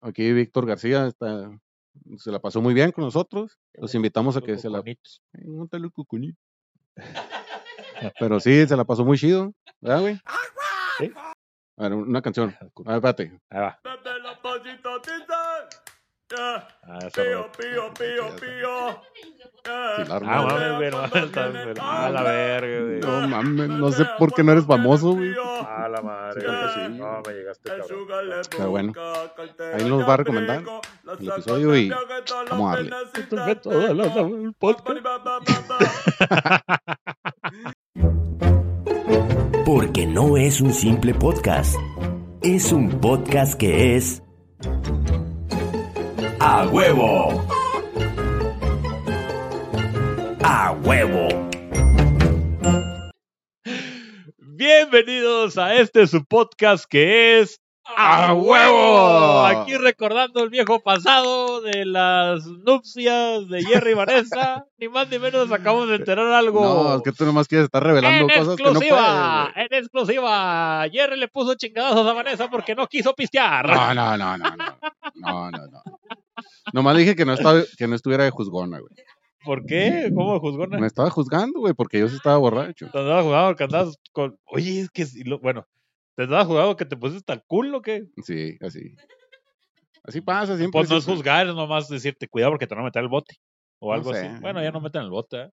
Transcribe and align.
aquí 0.00 0.32
Víctor 0.32 0.66
García 0.66 1.06
está, 1.06 1.50
se 2.16 2.30
la 2.30 2.38
pasó 2.40 2.60
muy 2.60 2.74
bien 2.74 2.92
con 2.92 3.04
nosotros. 3.04 3.58
Los 3.74 3.94
invitamos 3.94 4.36
a 4.36 4.40
que 4.40 4.58
se 4.58 4.68
la... 4.68 4.82
Pero 8.18 8.40
sí, 8.40 8.66
se 8.66 8.76
la 8.76 8.84
pasó 8.84 9.04
muy 9.04 9.18
chido, 9.18 9.52
¿verdad, 9.80 10.00
güey? 10.00 10.20
Sí. 10.98 11.12
A 11.76 11.88
ver, 11.88 11.94
una 11.94 12.22
canción. 12.22 12.54
A 12.60 12.64
ver, 12.64 12.96
espérate. 12.96 13.40
Ahí 13.50 13.60
va. 13.60 13.80
Ah, 16.38 16.68
Pío, 17.12 17.50
pío, 17.58 17.92
pío, 17.98 18.36
pío. 18.36 19.00
Ah, 19.68 20.04
mames, 20.22 20.76
güey, 20.76 20.90
no 20.90 20.96
mames, 20.98 21.24
estás- 21.24 21.50
güey. 21.52 21.74
Ah, 21.80 22.10
la 22.12 22.22
verga, 22.22 22.80
güey. 22.84 23.00
No 23.00 23.28
mames, 23.28 23.68
no 23.68 23.90
sé 23.92 24.04
por 24.18 24.32
qué 24.32 24.44
no 24.44 24.52
eres 24.52 24.64
famoso, 24.64 25.12
güey. 25.14 25.34
Ah, 25.66 25.88
la 25.90 26.00
madre. 26.02 26.46
No, 26.90 27.20
me 27.26 27.32
llegaste, 27.34 27.68
cabrón. 27.70 28.06
Pero 28.50 28.70
bueno, 28.70 28.92
ahí 29.74 29.84
nos 29.88 30.08
va 30.08 30.14
a 30.14 30.16
recomendar 30.18 30.62
el 31.18 31.28
episodio 31.28 31.76
y 31.76 31.90
vamos 32.50 32.72
a 32.72 32.76
darle. 32.76 32.90
Todo 33.56 33.86
el 33.86 34.54
podcast. 34.58 35.00
Porque 39.64 40.06
no 40.06 40.36
es 40.36 40.60
un 40.60 40.72
simple 40.72 41.14
podcast. 41.14 41.76
Es 42.42 42.72
un 42.72 42.88
podcast 43.00 43.54
que 43.54 43.96
es... 43.96 44.22
¡A 46.42 46.66
huevo! 46.68 47.46
¡A 50.42 50.72
huevo! 50.72 51.28
Bienvenidos 54.38 55.58
a 55.58 55.74
este 55.74 56.06
su 56.06 56.24
podcast 56.24 56.86
que 56.88 57.40
es 57.40 57.60
¡A 57.84 58.32
huevo! 58.32 59.44
Aquí 59.44 59.76
recordando 59.76 60.42
el 60.42 60.48
viejo 60.48 60.80
pasado 60.80 61.60
de 61.60 61.84
las 61.84 62.46
nupcias 62.46 63.48
de 63.48 63.62
Jerry 63.62 63.90
y 63.90 63.94
Vanessa. 63.94 64.64
ni 64.78 64.88
más 64.88 65.10
ni 65.10 65.18
menos 65.18 65.50
acabamos 65.52 65.88
de 65.88 65.96
enterar 65.96 66.32
algo. 66.32 66.62
No, 66.62 66.96
es 66.96 67.02
que 67.02 67.12
tú 67.12 67.24
nomás 67.24 67.48
quieres 67.48 67.66
estar 67.66 67.82
revelando 67.82 68.32
en 68.32 68.38
cosas 68.38 68.56
que 68.56 68.62
no 68.62 68.70
exclusiva, 68.70 69.50
puedes. 69.52 69.70
en 69.70 69.78
exclusiva. 69.78 70.84
Jerry 70.90 71.18
le 71.18 71.28
puso 71.28 71.54
chingadazos 71.54 72.06
a 72.06 72.12
Vanessa 72.12 72.48
porque 72.48 72.74
no 72.74 72.86
quiso 72.86 73.14
pistear. 73.14 73.68
No, 73.68 73.94
no, 73.94 74.16
no, 74.16 74.38
no, 74.38 74.56
no. 74.56 74.78
No, 75.16 75.50
no, 75.50 75.66
no. 75.66 75.82
Nomás 76.72 76.96
dije 76.96 77.14
que 77.16 77.24
no, 77.24 77.32
estaba, 77.34 77.62
que 77.78 77.86
no 77.86 77.94
estuviera 77.94 78.24
de 78.24 78.30
juzgona, 78.30 78.78
güey. 78.80 78.92
¿Por 79.44 79.64
qué? 79.64 80.10
¿Cómo 80.14 80.38
juzgona? 80.38 80.78
Me 80.78 80.86
estaba 80.86 81.08
juzgando, 81.10 81.60
güey, 81.60 81.72
porque 81.74 81.98
yo 81.98 82.08
sí 82.08 82.16
estaba 82.16 82.36
borracho. 82.36 82.88
Te 82.90 82.98
andabas 82.98 83.24
jugando 83.24 83.56
que 83.56 83.64
andabas 83.64 83.96
con. 84.12 84.38
Oye, 84.44 84.80
es 84.80 84.90
que. 84.90 85.06
si 85.06 85.24
lo- 85.24 85.38
Bueno, 85.38 85.66
¿te 86.16 86.24
andabas 86.24 86.46
jugando 86.46 86.76
que 86.76 86.84
te 86.84 86.96
pusiste 86.96 87.32
al 87.32 87.42
culo 87.46 87.78
o 87.78 87.82
qué? 87.82 88.04
Sí, 88.24 88.56
así. 88.60 88.94
Así 90.04 90.20
pasa 90.20 90.56
siempre. 90.56 90.78
Pues 90.78 90.90
no 90.90 90.96
es 90.96 91.04
juzgar, 91.04 91.46
es 91.48 91.54
nomás 91.54 91.88
decirte 91.88 92.28
cuidado 92.28 92.52
porque 92.52 92.66
te 92.66 92.74
van 92.74 92.82
a 92.82 92.86
meter 92.86 93.02
el 93.02 93.08
bote. 93.08 93.36
O 93.78 93.88
No 93.88 93.94
algo 93.94 94.12
sé. 94.14 94.26
así. 94.26 94.40
Bueno, 94.42 94.62
ya 94.62 94.70
no 94.70 94.80
meten 94.80 95.02
el 95.02 95.10
bote, 95.10 95.42
¿eh? 95.42 95.50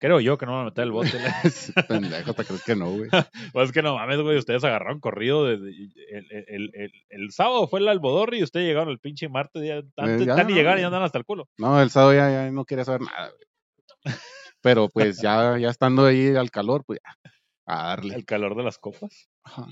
Creo 0.00 0.20
yo 0.20 0.38
que 0.38 0.46
no 0.46 0.60
a 0.60 0.64
meter 0.64 0.84
el 0.84 0.92
bote. 0.92 1.10
Pendejo, 1.88 2.32
¿te 2.32 2.44
crees 2.44 2.62
que 2.62 2.76
no, 2.76 2.90
güey? 2.90 3.10
pues 3.52 3.68
es 3.68 3.72
que 3.72 3.82
no 3.82 3.96
mames, 3.96 4.20
güey. 4.20 4.38
Ustedes 4.38 4.62
agarraron 4.62 5.00
corrido. 5.00 5.44
Desde, 5.44 5.68
el, 6.10 6.26
el, 6.30 6.70
el, 6.74 6.92
el- 7.08 7.32
sábado 7.32 7.66
fue 7.66 7.80
el 7.80 7.88
albodorri 7.88 8.38
y 8.38 8.42
ustedes 8.44 8.66
llegaron 8.66 8.90
el 8.90 9.00
pinche 9.00 9.28
martes. 9.28 9.62
Ya, 9.66 9.82
antes, 9.96 10.22
Eh, 10.22 10.26
ya, 10.26 10.36
ya 10.36 10.44
ni 10.44 10.54
llegaron 10.54 10.80
y 10.80 10.84
andan 10.84 11.02
hasta 11.02 11.18
el 11.18 11.24
culo. 11.24 11.48
No, 11.58 11.80
el 11.82 11.90
sábado 11.90 12.14
ya, 12.14 12.30
ya 12.30 12.50
no 12.50 12.64
quería 12.64 12.84
saber 12.84 13.00
nada, 13.02 13.30
güey. 13.30 14.14
Pero 14.60 14.88
pues 14.88 15.20
ya, 15.20 15.58
ya 15.58 15.68
estando 15.70 16.06
ahí 16.06 16.34
al 16.34 16.50
calor, 16.50 16.84
pues 16.84 17.00
ya, 17.04 17.30
a 17.66 17.88
darle. 17.88 18.14
El 18.14 18.24
calor 18.24 18.56
de 18.56 18.62
las 18.62 18.78
copas. 18.78 19.28
Ajá. 19.42 19.66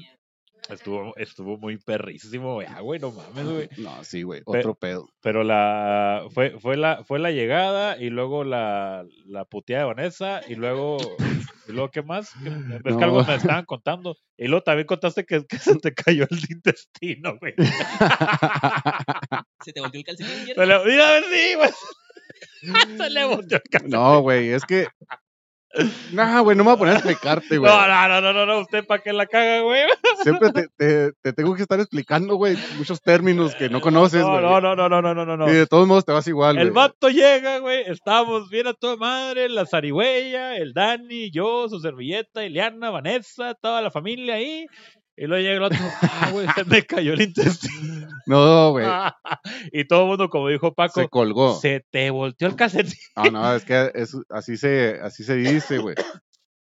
Estuvo, 0.69 1.17
estuvo 1.17 1.57
muy 1.59 1.77
perrísimo, 1.79 2.55
güey. 2.55 2.67
Ah, 2.69 2.81
güey, 2.81 2.99
no 2.99 3.13
mames, 3.13 3.45
güey. 3.49 3.69
No, 3.79 4.03
sí, 4.03 4.23
güey, 4.23 4.43
Pe- 4.43 4.59
otro 4.59 4.75
pedo. 4.75 5.09
Pero 5.21 5.45
la 5.45 6.25
fue, 6.33 6.59
fue 6.59 6.77
la 6.77 7.05
fue 7.05 7.19
la 7.21 7.31
llegada 7.31 7.97
y 7.97 8.11
luego 8.11 8.43
la, 8.45 9.05
la 9.27 9.45
puteada 9.45 9.85
de 9.85 9.95
Vanessa 9.95 10.41
y 10.49 10.57
luego 10.57 10.97
y 11.69 11.73
luego 11.73 11.91
qué 11.91 12.03
más 12.03 12.33
¿Qué- 12.43 12.49
es 12.49 12.83
que 12.83 12.91
No. 12.93 13.05
algo 13.05 13.25
me 13.25 13.35
estaban 13.37 13.65
contando 13.65 14.17
y 14.37 14.49
luego 14.49 14.63
también 14.63 14.87
contaste 14.87 15.25
que, 15.25 15.45
que 15.47 15.59
se 15.59 15.77
te 15.77 15.95
cayó 15.95 16.27
el 16.31 16.41
intestino 16.51 17.39
güey 17.39 17.55
Se 19.65 19.73
te 19.73 19.81
volteó 19.81 19.99
el 20.01 20.05
calcetín. 20.05 20.55
Mira, 20.57 20.83
sí, 20.85 21.55
güey. 21.57 21.71
se 22.99 23.11
le 23.11 23.25
volteó 23.25 23.59
el 23.59 23.71
calcetín. 23.71 23.91
No, 23.91 24.21
güey, 24.21 24.51
es 24.51 24.65
que. 24.65 24.89
No, 26.13 26.43
güey, 26.45 26.57
no 26.57 26.65
me 26.65 26.71
voy 26.71 26.75
a 26.75 26.79
poner 26.79 26.95
a 26.95 26.97
explicarte, 26.99 27.59
güey. 27.59 27.71
no, 27.71 27.87
no, 27.89 28.09
no, 28.09 28.21
no, 28.21 28.33
no, 28.33 28.47
no, 28.47 28.61
usted 28.61 28.85
para 28.87 29.03
qué 29.03 29.13
la 29.13 29.27
caga, 29.27 29.61
güey. 29.61 29.83
Siempre 30.23 30.51
te, 30.53 30.69
te, 30.77 31.13
te 31.23 31.33
tengo 31.33 31.55
que 31.55 31.63
estar 31.63 31.79
explicando, 31.81 32.37
güey, 32.37 32.57
muchos 32.79 33.01
términos 33.03 33.55
que 33.55 33.69
no 33.69 33.81
conoces, 33.81 34.23
No, 34.23 34.31
güey. 34.31 34.43
no, 34.43 34.61
no, 34.61 34.75
no, 34.77 34.89
no, 34.89 35.03
no, 35.03 35.15
no, 35.25 35.37
no. 35.37 35.49
Y 35.49 35.55
de 35.55 35.67
todos 35.67 35.87
modos 35.87 36.05
te 36.05 36.13
vas 36.13 36.27
igual, 36.29 36.57
El 36.59 36.71
güey. 36.71 36.75
vato 36.75 37.09
llega, 37.09 37.59
güey, 37.59 37.83
estábamos 37.87 38.49
bien 38.51 38.67
a 38.69 38.75
toda 38.75 38.97
madre, 38.97 39.49
la 39.49 39.67
zarigüeya, 39.67 40.57
el 40.57 40.73
Dani, 40.73 41.31
yo, 41.31 41.69
su 41.69 41.79
servilleta, 41.81 42.45
Ileana, 42.45 42.91
Vanessa, 42.91 43.55
toda 43.55 43.83
la 43.83 43.91
familia 43.91 44.35
ahí. 44.37 44.67
Y 45.17 45.27
luego 45.27 45.43
llega 45.43 45.57
el 45.57 45.63
otro, 45.63 45.79
ah, 46.03 46.31
güey, 46.31 46.47
se 46.55 46.65
me 46.65 46.83
cayó 46.85 47.15
el 47.15 47.23
intestino. 47.23 48.07
No, 48.27 48.73
güey, 48.73 48.85
y 49.73 49.85
todo 49.87 50.03
el 50.03 50.09
mundo, 50.09 50.29
como 50.29 50.49
dijo 50.49 50.75
Paco, 50.75 51.01
se 51.01 51.09
colgó. 51.09 51.55
se 51.61 51.87
te 51.91 52.11
volteó 52.11 52.49
el 52.49 52.57
calcetín. 52.57 52.99
No, 53.15 53.31
no, 53.31 53.55
es 53.55 53.65
que 53.65 53.93
es, 53.95 54.17
así, 54.31 54.57
se, 54.57 54.99
así 55.01 55.23
se 55.23 55.37
dice, 55.37 55.79
güey. 55.79 55.95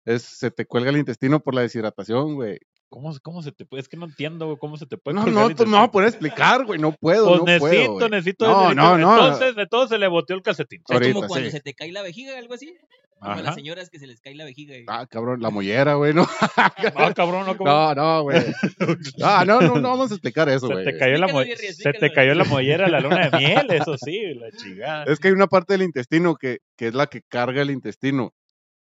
Es, 0.04 0.22
se 0.22 0.50
te 0.50 0.66
cuelga 0.66 0.90
el 0.90 0.98
intestino 0.98 1.40
por 1.40 1.54
la 1.54 1.62
deshidratación, 1.62 2.34
güey. 2.34 2.58
¿Cómo, 2.90 3.12
¿Cómo 3.22 3.42
se 3.42 3.50
te 3.50 3.64
puede? 3.64 3.80
Es 3.80 3.88
que 3.88 3.96
no 3.96 4.04
entiendo, 4.04 4.44
güey, 4.44 4.58
cómo 4.58 4.76
se 4.76 4.86
te 4.86 4.98
puede 4.98 5.14
No, 5.16 5.22
no, 5.22 5.26
tú 5.26 5.32
no 5.32 5.40
a 5.40 5.50
intestino. 5.50 5.90
poder 5.90 6.08
explicar, 6.10 6.64
güey. 6.66 6.78
No 6.78 6.92
puedo, 6.92 7.26
Pues 7.26 7.38
no 7.40 7.44
necesito, 7.46 7.92
puedo, 7.94 8.08
necesito, 8.10 8.46
No, 8.46 8.60
necesito. 8.68 8.74
no, 8.82 8.98
no. 8.98 9.14
Entonces, 9.24 9.56
de 9.56 9.66
todo 9.66 9.88
se 9.88 9.98
le 9.98 10.06
volteó 10.06 10.36
el 10.36 10.42
calcetín. 10.42 10.82
Es 10.86 11.12
como 11.12 11.26
cuando 11.26 11.46
sí. 11.46 11.52
se 11.52 11.60
te 11.60 11.72
cae 11.74 11.90
la 11.90 12.02
vejiga, 12.02 12.38
algo 12.38 12.54
así. 12.54 12.76
Como 13.24 13.36
Ajá. 13.36 13.42
las 13.42 13.54
señoras 13.54 13.88
que 13.88 13.98
se 13.98 14.06
les 14.06 14.20
cae 14.20 14.34
la 14.34 14.44
vejiga. 14.44 14.76
y- 14.76 14.84
Ah, 14.86 15.06
cabrón, 15.08 15.40
la 15.40 15.48
mollera, 15.48 15.94
güey, 15.94 16.12
no. 16.12 16.22
No, 16.22 16.28
cabrón, 17.16 17.46
no, 17.46 17.56
cabrón. 17.56 17.64
No, 17.64 17.94
no, 17.94 18.22
güey. 18.22 18.38
Ah, 19.24 19.44
no, 19.46 19.60
no, 19.62 19.76
no 19.76 19.88
vamos 19.88 20.10
a 20.10 20.14
explicar 20.14 20.48
eso, 20.50 20.66
se 20.66 20.72
güey. 20.74 20.84
te 20.84 20.98
cayó 20.98 21.16
la 21.16 21.26
Explícalo, 21.26 21.32
mo- 21.32 21.44
Jerry, 21.44 21.72
se 21.74 21.92
te 21.94 22.12
cayó 22.12 22.34
la 22.34 22.44
mollera 22.44 22.86
la 22.88 23.00
luna 23.00 23.30
de 23.30 23.38
miel, 23.38 23.66
eso 23.70 23.96
sí, 23.96 24.34
la 24.34 24.50
chingada. 24.50 25.04
Es 25.04 25.18
que 25.18 25.28
hay 25.28 25.34
una 25.34 25.46
parte 25.46 25.72
del 25.74 25.82
intestino 25.82 26.36
que, 26.36 26.58
que 26.76 26.88
es 26.88 26.94
la 26.94 27.06
que 27.06 27.22
carga 27.22 27.62
el 27.62 27.70
intestino 27.70 28.34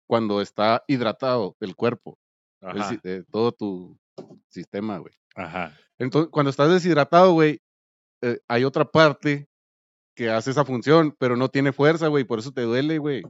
cuando 0.06 0.40
está 0.42 0.84
hidratado 0.86 1.56
el 1.60 1.74
cuerpo, 1.74 2.18
Ajá, 2.60 2.96
eh, 3.04 3.22
todo 3.30 3.52
tu 3.52 3.98
sistema, 4.48 4.98
güey. 4.98 5.14
ajá. 5.34 5.72
Entonces, 5.98 6.30
cuando 6.30 6.50
estás 6.50 6.70
deshidratado, 6.70 7.32
güey, 7.32 7.58
eh, 8.22 8.38
hay 8.48 8.64
otra 8.64 8.84
parte 8.84 9.46
que 10.14 10.28
hace 10.30 10.50
esa 10.50 10.64
función, 10.64 11.14
pero 11.18 11.36
no 11.36 11.48
tiene 11.48 11.72
fuerza, 11.72 12.08
güey, 12.08 12.24
por 12.24 12.38
eso 12.38 12.52
te 12.52 12.62
duele, 12.62 12.98
güey. 12.98 13.22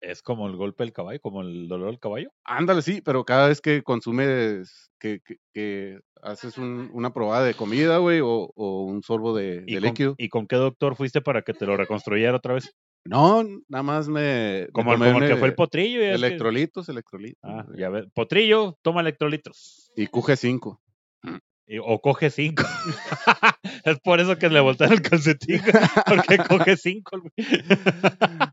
Es 0.00 0.22
como 0.22 0.46
el 0.46 0.56
golpe 0.56 0.84
del 0.84 0.92
caballo, 0.92 1.20
como 1.20 1.42
el 1.42 1.66
dolor 1.68 1.88
del 1.90 1.98
caballo. 1.98 2.30
Ándale, 2.44 2.82
sí, 2.82 3.00
pero 3.04 3.24
cada 3.24 3.48
vez 3.48 3.60
que 3.60 3.82
consumes, 3.82 4.90
que, 5.00 5.20
que, 5.24 5.36
que 5.52 5.98
haces 6.22 6.56
un- 6.56 6.88
una 6.92 7.12
probada 7.12 7.44
de 7.44 7.54
comida, 7.54 7.98
güey, 7.98 8.20
o, 8.20 8.50
o 8.54 8.84
un 8.84 9.02
sorbo 9.02 9.34
de, 9.36 9.64
¿Y 9.66 9.74
de 9.74 9.80
con, 9.80 9.88
líquido. 9.88 10.14
¿Y 10.18 10.28
con 10.28 10.46
qué 10.46 10.56
doctor 10.56 10.94
fuiste 10.96 11.20
para 11.20 11.42
que 11.42 11.52
te 11.52 11.66
lo 11.66 11.76
reconstruyera 11.76 12.36
otra 12.36 12.54
vez? 12.54 12.72
No, 13.04 13.42
nada 13.68 13.82
más 13.82 14.08
me... 14.08 14.68
Como, 14.72 14.92
como 14.92 15.04
el 15.18 15.28
que 15.28 15.36
fue 15.36 15.48
el 15.48 15.54
potrillo. 15.54 16.00
ya 16.00 16.08
que- 16.10 16.14
Electrolitos, 16.14 16.88
electrolitos. 16.88 17.38
Ah, 17.42 17.66
ya 17.76 17.88
ves. 17.88 18.06
Potrillo, 18.14 18.78
toma 18.82 19.00
electrolitos. 19.00 19.90
Y 19.96 20.06
QG5. 20.06 20.78
O 21.84 22.00
coge 22.00 22.30
cinco. 22.30 22.64
es 23.84 23.98
por 24.00 24.20
eso 24.20 24.38
que 24.38 24.48
le 24.48 24.60
voltearon 24.60 24.94
el 24.94 25.02
calcetín, 25.02 25.60
porque 26.06 26.38
coge 26.38 26.76
cinco. 26.76 27.20
güey. 27.20 27.32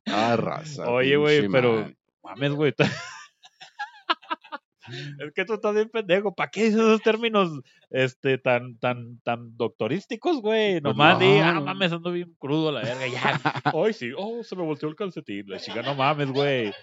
Ah, 0.08 0.36
raza. 0.38 0.90
Oye, 0.90 1.16
güey, 1.16 1.48
pero 1.48 1.90
mames, 2.22 2.52
güey. 2.52 2.74
es 5.20 5.34
que 5.34 5.46
tú 5.46 5.54
estás 5.54 5.74
bien 5.74 5.90
pendejo. 5.90 6.36
¿Para 6.36 6.50
qué 6.52 6.66
dices 6.66 6.80
esos 6.80 7.02
términos 7.02 7.50
este, 7.90 8.38
tan, 8.38 8.78
tan, 8.80 9.20
tan 9.22 9.56
doctorísticos, 9.56 10.42
güey? 10.42 10.82
Pues 10.82 10.84
Nomás 10.84 11.18
di, 11.18 11.40
ah, 11.40 11.54
no. 11.54 11.62
mames, 11.62 11.94
ando 11.94 12.12
bien 12.12 12.36
crudo 12.38 12.70
la 12.72 12.82
verga, 12.82 13.08
ya. 13.08 13.40
Ay, 13.74 13.94
sí, 13.94 14.12
oh, 14.18 14.44
se 14.44 14.56
me 14.58 14.64
volteó 14.64 14.90
el 14.90 14.96
calcetín. 14.96 15.46
La 15.48 15.60
chica, 15.60 15.82
no 15.82 15.96
mames, 15.96 16.32
güey. 16.32 16.74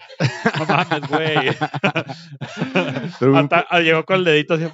No 0.59 0.65
mames, 0.65 1.07
güey. 1.09 1.49
Hasta- 3.35 3.79
llegó 3.81 4.03
con 4.03 4.15
el 4.17 4.23
dedito 4.23 4.55
así. 4.55 4.65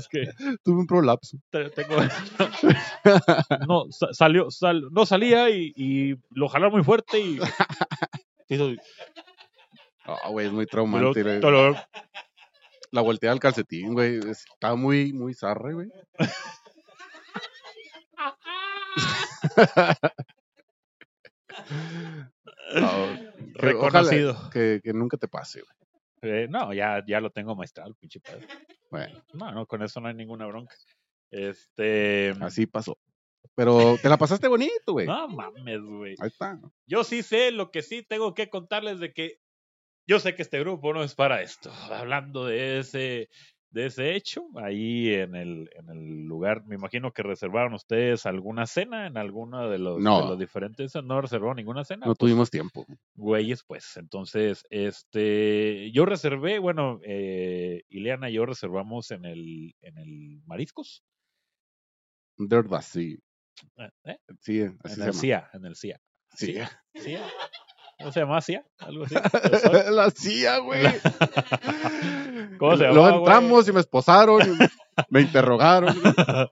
¿Sabes 0.00 0.08
qué? 0.08 0.24
tuve 0.64 0.80
un 0.80 0.86
prolapso. 0.86 1.38
Te- 1.50 1.70
tengo 1.70 1.96
no 3.68 3.86
sa- 3.90 4.12
salió 4.12 4.50
sal- 4.50 4.88
no 4.90 5.06
salía 5.06 5.48
y, 5.50 5.72
y 5.76 6.14
lo 6.30 6.48
jalaron 6.48 6.74
muy 6.74 6.84
fuerte 6.84 7.18
y 7.20 7.38
Ah, 10.08 10.28
güey, 10.30 10.46
es 10.46 10.52
muy 10.52 10.66
traumante. 10.66 11.40
La 12.92 13.00
volteada 13.00 13.34
del 13.34 13.40
calcetín, 13.40 13.92
güey. 13.92 14.20
Está 14.30 14.76
muy, 14.76 15.12
muy 15.12 15.34
zarra, 15.34 15.72
güey. 15.72 15.88
Ah, 22.74 23.16
que 23.54 23.60
Reconocido. 23.66 24.32
ojalá 24.32 24.50
Que, 24.50 24.80
que 24.82 24.92
nunca 24.92 25.16
te 25.16 25.28
pase, 25.28 25.60
güey. 25.62 25.72
Eh, 26.26 26.48
no 26.48 26.72
ya 26.74 27.02
ya 27.06 27.20
lo 27.20 27.30
tengo 27.30 27.54
maestrado 27.54 27.94
pinche 27.94 28.20
pedo. 28.20 28.40
Bueno, 28.90 29.22
no 29.32 29.52
no 29.52 29.66
con 29.66 29.82
eso 29.82 30.00
no 30.00 30.08
hay 30.08 30.14
ninguna 30.14 30.46
bronca 30.46 30.74
Este. 31.30 32.34
Así 32.40 32.66
pasó. 32.66 32.98
Pero 33.54 33.96
te 34.02 34.08
la 34.08 34.18
pasaste 34.18 34.48
bonito, 34.48 34.92
güey. 34.92 35.06
No 35.06 35.28
mames, 35.28 35.80
güey. 35.80 36.14
Ahí 36.20 36.28
está. 36.28 36.58
Yo 36.86 37.04
sí 37.04 37.22
sé, 37.22 37.50
lo 37.52 37.70
que 37.70 37.82
sí 37.82 38.02
tengo 38.02 38.34
que 38.34 38.50
contarles 38.50 39.00
de 39.00 39.12
que 39.12 39.40
yo 40.06 40.20
sé 40.20 40.34
que 40.34 40.42
este 40.42 40.60
grupo 40.60 40.92
no 40.92 41.02
es 41.02 41.14
para 41.14 41.42
esto. 41.42 41.72
Hablando 41.90 42.44
de 42.46 42.78
ese, 42.78 43.28
de 43.76 43.86
ese 43.86 44.14
hecho, 44.16 44.46
ahí 44.56 45.12
en 45.12 45.34
el, 45.36 45.68
en 45.76 45.90
el 45.90 46.24
lugar, 46.24 46.64
me 46.66 46.76
imagino 46.76 47.12
que 47.12 47.22
reservaron 47.22 47.74
ustedes 47.74 48.24
alguna 48.24 48.66
cena 48.66 49.06
en 49.06 49.18
alguna 49.18 49.66
de 49.68 49.78
los, 49.78 50.00
No. 50.00 50.22
de 50.22 50.26
los 50.28 50.38
diferentes. 50.38 50.94
No 51.04 51.20
reservaron 51.20 51.56
ninguna 51.56 51.84
cena. 51.84 52.06
No 52.06 52.14
Pues, 52.14 52.18
tuvimos 52.18 52.50
tiempo. 52.50 52.86
güeyes, 53.14 53.62
pues. 53.64 53.96
Entonces, 53.98 54.64
este, 54.70 55.90
yo 55.92 56.06
reservé, 56.06 56.58
bueno, 56.58 57.00
eh, 57.04 57.82
Ileana 57.90 58.30
y 58.30 58.34
yo 58.34 58.46
reservamos 58.46 59.10
en 59.10 59.26
el, 59.26 59.74
en 59.82 59.98
el 59.98 60.40
Mariscos, 60.46 61.04
Dirt 62.38 62.68
Bass, 62.68 62.86
sí. 62.86 63.18
eh, 63.76 63.90
¿eh? 64.04 64.16
Sí, 64.40 64.62
así 64.62 64.62
en 64.62 64.78
se 64.88 64.92
el 64.94 64.98
llama. 65.00 65.12
CIA, 65.12 65.50
en 65.52 65.64
el 65.66 65.76
CIA. 65.76 66.00
Sí. 66.34 66.54
CIA. 66.98 67.26
¿No 67.98 68.12
se 68.12 68.20
llama 68.20 68.40
CIA? 68.42 68.64
Algo 68.78 69.04
así. 69.04 69.14
La 69.90 70.10
CIA, 70.10 70.58
güey. 70.58 70.82
¿Cómo 72.58 72.76
se 72.76 72.84
Luego 72.84 73.02
güey? 73.02 73.18
entramos 73.18 73.68
y 73.68 73.72
me 73.72 73.80
esposaron, 73.80 74.40
me 75.10 75.20
interrogaron. 75.22 75.94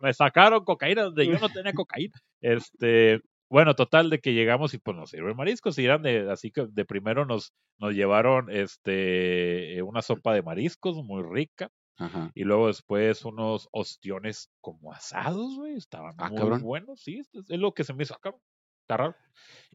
me 0.00 0.12
sacaron 0.14 0.64
cocaína 0.64 1.04
donde 1.04 1.26
yo 1.26 1.38
no 1.38 1.48
tenía 1.48 1.72
cocaína. 1.72 2.14
Este, 2.40 3.20
bueno, 3.48 3.74
total 3.74 4.10
de 4.10 4.20
que 4.20 4.34
llegamos 4.34 4.74
y 4.74 4.78
pues 4.78 4.96
nos 4.96 5.10
sirven 5.10 5.36
mariscos 5.36 5.78
y 5.78 5.84
eran 5.84 6.02
de, 6.02 6.30
así 6.30 6.50
que 6.50 6.66
de 6.68 6.84
primero 6.84 7.24
nos, 7.26 7.52
nos 7.78 7.94
llevaron 7.94 8.50
este, 8.50 9.82
una 9.82 10.02
sopa 10.02 10.34
de 10.34 10.42
mariscos 10.42 10.96
muy 11.04 11.22
rica 11.22 11.70
Ajá. 11.98 12.30
y 12.34 12.44
luego 12.44 12.66
después 12.66 13.24
unos 13.24 13.68
ostiones 13.72 14.50
como 14.60 14.92
asados, 14.92 15.56
güey, 15.56 15.76
estaban 15.76 16.14
Ah, 16.18 16.28
muy 16.28 16.38
cabrón. 16.38 16.62
buenos, 16.62 17.00
sí, 17.00 17.20
es, 17.20 17.28
lo 17.48 17.72
que 17.72 17.84
se 17.84 17.94
me 17.94 18.02
hizo, 18.02 18.14
ah, 18.14 18.18
cabrón, 18.20 18.42
está 18.82 18.96
raro. 18.96 19.16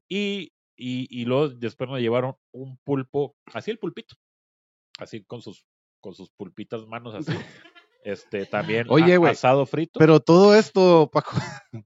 Y, 0.10 0.52
y, 0.76 1.08
y 1.10 1.26
luego 1.26 1.50
después 1.50 1.90
nos 1.90 2.00
llevaron 2.00 2.36
un 2.52 2.78
pulpo, 2.84 3.36
así 3.54 3.72
el 3.72 3.80
pulpito, 3.80 4.16
así 5.02 5.24
con 5.24 5.42
sus, 5.42 5.66
con 6.00 6.14
sus 6.14 6.30
pulpitas 6.32 6.86
manos 6.88 7.14
así. 7.16 7.34
Este, 8.04 8.46
también 8.46 8.88
Oye, 8.90 9.14
a- 9.14 9.18
güey, 9.18 9.32
asado 9.32 9.66
frito. 9.66 10.00
Pero 10.00 10.20
todo 10.20 10.56
esto, 10.56 11.10
Paco. 11.12 11.32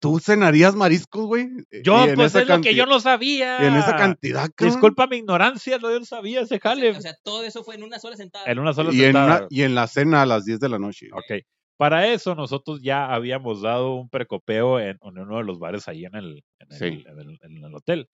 ¿Tú 0.00 0.18
cenarías 0.18 0.74
mariscos, 0.74 1.24
güey? 1.26 1.48
Yo, 1.84 2.04
Y 2.04 2.10
en 2.10 2.14
pues 2.16 2.26
esa 2.32 2.42
es 2.42 2.48
lo 2.48 2.60
que 2.60 2.74
yo 2.74 2.84
no 2.86 3.00
sabía. 3.00 3.66
En 3.66 3.74
esa 3.76 3.96
cantidad, 3.96 4.50
cabrón. 4.54 4.74
Disculpa 4.74 5.06
mi 5.06 5.18
ignorancia, 5.18 5.78
no 5.78 5.90
yo 5.90 6.00
no 6.00 6.04
sabía 6.04 6.40
ese 6.42 6.58
jale. 6.58 6.90
O 6.90 7.00
sea, 7.00 7.14
todo 7.22 7.44
eso 7.44 7.62
fue 7.64 7.76
en 7.76 7.84
una 7.84 7.98
sola 7.98 8.16
sentada. 8.16 8.44
en 8.50 8.58
una 8.58 8.74
sola 8.74 8.90
Y 8.92 8.96
en, 8.98 9.04
sentada. 9.12 9.36
una- 9.38 9.46
y 9.48 9.62
en 9.62 9.74
la 9.74 9.86
cena 9.86 10.22
a 10.22 10.26
las 10.26 10.44
10 10.44 10.60
de 10.60 10.68
la 10.68 10.78
noche. 10.78 11.08
Ok. 11.12 11.42
Para 11.78 12.08
eso 12.08 12.34
nosotros 12.34 12.80
ya 12.82 13.06
habíamos 13.06 13.62
dado 13.62 13.94
un 13.94 14.10
precopeo 14.10 14.80
en, 14.80 14.98
en 15.00 15.18
uno 15.18 15.38
de 15.38 15.44
los 15.44 15.58
bares 15.58 15.88
ahí 15.88 16.04
en 16.04 16.14
el, 16.14 16.44
en 16.58 16.72
el, 16.72 16.78
Sí. 16.78 17.04
en 17.06 17.18
el- 17.20 17.38
en 17.40 17.64
el 17.64 17.74
hotel. 17.74 18.08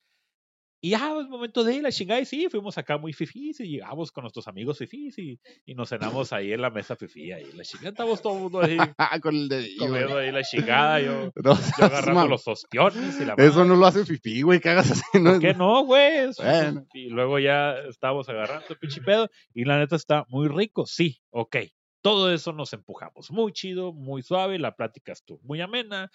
Y 0.80 0.90
ya 0.90 1.18
es 1.18 1.28
momento 1.28 1.64
de 1.64 1.80
la 1.80 1.90
chingada, 1.90 2.20
y 2.20 2.26
sí, 2.26 2.48
fuimos 2.50 2.76
acá 2.78 2.98
muy 2.98 3.12
fifís 3.12 3.58
y 3.60 3.68
llegamos 3.68 4.12
con 4.12 4.22
nuestros 4.22 4.46
amigos 4.46 4.78
fifís 4.78 5.18
y, 5.18 5.40
y 5.64 5.74
nos 5.74 5.88
cenamos 5.88 6.32
ahí 6.32 6.52
en 6.52 6.60
la 6.60 6.70
mesa 6.70 6.94
fifí. 6.96 7.32
Ahí 7.32 7.50
la 7.54 7.64
chingada, 7.64 7.88
estamos 7.90 8.20
todo 8.22 8.34
el 8.36 8.42
mundo 8.42 8.60
ahí 8.60 8.76
Ah, 8.98 9.18
con 9.22 9.34
el 9.34 9.48
dedillo. 9.48 9.86
comiendo 9.86 10.12
güey. 10.12 10.26
ahí 10.26 10.32
la 10.32 10.42
chingada, 10.42 11.00
yo, 11.00 11.32
No 11.42 11.58
yo 11.78 11.84
agarrando 11.84 12.28
los 12.28 12.46
ostiones 12.46 13.18
y 13.20 13.24
la 13.24 13.34
Eso 13.38 13.54
madre. 13.58 13.68
no 13.68 13.76
lo 13.76 13.86
hace 13.86 14.04
fifí, 14.04 14.42
güey, 14.42 14.60
que 14.60 14.68
hagas 14.68 14.90
así. 14.90 15.02
No, 15.20 15.30
¿Por 15.32 15.40
qué 15.40 15.54
no, 15.54 15.84
güey? 15.84 16.30
Bueno. 16.36 16.86
Y 16.94 17.08
luego 17.08 17.38
ya 17.38 17.74
estábamos 17.88 18.28
agarrando 18.28 18.66
el 18.68 18.76
pinche 18.78 19.00
pedo 19.00 19.28
y 19.54 19.64
la 19.64 19.78
neta 19.78 19.96
está 19.96 20.24
muy 20.28 20.46
rico. 20.48 20.84
Sí, 20.86 21.20
ok. 21.30 21.56
Todo 22.02 22.32
eso 22.32 22.52
nos 22.52 22.72
empujamos. 22.74 23.30
Muy 23.32 23.52
chido, 23.52 23.92
muy 23.92 24.22
suave. 24.22 24.58
La 24.60 24.76
plática 24.76 25.12
estuvo 25.12 25.40
muy 25.42 25.60
amena. 25.60 26.10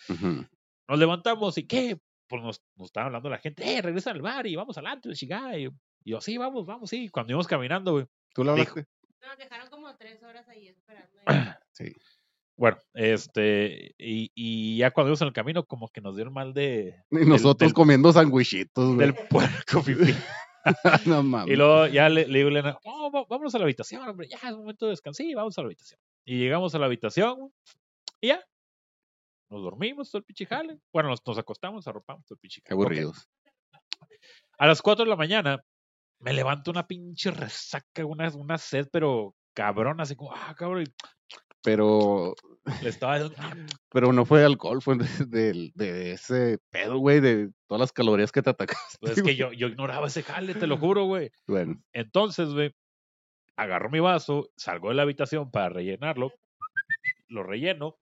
Nos 0.87 0.99
levantamos 0.99 1.57
y 1.57 1.67
¿qué? 1.67 1.97
Pues 2.31 2.41
nos, 2.41 2.61
nos 2.77 2.85
estaba 2.87 3.07
hablando 3.07 3.29
la 3.29 3.39
gente, 3.39 3.61
eh, 3.77 3.81
regresa 3.81 4.11
al 4.11 4.21
bar 4.21 4.47
y 4.47 4.55
vamos 4.55 4.77
adelante, 4.77 5.09
la 5.09 5.15
chingada. 5.15 5.57
Y 5.57 5.69
yo, 6.05 6.21
sí, 6.21 6.37
vamos, 6.37 6.65
vamos, 6.65 6.89
sí. 6.89 7.09
Cuando 7.09 7.33
íbamos 7.33 7.45
caminando, 7.47 7.91
güey. 7.91 8.05
¿Tú 8.33 8.41
Dijo. 8.43 8.51
hablaste? 8.53 8.85
Nos 9.21 9.37
dejaron 9.37 9.69
como 9.69 9.95
tres 9.97 10.23
horas 10.23 10.47
ahí 10.47 10.69
esperando. 10.69 11.11
Sí. 11.73 11.93
Bueno, 12.57 12.77
este, 12.93 13.95
y, 13.97 14.31
y 14.35 14.77
ya 14.77 14.91
cuando 14.91 15.09
íbamos 15.09 15.21
en 15.21 15.27
el 15.27 15.33
camino, 15.33 15.63
como 15.65 15.87
que 15.89 15.99
nos 15.99 16.15
dieron 16.15 16.33
mal 16.33 16.53
de, 16.53 16.95
Y 17.11 17.25
nosotros 17.25 17.69
del- 17.69 17.73
comiendo 17.73 18.11
sandwichitos, 18.13 18.95
güey. 18.95 18.97
del 18.99 19.15
puerco, 19.27 19.83
pipí. 19.83 20.13
no 21.07 21.23
mames. 21.23 21.51
Y 21.53 21.55
luego 21.57 21.87
ya 21.87 22.07
le, 22.07 22.27
le 22.27 22.37
digo 22.39 22.47
a 22.49 22.51
Elena, 22.51 22.79
"No, 22.85 23.11
va- 23.11 23.25
vámonos 23.27 23.53
a 23.55 23.57
la 23.57 23.63
habitación, 23.65 24.07
hombre, 24.07 24.27
ya 24.29 24.37
es 24.47 24.55
momento 24.55 24.85
de 24.85 24.91
descansar, 24.91 25.25
sí, 25.25 25.33
vamos 25.33 25.57
a 25.57 25.61
la 25.61 25.67
habitación. 25.67 25.99
Y 26.25 26.37
llegamos 26.37 26.73
a 26.75 26.79
la 26.79 26.85
habitación 26.85 27.51
y 28.21 28.27
ya. 28.27 28.41
Nos 29.51 29.61
dormimos 29.63 30.09
todo 30.09 30.19
el 30.19 30.23
pinche 30.25 30.45
jale. 30.45 30.79
Bueno, 30.93 31.09
nos, 31.09 31.19
nos 31.27 31.37
acostamos, 31.37 31.85
arropamos 31.87 32.25
todo 32.25 32.35
el 32.35 32.39
pinche 32.39 32.61
Qué 32.61 32.69
jale. 32.69 32.77
Ok. 32.79 32.85
aburridos. 32.85 33.29
A 34.57 34.65
las 34.67 34.81
4 34.81 35.03
de 35.03 35.09
la 35.09 35.15
mañana 35.17 35.61
me 36.19 36.33
levanto 36.33 36.71
una 36.71 36.87
pinche 36.87 37.31
resaca, 37.31 38.05
una, 38.05 38.29
una 38.29 38.57
sed, 38.57 38.87
pero 38.91 39.35
cabrón, 39.53 39.99
así 39.99 40.15
como, 40.15 40.31
ah, 40.33 40.55
cabrón. 40.57 40.85
Pero, 41.63 42.33
Le 42.81 42.89
estaba 42.89 43.17
pero 43.89 44.13
no 44.13 44.25
fue 44.25 44.43
alcohol, 44.43 44.81
fue 44.81 44.97
de, 44.97 45.05
de- 45.27 45.71
de 45.75 46.11
ese 46.13 46.57
pedo, 46.71 46.97
güey, 46.97 47.19
de 47.19 47.51
todas 47.67 47.79
las 47.81 47.91
calorías 47.91 48.31
que 48.31 48.41
te 48.41 48.49
atacaste. 48.49 48.97
pues 48.99 49.17
es 49.17 49.23
que 49.23 49.35
yo, 49.35 49.51
yo 49.51 49.67
ignoraba 49.67 50.07
ese 50.07 50.23
jale, 50.23 50.55
te 50.55 50.65
lo 50.65 50.77
juro, 50.77 51.05
güey. 51.05 51.29
Bueno, 51.45 51.79
Entonces, 51.93 52.49
güey, 52.53 52.73
agarro 53.57 53.89
mi 53.91 53.99
vaso, 53.99 54.49
salgo 54.55 54.89
de 54.89 54.95
la 54.95 55.03
habitación 55.03 55.51
para 55.51 55.69
rellenarlo, 55.69 56.31
lo 57.27 57.43
relleno 57.43 57.97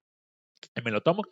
y 0.75 0.81
me 0.81 0.91
lo 0.91 1.01
tomo 1.01 1.23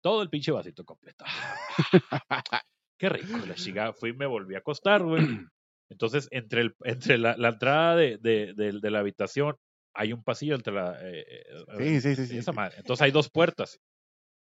todo 0.00 0.22
el 0.22 0.30
pinche 0.30 0.50
vasito 0.52 0.84
completo. 0.84 1.24
Qué 2.98 3.08
rico, 3.08 3.46
la 3.46 3.54
chica. 3.54 3.92
Fui 3.92 4.10
y 4.10 4.14
me 4.14 4.26
volví 4.26 4.54
a 4.54 4.58
acostar, 4.58 5.02
güey. 5.02 5.16
Entonces, 5.90 6.28
entre, 6.30 6.62
el, 6.62 6.74
entre 6.84 7.18
la, 7.18 7.36
la 7.36 7.48
entrada 7.50 7.96
de, 7.96 8.16
de, 8.18 8.54
de- 8.54 8.78
de 8.80 8.90
la 8.90 9.00
habitación 9.00 9.56
hay 9.94 10.12
un 10.14 10.22
pasillo 10.24 10.54
entre 10.54 10.72
la... 10.72 10.96
eh, 11.02 11.24
eh, 11.28 11.44
sí, 11.78 12.00
sí, 12.00 12.16
sí. 12.16 12.26
sí, 12.26 12.38
esa 12.38 12.52
sí. 12.52 12.56
madre. 12.56 12.76
Entonces 12.78 13.02
hay 13.02 13.10
dos 13.10 13.28
puertas. 13.30 13.78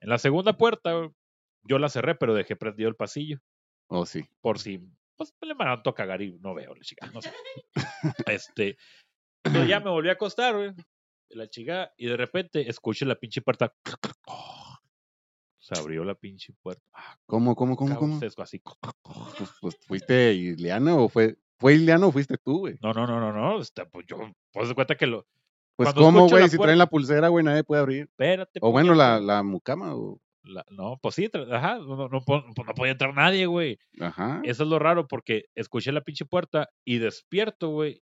En 0.01 0.09
la 0.09 0.19
segunda 0.19 0.53
puerta, 0.53 1.09
yo 1.63 1.79
la 1.79 1.89
cerré, 1.89 2.15
pero 2.15 2.35
dejé 2.35 2.55
prendido 2.55 2.87
el 2.89 2.95
pasillo 2.95 3.39
Oh, 3.87 4.05
sí. 4.05 4.23
por 4.41 4.59
si 4.59 4.79
pues 5.17 5.33
me 5.41 5.47
levanto 5.47 5.89
a 5.89 5.95
cagar 5.95 6.21
y 6.21 6.37
no 6.39 6.53
veo 6.53 6.75
la 6.75 6.81
chica, 6.81 7.07
no 7.11 7.21
sé. 7.21 7.33
este, 8.27 8.77
entonces 9.43 9.67
ya 9.69 9.79
me 9.79 9.89
volví 9.89 10.09
a 10.09 10.13
acostar, 10.13 10.55
güey, 10.55 10.71
la 11.29 11.49
chica, 11.49 11.93
y 11.97 12.07
de 12.07 12.17
repente 12.17 12.69
escucho 12.69 13.05
la 13.05 13.15
pinche 13.15 13.41
puerta. 13.41 13.73
Se 15.59 15.77
abrió 15.79 16.03
la 16.03 16.15
pinche 16.15 16.53
puerta. 16.61 16.81
Ah, 16.93 17.17
¿Cómo, 17.25 17.55
cómo, 17.55 17.75
cómo, 17.75 17.95
cómo? 17.97 18.19
así. 18.37 18.59
Pues, 19.37 19.49
pues, 19.61 19.77
¿Fuiste 19.85 20.33
Ileana 20.33 20.95
o 20.95 21.09
fue, 21.09 21.37
fue 21.59 21.75
Ileana 21.75 22.07
o 22.07 22.11
fuiste 22.11 22.37
tú, 22.37 22.59
güey? 22.59 22.75
No, 22.81 22.93
no, 22.93 23.05
no, 23.05 23.19
no, 23.19 23.31
no. 23.31 23.59
este, 23.61 23.85
pues 23.85 24.05
yo, 24.07 24.17
pues 24.51 24.69
de 24.69 24.75
cuenta 24.75 24.95
que 24.95 25.05
lo. 25.05 25.27
Pues, 25.75 25.93
Cuando 25.93 26.01
¿cómo, 26.01 26.27
güey? 26.27 26.43
Si 26.49 26.57
puerta- 26.57 26.63
traen 26.69 26.79
la 26.79 26.87
pulsera, 26.87 27.27
güey, 27.27 27.45
nadie 27.45 27.63
puede 27.63 27.81
abrir. 27.81 28.01
Espérate. 28.03 28.59
O 28.63 28.71
bueno, 28.71 28.95
la, 28.95 29.19
la 29.19 29.43
mucama, 29.43 29.95
o... 29.95 30.19
La- 30.43 30.65
no, 30.71 30.97
pues 31.01 31.15
sí, 31.15 31.29
ajá, 31.51 31.77
no, 31.77 31.95
no, 31.95 32.09
no, 32.09 32.21
po- 32.21 32.41
no 32.41 32.73
podía 32.73 32.93
entrar 32.93 33.13
nadie, 33.13 33.45
güey. 33.45 33.77
Ajá. 33.99 34.41
Eso 34.43 34.63
es 34.63 34.69
lo 34.69 34.79
raro 34.79 35.07
porque 35.07 35.45
escuché 35.55 35.91
la 35.91 36.01
pinche 36.01 36.25
puerta 36.25 36.69
y 36.83 36.97
despierto, 36.97 37.69
güey. 37.69 38.01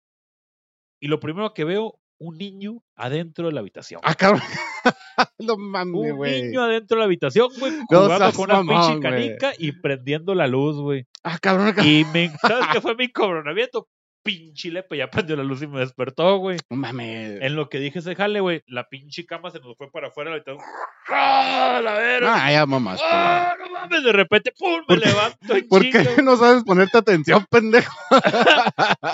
Y 1.00 1.08
lo 1.08 1.20
primero 1.20 1.54
que 1.54 1.66
veo, 1.66 2.00
un 2.20 2.38
niño 2.38 2.84
adentro 2.96 3.48
de 3.48 3.54
la 3.54 3.60
habitación. 3.60 4.02
Ah, 4.04 4.16
cabrón. 4.16 4.42
no 5.40 5.58
mames, 5.58 5.94
un 6.12 6.18
güey. 6.18 6.44
niño 6.44 6.62
adentro 6.64 6.96
de 6.96 7.00
la 7.00 7.06
habitación, 7.06 7.50
güey, 7.60 7.74
No 7.74 7.86
jugando 7.88 8.18
seas 8.18 8.36
con 8.36 8.52
una 8.52 8.62
pinche 8.62 9.00
canica 9.00 9.54
y 9.58 9.72
prendiendo 9.74 10.34
la 10.36 10.48
luz, 10.48 10.78
güey. 10.78 11.06
Ah, 11.24 11.38
cabrón, 11.40 11.68
cabrón. 11.74 11.88
Y 11.88 12.06
me, 12.06 12.30
¿sabes 12.42 12.68
qué 12.74 12.82
fue 12.82 12.96
mi 12.96 13.12
cobronamiento? 13.12 13.88
Pinche 14.24 14.72
lepe, 14.72 14.98
ya 14.98 15.10
prendió 15.10 15.38
la 15.38 15.44
luz 15.44 15.62
y 15.62 15.68
me 15.68 15.80
despertó, 15.80 16.38
güey. 16.38 16.58
No 16.70 16.76
mames. 16.76 17.42
En 17.42 17.56
lo 17.56 17.70
que 17.70 17.80
dije 17.80 18.00
ese 18.00 18.14
jale, 18.14 18.42
güey, 18.42 18.62
la 18.68 18.86
pinche 18.90 19.26
cama 19.26 19.52
se 19.52 19.60
nos 19.60 19.78
fue 19.78 19.90
para 19.90 20.08
afuera 20.10 20.32
la 20.32 20.36
habitación. 20.38 20.62
¡Ah, 21.10 21.80
la 21.82 21.94
verga! 21.94 22.46
Ah, 22.46 22.52
ya 22.52 22.66
mamás. 22.66 23.00
¡Ah, 23.04 23.56
no 23.58 23.72
mames! 23.72 24.04
De 24.04 24.12
repente, 24.12 24.52
¡pum! 24.58 24.80
Me 24.80 24.86
¿Por 24.86 25.00
qué- 25.02 25.08
levanto 25.10 25.68
¿Por 25.70 25.82
qué 25.90 26.22
no 26.24 26.36
sabes 26.36 26.64
ponerte 26.66 26.98
atención, 26.98 27.46
pendejo? 27.50 27.94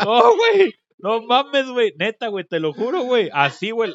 No, 0.04 0.36
güey. 0.36 0.74
No 1.04 1.22
mames, 1.22 1.68
güey. 1.68 1.92
Neta, 2.00 2.30
güey, 2.30 2.46
te 2.46 2.62
lo 2.62 2.72
juro, 2.74 3.02
güey. 3.02 3.30
Así, 3.34 3.72
güey. 3.72 3.94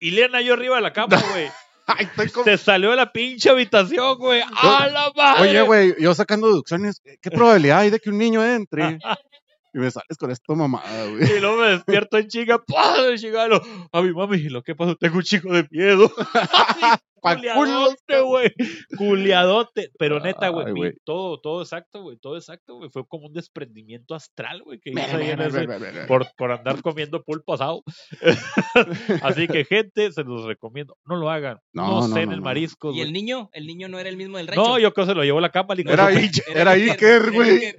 Y 0.00 0.12
Lena 0.12 0.40
yo 0.40 0.54
arriba 0.54 0.76
de 0.76 0.82
la 0.82 0.92
cama, 0.94 1.08
güey. 1.32 1.48
Ay, 1.86 2.08
como- 2.32 2.44
Se 2.44 2.56
salió 2.56 2.90
de 2.90 2.96
la 2.96 3.12
pinche 3.12 3.50
habitación, 3.50 4.16
güey. 4.16 4.40
¡A 4.62 4.88
la 4.88 5.12
madre! 5.14 5.42
Oye, 5.42 5.60
güey, 5.62 5.94
yo 6.00 6.14
sacando 6.14 6.46
deducciones, 6.48 7.02
¿qué 7.20 7.30
probabilidad 7.30 7.80
hay 7.80 7.90
de 7.90 7.98
que 8.00 8.08
un 8.10 8.16
niño 8.18 8.42
entre? 8.44 8.98
Y 9.72 9.78
me 9.78 9.90
sales 9.90 10.16
con 10.18 10.30
esto 10.30 10.54
mamada, 10.56 11.06
güey. 11.06 11.22
Y 11.36 11.40
luego 11.40 11.62
me 11.62 11.68
despierto 11.70 12.18
en 12.18 12.26
chinga, 12.28 12.58
¡pah! 12.58 13.16
Chingalo. 13.16 13.60
A 13.92 14.02
mi 14.02 14.12
mami, 14.12 14.38
lo 14.48 14.62
que 14.62 14.74
pasó, 14.74 14.96
tengo 14.96 15.16
un 15.18 15.22
chico 15.22 15.52
de 15.52 15.66
miedo. 15.70 16.10
Culiadote, 17.22 18.20
güey. 18.22 18.50
Culiadote. 18.96 19.90
Pero 19.98 20.20
neta, 20.20 20.48
güey, 20.48 20.94
todo, 21.04 21.38
todo 21.40 21.60
exacto, 21.62 22.02
güey. 22.02 22.16
Todo 22.16 22.36
exacto, 22.36 22.76
güey. 22.76 22.88
Fue 22.90 23.06
como 23.06 23.26
un 23.26 23.32
desprendimiento 23.34 24.14
astral, 24.14 24.62
güey, 24.62 24.80
que 24.80 24.90
hice 24.90 25.00
ahí 25.02 25.30
en 25.30 25.40
ese- 25.42 25.66
por, 26.06 26.26
por 26.36 26.50
andar 26.52 26.80
comiendo 26.82 27.22
pulpo 27.22 27.54
asado. 27.54 27.82
Así 29.22 29.48
que, 29.48 29.64
gente, 29.64 30.12
se 30.12 30.24
los 30.24 30.44
recomiendo. 30.44 30.96
No 31.04 31.16
lo 31.16 31.30
hagan. 31.30 31.58
No, 31.72 32.08
No, 32.08 32.08
no, 32.08 32.26
no. 32.26 32.42
mariscos, 32.42 32.96
¿Y 32.96 33.00
el 33.02 33.12
niño? 33.12 33.50
El 33.52 33.66
niño 33.66 33.88
no 33.88 33.98
era 33.98 34.08
el 34.08 34.16
mismo 34.16 34.38
del 34.38 34.46
rancho. 34.46 34.62
No, 34.62 34.78
yo 34.78 34.92
creo 34.94 35.06
que 35.06 35.12
se 35.12 35.14
lo 35.16 35.22
llevó 35.24 35.40
la 35.40 35.50
cama. 35.50 35.74
Era, 35.76 36.10
era 36.10 36.70
Iker, 36.72 36.90
Iker, 36.90 37.32
güey. 37.32 37.74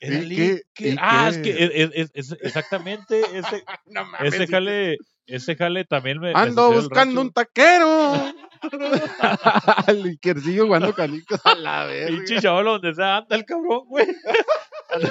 Iker. 0.00 0.12
Era 0.12 0.22
¿Y 0.22 0.26
Lee, 0.26 0.36
qué? 0.36 0.62
¿qué? 0.74 0.88
¿Y 0.90 0.96
Ah, 1.00 1.28
es 1.30 1.38
que 1.38 1.50
es, 1.50 1.90
es- 1.94 2.10
es- 2.14 2.36
exactamente 2.42 3.20
ese, 3.36 3.64
No 3.86 4.04
mames, 4.04 4.34
ese 4.34 4.46
jale, 4.46 4.96
ese 5.26 5.56
jale 5.56 5.84
también 5.84 6.20
me. 6.20 6.32
Ando 6.34 6.72
buscando 6.72 7.20
un 7.20 7.32
taquero. 7.32 8.32
El 9.88 10.06
Ikercillo 10.06 10.64
jugando 10.66 10.94
canicas 10.94 11.40
a 11.44 11.54
la 11.54 11.86
Pinche 12.08 12.34
verga. 12.34 12.40
chaval 12.42 12.64
donde 12.64 12.94
sea 12.94 13.16
anda 13.18 13.36
el 13.36 13.44
cabrón, 13.44 13.82
güey. 13.86 14.06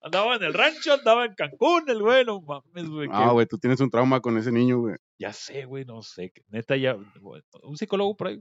Andaba 0.00 0.36
en 0.36 0.42
el 0.44 0.54
rancho, 0.54 0.92
andaba 0.92 1.24
en 1.24 1.34
Cancún, 1.34 1.82
el 1.88 2.00
güey, 2.00 2.24
no 2.24 2.40
mames, 2.40 2.88
güey. 2.88 3.08
Ah, 3.12 3.30
güey, 3.32 3.46
tú 3.46 3.58
tienes 3.58 3.80
un 3.80 3.90
trauma 3.90 4.20
con 4.20 4.38
ese 4.38 4.52
niño, 4.52 4.78
güey. 4.78 4.94
Ya 5.18 5.32
sé, 5.32 5.64
güey, 5.64 5.84
no 5.84 6.02
sé. 6.02 6.32
Neta, 6.48 6.76
ya. 6.76 6.96
Un 7.62 7.76
psicólogo 7.76 8.16
por 8.16 8.28
ahí. 8.28 8.40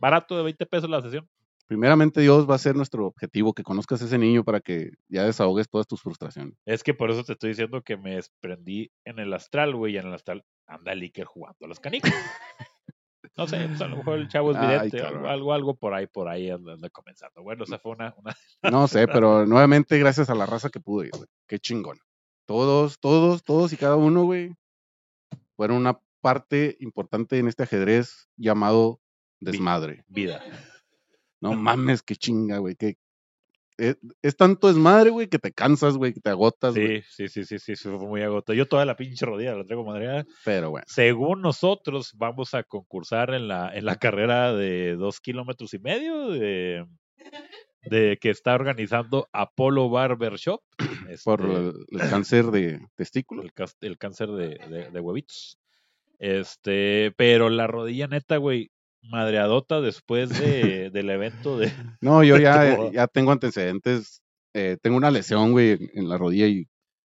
Barato 0.00 0.36
de 0.36 0.42
20 0.42 0.66
pesos 0.66 0.90
la 0.90 1.00
sesión. 1.00 1.28
Primeramente, 1.66 2.20
Dios 2.20 2.48
va 2.48 2.56
a 2.56 2.58
ser 2.58 2.76
nuestro 2.76 3.06
objetivo, 3.06 3.54
que 3.54 3.62
conozcas 3.62 4.02
a 4.02 4.04
ese 4.04 4.18
niño 4.18 4.44
para 4.44 4.60
que 4.60 4.90
ya 5.08 5.24
desahogues 5.24 5.68
todas 5.68 5.86
tus 5.86 6.02
frustraciones. 6.02 6.54
Es 6.66 6.82
que 6.82 6.92
por 6.92 7.10
eso 7.10 7.24
te 7.24 7.32
estoy 7.32 7.50
diciendo 7.50 7.82
que 7.82 7.96
me 7.96 8.16
desprendí 8.16 8.90
en 9.04 9.18
el 9.18 9.32
astral, 9.32 9.74
güey, 9.74 9.94
y 9.94 9.98
en 9.98 10.06
el 10.06 10.14
astral 10.14 10.44
anda 10.66 10.92
el 10.92 11.00
Iker 11.02 11.24
jugando 11.24 11.64
a 11.64 11.68
las 11.68 11.80
canicas. 11.80 12.12
No 13.36 13.48
sé, 13.48 13.66
pues 13.66 13.80
a 13.80 13.88
lo 13.88 13.96
mejor 13.96 14.18
el 14.18 14.28
chavo 14.28 14.52
es 14.52 14.60
vidente, 14.60 15.00
algo, 15.00 15.26
algo, 15.26 15.52
algo 15.54 15.74
por 15.74 15.92
ahí, 15.92 16.06
por 16.06 16.28
ahí 16.28 16.50
anda, 16.50 16.74
anda 16.74 16.88
comenzando. 16.90 17.42
Bueno, 17.42 17.64
esa 17.64 17.78
fue 17.78 17.92
una, 17.92 18.14
una 18.16 18.36
No 18.70 18.86
sé, 18.86 19.08
pero 19.08 19.44
nuevamente 19.44 19.98
gracias 19.98 20.30
a 20.30 20.36
la 20.36 20.46
raza 20.46 20.70
que 20.70 20.78
pudo 20.78 21.04
ir, 21.04 21.10
güey. 21.12 21.26
Qué 21.48 21.58
chingón. 21.58 21.98
Todos, 22.46 23.00
todos, 23.00 23.42
todos 23.42 23.72
y 23.72 23.76
cada 23.76 23.96
uno, 23.96 24.24
güey, 24.24 24.54
fueron 25.56 25.78
una 25.78 25.98
parte 26.20 26.76
importante 26.78 27.38
en 27.38 27.48
este 27.48 27.64
ajedrez 27.64 28.28
llamado 28.36 29.00
desmadre. 29.40 30.04
vida. 30.06 30.42
No 31.50 31.54
mames, 31.54 32.02
qué 32.02 32.16
chinga, 32.16 32.58
güey. 32.58 32.74
Que 32.74 32.96
es, 33.76 33.96
es 34.22 34.36
tanto 34.36 34.68
desmadre, 34.68 35.10
güey, 35.10 35.28
que 35.28 35.38
te 35.38 35.52
cansas, 35.52 35.96
güey, 35.96 36.12
que 36.12 36.20
te 36.20 36.30
agotas, 36.30 36.74
güey. 36.74 37.02
Sí, 37.02 37.28
sí, 37.28 37.44
sí, 37.44 37.58
sí, 37.58 37.74
sí, 37.76 37.88
fue 37.88 37.98
muy 37.98 38.22
agotado. 38.22 38.54
Yo 38.56 38.66
toda 38.68 38.84
la 38.84 38.96
pinche 38.96 39.26
rodilla 39.26 39.54
la 39.56 39.64
traigo 39.64 39.84
madreada. 39.84 40.24
Pero 40.44 40.70
bueno, 40.70 40.84
Según 40.88 41.42
nosotros, 41.42 42.12
vamos 42.14 42.54
a 42.54 42.62
concursar 42.62 43.34
en 43.34 43.48
la, 43.48 43.74
en 43.74 43.84
la 43.84 43.96
carrera 43.96 44.54
de 44.54 44.94
dos 44.96 45.20
kilómetros 45.20 45.74
y 45.74 45.78
medio 45.80 46.28
de, 46.30 46.86
de 47.82 48.16
que 48.20 48.30
está 48.30 48.54
organizando 48.54 49.28
Apollo 49.32 49.88
Barber 49.90 50.34
Shop. 50.36 50.60
por 51.24 51.40
este, 51.42 51.54
el, 51.56 51.74
el 52.00 52.10
cáncer 52.10 52.44
de 52.46 52.80
testículo. 52.94 53.42
el, 53.42 53.52
cas- 53.52 53.76
el 53.80 53.98
cáncer 53.98 54.28
de, 54.30 54.48
de- 54.68 54.90
de 54.90 55.00
huevitos. 55.00 55.58
Este, 56.20 57.12
pero 57.16 57.50
la 57.50 57.66
rodilla 57.66 58.06
neta, 58.06 58.36
güey, 58.36 58.70
madreadota 59.10 59.80
después 59.80 60.30
de, 60.38 60.90
del 60.90 61.10
evento 61.10 61.58
de. 61.58 61.70
No, 62.00 62.22
yo 62.22 62.36
ya, 62.38 62.76
Como- 62.76 62.92
ya 62.92 63.06
tengo 63.06 63.32
antecedentes. 63.32 64.22
eh, 64.54 64.76
tengo 64.80 64.96
una 64.96 65.10
lesión, 65.10 65.52
güey, 65.52 65.78
en, 65.94 66.08
la 66.08 66.18
rodilla 66.18 66.46
y 66.46 66.68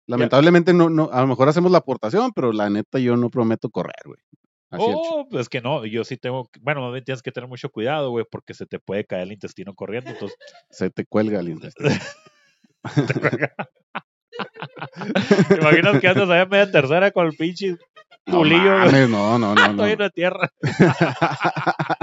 lamentablemente 0.07 0.73
no, 0.73 0.89
no, 0.89 1.09
a 1.11 1.21
lo 1.21 1.27
mejor 1.27 1.49
hacemos 1.49 1.71
la 1.71 1.79
aportación, 1.79 2.31
pero 2.33 2.51
la 2.51 2.69
neta 2.69 2.99
yo 2.99 3.15
no 3.17 3.29
prometo 3.29 3.69
correr, 3.69 4.01
güey. 4.05 4.19
Así 4.69 4.83
Oh, 4.87 5.27
pues 5.29 5.49
que 5.49 5.59
no, 5.59 5.85
yo 5.85 6.03
sí 6.05 6.17
tengo, 6.17 6.49
bueno, 6.61 6.91
tienes 7.03 7.21
que 7.21 7.31
tener 7.31 7.49
mucho 7.49 7.69
cuidado, 7.69 8.09
güey, 8.09 8.25
porque 8.29 8.53
se 8.53 8.65
te 8.65 8.79
puede 8.79 9.05
caer 9.05 9.23
el 9.23 9.33
intestino 9.33 9.73
corriendo. 9.73 10.11
Entonces, 10.11 10.37
se 10.69 10.89
te 10.89 11.05
cuelga 11.05 11.41
el 11.41 11.49
intestino. 11.49 11.89
¿te 15.49 15.55
imaginas 15.55 15.99
que 15.99 16.07
andas 16.07 16.29
allá 16.29 16.45
media 16.45 16.71
tercera 16.71 17.11
con 17.11 17.27
el 17.27 17.33
pinche 17.33 17.77
No, 18.27 18.43
mames, 18.43 19.09
no, 19.09 19.39
no, 19.39 19.55
no, 19.55 19.55
no. 19.67 19.75
todo 19.75 19.87
lleno 19.87 20.03
de 20.03 20.09
tierra? 20.11 20.49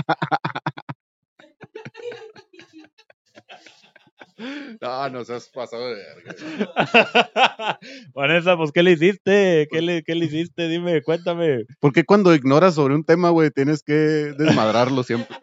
No, 4.81 5.09
no 5.11 5.25
seas 5.25 5.49
pasado 5.49 5.89
de 5.89 5.97
verga. 5.97 7.79
Vanessa, 8.15 8.57
pues, 8.57 8.71
¿qué 8.71 8.85
le 8.85 8.93
hiciste? 8.93 9.67
¿Qué 9.71 9.83
le, 9.83 10.05
¿Qué 10.05 10.15
le 10.15 10.27
hiciste? 10.27 10.69
Dime, 10.69 11.03
cuéntame. 11.03 11.65
¿Por 11.81 11.93
qué 11.93 12.05
cuando 12.05 12.33
ignoras 12.35 12.77
sobre 12.77 12.95
un 12.95 13.05
tema, 13.05 13.31
güey, 13.31 13.51
tienes 13.51 13.83
que 13.83 13.93
desmadrarlo 13.93 15.03
siempre? 15.03 15.37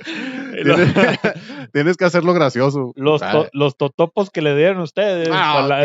Tienes, 1.72 1.96
que 1.96 2.04
hacerlo 2.04 2.32
gracioso. 2.32 2.92
Los, 2.96 3.20
to- 3.20 3.48
los 3.52 3.76
totopos 3.76 4.30
que 4.30 4.42
le 4.42 4.56
dieron 4.56 4.80
ustedes 4.80 5.28
Ah, 5.32 5.66
para 5.68 5.84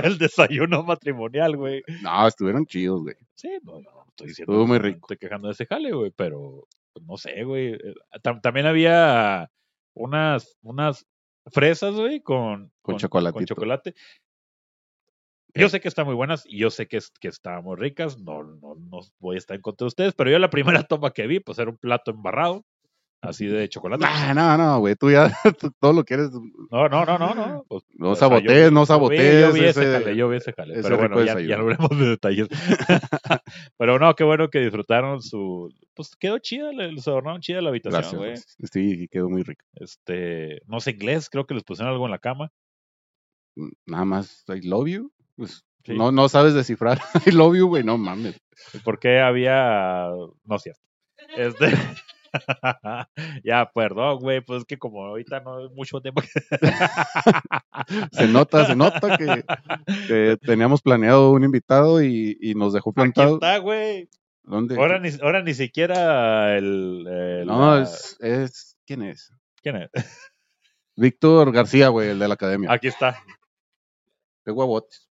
el, 0.00 0.18
desayuno 0.18 0.82
matrimonial, 0.82 1.56
güey. 1.56 1.82
No, 2.02 2.26
estuvieron 2.26 2.66
chidos, 2.66 3.02
güey. 3.02 3.16
Sí, 3.34 3.48
no, 3.62 3.80
no, 3.80 3.90
no 3.90 4.04
estoy 4.08 4.28
diciendo. 4.28 4.52
Estuvo 4.52 4.66
muy 4.66 4.78
no 4.78 4.84
rico. 4.84 4.98
Estoy 5.02 5.16
quejando 5.16 5.48
de 5.48 5.52
ese 5.52 5.66
jale, 5.66 5.92
güey, 5.92 6.10
pero 6.14 6.66
pues, 6.92 7.04
no 7.06 7.16
sé, 7.16 7.44
güey. 7.44 7.74
eh, 7.74 7.94
tam- 8.22 8.40
también 8.40 8.66
había 8.66 9.50
unas, 9.94 10.56
unas 10.62 11.06
fresas, 11.46 11.94
güey, 11.94 12.20
con, 12.20 12.70
Con 12.82 12.96
con 12.98 13.44
chocolate. 13.44 13.94
Yo 15.54 15.68
sé 15.68 15.80
que 15.80 15.88
están 15.88 16.06
muy 16.06 16.14
buenas 16.14 16.44
y 16.46 16.58
yo 16.58 16.70
sé 16.70 16.88
que, 16.88 16.98
que 17.20 17.28
estaban 17.28 17.62
muy 17.64 17.76
ricas. 17.76 18.18
No, 18.18 18.42
no, 18.42 18.74
no 18.74 19.00
voy 19.18 19.36
a 19.36 19.38
estar 19.38 19.54
en 19.54 19.60
contra 19.62 19.84
de 19.84 19.88
ustedes, 19.88 20.14
pero 20.14 20.30
yo 20.30 20.38
la 20.38 20.48
primera 20.50 20.82
toma 20.84 21.12
que 21.12 21.26
vi, 21.26 21.40
pues 21.40 21.58
era 21.58 21.70
un 21.70 21.76
plato 21.76 22.10
embarrado, 22.10 22.64
así 23.22 23.46
de 23.46 23.68
chocolate. 23.68 24.04
Nah, 24.04 24.34
no, 24.34 24.56
no, 24.58 24.78
güey, 24.80 24.94
tú 24.96 25.10
ya 25.10 25.32
tú 25.58 25.70
todo 25.80 25.92
lo 25.92 26.04
quieres. 26.04 26.30
No, 26.70 26.88
no, 26.88 27.04
no, 27.06 27.18
no, 27.18 27.34
no. 27.34 27.64
pues, 27.68 27.84
No 27.94 28.14
sabotees, 28.14 28.70
no 28.70 28.80
Yo 28.80 28.84
vi, 28.84 28.86
sabotees. 28.86 29.40
yo 29.40 29.52
vi 29.52 29.60
ese 29.60 29.68
ese- 29.80 29.92
jale, 29.92 30.16
yo 30.16 30.28
vi 30.28 30.36
ese 30.36 30.52
jale. 30.52 30.74
ese 30.74 30.82
Pero 30.82 30.96
bueno, 30.98 31.24
ya, 31.24 31.40
ya 31.40 31.56
de 31.56 32.06
detalles. 32.10 32.48
pero 33.78 33.98
no, 33.98 34.14
qué 34.14 34.24
bueno 34.24 34.50
que 34.50 34.60
disfrutaron 34.60 35.22
su. 35.22 35.72
Pues 35.94 36.16
quedó 36.16 36.38
chida, 36.38 36.72
le- 36.72 36.92
les 36.92 37.06
adornaron 37.08 37.40
chida 37.40 37.60
la 37.60 37.68
habitación, 37.70 38.16
güey. 38.20 38.34
Sí, 38.70 39.08
quedó 39.10 39.28
muy 39.30 39.42
rico. 39.42 39.64
Este, 39.74 40.60
no 40.66 40.80
sé 40.80 40.90
inglés, 40.92 41.30
creo 41.30 41.46
que 41.46 41.54
les 41.54 41.64
pusieron 41.64 41.92
algo 41.92 42.04
en 42.06 42.10
la 42.12 42.18
cama. 42.18 42.50
Nada 43.86 44.04
más, 44.04 44.44
I 44.48 44.66
love 44.66 44.88
you. 44.88 45.12
Pues, 45.36 45.64
Sí. 45.84 45.94
no, 45.98 46.12
no 46.12 46.28
sabes 46.28 46.54
descifrar 46.54 47.00
I 47.26 47.32
love 47.32 47.56
you, 47.56 47.66
güey, 47.66 47.82
no 47.82 47.98
mames. 47.98 48.40
Porque 48.84 49.18
había. 49.18 50.06
No 50.44 50.54
es 50.56 50.62
cierto. 50.62 50.80
Este. 51.36 51.72
ya, 53.44 53.70
perdón, 53.74 54.18
güey, 54.20 54.40
pues 54.40 54.60
es 54.60 54.64
que 54.64 54.78
como 54.78 55.04
ahorita 55.04 55.40
no 55.40 55.64
es 55.66 55.70
mucho 55.72 56.00
tiempo. 56.00 56.22
Se 58.12 58.28
nota, 58.28 58.66
se 58.66 58.76
nota 58.76 59.16
que, 59.18 59.44
que 60.06 60.36
teníamos 60.40 60.82
planeado 60.82 61.30
un 61.32 61.44
invitado 61.44 62.02
y, 62.02 62.36
y 62.40 62.54
nos 62.54 62.72
dejó 62.72 62.90
Aquí 62.90 62.94
plantado. 62.96 63.34
está, 63.34 63.58
güey. 63.58 64.08
¿Dónde? 64.44 64.76
Ahora 64.76 64.98
ni, 64.98 65.10
ahora 65.22 65.42
ni 65.42 65.54
siquiera 65.54 66.56
el. 66.56 67.06
el- 67.08 67.46
No, 67.46 67.76
la- 67.76 67.82
es, 67.82 68.16
es. 68.20 68.76
¿Quién 68.86 69.02
es? 69.02 69.32
¿Quién 69.62 69.76
es? 69.76 69.90
Víctor 70.96 71.52
García, 71.52 71.88
güey, 71.88 72.10
el 72.10 72.18
de 72.18 72.28
la 72.28 72.34
academia. 72.34 72.72
Aquí 72.72 72.88
está. 72.88 73.18
Qué 74.44 74.50
guabotes. 74.52 75.08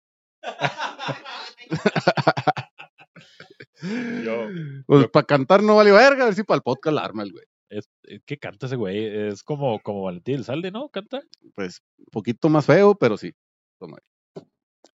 Yo. 4.24 4.48
Pues 4.86 5.08
para 5.08 5.26
cantar 5.26 5.62
no 5.62 5.76
vale 5.76 5.92
verga, 5.92 6.22
a 6.22 6.26
ver 6.26 6.34
si 6.34 6.42
para 6.44 6.56
el 6.56 6.62
podcast 6.62 6.94
la 6.94 7.04
arma 7.04 7.22
el 7.22 7.32
güey. 7.32 7.44
Es, 7.68 7.88
eh, 8.04 8.20
¿Qué 8.26 8.38
canta 8.38 8.66
ese 8.66 8.76
güey? 8.76 9.04
Es 9.28 9.42
como, 9.42 9.80
como 9.80 10.02
Valentín 10.02 10.36
Elzalde, 10.36 10.70
¿no? 10.70 10.88
¿Canta? 10.90 11.22
Pues 11.54 11.80
un 11.98 12.06
poquito 12.12 12.48
más 12.48 12.66
feo, 12.66 12.94
pero 12.94 13.16
sí. 13.16 13.32
Toma. 13.78 13.98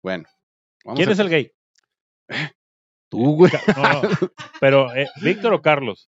Bueno. 0.01 0.25
vamos 0.83 0.97
¿Quién 0.97 1.09
a- 1.09 1.11
es 1.13 1.19
el 1.19 1.29
gay? 1.29 1.51
Tú, 3.09 3.35
güey. 3.35 3.51
No, 3.77 4.01
no. 4.01 4.09
Pero, 4.59 4.93
eh, 4.95 5.07
¿Víctor 5.21 5.53
o 5.53 5.61
Carlos? 5.61 6.09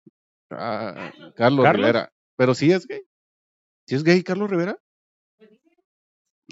Ah, 0.49 1.11
Carlos, 1.35 1.63
¿Carlos? 1.65 1.75
Rivera. 1.75 2.13
Pero 2.37 2.55
sí 2.55 2.71
es 2.71 2.87
gay. 2.87 3.01
¿Sí 3.87 3.95
es 3.95 4.03
gay 4.03 4.23
Carlos 4.23 4.49
Rivera? 4.49 4.77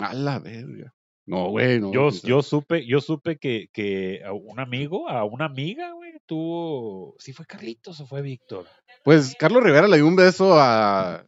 A 0.02 0.14
la 0.14 0.40
verga. 0.40 0.94
No, 1.26 1.50
güey, 1.50 1.80
no. 1.80 1.92
Yo, 1.94 2.10
yo 2.24 2.42
supe, 2.42 2.86
yo 2.86 3.00
supe 3.00 3.38
que, 3.38 3.70
que 3.72 4.22
a 4.26 4.34
un 4.34 4.60
amigo, 4.60 5.08
a 5.08 5.24
una 5.24 5.46
amiga, 5.46 5.92
güey, 5.94 6.14
tuvo. 6.26 7.16
¿Sí 7.20 7.32
fue 7.32 7.46
Carlitos 7.46 8.00
o 8.02 8.08
fue 8.08 8.22
Víctor? 8.22 8.66
Pues 9.04 9.36
Carlos 9.38 9.64
Rivera 9.64 9.88
le 9.88 9.98
dio 9.98 10.08
un 10.08 10.16
beso 10.16 10.60
a. 10.60 11.26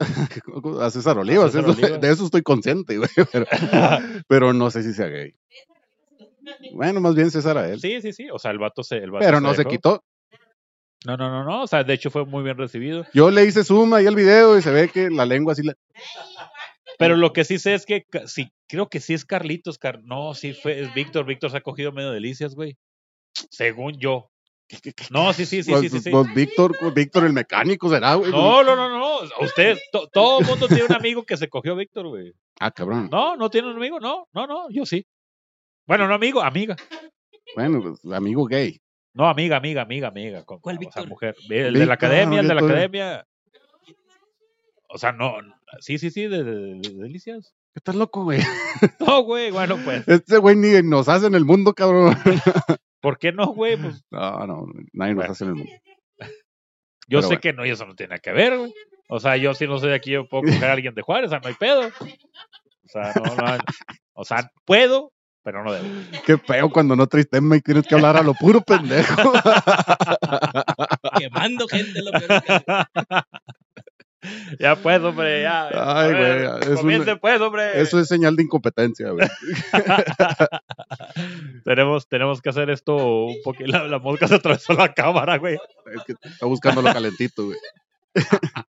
a 0.80 0.90
César 0.90 1.18
Olivas. 1.18 1.52
César 1.52 1.70
eso- 1.70 1.80
Olivas. 1.82 2.00
de 2.00 2.10
eso 2.10 2.24
estoy 2.26 2.42
consciente, 2.42 2.98
güey. 2.98 3.08
Pero, 3.32 3.46
pero 4.28 4.52
no 4.52 4.70
sé 4.70 4.82
si 4.82 4.92
sea 4.92 5.06
gay. 5.06 5.34
Bueno, 6.74 7.00
más 7.00 7.14
bien 7.14 7.30
César 7.30 7.56
a 7.58 7.68
él. 7.68 7.80
Sí, 7.80 8.00
sí, 8.02 8.12
sí. 8.12 8.28
O 8.30 8.38
sea, 8.38 8.50
el 8.50 8.58
vato 8.58 8.82
se. 8.84 8.98
El 8.98 9.10
vato 9.10 9.24
pero 9.24 9.40
no 9.40 9.54
se 9.54 9.64
quitó. 9.64 10.04
No, 11.04 11.16
no, 11.16 11.30
no, 11.30 11.44
no. 11.44 11.62
O 11.62 11.66
sea, 11.66 11.82
de 11.84 11.94
hecho 11.94 12.10
fue 12.10 12.24
muy 12.24 12.42
bien 12.44 12.56
recibido. 12.58 13.06
Yo 13.14 13.30
le 13.30 13.44
hice 13.44 13.64
zoom 13.64 13.94
ahí 13.94 14.06
al 14.06 14.14
video 14.16 14.58
y 14.58 14.62
se 14.62 14.70
ve 14.70 14.88
que 14.88 15.08
la 15.10 15.24
lengua 15.24 15.52
así. 15.54 15.62
la- 15.62 15.76
Pero 16.98 17.16
lo 17.16 17.32
que 17.32 17.44
sí 17.44 17.58
sé 17.58 17.74
es 17.74 17.84
que 17.86 18.06
sí, 18.26 18.50
creo 18.68 18.88
que 18.88 19.00
sí 19.00 19.14
es 19.14 19.24
Carlitos. 19.24 19.78
Car- 19.78 20.02
no, 20.04 20.34
sí 20.34 20.52
fue, 20.52 20.80
es 20.80 20.94
Víctor. 20.94 21.26
Víctor 21.26 21.50
se 21.50 21.56
ha 21.58 21.60
cogido 21.60 21.92
medio 21.92 22.10
delicias, 22.10 22.54
güey. 22.54 22.76
Según 23.50 23.98
yo. 23.98 24.30
No, 25.10 25.32
sí, 25.32 25.46
sí, 25.46 25.62
sí, 25.62 25.64
sí, 25.64 25.70
Pues, 25.72 25.92
sí. 25.92 26.00
sí. 26.00 26.10
pues, 26.10 26.34
Víctor, 26.34 26.94
Víctor 26.94 27.24
el 27.24 27.32
mecánico 27.32 27.88
será, 27.88 28.14
güey. 28.14 28.30
No, 28.32 28.64
no, 28.64 28.74
no, 28.74 28.88
no. 28.88 29.18
Ustedes, 29.40 29.80
to- 29.92 30.08
todo 30.08 30.40
el 30.40 30.46
mundo 30.46 30.66
tiene 30.66 30.84
un 30.84 30.92
amigo 30.94 31.24
que 31.24 31.36
se 31.36 31.48
cogió 31.48 31.72
a 31.72 31.76
Víctor, 31.76 32.08
güey. 32.08 32.32
Ah, 32.58 32.70
cabrón. 32.72 33.08
No, 33.12 33.36
no 33.36 33.48
tiene 33.50 33.68
un 33.70 33.76
amigo, 33.76 34.00
no, 34.00 34.26
no, 34.32 34.46
no, 34.46 34.68
yo 34.70 34.84
sí. 34.84 35.06
Bueno, 35.86 36.08
no 36.08 36.14
amigo, 36.14 36.42
amiga. 36.42 36.74
Bueno, 37.54 37.80
pues, 37.80 38.12
amigo 38.12 38.44
gay. 38.46 38.80
No, 39.14 39.28
amiga, 39.28 39.56
amiga, 39.56 39.82
amiga, 39.82 40.08
amiga. 40.08 40.44
con- 40.44 40.58
¿Cuál 40.58 40.78
o 40.84 40.90
sea, 40.90 41.04
mujer. 41.04 41.36
El 41.48 41.74
de 41.74 41.86
la 41.86 41.94
academia, 41.94 42.40
el 42.40 42.48
de 42.48 42.54
la 42.54 42.60
academia. 42.60 43.26
O 44.88 44.98
sea, 44.98 45.12
no. 45.12 45.36
Sí, 45.80 45.98
sí, 45.98 46.10
sí, 46.10 46.26
de, 46.28 46.42
de- 46.44 46.74
de- 46.76 46.80
de 46.80 47.02
delicias. 47.02 47.54
Estás 47.74 47.94
loco, 47.94 48.24
güey. 48.24 48.40
No, 49.00 49.20
güey, 49.22 49.50
bueno, 49.50 49.76
pues. 49.84 50.06
Este 50.08 50.38
güey 50.38 50.56
ni 50.56 50.80
nos 50.82 51.08
hace 51.08 51.26
en 51.26 51.34
el 51.34 51.44
mundo, 51.44 51.74
cabrón. 51.74 52.16
¿Por 53.02 53.18
qué 53.18 53.32
no, 53.32 53.46
güey? 53.48 53.76
Pues 53.76 54.02
No, 54.10 54.46
no, 54.46 54.66
nadie 54.92 55.14
nos 55.14 55.16
Bueno. 55.20 55.32
hace 55.32 55.44
en 55.44 55.50
el 55.50 55.56
mundo. 55.56 55.72
yo 56.20 56.26
Pero 57.08 57.22
sé 57.22 57.26
bueno. 57.28 57.40
que 57.40 57.52
no, 57.52 57.66
y 57.66 57.70
eso 57.70 57.86
no 57.86 57.94
tiene 57.94 58.10
nada 58.10 58.20
que 58.20 58.32
ver, 58.32 58.58
güey. 58.58 58.74
O 59.08 59.20
sea, 59.20 59.36
yo 59.36 59.54
si 59.54 59.66
no 59.66 59.78
soy 59.78 59.90
de 59.90 59.94
aquí, 59.94 60.10
yo 60.12 60.28
puedo 60.28 60.42
coger 60.44 60.64
a 60.64 60.72
alguien 60.72 60.94
de 60.94 61.02
Juárez, 61.02 61.28
o 61.28 61.30
sea, 61.30 61.38
no 61.40 61.48
hay 61.48 61.54
pedo. 61.54 61.88
O 61.88 62.88
sea, 62.88 63.12
no, 63.14 63.34
no. 63.36 63.58
O 64.14 64.24
sea, 64.24 64.50
puedo, 64.64 65.12
pero 65.44 65.62
no 65.62 65.72
debo. 65.72 65.86
Qué 66.24 66.38
feo 66.38 66.70
cuando 66.70 66.96
no 66.96 67.06
traes 67.06 67.28
tema 67.30 67.56
y 67.56 67.60
tienes 67.60 67.86
que 67.86 67.94
hablar 67.94 68.16
a 68.16 68.22
lo 68.22 68.34
puro 68.34 68.60
pendejo. 68.62 69.32
Quemando 71.18 71.68
gente. 71.68 72.00
Lo 72.02 72.10
peor 72.12 72.42
que- 72.42 72.64
Ya 74.60 74.76
pues, 74.76 75.00
hombre, 75.02 75.42
ya. 75.42 75.68
Ay, 75.72 76.12
ver, 76.12 76.48
güey, 76.48 76.60
es 76.72 76.80
comience, 76.80 77.12
un- 77.12 77.18
pues, 77.18 77.40
hombre. 77.40 77.80
Eso 77.80 77.98
es 78.00 78.08
señal 78.08 78.36
de 78.36 78.42
incompetencia, 78.44 79.10
güey. 79.10 79.26
tenemos, 81.64 82.08
tenemos 82.08 82.40
que 82.40 82.48
hacer 82.50 82.70
esto 82.70 82.96
un 83.26 83.36
poquito. 83.44 83.70
La, 83.70 83.84
la 83.86 83.98
mosca 83.98 84.28
se 84.28 84.36
atravesó 84.36 84.72
la 84.74 84.92
cámara, 84.92 85.36
güey. 85.38 85.56
Es 85.94 86.04
que 86.04 86.14
está 86.22 86.46
buscando 86.46 86.82
lo 86.82 86.92
calentito, 86.92 87.44
güey. 87.46 87.58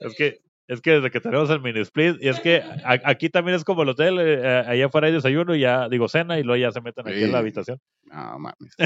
Es 0.00 0.14
que, 0.16 0.40
es 0.68 0.80
que 0.80 0.92
desde 0.92 1.10
que 1.10 1.20
tenemos 1.20 1.50
el 1.50 1.60
mini 1.60 1.80
split, 1.80 2.16
y 2.22 2.28
es 2.28 2.40
que 2.40 2.62
a- 2.62 3.00
aquí 3.04 3.28
también 3.28 3.56
es 3.56 3.64
como 3.64 3.82
el 3.82 3.88
hotel, 3.90 4.18
eh, 4.18 4.40
eh, 4.42 4.64
allá 4.66 4.86
afuera 4.86 5.06
hay 5.08 5.12
desayuno 5.12 5.54
y 5.54 5.60
ya, 5.60 5.88
digo, 5.88 6.08
cena, 6.08 6.38
y 6.38 6.42
luego 6.42 6.60
ya 6.62 6.70
se 6.72 6.80
meten 6.80 7.06
aquí 7.08 7.24
en 7.24 7.32
la 7.32 7.38
habitación. 7.38 7.78
No 8.04 8.38
mames. 8.38 8.76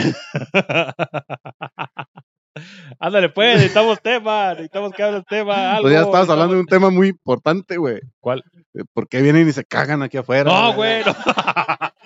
Ándale, 2.98 3.28
pues, 3.30 3.56
necesitamos 3.56 4.00
tema, 4.00 4.50
necesitamos 4.50 4.92
que 4.92 5.02
hable 5.02 5.18
el 5.18 5.24
tema. 5.24 5.72
Algo, 5.72 5.82
Pues 5.82 5.94
ya 5.94 6.00
estabas 6.02 6.28
hablando 6.28 6.54
de 6.54 6.60
un 6.60 6.66
tema 6.66 6.90
muy 6.90 7.08
importante, 7.08 7.76
güey. 7.76 8.00
¿Cuál? 8.20 8.44
Eh, 8.74 8.84
¿Por 8.92 9.08
qué 9.08 9.22
vienen 9.22 9.48
y 9.48 9.52
se 9.52 9.64
cagan 9.64 10.02
aquí 10.02 10.16
afuera? 10.16 10.50
No, 10.50 10.74
güey, 10.74 11.02
no. 11.04 11.14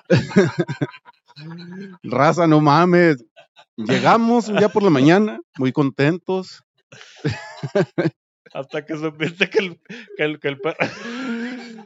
Raza, 2.03 2.47
no 2.47 2.61
mames. 2.61 3.25
Llegamos 3.77 4.49
un 4.49 4.57
día 4.57 4.69
por 4.69 4.83
la 4.83 4.91
mañana, 4.91 5.39
muy 5.57 5.71
contentos. 5.73 6.63
Hasta 8.53 8.85
que 8.85 8.97
supiste 8.97 9.51
que 9.51 9.59
el, 9.59 9.81
que 10.17 10.25
el, 10.25 10.41
que 10.41 10.49
el 10.49 10.59
perro. 10.59 10.79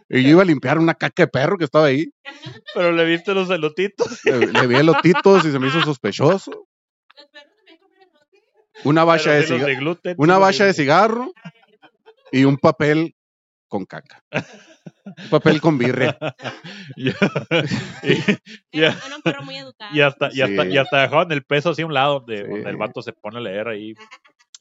Y 0.09 0.23
yo 0.23 0.31
iba 0.31 0.43
a 0.43 0.47
limpiar 0.47 0.79
una 0.79 0.95
caca 0.95 1.25
de 1.25 1.27
perro 1.27 1.59
que 1.59 1.65
estaba 1.65 1.87
ahí. 1.87 2.11
Pero 2.75 2.93
le 2.93 3.05
viste 3.05 3.35
los 3.35 3.51
elotitos. 3.51 4.25
Le, 4.25 4.47
le 4.47 4.67
vi 4.67 4.77
elotitos 4.77 5.45
y 5.45 5.53
se 5.53 5.59
me 5.59 5.67
hizo 5.69 5.83
sospechoso. 5.83 6.67
Los 7.17 7.27
perros. 7.27 7.52
Una 8.85 9.05
valla 9.05 9.33
de 9.33 9.43
cigarro. 9.45 9.77
gluten, 9.79 10.15
Una 10.19 10.39
valla 10.39 10.65
de 10.65 10.73
de- 10.73 10.75
cigarro 10.75 11.33
y 12.31 12.45
un 12.45 12.57
papel 12.57 13.15
con 13.69 13.85
caca. 13.87 14.23
Un 15.05 15.31
papel 15.31 15.61
con 15.61 15.79
birria. 15.79 16.17
Ya. 16.97 17.15
y, 18.03 18.13
Era, 18.13 18.41
ya. 18.73 18.99
era 19.07 19.17
un 19.17 19.23
perro 19.23 19.43
muy 19.45 19.57
educado. 19.57 19.95
Y 19.95 20.01
hasta, 20.01 20.29
y 20.33 20.41
hasta, 20.43 20.63
Sí. 20.65 20.69
y 20.71 20.77
hasta 20.79 21.03
dejaron 21.03 21.33
el 21.33 21.45
peso 21.45 21.71
así 21.71 21.83
a 21.83 21.87
un 21.87 21.95
lado 21.95 22.21
donde, 22.21 22.45
Sí. 22.45 22.51
donde 22.51 22.71
el 22.71 22.77
vato 22.77 23.03
se 23.03 23.13
pone 23.13 23.39
a 23.39 23.41
leer 23.41 23.69
ahí. 23.69 23.95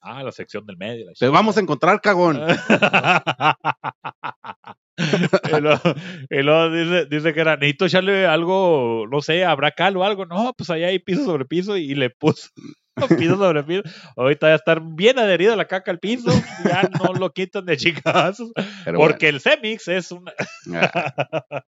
Ah, 0.02 0.24
la 0.24 0.32
sección 0.32 0.66
del 0.66 0.78
medio. 0.78 1.12
Te 1.20 1.28
vamos 1.28 1.58
a 1.58 1.62
encontrar, 1.62 2.00
cagón. 2.02 2.42
y 4.98 5.60
luego, 5.62 5.82
y 6.30 6.42
luego 6.42 6.70
dice, 6.72 7.06
dice 7.06 7.34
que 7.34 7.42
era, 7.42 7.56
necesito 7.56 7.86
echarle 7.86 8.26
algo, 8.26 9.06
no 9.12 9.22
sé, 9.22 9.46
habrá 9.46 9.72
cal 9.72 9.98
o 9.98 10.04
algo. 10.04 10.26
No, 10.26 10.54
pues 10.58 10.70
allá 10.70 10.88
hay 10.88 11.00
piso 11.00 11.26
sobre 11.26 11.46
piso 11.46 11.78
y 11.78 11.94
le 11.96 12.10
puso 12.10 12.50
piso 13.18 13.38
sobre 13.38 13.64
piso. 13.64 13.84
Ahorita 14.16 14.50
ya 14.50 14.56
estar 14.56 14.82
bien 14.82 15.20
adherida 15.20 15.56
la 15.56 15.66
caca 15.66 15.92
al 15.92 16.00
piso. 16.00 16.32
Ya 16.66 16.84
no 17.00 17.14
lo 17.14 17.32
quitan 17.32 17.66
de 17.66 17.78
chicazos. 17.78 18.52
Pero 18.86 18.98
Porque 19.00 19.30
el 19.30 19.40
Cemix 19.42 19.88
es 19.88 20.12
una. 20.12 20.34
ah, 20.74 21.64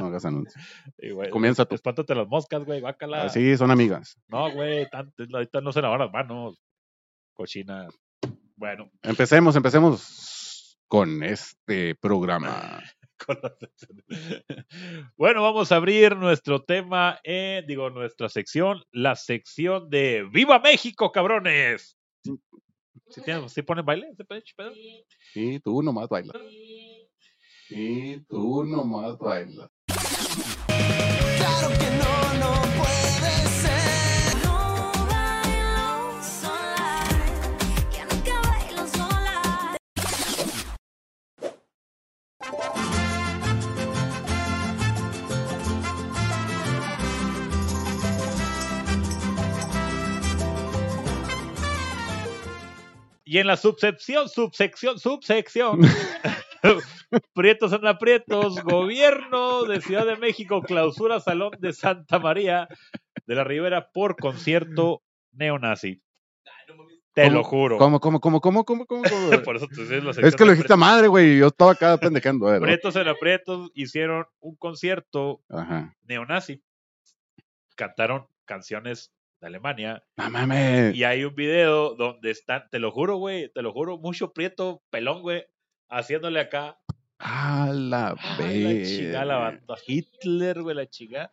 no 0.00 0.06
hagas 0.06 0.24
anuncios. 0.24 0.64
Comienza 1.30 1.64
tú. 1.64 1.74
Espántate 1.74 2.14
las 2.14 2.28
moscas, 2.28 2.64
güey, 2.64 2.80
bácala. 2.80 3.24
Ah, 3.24 3.28
Sí, 3.28 3.56
son 3.56 3.70
amigas. 3.70 4.16
No, 4.28 4.50
güey, 4.52 4.86
ahorita 4.92 5.60
no 5.60 5.72
se 5.72 5.82
lavan 5.82 6.00
las 6.00 6.12
manos. 6.12 6.60
Cochina. 7.34 7.88
Bueno, 8.56 8.90
Empecemos, 9.02 9.54
empecemos 9.54 10.78
con 10.88 11.22
este 11.22 11.94
programa. 11.94 12.82
Bueno, 15.16 15.42
vamos 15.42 15.72
a 15.72 15.76
abrir 15.76 16.16
nuestro 16.16 16.62
tema, 16.62 17.20
eh, 17.24 17.64
digo, 17.66 17.90
nuestra 17.90 18.28
sección, 18.28 18.82
la 18.92 19.16
sección 19.16 19.90
de 19.90 20.26
¡Viva 20.30 20.58
México, 20.58 21.10
cabrones! 21.12 21.98
¿Sí, 22.22 23.22
tienen, 23.22 23.48
¿sí 23.48 23.62
ponen 23.62 23.84
baile? 23.84 24.12
¿Sí 24.16 24.24
ponen 24.24 24.42
pedo? 24.56 24.72
Y 25.34 25.60
tú 25.60 25.82
nomás 25.82 26.08
bailas. 26.08 26.36
Y 27.70 28.20
tú 28.20 28.64
nomás. 28.64 29.16
Claro 31.38 31.68
que 31.78 31.87
Y 53.28 53.36
en 53.36 53.46
la 53.46 53.58
subsección, 53.58 54.26
subsección, 54.30 54.98
subsección. 54.98 55.80
Prietos 57.34 57.74
en 57.74 57.86
aprietos, 57.86 58.62
gobierno 58.62 59.64
de 59.64 59.82
Ciudad 59.82 60.06
de 60.06 60.16
México 60.16 60.62
clausura 60.62 61.20
Salón 61.20 61.50
de 61.58 61.74
Santa 61.74 62.18
María 62.18 62.68
de 63.26 63.34
la 63.34 63.44
Ribera 63.44 63.90
por 63.92 64.16
concierto 64.16 65.02
neonazi. 65.32 66.00
Te 67.12 67.28
lo 67.28 67.44
juro. 67.44 67.76
¿Cómo, 67.76 68.00
cómo, 68.00 68.18
cómo, 68.18 68.40
cómo, 68.40 68.64
cómo, 68.64 68.86
cómo? 68.86 69.02
cómo? 69.02 69.42
Por 69.44 69.56
eso 69.56 69.68
te 69.68 69.82
decía 69.82 70.00
la 70.00 70.26
es 70.26 70.34
que 70.34 70.46
lo 70.46 70.52
dijiste 70.52 70.72
a 70.72 70.76
madre, 70.76 71.08
güey. 71.08 71.36
Yo 71.36 71.48
estaba 71.48 71.72
acá 71.72 71.98
pendejando. 71.98 72.46
Ver, 72.46 72.62
Prietos 72.62 72.96
en 72.96 73.08
aprietos 73.08 73.70
hicieron 73.74 74.24
un 74.40 74.56
concierto 74.56 75.42
Ajá. 75.50 75.94
neonazi. 76.04 76.62
Cantaron 77.76 78.26
canciones 78.46 79.12
de 79.40 79.46
Alemania 79.46 80.02
No 80.16 80.30
mames. 80.30 80.94
y 80.94 81.04
hay 81.04 81.24
un 81.24 81.34
video 81.34 81.94
donde 81.94 82.30
están, 82.30 82.64
te 82.70 82.78
lo 82.78 82.90
juro, 82.90 83.16
güey, 83.16 83.50
te 83.52 83.62
lo 83.62 83.72
juro, 83.72 83.98
mucho 83.98 84.32
prieto, 84.32 84.82
pelón, 84.90 85.22
güey, 85.22 85.44
haciéndole 85.88 86.40
acá 86.40 86.78
A 87.18 87.70
la 87.72 88.08
Ah, 88.10 88.36
la 88.38 89.24
la 89.24 89.50
vez. 89.50 89.84
Hitler, 89.86 90.62
güey, 90.62 90.76
la 90.76 90.86
chingada. 90.88 91.30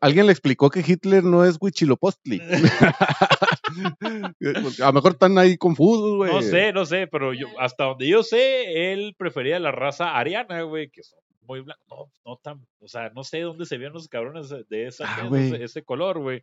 Alguien 0.00 0.24
le 0.26 0.32
explicó 0.32 0.70
que 0.70 0.80
Hitler 0.86 1.22
no 1.22 1.44
es 1.44 1.58
Huichilopostli. 1.60 2.40
A 4.82 4.86
lo 4.86 4.92
mejor 4.94 5.12
están 5.12 5.36
ahí 5.38 5.56
confusos, 5.56 6.16
güey. 6.16 6.32
No 6.32 6.40
sé, 6.42 6.72
no 6.72 6.86
sé, 6.86 7.06
pero 7.06 7.32
yo, 7.34 7.46
hasta 7.58 7.84
donde 7.84 8.08
yo 8.08 8.22
sé, 8.22 8.92
él 8.92 9.14
prefería 9.18 9.58
la 9.58 9.72
raza 9.72 10.16
ariana, 10.16 10.62
güey, 10.62 10.88
que 10.90 11.02
son 11.02 11.18
muy 11.42 11.60
blancos. 11.60 11.84
No, 11.88 12.08
no 12.24 12.36
tan, 12.42 12.66
o 12.80 12.88
sea, 12.88 13.10
no 13.10 13.22
sé 13.22 13.40
dónde 13.40 13.66
se 13.66 13.76
vieron 13.76 13.94
los 13.94 14.08
cabrones 14.08 14.48
de- 14.68 14.86
esa, 14.86 15.04
Ah, 15.06 15.28
de 15.30 15.62
ese 15.64 15.82
color, 15.84 16.20
güey. 16.20 16.42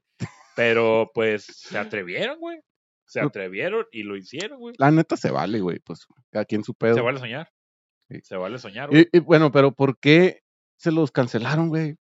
Pero 0.55 1.11
pues 1.13 1.45
se 1.45 1.77
atrevieron, 1.77 2.39
güey. 2.39 2.59
Se 3.05 3.19
atrevieron 3.19 3.85
y 3.91 4.03
lo 4.03 4.15
hicieron, 4.15 4.59
güey. 4.59 4.75
La 4.77 4.91
neta 4.91 5.17
se 5.17 5.29
vale, 5.29 5.59
güey. 5.59 5.79
Pues 5.79 6.05
cada 6.31 6.45
quien 6.45 6.63
su 6.63 6.73
pedo. 6.73 6.95
Se 6.95 7.01
vale 7.01 7.19
soñar. 7.19 7.51
Sí. 8.09 8.19
Se 8.23 8.35
vale 8.35 8.57
soñar, 8.59 8.89
güey. 8.89 9.07
Y, 9.11 9.17
y, 9.17 9.19
bueno, 9.19 9.51
pero 9.51 9.71
¿por 9.71 9.99
qué 9.99 10.41
se 10.77 10.91
los 10.91 11.11
cancelaron, 11.11 11.69
güey? 11.69 11.95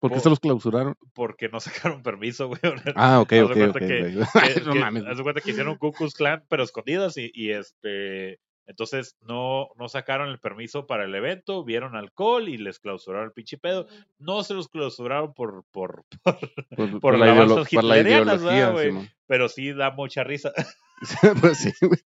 ¿Por 0.00 0.10
qué 0.10 0.14
Por- 0.14 0.22
se 0.22 0.30
los 0.30 0.40
clausuraron? 0.40 0.96
Porque 1.12 1.48
no 1.48 1.60
sacaron 1.60 2.02
permiso, 2.02 2.48
güey. 2.48 2.60
Ah, 2.96 3.20
ok, 3.20 3.32
ok, 3.44 3.52
cuenta 3.52 3.78
ok. 3.78 3.82
haz 5.06 5.22
cuenta 5.22 5.40
que 5.40 5.50
hicieron 5.50 5.76
Klux 5.76 6.14
Klan, 6.14 6.44
pero 6.48 6.62
escondidas 6.62 7.16
y, 7.16 7.30
y, 7.34 7.50
este 7.50 8.40
entonces 8.70 9.16
no, 9.20 9.68
no 9.78 9.88
sacaron 9.88 10.28
el 10.28 10.38
permiso 10.38 10.86
para 10.86 11.04
el 11.04 11.14
evento, 11.14 11.64
vieron 11.64 11.96
alcohol 11.96 12.48
y 12.48 12.56
les 12.56 12.78
clausuraron 12.78 13.26
el 13.26 13.32
pinche 13.32 13.58
pedo. 13.58 13.86
No 14.18 14.42
se 14.44 14.54
los 14.54 14.68
clausuraron 14.68 15.34
por, 15.34 15.64
por, 15.72 16.04
Por, 16.22 16.38
por 17.00 17.18
la, 17.18 17.26
alabanzas 17.32 17.66
ideolo- 17.70 17.74
por 17.74 17.84
la 17.84 17.98
ideología, 17.98 18.48
¿verdad, 18.50 18.72
güey? 18.72 18.86
Simón. 18.86 19.10
pero 19.26 19.48
sí 19.48 19.72
da 19.72 19.90
mucha 19.90 20.24
risa. 20.24 20.52
pues 21.40 21.58
sí, 21.58 21.72
güey. 21.82 22.00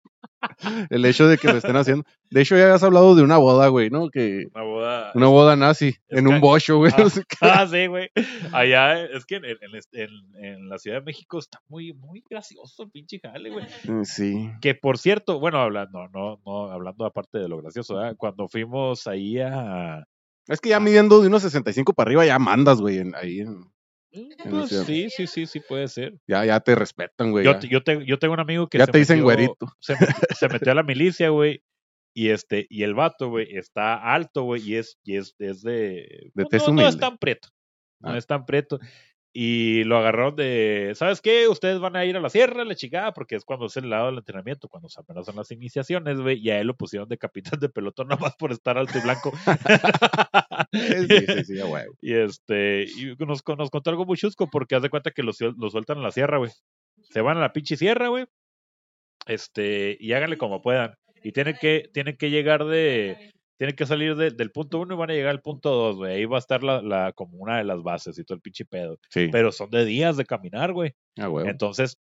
El 0.90 1.04
hecho 1.04 1.26
de 1.28 1.38
que 1.38 1.48
lo 1.48 1.58
estén 1.58 1.76
haciendo. 1.76 2.04
De 2.30 2.40
hecho, 2.42 2.56
ya 2.56 2.64
habías 2.64 2.82
hablado 2.82 3.14
de 3.14 3.22
una 3.22 3.36
boda, 3.38 3.68
güey, 3.68 3.90
¿no? 3.90 4.08
Que 4.10 4.46
Una 4.54 4.64
boda. 4.64 5.12
una 5.14 5.26
boda 5.28 5.56
nazi 5.56 5.94
en 6.08 6.26
que- 6.26 6.32
un 6.34 6.40
bocho, 6.40 6.78
güey. 6.78 6.92
Ah, 6.96 7.00
no 7.02 7.10
sé 7.10 7.22
qué. 7.28 7.36
Ah, 7.40 7.66
sí, 7.66 7.86
güey. 7.86 8.08
Allá, 8.52 9.02
es 9.04 9.24
que 9.26 9.36
en, 9.36 9.44
en- 9.44 9.56
en- 9.92 10.44
en 10.44 10.68
la 10.68 10.78
Ciudad 10.78 10.98
de 10.98 11.04
México 11.04 11.38
está 11.38 11.60
muy, 11.68 11.92
muy 11.92 12.22
gracioso 12.28 12.82
el 12.84 12.90
pinche 12.90 13.20
jale, 13.20 13.50
güey. 13.50 13.66
Mm, 13.88 14.04
Sí. 14.04 14.50
Que 14.60 14.74
por 14.74 14.98
cierto, 14.98 15.38
bueno, 15.40 15.58
hablando, 15.58 16.08
no, 16.08 16.40
no, 16.44 16.70
hablando 16.70 17.04
aparte 17.06 17.38
de 17.38 17.48
lo 17.48 17.58
gracioso, 17.58 17.96
¿verdad? 17.96 18.14
cuando 18.16 18.48
fuimos 18.48 19.06
ahí 19.06 19.38
a. 19.40 20.04
Es 20.46 20.60
que 20.60 20.68
ya 20.70 20.80
midiendo 20.80 21.20
de 21.22 21.28
unos 21.28 21.42
65 21.42 21.94
para 21.94 22.08
arriba 22.08 22.26
ya 22.26 22.38
mandas, 22.38 22.80
güey. 22.80 22.98
en- 22.98 23.14
Ahí 23.14 23.40
en- 23.40 23.64
Pues, 24.48 24.68
ciudad. 24.68 24.84
sí, 24.84 25.08
sí, 25.10 25.26
sí, 25.26 25.46
sí, 25.46 25.60
puede 25.60 25.88
ser. 25.88 26.14
ya, 26.26 26.44
ya 26.44 26.60
te 26.60 26.74
respetan, 26.74 27.30
güey. 27.32 27.44
Yo, 27.44 27.58
yo, 27.60 27.82
te- 27.82 28.04
yo 28.06 28.18
tengo 28.18 28.34
un 28.34 28.40
amigo 28.40 28.68
que 28.68 28.78
Ya 28.78 28.86
se 28.86 28.92
te 28.92 28.98
dicen 28.98 29.18
metió- 29.18 29.24
güerito. 29.24 29.66
Se, 29.80 29.94
se 30.38 30.48
metió 30.48 30.72
a 30.72 30.74
la 30.76 30.82
milicia, 30.82 31.28
güey. 31.30 31.62
Y 32.16 32.28
este, 32.28 32.66
y 32.70 32.84
el 32.84 32.94
vato, 32.94 33.28
güey, 33.28 33.56
está 33.56 33.96
alto, 34.14 34.44
güey, 34.44 34.62
y 34.62 34.76
es, 34.76 34.98
y 35.02 35.16
es, 35.16 35.34
es 35.40 35.62
de. 35.62 36.30
De 36.34 36.46
pues, 36.46 36.66
no, 36.68 36.74
no 36.74 36.88
es 36.88 36.96
tan 36.96 37.18
preto. 37.18 37.48
No 38.00 38.10
Ah. 38.10 38.18
es 38.18 38.26
tan 38.26 38.46
preto. 38.46 38.78
Y 39.36 39.82
lo 39.82 39.98
agarraron 39.98 40.36
de, 40.36 40.92
¿sabes 40.94 41.20
qué? 41.20 41.48
Ustedes 41.48 41.80
van 41.80 41.96
a 41.96 42.04
ir 42.04 42.16
a 42.16 42.20
la 42.20 42.30
sierra, 42.30 42.64
la 42.64 42.76
chingada, 42.76 43.12
porque 43.12 43.34
es 43.34 43.44
cuando 43.44 43.66
es 43.66 43.76
el 43.76 43.90
lado 43.90 44.06
del 44.06 44.18
entrenamiento, 44.18 44.68
cuando 44.68 44.88
se 44.88 45.00
apenas 45.00 45.26
son 45.26 45.34
las 45.34 45.50
iniciaciones, 45.50 46.20
güey, 46.20 46.38
y 46.38 46.50
a 46.50 46.60
él 46.60 46.68
lo 46.68 46.76
pusieron 46.76 47.08
de 47.08 47.18
capitán 47.18 47.58
de 47.58 47.68
pelotón 47.68 48.06
nomás 48.30 48.36
por 48.36 48.52
estar 48.52 48.78
alto 48.78 48.96
y 48.96 49.02
blanco. 49.02 49.32
Sí, 50.72 51.06
sí, 51.08 51.44
sí, 51.44 51.60
güey. 51.60 51.84
Y 52.00 52.14
este, 52.14 52.84
y 52.84 53.14
nos, 53.18 53.42
nos 53.46 53.70
contó 53.70 53.90
algo 53.90 54.04
muy 54.04 54.16
chusco 54.16 54.48
porque 54.50 54.74
haz 54.74 54.82
de 54.82 54.90
cuenta 54.90 55.10
que 55.10 55.22
los, 55.22 55.40
los 55.40 55.72
sueltan 55.72 55.98
a 55.98 56.02
la 56.02 56.10
sierra, 56.10 56.38
güey. 56.38 56.50
Se 57.10 57.20
van 57.20 57.36
a 57.36 57.40
la 57.40 57.52
pinche 57.52 57.76
sierra, 57.76 58.08
güey. 58.08 58.26
Este, 59.26 59.96
y 60.00 60.12
háganle 60.12 60.36
como 60.36 60.62
puedan. 60.62 60.94
Y 61.22 61.32
tienen 61.32 61.56
que, 61.60 61.90
tienen 61.92 62.16
que 62.16 62.30
llegar 62.30 62.64
de, 62.64 63.32
tienen 63.58 63.76
que 63.76 63.86
salir 63.86 64.16
de- 64.16 64.30
del 64.30 64.50
punto 64.50 64.80
uno 64.80 64.94
y 64.94 64.98
van 64.98 65.10
a 65.10 65.14
llegar 65.14 65.30
al 65.30 65.42
punto 65.42 65.70
dos, 65.70 65.96
güey. 65.96 66.14
Ahí 66.16 66.24
va 66.24 66.36
a 66.36 66.40
estar 66.40 66.62
la, 66.62 66.82
la, 66.82 67.12
como 67.12 67.38
una 67.38 67.58
de 67.58 67.64
las 67.64 67.82
bases 67.82 68.18
y 68.18 68.24
todo 68.24 68.36
el 68.36 68.42
pinche 68.42 68.64
pedo. 68.64 68.98
Sí, 69.10 69.28
Pero 69.30 69.52
son 69.52 69.70
de 69.70 69.84
días 69.84 70.16
de 70.16 70.24
caminar, 70.24 70.72
güey. 70.72 70.92
ah, 71.18 71.26
güey. 71.28 71.48
Entonces, 71.48 71.98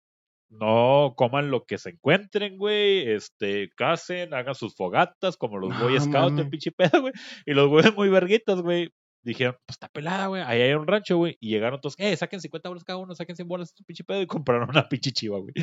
no 0.49 1.13
coman 1.17 1.51
lo 1.51 1.65
que 1.65 1.77
se 1.77 1.89
encuentren, 1.89 2.57
güey. 2.57 3.09
Este, 3.11 3.69
casen, 3.75 4.33
hagan 4.33 4.55
sus 4.55 4.75
fogatas 4.75 5.35
como 5.37 5.57
los 5.57 5.77
Boy 5.79 5.95
No, 5.95 6.01
Scouts, 6.01 6.39
el 6.39 6.49
pinche 6.49 6.71
pedo, 6.71 7.01
güey. 7.01 7.13
Y 7.45 7.53
los 7.53 7.67
güeyes 7.69 7.93
muy 7.95 8.09
verguitas, 8.09 8.61
güey. 8.61 8.89
Dijeron, 9.23 9.55
pues 9.65 9.75
está 9.75 9.89
pelada, 9.89 10.27
güey. 10.27 10.41
Ahí 10.43 10.61
hay 10.61 10.73
un 10.73 10.87
rancho, 10.87 11.17
güey. 11.17 11.35
Y 11.41 11.49
llegaron 11.49 11.81
todos, 11.81 11.95
eh, 11.97 12.15
saquen 12.15 12.39
50 12.39 12.69
bolas 12.69 12.85
cada 12.85 12.97
uno, 12.97 13.13
saquen 13.13 13.35
100 13.35 13.47
bolas, 13.47 13.69
este 13.69 13.83
pinche 13.83 14.05
pedo. 14.05 14.21
Y 14.21 14.27
compraron 14.27 14.69
una 14.69 14.87
pinche 14.87 15.11
chiva, 15.11 15.37
güey. 15.39 15.53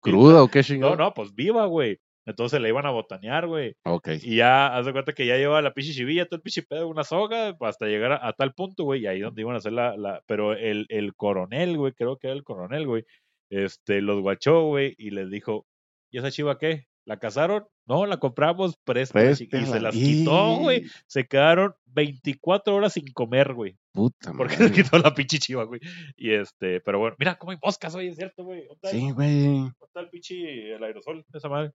¿Cruda 0.00 0.42
o 0.42 0.48
qué 0.48 0.60
No, 0.60 0.64
chingado? 0.64 0.96
no, 0.96 1.12
pues 1.12 1.34
viva, 1.34 1.66
güey. 1.66 1.98
Entonces 2.24 2.60
le 2.60 2.68
iban 2.68 2.86
a 2.86 2.90
botanear, 2.90 3.46
güey. 3.48 3.74
Ok. 3.84 4.08
Y 4.22 4.36
ya, 4.36 4.76
haz 4.76 4.86
de 4.86 4.92
cuenta 4.92 5.12
que 5.12 5.26
ya 5.26 5.36
lleva 5.36 5.60
la 5.60 5.74
pinche 5.74 5.92
chivilla, 5.92 6.26
todo 6.26 6.36
el 6.36 6.42
pinche 6.42 6.62
pedo, 6.62 6.86
una 6.88 7.02
soga, 7.04 7.56
hasta 7.60 7.86
llegar 7.86 8.12
a, 8.12 8.26
a 8.28 8.32
tal 8.32 8.54
punto, 8.54 8.84
güey, 8.84 9.02
y 9.02 9.06
ahí 9.06 9.20
donde 9.20 9.42
iban 9.42 9.54
a 9.54 9.58
hacer 9.58 9.72
la, 9.72 9.96
la 9.96 10.22
pero 10.26 10.52
el, 10.52 10.86
el 10.88 11.14
coronel, 11.16 11.76
güey, 11.76 11.92
creo 11.92 12.18
que 12.18 12.28
era 12.28 12.36
el 12.36 12.44
coronel, 12.44 12.86
güey, 12.86 13.04
este, 13.50 14.00
los 14.00 14.20
guachó, 14.20 14.66
güey, 14.68 14.94
y 14.98 15.10
les 15.10 15.30
dijo, 15.30 15.66
¿y 16.12 16.18
esa 16.18 16.30
chiva 16.30 16.58
qué? 16.58 16.86
¿La 17.04 17.18
cazaron? 17.18 17.64
No, 17.88 18.06
la 18.06 18.18
compramos, 18.18 18.76
chi-". 18.86 19.48
y 19.50 19.66
se 19.66 19.80
las 19.80 19.92
quitó, 19.92 20.58
güey, 20.58 20.84
se 21.08 21.26
quedaron 21.26 21.74
24 21.86 22.72
horas 22.76 22.92
sin 22.92 23.06
comer, 23.12 23.52
güey, 23.54 23.76
Puta 23.92 24.32
porque 24.38 24.54
madre. 24.56 24.68
se 24.68 24.72
quitó 24.84 24.98
la 24.98 25.12
pinche 25.12 25.38
chiva, 25.40 25.64
güey, 25.64 25.80
y 26.16 26.30
este, 26.32 26.80
pero 26.80 27.00
bueno, 27.00 27.16
mira 27.18 27.34
cómo 27.34 27.50
hay 27.50 27.58
moscas, 27.60 27.92
güey, 27.96 28.06
es 28.08 28.16
cierto, 28.16 28.44
güey, 28.44 28.60
¿dónde 28.60 28.74
está, 28.74 28.88
Sí, 28.90 29.10
güey. 29.10 29.44
dónde 29.44 29.72
está 29.84 30.00
el 30.00 30.08
pinche, 30.10 30.74
el 30.74 30.84
aerosol, 30.84 31.26
esa 31.34 31.48
madre? 31.48 31.72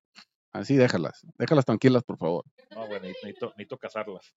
Así 0.58 0.76
déjalas. 0.76 1.26
Déjalas 1.38 1.66
tranquilas, 1.66 2.04
por 2.04 2.18
favor. 2.18 2.46
No, 2.76 2.88
bueno, 2.88 3.08
necesito, 3.08 3.48
necesito 3.58 3.78
cazarlas. 3.78 4.34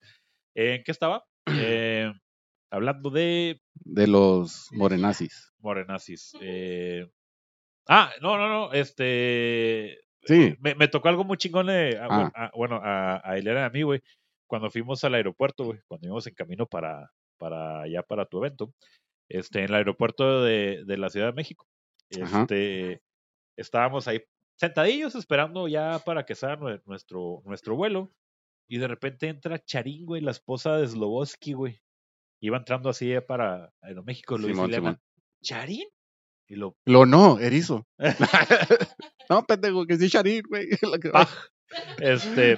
Eh, 0.55 0.75
¿En 0.75 0.83
qué 0.83 0.91
estaba? 0.91 1.23
Eh, 1.47 2.11
hablando 2.71 3.09
de 3.09 3.61
De 3.73 4.07
los 4.07 4.67
morenazis. 4.71 5.51
morenazis. 5.59 6.33
Eh, 6.41 7.07
ah, 7.87 8.11
no, 8.21 8.37
no, 8.37 8.47
no. 8.49 8.73
Este. 8.73 9.99
Sí. 10.23 10.55
Me, 10.59 10.75
me 10.75 10.87
tocó 10.87 11.07
algo 11.09 11.23
muy 11.23 11.37
chingón. 11.37 11.67
de- 11.67 11.97
a- 11.97 12.05
Ah. 12.05 12.17
bueno, 12.17 12.31
a, 12.35 12.51
bueno, 12.55 12.75
a, 12.83 13.21
a 13.23 13.37
Eliana 13.37 13.61
y 13.61 13.63
a 13.63 13.69
mí, 13.69 13.81
güey. 13.83 14.01
Cuando 14.47 14.69
fuimos 14.69 15.03
al 15.03 15.13
aeropuerto, 15.15 15.63
güey. 15.65 15.79
Cuando 15.87 16.07
íbamos 16.07 16.27
en 16.27 16.33
camino 16.33 16.65
para, 16.65 17.09
para 17.37 17.81
allá, 17.83 18.03
para 18.03 18.25
tu 18.25 18.39
evento. 18.39 18.73
Este, 19.29 19.59
en 19.59 19.65
el 19.65 19.75
aeropuerto 19.75 20.43
de, 20.43 20.83
de 20.85 20.97
la 20.97 21.09
Ciudad 21.09 21.27
de 21.27 21.33
México. 21.33 21.65
Ajá. 22.21 22.41
Este. 22.41 23.01
Estábamos 23.57 24.07
ahí 24.07 24.21
sentadillos 24.59 25.15
esperando 25.15 25.67
ya 25.67 25.99
para 25.99 26.25
que 26.25 26.35
sea 26.35 26.57
nue- 26.57 26.81
nuestro, 26.85 27.41
nuestro 27.45 27.75
vuelo. 27.75 28.11
Y 28.67 28.77
de 28.77 28.87
repente 28.87 29.27
entra 29.27 29.63
Charín, 29.63 30.05
güey, 30.05 30.21
la 30.21 30.31
esposa 30.31 30.77
de 30.77 30.87
Sloboski, 30.87 31.53
güey. 31.53 31.79
Iba 32.41 32.57
entrando 32.57 32.89
así 32.89 33.11
para 33.27 33.73
Aeroméxico. 33.81 34.37
Lo 34.37 34.47
dice 34.47 34.53
Simón, 34.55 34.73
Simón. 34.73 35.01
¿Charín? 35.43 35.87
Y 36.47 36.55
lo, 36.55 36.75
Lo 36.85 37.05
no, 37.05 37.39
erizo. 37.39 37.87
no, 39.29 39.43
pendejo, 39.45 39.85
que 39.85 39.97
sí, 39.97 40.07
Sharir, 40.07 40.43
güey. 40.47 40.67
Ah. 41.13 41.27
este, 41.99 42.57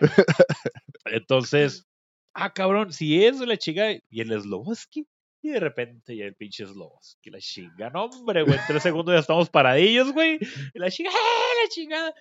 entonces, 1.06 1.86
ah, 2.34 2.54
cabrón, 2.54 2.94
si 2.94 3.26
es 3.26 3.40
la 3.40 3.58
chica 3.58 3.92
y 3.92 4.22
el 4.22 4.42
Sloboski, 4.42 5.06
y 5.42 5.50
de 5.50 5.60
repente 5.60 6.16
ya 6.16 6.26
el 6.26 6.36
pinche 6.36 6.66
Sloboski, 6.66 7.30
la 7.32 7.40
chinga, 7.40 7.90
no, 7.90 8.06
hombre, 8.06 8.44
güey, 8.44 8.56
en 8.58 8.62
tres 8.68 8.84
segundos 8.84 9.14
ya 9.16 9.20
estamos 9.20 9.50
paradillos, 9.50 10.12
güey, 10.14 10.38
y 10.74 10.80
la 10.80 10.90
chica, 10.92 11.10
¡eh, 11.10 11.64
la 11.64 11.70
chingada! 11.70 12.14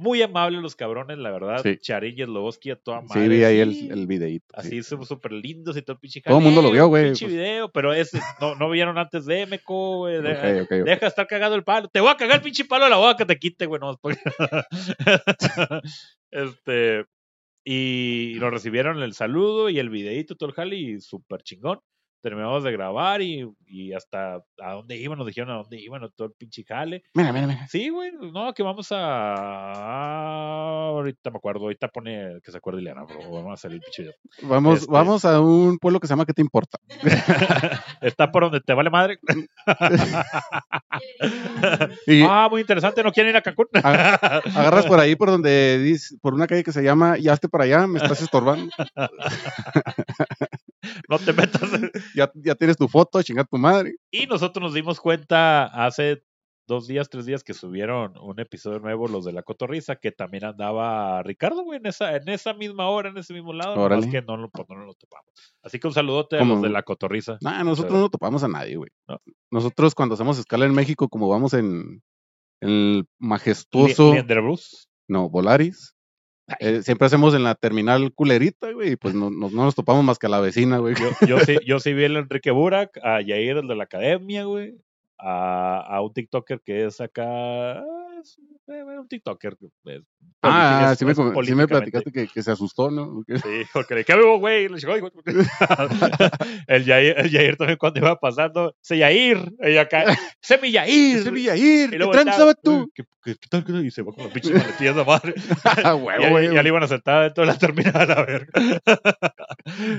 Muy 0.00 0.22
amables 0.22 0.62
los 0.62 0.76
cabrones, 0.76 1.18
la 1.18 1.32
verdad, 1.32 1.60
Sí. 1.60 1.76
Charín 1.76 2.14
y 2.16 2.22
Sloboski 2.22 2.70
a 2.70 2.76
toda 2.76 3.00
madre. 3.00 3.20
Sí, 3.22 3.28
vi 3.28 3.42
ahí 3.42 3.58
el, 3.58 3.90
el 3.90 4.06
videíto. 4.06 4.46
sí. 4.62 4.68
Así 4.68 4.82
somos 4.84 5.08
súper 5.08 5.32
lindos 5.32 5.76
y 5.76 5.82
todo 5.82 5.94
el 5.94 5.98
pinche 5.98 6.20
Todo 6.20 6.38
el 6.38 6.44
mundo 6.44 6.62
lo 6.62 6.70
vio, 6.70 6.86
güey, 6.86 7.06
Pinche 7.06 7.24
pues. 7.26 7.34
video, 7.34 7.72
pero 7.72 7.92
ese, 7.92 8.20
no, 8.40 8.54
no 8.54 8.70
vieron 8.70 8.96
antes 8.96 9.24
de 9.26 9.44
Meco, 9.46 9.96
güey. 9.98 10.22
de-. 10.22 10.64
Deja 10.84 11.00
de 11.00 11.06
estar 11.08 11.26
cagado 11.26 11.56
el 11.56 11.64
palo. 11.64 11.88
Te 11.88 11.98
voy 11.98 12.10
a 12.10 12.16
cagar 12.16 12.36
el 12.36 12.42
pinche 12.42 12.64
palo 12.64 12.84
de 12.84 12.90
la 12.90 12.96
boca 12.96 13.16
que 13.16 13.26
te 13.26 13.38
quite, 13.40 13.66
güey. 13.66 13.80
No, 13.80 13.98
porque- 14.00 14.20
este. 16.30 17.04
Y 17.64 18.36
nos 18.38 18.50
recibieron 18.52 19.02
el 19.02 19.12
saludo 19.14 19.68
y 19.68 19.78
el 19.78 19.90
videito, 19.90 20.36
todo 20.36 20.48
el 20.48 20.54
jale, 20.54 20.76
y 20.76 21.00
súper 21.00 21.42
chingón. 21.42 21.80
Terminamos 22.20 22.64
de 22.64 22.72
grabar 22.72 23.22
y, 23.22 23.48
y 23.66 23.92
hasta 23.92 24.42
a 24.60 24.72
dónde 24.72 24.96
iban, 24.96 25.18
nos 25.18 25.26
dijeron 25.26 25.50
a 25.50 25.58
dónde 25.58 25.80
iban, 25.80 26.02
todo 26.16 26.28
el 26.28 26.34
pinche 26.34 26.64
jale. 26.64 27.04
Mira, 27.14 27.32
mira, 27.32 27.46
mira. 27.46 27.66
Sí, 27.68 27.88
güey, 27.90 28.10
no, 28.32 28.52
que 28.54 28.62
vamos 28.62 28.88
a. 28.90 30.88
Ahorita 30.88 31.30
me 31.30 31.36
acuerdo, 31.36 31.62
ahorita 31.62 31.88
pone 31.88 32.40
que 32.42 32.50
se 32.50 32.58
acuerde 32.58 32.80
Ileana, 32.80 33.04
bro. 33.04 33.18
Vamos 33.30 33.52
a 33.52 33.56
salir 33.56 33.80
pinche. 33.80 34.12
Vamos, 34.42 34.80
Este- 34.80 34.92
vamos 34.92 35.24
a 35.24 35.40
un 35.40 35.78
pueblo 35.78 36.00
que 36.00 36.06
se 36.08 36.12
llama 36.12 36.26
¿Qué 36.26 36.32
te 36.34 36.42
importa? 36.42 36.78
Está 38.00 38.30
por 38.32 38.42
donde 38.44 38.60
te 38.60 38.74
vale 38.74 38.90
madre. 38.90 39.18
Y 42.06 42.22
Ah, 42.22 42.48
muy 42.50 42.60
interesante, 42.62 43.02
no 43.02 43.12
quieren 43.12 43.30
ir 43.30 43.36
a 43.36 43.42
Cancún. 43.42 43.66
Agarras 43.74 44.86
por 44.86 44.98
ahí, 45.00 45.14
por 45.16 45.28
donde 45.30 45.78
dice, 45.78 46.16
por 46.20 46.34
una 46.34 46.46
calle 46.46 46.64
que 46.64 46.72
se 46.72 46.82
llama 46.82 47.16
Ya 47.18 47.32
esté 47.34 47.48
para 47.48 47.64
allá, 47.64 47.86
me 47.86 47.98
estás 47.98 48.20
estorbando. 48.22 48.70
no 51.08 51.18
te 51.18 51.32
metas. 51.32 51.62
Ya, 52.14 52.30
ya 52.34 52.54
tienes 52.54 52.76
tu 52.76 52.88
foto, 52.88 53.22
chingar 53.22 53.46
tu 53.46 53.58
madre. 53.58 53.96
Y 54.10 54.26
nosotros 54.26 54.62
nos 54.62 54.74
dimos 54.74 55.00
cuenta 55.00 55.64
hace 55.64 56.22
dos 56.66 56.86
días, 56.86 57.08
tres 57.08 57.24
días 57.24 57.42
que 57.44 57.54
subieron 57.54 58.12
un 58.20 58.38
episodio 58.40 58.78
nuevo, 58.78 59.08
los 59.08 59.24
de 59.24 59.32
la 59.32 59.42
cotorriza, 59.42 59.96
que 59.96 60.12
también 60.12 60.44
andaba 60.44 61.22
Ricardo, 61.22 61.62
güey, 61.64 61.78
en 61.78 61.86
esa, 61.86 62.14
en 62.14 62.28
esa 62.28 62.52
misma 62.52 62.88
hora, 62.90 63.08
en 63.08 63.16
ese 63.16 63.32
mismo 63.32 63.54
lado, 63.54 63.74
nomás 63.88 64.06
que 64.06 64.20
no, 64.20 64.36
lo- 64.36 64.50
pues, 64.50 64.68
no 64.68 64.84
lo 64.84 64.92
topamos. 64.92 65.32
Así 65.62 65.78
que 65.78 65.86
un 65.86 65.94
saludote 65.94 66.36
a 66.36 66.40
¿Cómo? 66.40 66.54
los 66.54 66.62
de 66.62 66.68
la 66.68 66.82
cotorriza. 66.82 67.38
Nah, 67.40 67.62
nosotros 67.64 67.92
Pero- 67.92 68.00
no 68.00 68.10
topamos 68.10 68.42
a 68.44 68.48
nadie, 68.48 68.76
güey. 68.76 68.90
No. 69.08 69.18
Nosotros 69.50 69.94
cuando 69.94 70.14
hacemos 70.14 70.38
escala 70.38 70.66
en 70.66 70.74
México, 70.74 71.08
como 71.08 71.28
vamos 71.30 71.54
en 71.54 72.02
el 72.60 73.06
majestuoso, 73.18 74.12
Bruce. 74.26 74.88
no, 75.08 75.30
Volaris, 75.30 75.94
eh, 76.60 76.82
siempre 76.82 77.06
hacemos 77.06 77.34
en 77.34 77.44
la 77.44 77.54
terminal 77.54 78.12
culerita, 78.14 78.70
güey, 78.72 78.92
y 78.92 78.96
pues 78.96 79.14
no, 79.14 79.30
no- 79.30 79.50
no 79.50 79.64
nos 79.64 79.74
topamos 79.74 80.04
más 80.04 80.18
que 80.18 80.26
a 80.26 80.30
la 80.30 80.40
vecina, 80.40 80.78
güey. 80.78 80.94
Yo, 80.94 81.26
yo, 81.26 81.38
sí, 81.40 81.56
yo 81.66 81.78
sí 81.80 81.92
vi 81.92 82.04
el 82.04 82.16
Enrique 82.16 82.50
Burak, 82.50 82.98
a 83.02 83.20
Yair, 83.20 83.58
el 83.58 83.68
de 83.68 83.74
la 83.76 83.84
academia, 83.84 84.44
güey. 84.44 84.74
A, 85.18 85.80
a 85.80 86.00
un 86.00 86.12
TikToker 86.12 86.60
que 86.64 86.86
es 86.86 87.00
acá. 87.00 87.82
Es, 88.20 88.38
eh, 88.68 88.82
un 88.82 89.08
TikToker. 89.08 89.56
es 89.86 90.02
Ah, 90.42 90.94
sí 90.96 91.04
me, 91.04 91.66
platicaste 91.66 92.12
que, 92.12 92.28
que 92.28 92.42
se 92.42 92.52
asustó, 92.52 92.90
¿no? 92.90 93.24
Sí, 93.42 93.62
porque 93.72 93.94
le 93.94 94.04
cago, 94.04 94.38
güey. 94.38 94.66
El, 96.66 96.84
Yair, 96.84 97.18
el 97.18 97.30
Yair 97.30 97.56
también 97.56 97.78
cuando 97.78 98.00
iba 98.00 98.16
pasando, 98.16 98.74
se 98.80 98.98
Yair, 98.98 99.52
y 99.60 99.76
acá, 99.76 100.04
se 100.40 100.58
mi 100.58 100.70
Yair. 100.70 101.18
¡Ese 101.18 101.30
Villair! 101.30 101.94
Y 101.94 101.98
¿Qué 101.98 102.54
tú? 102.62 102.90
¿Qué, 102.94 103.04
qué, 103.22 103.36
qué 103.36 103.48
tal? 103.48 103.64
qué? 103.64 103.72
Y 103.72 103.90
se 103.90 104.02
va 104.02 104.12
con 104.12 104.26
la 104.26 104.32
pinche 104.32 104.52
maletilla 104.52 104.92
de 104.92 105.04
madre. 105.04 105.34
Ah, 105.64 105.64
huevo, 105.94 106.40
ya, 106.40 106.62
le 106.62 106.68
iban 106.68 106.82
a 106.82 106.88
sentar 106.88 107.24
dentro 107.24 107.44
de 107.44 107.52
la 107.52 107.58
terminal 107.58 108.10
a 108.10 108.24
ver. 108.24 108.48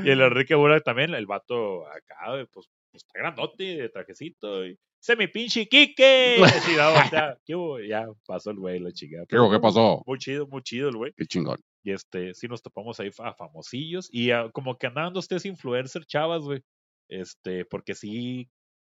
y 0.03 0.09
el 0.09 0.21
Enrique 0.21 0.55
Burak 0.55 0.83
también, 0.83 1.13
el 1.13 1.25
vato 1.25 1.87
acá, 1.87 2.25
pues 2.25 2.47
pues, 2.53 2.69
está 2.97 3.11
grandote, 3.19 3.63
de 3.63 3.89
trajecito. 3.89 4.65
Y, 4.65 4.77
¡Se 4.99 5.15
mi 5.15 5.27
pinche 5.27 5.67
Quique! 5.67 6.41
Así, 6.43 6.71
no, 6.77 6.89
o 6.93 7.07
sea, 7.09 7.37
¿qué 7.45 7.55
hubo? 7.55 7.79
Ya 7.79 8.05
pasó 8.25 8.51
el 8.51 8.57
güey, 8.57 8.79
la 8.79 8.91
chingada. 8.91 9.25
¿Qué, 9.27 9.37
hubo? 9.39 9.49
¿Qué 9.51 9.59
pasó? 9.59 10.03
Muy 10.05 10.17
chido, 10.17 10.47
muy 10.47 10.61
chido 10.61 10.89
el 10.89 10.95
güey. 10.97 11.13
Qué 11.15 11.25
chingón. 11.25 11.59
Y 11.83 11.91
este, 11.93 12.33
sí 12.33 12.47
nos 12.47 12.61
topamos 12.61 12.99
ahí 12.99 13.09
a 13.19 13.33
famosillos. 13.33 14.09
Y 14.11 14.31
a- 14.31 14.49
como 14.51 14.77
que 14.77 14.87
andaban 14.87 15.13
dos, 15.13 15.27
tres 15.27 15.45
influencers 15.45 16.05
chavas, 16.07 16.41
güey. 16.43 16.61
Este, 17.07 17.63
porque 17.65 17.95
sí, 17.95 18.49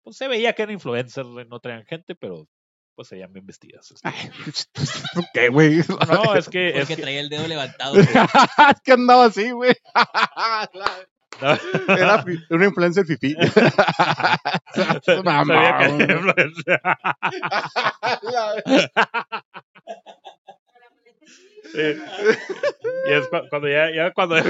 pues 0.02 0.16
se 0.16 0.26
veía 0.28 0.54
que 0.54 0.62
eran 0.62 0.72
influencers, 0.74 1.28
güey, 1.28 1.46
no 1.46 1.60
traían 1.60 1.84
gente, 1.84 2.14
pero 2.14 2.48
pues 2.96 3.08
se 3.08 3.16
veían 3.16 3.32
bien 3.32 3.46
vestidas. 3.46 3.90
este. 3.90 4.08
¿Qué, 5.34 5.48
güey? 5.50 5.80
No, 6.10 6.34
es 6.34 6.48
que, 6.48 6.68
es 6.70 6.74
Porque 6.80 6.96
que- 6.96 7.02
traía 7.02 7.20
el 7.20 7.28
dedo 7.28 7.46
levantado. 7.46 7.94
es 8.74 8.80
que 8.82 8.92
andaba 8.92 9.26
así, 9.26 9.50
güey. 9.50 9.74
Era 11.88 12.24
una 12.50 12.64
influencer 12.66 13.04
fifí. 13.06 13.34
Mamá, 15.24 15.44
sabía 15.46 15.78
que 15.78 15.88
güey. 15.88 16.02
era 16.02 16.14
influencer. 16.14 16.80
Sí. 21.72 21.78
Y 23.08 23.12
es 23.12 23.26
cu- 23.28 23.48
cuando 23.48 23.68
ya, 23.68 23.90
ya 23.94 24.12
cuando 24.12 24.36
ya. 24.36 24.44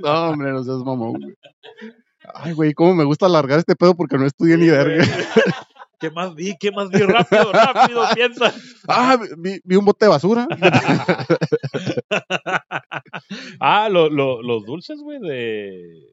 No, 0.00 0.28
hombre, 0.30 0.50
no 0.52 0.62
seas 0.62 0.78
mamón, 0.78 1.12
güey. 1.20 1.34
Ay, 2.34 2.52
güey, 2.52 2.72
cómo 2.74 2.94
me 2.94 3.04
gusta 3.04 3.26
alargar 3.26 3.58
este 3.58 3.74
pedo 3.76 3.94
porque 3.94 4.16
no 4.18 4.26
estudié 4.26 4.56
ni 4.56 4.68
verga. 4.68 5.04
¿Qué 5.98 6.10
más 6.10 6.34
vi? 6.34 6.56
¿Qué 6.58 6.70
más 6.72 6.88
vi? 6.90 6.98
Rápido, 6.98 7.52
rápido, 7.52 8.02
piensa. 8.14 8.52
Ah, 8.88 9.18
vi, 9.38 9.60
vi 9.64 9.76
un 9.76 9.84
bote 9.84 10.04
de 10.06 10.10
basura. 10.10 10.46
Ah, 13.60 13.88
lo- 13.88 14.10
lo- 14.10 14.42
los 14.42 14.64
dulces, 14.64 15.00
güey, 15.00 15.18
de. 15.20 16.12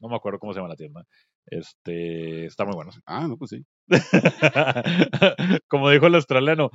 No 0.00 0.08
me 0.08 0.16
acuerdo 0.16 0.38
cómo 0.38 0.52
se 0.52 0.58
llama 0.58 0.68
la 0.68 0.76
tienda. 0.76 1.04
Este. 1.46 2.46
Está 2.46 2.64
muy 2.64 2.74
buenos. 2.74 3.00
Ah, 3.06 3.26
no, 3.28 3.36
pues 3.36 3.50
sí. 3.50 3.64
Como 5.68 5.90
dijo 5.90 6.06
el 6.06 6.14
australiano. 6.16 6.70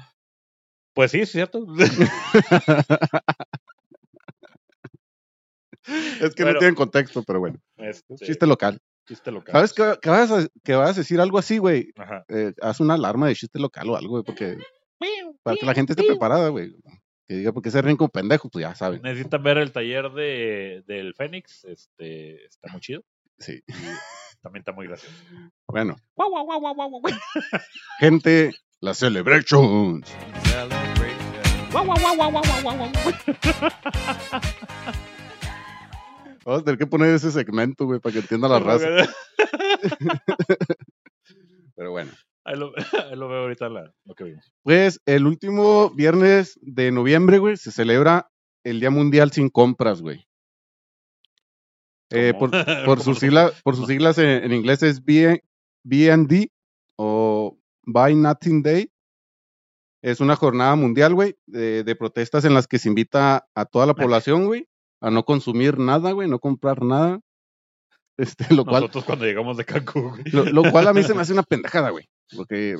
Pues 0.94 1.12
sí, 1.12 1.22
es 1.22 1.32
cierto. 1.32 1.66
Es 6.22 6.36
que 6.36 6.44
Bueno. 6.44 6.54
no 6.54 6.60
tienen 6.60 6.76
contexto, 6.76 7.24
pero 7.24 7.40
bueno. 7.40 7.58
Este, 7.78 8.16
Chiste 8.16 8.46
local. 8.46 8.80
Chiste 9.10 9.32
local. 9.32 9.52
¿Sabes 9.52 9.74
que, 9.74 9.98
que, 10.02 10.10
vas 10.10 10.32
a, 10.32 10.48
que 10.64 10.76
vas 10.76 10.92
a 10.92 11.00
decir 11.02 11.20
algo 11.20 11.40
así, 11.40 11.58
güey? 11.58 11.92
Ajá. 11.98 12.24
Eh, 12.30 12.54
haz 12.62 12.80
una 12.80 12.94
alarma 12.94 13.28
de 13.28 13.36
chiste 13.36 13.60
local 13.60 13.90
o 13.90 13.98
algo, 13.98 14.10
güey, 14.12 14.24
porque 14.24 14.58
para 15.44 15.58
que 15.58 15.66
la 15.66 15.74
gente 15.74 15.94
esté 15.94 16.04
preparada, 16.06 16.50
güey. 16.50 16.76
Que 17.28 17.36
diga, 17.36 17.52
porque 17.52 17.72
se 17.72 17.82
ríen 17.82 17.98
como 17.98 18.10
pendejos, 18.10 18.50
pues 18.52 18.64
ya 18.64 18.76
saben. 18.76 19.02
Necesitan 19.02 19.42
ver 19.44 19.58
el 19.58 19.72
taller 19.72 20.12
de, 20.12 20.84
del 20.88 21.14
Fénix. 21.16 21.64
Este. 21.66 22.46
Está 22.46 22.72
muy 22.72 22.82
chido. 22.82 23.04
Sí. 23.40 23.64
Y 23.68 24.42
también 24.42 24.62
está 24.62 24.72
muy 24.72 24.88
gracioso. 24.88 25.16
Bueno, 25.68 25.96
Guau, 26.16 26.30
guau, 26.30 26.46
guau, 26.46 26.60
guau, 26.60 26.74
guau, 26.76 26.90
guau. 26.90 27.14
gente, 28.00 28.52
la 28.80 28.94
Celebrations. 28.94 30.08
Guau, 31.72 31.86
Vamos 36.50 36.62
a 36.64 36.66
tener 36.66 36.80
que 36.80 36.88
poner 36.88 37.14
ese 37.14 37.32
segmento, 37.32 37.86
güey, 37.86 38.00
para 38.00 38.14
que 38.14 38.20
entienda 38.20 38.48
la 38.48 38.60
raza. 38.60 38.88
Pero 41.76 41.92
bueno. 41.92 42.12
Ahí 42.44 42.56
lo, 42.58 42.72
ahí 43.10 43.16
lo 43.16 43.28
veo 43.30 43.42
ahorita 43.44 43.70
la- 43.70 43.94
lo 44.06 44.16
que 44.16 44.24
vimos. 44.24 44.52
Pues 44.64 45.00
el 45.06 45.28
último 45.28 45.92
viernes 45.92 46.58
de 46.62 46.92
noviembre, 46.92 47.38
güey, 47.38 47.58
se 47.58 47.72
celebra 47.72 48.32
el 48.64 48.80
Día 48.80 48.90
Mundial 48.90 49.32
sin 49.32 49.50
compras, 49.50 50.02
güey. 50.02 50.26
Eh, 52.12 52.34
por, 52.38 52.50
por, 52.50 52.66
¿Cómo 52.86 52.98
sus 53.04 53.20
siglas, 53.20 53.62
por 53.62 53.76
sus 53.76 53.86
siglas 53.88 54.18
en, 54.18 54.44
en 54.44 54.52
inglés 54.52 54.82
es 54.82 55.06
B- 55.06 55.44
BND 55.84 56.48
o 56.96 57.60
Buy 57.84 58.16
Nothing 58.16 58.64
Day. 58.64 58.92
Es 60.02 60.20
una 60.20 60.36
jornada 60.36 60.76
mundial, 60.76 61.14
güey, 61.14 61.38
de, 61.46 61.84
de 61.84 61.96
protestas 61.96 62.46
en 62.46 62.54
las 62.56 62.66
que 62.68 62.80
se 62.80 62.90
invita 62.90 63.48
a 63.54 63.66
toda 63.66 63.86
la 63.86 63.94
población, 63.94 64.46
güey, 64.48 64.68
a 65.02 65.10
no 65.10 65.24
consumir 65.24 65.78
nada, 65.78 66.12
güey, 66.12 66.28
no 66.28 66.40
comprar 66.40 66.84
nada. 66.84 67.20
Este, 68.18 68.54
lo 68.54 68.66
cual, 68.66 68.82
Nosotros 68.82 69.06
cuando 69.06 69.26
llegamos 69.26 69.56
de 69.56 69.66
Cancún, 69.66 70.10
güey. 70.10 70.24
lo, 70.32 70.44
lo 70.46 70.72
cual 70.72 70.88
a 70.88 70.94
mí 70.94 71.04
se 71.04 71.14
me 71.14 71.22
hace 71.22 71.34
una 71.34 71.44
pendejada, 71.50 71.90
güey. 71.90 72.10
Porque 72.36 72.76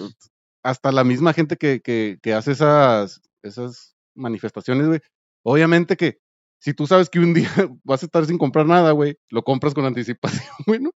hasta 0.64 0.92
la 0.92 1.04
misma 1.04 1.34
gente 1.34 1.56
que, 1.56 1.82
que, 1.82 2.20
que 2.22 2.34
hace 2.34 2.52
esas, 2.52 3.22
esas 3.42 3.96
manifestaciones, 4.16 4.88
güey, 4.88 5.00
obviamente 5.44 5.96
que 5.96 6.20
si 6.60 6.74
tú 6.74 6.88
sabes 6.88 7.10
que 7.10 7.20
un 7.20 7.34
día 7.34 7.50
vas 7.84 8.04
a 8.04 8.06
estar 8.06 8.26
sin 8.26 8.38
comprar 8.38 8.66
nada, 8.66 8.92
güey, 8.92 9.18
lo 9.30 9.44
compras 9.44 9.74
con 9.74 9.86
anticipación, 9.86 10.44
güey, 10.68 10.80
¿no? 10.80 10.92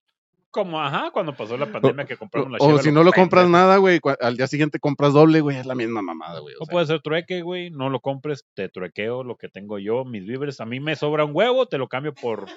Como, 0.51 0.81
ajá, 0.81 1.11
cuando 1.11 1.33
pasó 1.35 1.57
la 1.57 1.71
pandemia 1.71 2.05
que 2.05 2.15
O, 2.15 2.17
compramos 2.17 2.51
la 2.51 2.57
o 2.59 2.67
chela, 2.67 2.81
si 2.83 2.91
no 2.91 3.03
lo 3.03 3.13
compras 3.13 3.47
nada, 3.49 3.77
güey, 3.77 3.99
al 4.19 4.35
día 4.37 4.47
siguiente 4.47 4.79
compras 4.79 5.13
doble, 5.13 5.39
güey, 5.41 5.57
es 5.57 5.65
la 5.65 5.75
misma 5.75 6.01
mamada, 6.01 6.39
güey. 6.41 6.55
o 6.55 6.59
No 6.59 6.65
sea. 6.65 6.71
puede 6.71 6.85
ser 6.87 7.01
trueque, 7.01 7.41
güey. 7.41 7.69
No 7.71 7.89
lo 7.89 8.01
compres, 8.01 8.45
te 8.53 8.67
truequeo 8.69 9.23
lo 9.23 9.37
que 9.37 9.47
tengo 9.49 9.79
yo, 9.79 10.03
mis 10.03 10.25
víveres. 10.25 10.59
A 10.59 10.65
mí 10.65 10.79
me 10.81 10.95
sobra 10.95 11.23
un 11.25 11.31
huevo, 11.33 11.67
te 11.67 11.77
lo 11.77 11.87
cambio 11.87 12.13
por, 12.13 12.47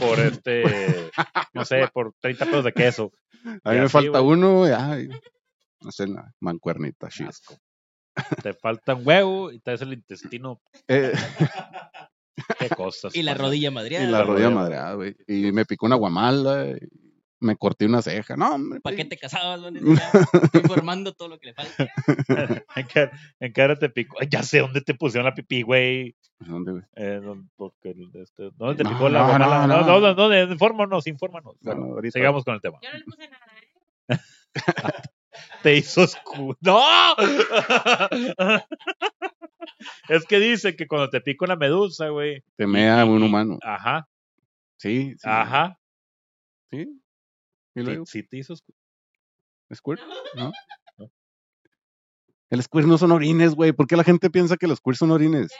por 0.00 0.18
este, 0.20 1.10
no 1.52 1.64
sé, 1.64 1.86
por 1.92 2.14
30 2.20 2.44
pesos 2.46 2.64
de 2.64 2.72
queso. 2.72 3.12
a 3.44 3.70
mí 3.70 3.76
y 3.76 3.80
me 3.80 3.84
así, 3.84 3.92
falta 3.92 4.20
uno, 4.22 4.58
güey, 4.60 4.72
ay, 4.72 5.08
no 5.82 5.92
sé, 5.92 6.06
la 6.06 6.32
mancuernita, 6.40 7.08
shit. 7.10 7.28
Asco. 7.28 7.54
Te 8.42 8.54
falta 8.54 8.94
un 8.94 9.06
huevo 9.06 9.52
y 9.52 9.60
te 9.60 9.72
hace 9.72 9.84
el 9.84 9.92
intestino. 9.92 10.62
Eh, 10.88 11.12
Qué 12.58 12.68
cosas. 12.70 13.14
Y 13.14 13.22
la 13.22 13.34
rodilla 13.34 13.68
y 13.68 13.72
madreada. 13.72 14.06
la 14.10 14.22
rodilla 14.24 14.46
rodilla. 14.46 14.60
madreada, 14.62 14.94
güey. 14.94 15.14
Y 15.26 15.52
me 15.52 15.64
picó 15.66 15.86
una 15.86 15.96
guamala, 15.96 16.66
y 16.70 16.78
me 17.46 17.56
corté 17.56 17.86
una 17.86 18.02
ceja. 18.02 18.36
No, 18.36 18.54
hombre. 18.54 18.80
¿Para 18.80 18.96
qué 18.96 19.04
te 19.04 19.16
casabas, 19.16 19.60
informando 20.54 21.14
todo 21.14 21.28
lo 21.28 21.38
que 21.38 21.46
le 21.48 21.54
falta. 21.54 21.86
¿En 23.40 23.52
área 23.56 23.76
te 23.76 23.88
picó? 23.88 24.18
Ya 24.28 24.42
sé 24.42 24.58
dónde 24.60 24.80
te 24.82 24.94
pusieron 24.94 25.24
la 25.24 25.34
pipí, 25.34 25.62
güey. 25.62 26.14
¿Dónde, 26.40 26.72
güey? 26.72 26.84
Eh, 26.96 27.20
este, 28.14 28.50
¿Dónde 28.56 28.76
te 28.76 28.84
No, 28.84 28.90
picó 28.90 29.08
la 29.08 29.20
no, 29.20 29.26
guamala? 29.28 29.66
no, 29.66 29.80
No, 29.80 30.00
no. 30.00 30.00
no, 30.00 30.14
no, 30.14 30.28
no, 30.46 30.52
infórmanos, 30.52 31.06
infórmanos. 31.06 31.56
Bueno, 31.62 31.96
sigamos 32.10 32.44
con 32.44 32.54
el 32.54 32.60
tema. 32.60 32.78
Yo 32.82 32.90
no 32.92 32.98
le 32.98 33.04
puse 33.04 33.28
nada, 33.28 33.46
¿eh? 34.08 34.18
Te 35.62 35.76
hizo 35.76 36.02
oscuro. 36.02 36.56
¡No! 36.62 36.80
es 40.08 40.24
que 40.26 40.38
dice 40.38 40.76
que 40.76 40.86
cuando 40.86 41.10
te 41.10 41.20
pica 41.20 41.44
una 41.44 41.56
medusa, 41.56 42.08
güey. 42.08 42.42
Te 42.56 42.66
mea 42.66 43.04
un 43.04 43.22
humano. 43.22 43.58
Ajá, 43.62 44.08
Sí, 44.78 45.12
sí. 45.18 45.28
ajá. 45.28 45.78
Sí. 46.70 47.00
¿Y 47.76 47.80
Sí, 47.80 47.84
luego? 47.86 48.06
sí 48.06 48.22
te 48.22 48.38
hizo. 48.38 48.54
¿Squirt? 49.72 50.00
¿No? 50.34 50.52
No. 50.98 51.10
El 52.50 52.62
squirt 52.62 52.86
no 52.86 52.96
son 52.98 53.12
orines, 53.12 53.54
güey. 53.54 53.72
¿Por 53.72 53.86
qué 53.86 53.96
la 53.96 54.04
gente 54.04 54.30
piensa 54.30 54.56
que 54.56 54.66
los 54.66 54.78
squirt 54.78 54.96
son 54.98 55.10
orines? 55.10 55.52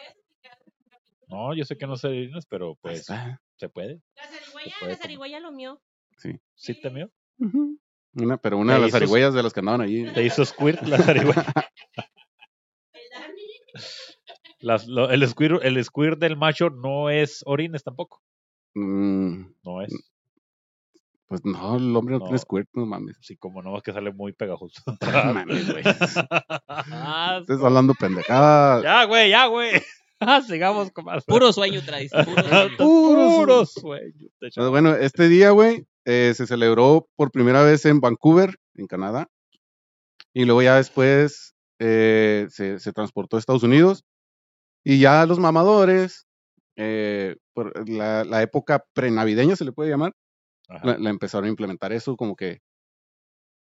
No, 1.28 1.54
yo 1.54 1.64
sé 1.64 1.76
que 1.76 1.86
no 1.86 1.96
sé 1.96 2.08
orines, 2.08 2.46
pero 2.46 2.76
pues 2.80 3.00
está. 3.00 3.40
se 3.56 3.68
puede. 3.68 4.00
La 4.16 4.24
zarigüeya, 4.28 4.74
puede 4.80 4.92
la 4.92 4.98
zarigüeya 4.98 5.40
lo 5.40 5.52
mío. 5.52 5.80
¿Sí 6.54 6.74
te 6.80 6.90
mío? 6.90 7.10
Ujú. 7.38 7.78
Una, 8.14 8.38
pero 8.38 8.56
una 8.56 8.72
de 8.74 8.78
Te 8.78 8.82
las 8.84 8.92
zarigüeyas 8.92 9.34
de 9.34 9.42
las 9.42 9.52
que 9.52 9.60
andaban 9.60 9.82
allí. 9.82 10.10
Te 10.14 10.24
hizo 10.24 10.42
squirt 10.44 10.80
la 10.82 10.96
zarigüeya. 10.98 11.44
Las- 14.60 14.86
lo- 14.88 15.10
el, 15.10 15.26
squirt, 15.28 15.62
el 15.62 15.84
squirt 15.84 16.18
del 16.18 16.36
macho 16.36 16.70
no 16.70 17.10
es 17.10 17.42
orines 17.46 17.84
tampoco. 17.84 18.22
Mm, 18.74 19.52
No 19.64 19.82
es. 19.82 19.92
Pues 21.26 21.44
no, 21.44 21.76
el 21.76 21.94
hombre 21.96 22.14
no, 22.14 22.20
tiene 22.20 22.32
No. 22.32 22.38
squirt, 22.38 22.68
no 22.74 22.86
mames. 22.86 23.16
Sí, 23.20 23.36
como 23.36 23.62
no, 23.62 23.76
es 23.76 23.82
que 23.82 23.92
sale 23.92 24.12
muy 24.12 24.32
pegajoso. 24.32 24.80
No 25.00 25.34
mames, 25.34 25.70
güey. 25.70 25.84
Estás 27.40 27.62
hablando 27.62 27.94
pendejadas. 27.94 28.82
ya, 28.82 29.04
güey, 29.04 29.30
ya, 29.30 29.46
güey. 29.46 29.70
Ah, 30.20 30.40
Sigamos 30.46 30.90
con 30.92 31.04
más. 31.04 31.24
Puro 31.24 31.52
sueño 31.52 31.82
traes. 31.84 32.10
Puro 32.12 32.42
sueño. 32.42 32.76
Puro 32.78 33.30
Puro 33.36 33.66
sueño. 33.66 34.28
Pues 34.40 34.68
bueno, 34.70 34.94
este 34.94 35.28
día, 35.28 35.50
güey, 35.50 35.86
eh, 36.04 36.32
se 36.36 36.46
celebró 36.46 37.08
por 37.16 37.30
primera 37.30 37.62
vez 37.62 37.84
en 37.86 38.00
Vancouver, 38.00 38.56
en 38.74 38.86
Canadá. 38.86 39.28
Y 40.32 40.44
luego 40.44 40.62
ya 40.62 40.76
después 40.76 41.54
eh, 41.78 42.46
se, 42.50 42.78
se 42.78 42.92
transportó 42.92 43.36
a 43.36 43.40
Estados 43.40 43.62
Unidos. 43.62 44.04
Y 44.84 45.00
ya 45.00 45.26
los 45.26 45.38
mamadores, 45.38 46.26
eh, 46.76 47.36
por 47.54 47.88
la, 47.88 48.22
la 48.24 48.42
época 48.42 48.84
prenavideña 48.94 49.56
se 49.56 49.64
le 49.64 49.72
puede 49.72 49.90
llamar. 49.90 50.12
La, 50.68 50.98
la 50.98 51.10
empezaron 51.10 51.46
a 51.46 51.50
implementar 51.50 51.92
eso 51.92 52.16
como 52.16 52.34
que 52.36 52.60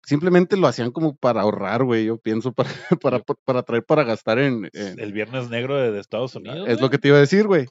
simplemente 0.06 0.58
lo 0.58 0.68
hacían 0.68 0.92
como 0.92 1.16
para 1.16 1.42
ahorrar, 1.42 1.84
güey, 1.84 2.06
yo 2.06 2.18
pienso, 2.18 2.54
para, 2.54 2.70
para, 3.02 3.20
para 3.46 3.64
traer 3.64 3.86
para 3.86 4.04
gastar 4.04 4.40
en... 4.40 4.70
en- 4.74 5.00
El 5.00 5.14
viernes 5.14 5.50
negro 5.50 5.78
de, 5.78 5.92
de 5.92 6.00
Estados 6.00 6.36
Unidos. 6.36 6.68
es 6.68 6.82
lo 6.82 6.90
que 6.90 6.98
te 6.98 7.08
iba 7.10 7.18
a 7.18 7.22
decir, 7.22 7.48
güey. 7.48 7.68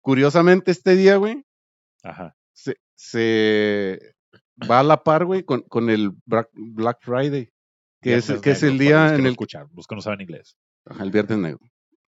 Curiosamente 0.00 0.70
este 0.70 0.94
día, 0.94 1.16
güey, 1.16 1.44
se, 2.52 2.76
se 2.94 4.14
va 4.70 4.80
a 4.80 4.84
la 4.84 5.02
par, 5.02 5.24
güey, 5.24 5.42
con, 5.42 5.62
con 5.62 5.90
el 5.90 6.12
Black, 6.24 6.48
Black 6.54 6.98
Friday, 7.02 7.50
que 8.00 8.14
es, 8.14 8.26
Viernes 8.28 8.42
que 8.42 8.50
es 8.52 8.62
negro, 8.62 8.72
el 8.72 8.78
para 8.78 9.06
día 9.08 9.14
en 9.16 9.26
el 9.26 9.32
escuchan, 9.32 9.68
los 9.74 9.86
que 9.88 9.94
no 9.96 10.00
saben 10.00 10.20
inglés. 10.20 10.56
ajá, 10.84 11.02
el 11.02 11.10
viernes 11.10 11.38
negro. 11.38 11.60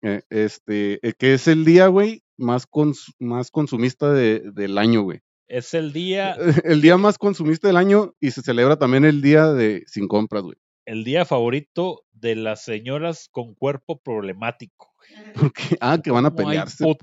Eh, 0.02 0.22
este, 0.32 1.08
eh, 1.08 1.14
que 1.14 1.36
es 1.36 1.48
el 1.48 1.64
día, 1.64 1.88
güey, 1.88 2.24
más, 2.38 2.68
cons- 2.68 3.14
más 3.20 3.52
consumista 3.52 4.12
de- 4.12 4.42
del 4.54 4.78
año, 4.80 5.04
güey. 5.04 5.22
Es 5.48 5.74
el 5.74 5.94
día, 5.94 6.36
El 6.64 6.82
día 6.82 6.98
más 6.98 7.18
consumista 7.18 7.68
del 7.68 7.78
año 7.78 8.14
y 8.20 8.32
se 8.32 8.42
celebra 8.42 8.78
también 8.78 9.06
el 9.06 9.22
día 9.22 9.48
de 9.54 9.84
sin 9.88 10.08
compras, 10.08 10.44
güey. 10.44 10.56
el 10.86 11.04
día 11.04 11.26
favorito 11.26 12.04
de 12.12 12.36
las 12.36 12.64
señoras 12.64 13.30
con 13.32 13.54
cuerpo 13.54 14.02
problemático. 14.02 14.94
Porque, 15.36 15.78
ah, 15.82 16.00
que 16.02 16.12
van 16.12 16.26
a 16.26 16.30
Como 16.30 16.42
hay 16.42 16.56
pelearse 16.56 16.84
por 16.84 16.96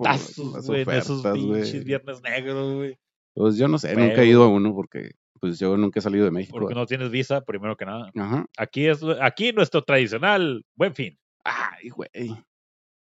güey, 0.67 0.83
en 0.83 0.91
esos 0.91 1.21
ofertas, 1.21 1.35
pinches 1.35 1.85
viernes 1.85 2.23
negros, 2.23 2.75
güey. 2.75 2.99
Pues 3.35 3.57
yo 3.57 3.69
no 3.69 3.79
sé, 3.79 3.95
nunca 3.95 4.23
he 4.23 4.27
ido 4.27 4.43
a 4.43 4.49
uno 4.49 4.75
porque 4.75 5.13
pues 5.41 5.59
yo 5.59 5.77
nunca 5.77 6.01
he 6.01 6.03
salido 6.03 6.25
de 6.25 6.31
México. 6.31 6.59
Porque 6.59 6.75
no 6.75 6.85
tienes 6.87 7.11
visa, 7.11 7.43
primero 7.43 7.77
que 7.77 7.87
nada. 7.87 8.11
Ajá. 8.17 8.47
Aquí 8.59 8.87
es 8.87 9.01
aquí 9.21 9.53
nuestro 9.53 9.83
tradicional 9.83 10.65
buen 10.75 10.95
fin. 10.95 11.19
Ay, 11.45 11.89
güey. 11.91 12.09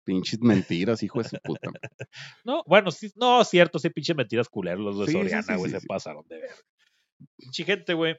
Pinches 0.03 0.41
mentiras, 0.41 1.01
hijo 1.03 1.21
de 1.21 1.29
su 1.29 1.37
puta. 1.43 1.69
No, 2.43 2.63
bueno, 2.65 2.91
sí, 2.91 3.11
no, 3.15 3.43
cierto, 3.43 3.79
sí, 3.79 3.89
pinches 3.89 4.15
mentiras 4.15 4.49
culeros 4.49 4.83
los 4.83 4.99
de 4.99 5.05
Sí, 5.07 5.11
Soriana, 5.13 5.55
güey, 5.55 5.71
sí, 5.71 5.79
se 5.79 5.87
pasaron 5.87 6.25
de 6.27 6.41
ver. 6.41 6.51
Pinche 7.37 7.63
gente, 7.63 7.93
güey, 7.93 8.17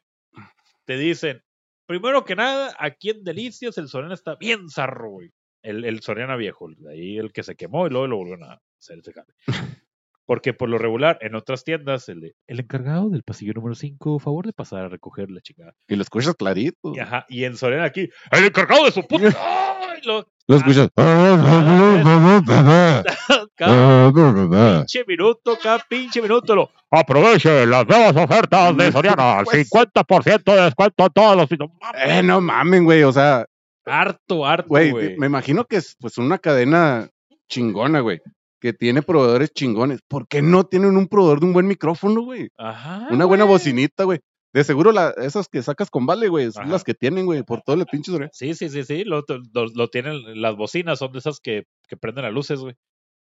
te 0.84 0.96
dicen, 0.96 1.42
primero 1.86 2.24
que 2.24 2.36
nada, 2.36 2.74
aquí 2.78 3.10
en 3.10 3.24
Delicias 3.24 3.78
el 3.78 3.88
Soriana 3.88 4.14
está 4.14 4.36
bien 4.36 4.68
zarro, 4.68 5.10
güey. 5.10 5.30
El, 5.62 5.84
el 5.84 6.00
Soriana 6.00 6.36
viejo, 6.36 6.68
ahí 6.90 7.16
el 7.16 7.32
que 7.32 7.42
se 7.42 7.56
quemó 7.56 7.86
y 7.86 7.90
luego 7.90 8.06
lo 8.06 8.16
volvieron 8.16 8.44
a 8.44 8.60
hacer 8.78 8.98
ese 8.98 9.12
jale. 9.12 9.34
Porque 10.26 10.54
por 10.54 10.70
lo 10.70 10.78
regular, 10.78 11.18
en 11.20 11.34
otras 11.34 11.64
tiendas, 11.64 12.08
el, 12.08 12.20
de, 12.20 12.34
el 12.46 12.60
encargado 12.60 13.10
del 13.10 13.22
pasillo 13.22 13.52
número 13.52 13.74
5, 13.74 14.18
favor 14.18 14.46
de 14.46 14.54
pasar 14.54 14.84
a 14.84 14.88
recoger 14.88 15.30
la 15.30 15.42
chingada. 15.42 15.74
Y 15.86 15.96
lo 15.96 16.02
escuchas 16.02 16.34
clarito. 16.34 16.94
Y, 16.94 16.98
ajá, 16.98 17.26
y 17.28 17.44
en 17.44 17.56
Soriana 17.56 17.84
aquí, 17.84 18.08
el 18.30 18.44
encargado 18.44 18.86
de 18.86 18.92
su 18.92 19.06
puta. 19.06 19.28
¡Ay! 19.38 20.00
Lo, 20.04 20.26
Lo 20.46 20.56
escuchas. 20.56 20.88
cada 23.56 24.10
pinche 24.78 25.04
minuto, 25.06 25.58
cada 25.62 25.78
pinche 25.88 26.20
minuto 26.20 26.54
lo. 26.54 26.70
Aproveche 26.90 27.66
las 27.66 27.86
nuevas 27.86 28.16
ofertas 28.16 28.76
de 28.76 28.92
Soriana. 28.92 29.42
Pues- 29.44 29.68
50% 29.70 30.54
de 30.54 30.62
descuento 30.62 31.06
en 31.06 31.12
todos 31.12 31.36
los... 31.36 31.48
Eh, 32.06 32.22
no 32.22 32.40
mamen, 32.40 32.84
güey. 32.84 33.02
O 33.04 33.12
sea, 33.12 33.46
Harto, 33.86 34.46
harto, 34.46 34.68
güey, 34.68 35.16
me 35.18 35.26
imagino 35.26 35.64
que 35.64 35.76
es 35.76 35.94
pues 36.00 36.16
una 36.16 36.38
cadena 36.38 37.08
chingona, 37.48 38.00
güey. 38.00 38.20
Que 38.60 38.72
tiene 38.72 39.02
proveedores 39.02 39.52
chingones. 39.52 40.00
¿Por 40.08 40.26
qué 40.26 40.40
no 40.40 40.64
tienen 40.64 40.96
un 40.96 41.06
proveedor 41.06 41.40
de 41.40 41.46
un 41.46 41.52
buen 41.52 41.66
micrófono, 41.66 42.22
güey? 42.22 42.48
Ajá. 42.56 43.08
Una 43.10 43.26
buena 43.26 43.44
bocinita, 43.44 44.04
güey. 44.04 44.20
De 44.54 44.64
seguro 44.64 44.92
la, 44.92 45.10
esas 45.18 45.48
que 45.48 45.60
sacas 45.62 45.90
con 45.90 46.06
vale, 46.06 46.28
güey, 46.28 46.50
son 46.52 46.62
Ajá. 46.62 46.72
las 46.72 46.84
que 46.84 46.94
tienen, 46.94 47.26
güey, 47.26 47.42
por 47.42 47.60
todo 47.60 47.76
el 47.76 47.84
pinche 47.86 48.10
Soriana. 48.12 48.30
Sí, 48.32 48.54
sí, 48.54 48.68
sí, 48.70 48.84
sí. 48.84 49.04
Lo, 49.04 49.24
lo, 49.52 49.66
lo 49.66 49.88
tienen, 49.88 50.40
las 50.40 50.56
bocinas 50.56 50.98
son 51.00 51.12
de 51.12 51.18
esas 51.18 51.40
que, 51.40 51.64
que 51.88 51.96
prenden 51.96 52.24
las 52.24 52.32
luces, 52.32 52.60
güey. 52.60 52.74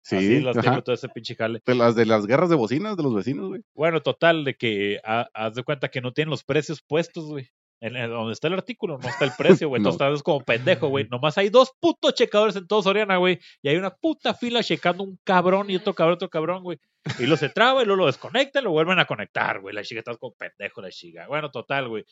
Sí, 0.04 0.16
Así 0.18 0.40
las 0.42 0.58
tiene 0.58 0.82
todo 0.82 0.94
ese 0.96 1.08
pinche 1.10 1.36
jale. 1.36 1.62
De 1.66 1.76
las 1.76 1.96
de 1.96 2.06
las 2.06 2.26
guerras 2.26 2.50
de 2.50 2.56
bocinas 2.56 2.98
de 2.98 3.04
los 3.04 3.16
vecinos, 3.16 3.48
güey. 3.48 3.62
Bueno, 3.74 4.02
total, 4.02 4.44
de 4.44 4.56
que 4.56 5.00
ha- 5.06 5.30
haz 5.34 5.54
de 5.56 5.64
cuenta 5.64 5.90
que 5.90 6.02
no 6.02 6.12
tienen 6.12 6.32
los 6.32 6.44
precios 6.44 6.82
puestos, 6.82 7.26
güey. 7.26 7.48
En, 7.82 7.96
en 7.96 8.10
donde 8.12 8.34
está 8.34 8.48
el 8.48 8.54
artículo, 8.54 9.00
no 9.00 9.10
está 9.10 9.26
el 9.26 9.32
precio, 9.38 9.68
güey. 9.68 9.82
No. 9.82 9.90
Entonces 9.90 10.08
estás 10.08 10.24
como 10.24 10.42
pendejo, 10.46 10.88
güey. 10.90 11.08
Nomás 11.10 11.38
hay 11.38 11.50
dos 11.50 11.72
putos 11.80 12.14
checadores 12.14 12.56
en 12.56 12.68
todo 12.68 12.84
Soriana, 12.84 13.18
güey. 13.18 13.40
Y 13.64 13.70
hay 13.70 13.78
una 13.78 13.90
puta 13.90 14.34
fila 14.36 14.64
checando 14.64 15.04
un 15.04 15.20
cabrón 15.24 15.70
y 15.70 15.76
otro 15.76 15.94
cabrón, 15.96 16.14
otro 16.16 16.30
cabrón, 16.30 16.64
güey. 16.64 16.80
Y 17.18 17.26
lo 17.26 17.36
se 17.38 17.50
traba 17.50 17.82
y 17.82 17.86
luego 17.86 18.02
lo 18.02 18.06
desconectan 18.06 18.62
y 18.62 18.66
lo 18.66 18.72
vuelven 18.72 19.00
a 19.00 19.06
conectar, 19.06 19.60
güey. 19.60 19.74
La 19.74 19.84
chica 19.84 20.00
está 20.00 20.16
como 20.16 20.36
pendejo, 20.36 20.82
la 20.82 20.92
chica. 20.92 21.28
Bueno, 21.28 21.50
total, 21.50 21.90
güey. 21.90 22.06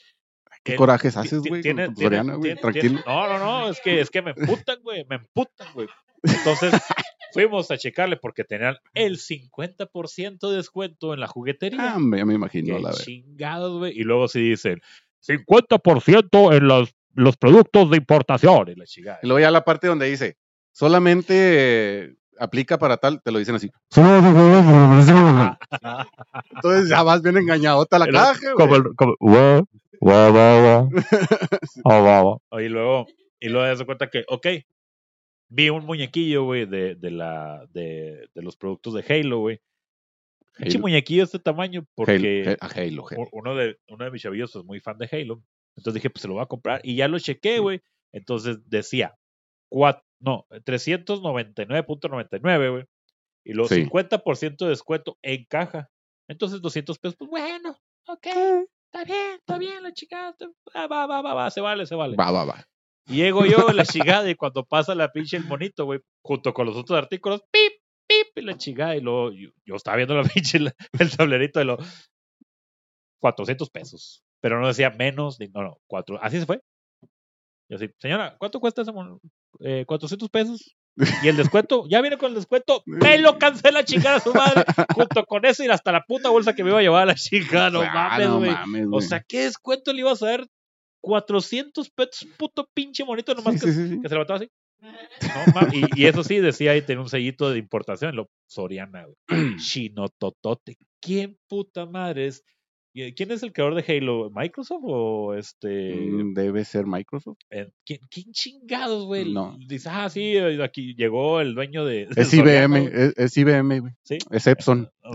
¿Qué 0.63 0.75
corajes 0.75 1.15
haces, 1.15 1.41
güey? 1.41 1.62
Soriana, 1.95 2.34
güey. 2.36 2.55
Tranquilo. 2.55 2.99
No, 3.05 3.27
no, 3.27 3.38
no, 3.38 3.69
es 3.69 3.79
que, 3.82 4.01
es 4.01 4.10
que 4.10 4.23
me 4.23 4.32
emputan, 4.32 4.79
güey, 4.82 5.05
me 5.08 5.17
emputan, 5.17 5.67
güey. 5.75 5.88
Entonces 6.23 6.73
fuimos 7.34 7.69
a 7.69 7.77
checarle 7.77 8.17
porque 8.17 8.43
tenían 8.43 8.77
el 8.95 9.17
50% 9.19 10.49
de 10.49 10.55
descuento 10.58 11.13
en 11.13 11.19
la 11.19 11.27
juguetería. 11.27 11.93
Ah, 11.93 11.99
me, 11.99 12.25
me 12.25 12.34
imagino, 12.34 12.75
Qué 12.77 12.82
la 12.82 12.89
verdad. 12.89 13.03
chingados, 13.05 13.77
güey. 13.77 13.93
Y 13.97 14.03
luego 14.03 14.27
sí 14.27 14.41
dicen, 14.41 14.82
50% 15.27 16.55
en 16.55 16.67
los, 16.67 16.93
los 17.13 17.38
productos 17.38 17.89
de 17.91 17.97
importación. 17.97 18.69
y 18.69 18.75
la. 18.75 18.86
Y 19.21 19.27
luego 19.27 19.39
ya 19.39 19.51
la 19.51 19.63
parte 19.65 19.88
donde 19.88 20.08
dice, 20.08 20.38
solamente 20.71 21.34
eh, 21.36 22.15
aplica 22.39 22.77
para 22.77 22.97
tal, 22.97 23.21
te 23.21 23.32
lo 23.32 23.39
dicen 23.39 23.55
así. 23.55 23.69
Entonces 26.55 26.89
ya 26.89 27.03
vas 27.03 27.21
bien 27.21 27.38
engañadota 27.38 27.99
la 27.99 28.08
Y 28.08 28.12
luego, 28.12 28.27
caja, 28.27 28.53
Como 28.53 28.67
güey. 28.67 28.82
el... 28.82 28.95
Como, 28.95 29.15
guau. 29.19 29.67
Y 32.60 32.69
luego, 32.69 33.08
y 33.39 33.49
luego 33.49 33.67
das 33.67 33.84
cuenta 33.84 34.10
que, 34.10 34.23
ok, 34.27 34.47
vi 35.49 35.69
un 35.69 35.86
muñequillo, 35.86 36.43
güey, 36.45 36.65
de, 36.65 36.95
de, 36.95 37.12
la, 37.12 37.65
de, 37.73 38.29
de 38.34 38.41
los 38.41 38.55
productos 38.55 38.93
de 38.93 39.03
Halo, 39.08 39.39
güey. 39.39 39.60
Pinche 40.60 40.80
muñequillo 40.80 41.22
de 41.22 41.26
este 41.26 41.39
tamaño, 41.39 41.86
porque 41.95 42.58
Halo, 42.60 42.72
Halo, 42.76 43.06
Halo, 43.12 43.28
uno 43.32 43.56
de, 43.56 43.78
uno 43.88 44.06
de 44.06 44.12
mis 44.12 44.22
chavillos 44.22 44.56
es 44.56 44.63
muy 44.63 44.80
fan 44.80 44.98
de 44.98 45.10
Halo. 45.12 45.41
Entonces 45.78 45.95
dije, 45.95 46.10
pues 46.10 46.22
se 46.22 46.28
lo 46.28 46.36
voy 46.36 46.43
a 46.43 46.48
comprar. 46.48 46.82
Y 46.84 46.95
ya 46.95 47.08
lo 47.08 47.19
chequé, 47.19 47.60
güey. 47.60 47.82
Entonces 48.12 48.58
decía, 48.69 49.15
cuat- 49.72 50.02
no, 50.19 50.45
399.99, 50.50 52.72
güey. 52.72 52.84
Y 53.45 53.54
los 53.54 53.69
Sí. 53.69 53.76
50% 53.86 54.65
de 54.65 54.69
descuento 54.69 55.17
en 55.22 55.45
caja. 55.45 55.89
Entonces 56.28 56.62
200 56.62 57.00
pesos, 57.00 57.15
pues 57.17 57.30
bueno, 57.30 57.76
ok, 58.08 58.28
está 58.28 59.04
bien, 59.06 59.32
está 59.39 59.58
bien, 59.58 59.82
la 59.82 59.93
chica, 59.93 60.36
va, 60.76 60.88
va, 60.88 61.08
va, 61.08 61.22
va, 61.22 61.34
va, 61.34 61.50
se 61.50 61.62
vale, 61.62 61.86
se 61.88 61.95
vale. 61.95 62.15
Va, 62.15 62.32
va, 62.32 62.45
va. 62.45 62.63
Y 63.08 63.15
llego 63.15 63.45
yo, 63.45 63.69
la 63.74 63.86
chingada, 63.86 64.30
y 64.30 64.36
cuando 64.36 64.63
pasa 64.65 64.93
la 64.93 65.12
pinche 65.12 65.38
el 65.38 65.45
monito, 65.45 65.86
güey, 65.86 66.00
junto 66.24 66.54
con 66.54 66.67
los 66.67 66.76
otros 66.76 66.98
artículos, 67.00 67.41
pip, 67.52 67.72
y 68.39 68.43
la 68.43 68.58
chingada, 68.58 68.95
y 68.95 69.02
luego 69.02 69.32
yo, 69.32 69.49
yo 69.65 69.75
estaba 69.75 69.97
viendo 69.97 70.15
la 70.15 70.23
pinche, 70.34 70.58
el 70.58 71.17
tablerito 71.17 71.60
de 71.60 71.65
los 71.65 72.10
400 73.21 73.69
pesos. 73.69 74.23
Pero 74.41 74.60
no 74.62 74.67
decía 74.67 74.89
menos, 74.91 75.39
ni, 75.39 75.47
no, 75.49 75.62
no, 75.63 75.78
cuatro, 75.88 76.17
así 76.21 76.39
se 76.39 76.45
fue. 76.45 76.62
Y 77.69 77.75
así, 77.75 77.89
señora, 77.99 78.36
¿cuánto 78.39 78.60
cuesta 78.60 78.82
ese 78.82 78.91
mono? 78.91 79.19
Eh, 79.60 79.84
400 79.86 80.30
pesos. 80.30 80.75
Y 81.23 81.28
el 81.28 81.38
descuento, 81.38 81.86
ya 81.89 82.02
viene 82.02 82.17
con 82.17 82.30
el 82.30 82.36
descuento, 82.36 82.82
me 82.86 83.17
lo 83.19 83.38
cancela 83.38 83.84
chingada 83.86 84.19
su 84.19 84.34
madre, 84.34 84.63
junto 84.95 85.23
con 85.25 85.45
eso 85.45 85.63
y 85.63 85.67
hasta 85.67 85.91
la 85.91 86.04
puta 86.04 86.30
bolsa 86.30 86.54
que 86.56 86.63
me 86.63 86.69
iba 86.71 86.80
a 86.80 86.82
llevar 86.82 87.04
a 87.04 87.08
la 87.08 87.15
chingada, 87.15 87.69
no 87.69 87.82
Ah, 87.82 87.91
mames, 87.93 88.28
no 88.30 88.38
güey. 88.39 88.52
mames, 88.52 88.88
O 88.91 89.02
sea, 89.02 89.21
¿qué 89.28 89.41
descuento 89.43 89.93
le 89.93 89.99
ibas 89.99 90.23
a 90.23 90.28
dar? 90.32 90.47
400 91.02 91.89
pesos, 91.91 92.28
puto 92.38 92.67
pinche 92.73 93.06
monito, 93.06 93.34
nomás 93.34 93.54
Sí, 93.56 93.65
que, 93.67 93.71
sí, 93.71 93.88
sí. 93.89 94.02
que 94.02 94.10
se 94.10 94.15
levantaba 94.15 94.38
así. 94.39 94.49
No, 94.82 95.54
ma- 95.54 95.68
y, 95.74 95.86
y 96.02 96.06
eso 96.06 96.24
sí, 96.24 96.38
decía 96.39 96.72
ahí, 96.72 96.82
tenía 96.82 97.02
un 97.02 97.10
sellito 97.10 97.50
de 97.52 97.60
importación, 97.60 98.15
lo 98.15 98.30
Soriana, 98.48 99.06
güey. 99.06 99.18
Chinototote. 99.58 100.78
¿Quién 101.02 101.38
puta 101.48 101.86
madre 101.86 102.28
es? 102.28 102.44
¿Y- 102.93 103.13
¿Quién 103.13 103.32
es 103.32 103.43
el 103.43 103.54
creador 103.54 103.75
de 103.82 103.97
Halo? 103.97 104.32
¿Microsoft 104.34 104.82
o 104.84 105.34
este? 105.36 105.95
Mm, 105.95 106.34
Debe 106.34 106.65
ser 106.65 106.86
Microsoft. 106.86 107.38
eh, 107.52 107.69
¿quién, 107.86 107.99
quién 108.10 108.32
chingados, 108.32 109.06
güey? 109.06 109.32
No. 109.32 109.58
Dice, 109.67 109.89
ah, 109.91 110.10
sí, 110.10 110.36
eh, 110.36 110.62
aquí 110.63 110.95
llegó 110.95 111.39
el 111.41 111.54
dueño 111.56 111.86
de. 111.86 112.08
Es 112.17 112.34
IBM, 112.34 112.78
es, 112.91 113.13
es 113.17 113.38
IBM, 113.38 113.80
güey. 113.80 113.93
Sí. 114.04 114.17
Es 114.32 114.47
Epson. 114.47 114.89
No 115.04 115.12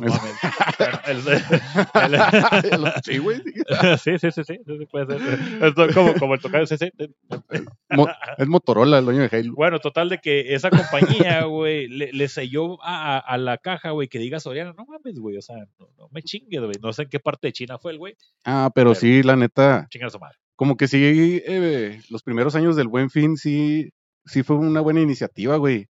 el- 1.07 1.21
el- 2.73 2.93
sí, 3.05 3.19
güey. 3.19 3.39
sí. 3.99 4.19
sí, 4.19 4.31
sí, 4.31 4.43
sí, 4.45 4.59
sí, 4.67 4.87
puede 4.91 5.19
ser. 5.19 5.39
Esto 5.63 5.87
como, 5.95 6.15
como 6.15 6.35
el 6.35 6.41
tocayo 6.41 6.67
CC. 6.67 6.93
Mo- 7.91 8.09
es 8.39 8.49
Motorola, 8.49 8.99
el 8.99 9.05
dueño 9.05 9.29
de 9.29 9.37
Halo. 9.37 9.53
Bueno, 9.55 9.79
total 9.79 10.09
de 10.09 10.19
que 10.19 10.55
esa 10.55 10.71
compañía, 10.71 11.45
güey, 11.45 11.87
le, 11.89 12.13
le 12.13 12.29
selló 12.29 12.83
a, 12.83 13.17
a- 13.17 13.19
a 13.19 13.39
la 13.39 13.59
caja, 13.59 13.91
güey, 13.91 14.09
que 14.09 14.19
diga 14.19 14.41
Soriana. 14.41 14.75
No 14.77 14.85
mames, 14.85 15.19
güey, 15.19 15.37
o 15.37 15.43
sea, 15.43 15.57
no, 15.79 15.89
no 15.99 16.09
me 16.11 16.23
chingues, 16.23 16.61
güey. 16.61 16.75
No 16.83 16.93
sé 16.93 17.03
en 17.03 17.09
qué 17.09 17.21
parte 17.21 17.49
de 17.49 17.53
China 17.53 17.64
fue 17.79 17.93
el 17.93 17.99
güey. 17.99 18.15
Ah, 18.45 18.71
pero, 18.75 18.91
Pero- 18.91 19.01
sí, 19.01 19.23
la 19.23 19.37
neta, 19.37 19.87
Chinga 19.91 20.07
a 20.07 20.11
su 20.11 20.19
madre. 20.19 20.37
como 20.57 20.77
que 20.77 20.87
sí, 20.89 21.43
eh, 21.47 22.01
los 22.11 22.23
primeros 22.23 22.55
años 22.55 22.77
del 22.77 22.89
Buen 22.89 23.11
Fin 23.11 23.37
sí, 23.37 23.91
sí 24.25 24.43
fue 24.43 24.57
una 24.57 24.81
buena 24.81 25.01
iniciativa, 25.01 25.57
güey. 25.57 25.87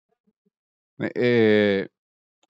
Eh, 0.98 1.10
eh, 1.14 1.88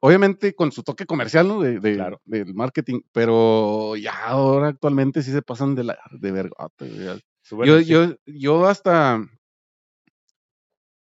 obviamente 0.00 0.54
con 0.54 0.70
su 0.72 0.82
toque 0.82 1.06
comercial, 1.06 1.48
¿no? 1.48 1.60
De, 1.60 1.80
de- 1.80 1.94
Claro. 1.94 2.20
del 2.24 2.54
marketing, 2.54 3.00
pero 3.12 3.96
ya 3.96 4.26
ahora 4.26 4.68
actualmente 4.68 5.22
sí 5.22 5.32
se 5.32 5.42
pasan 5.42 5.74
de 5.74 5.84
la 5.84 5.98
de 6.10 6.30
vergote, 6.32 6.88
güey. 6.88 7.20
Yo, 7.66 7.80
yo, 7.80 8.14
yo 8.26 8.66
hasta 8.66 9.20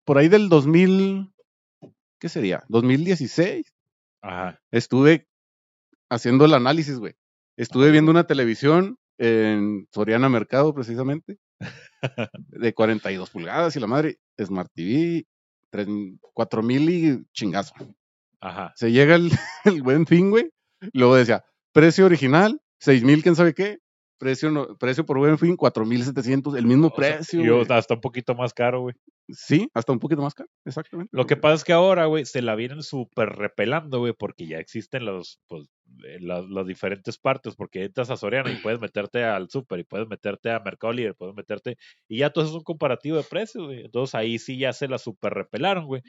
por 0.06 0.18
ahí 0.18 0.28
del 0.28 0.50
2000, 0.50 1.32
¿qué 2.20 2.30
sería? 2.30 2.64
2016, 2.70 3.74
Ajá. 4.22 4.60
estuve 4.72 5.28
haciendo 6.10 6.46
el 6.46 6.54
análisis, 6.54 6.98
güey. 6.98 7.14
Estuve 7.60 7.92
viendo 7.92 8.10
una 8.12 8.24
televisión 8.26 8.98
en 9.18 9.86
Soriana 9.94 10.30
Mercado, 10.30 10.74
precisamente, 10.74 11.38
de 12.48 12.74
42 12.74 13.30
pulgadas 13.30 13.76
y 13.76 13.80
la 13.82 13.88
madre, 13.88 14.18
Smart 14.42 14.72
TV, 14.74 15.26
4000 16.34 16.90
y 16.90 17.24
chingazo. 17.34 17.74
Ajá. 18.42 18.72
Se 18.76 18.92
llega 18.92 19.16
el, 19.16 19.30
el 19.66 19.82
buen 19.84 20.06
fin, 20.06 20.30
güey. 20.32 20.50
Luego 20.94 21.16
decía, 21.16 21.44
precio 21.74 22.06
original, 22.06 22.62
6000, 22.80 23.24
quién 23.24 23.36
sabe 23.36 23.54
qué. 23.54 23.80
Precio, 24.18 24.52
no- 24.52 24.78
precio 24.78 25.06
por 25.06 25.18
buen 25.18 25.38
fin, 25.38 25.56
4700, 25.56 26.56
el 26.56 26.66
mismo 26.66 26.88
O 26.88 26.90
sea, 27.02 27.18
precio. 27.18 27.42
yo 27.44 27.62
hasta 27.74 27.94
un 27.96 28.02
poquito 28.02 28.36
más 28.36 28.54
caro, 28.54 28.82
güey. 28.82 28.96
Sí, 29.32 29.70
hasta 29.74 29.92
un 29.92 30.00
poquito 30.00 30.22
más 30.22 30.34
caro, 30.34 30.50
exactamente. 30.66 31.10
Lo 31.16 31.26
que 31.28 31.36
pasa 31.38 31.56
es 31.56 31.64
que 31.64 31.74
ahora, 31.74 32.06
güey, 32.06 32.26
se 32.26 32.42
la 32.42 32.56
vienen 32.56 32.82
súper 32.84 33.30
repelando, 33.30 34.00
güey, 34.00 34.14
porque 34.18 34.48
ya 34.48 34.58
existen 34.58 35.06
los, 35.06 35.40
pues, 35.48 35.68
eh, 36.06 36.18
las, 36.20 36.46
las 36.50 36.66
diferentes 36.66 37.18
partes, 37.18 37.56
porque 37.56 37.84
entras 37.84 38.10
a 38.10 38.18
Soriana 38.18 38.52
y 38.52 38.56
puedes 38.58 38.80
meterte 38.80 39.24
al 39.24 39.50
Super 39.50 39.80
y 39.80 39.84
puedes 39.84 40.08
meterte 40.08 40.50
a 40.52 40.60
Mercado 40.60 40.94
Libre, 40.94 41.14
puedes 41.14 41.36
meterte, 41.36 41.78
y 42.08 42.18
ya 42.18 42.32
todo 42.32 42.44
eso 42.44 42.54
es 42.54 42.58
un 42.58 42.64
comparativo 42.64 43.18
de 43.18 43.24
precios, 43.24 43.66
güey. 43.66 43.86
Entonces 43.86 44.16
ahí 44.16 44.40
sí 44.40 44.58
ya 44.58 44.74
se 44.74 44.88
la 44.88 44.98
super 44.98 45.34
repelaron, 45.34 45.86
güey. 45.86 46.02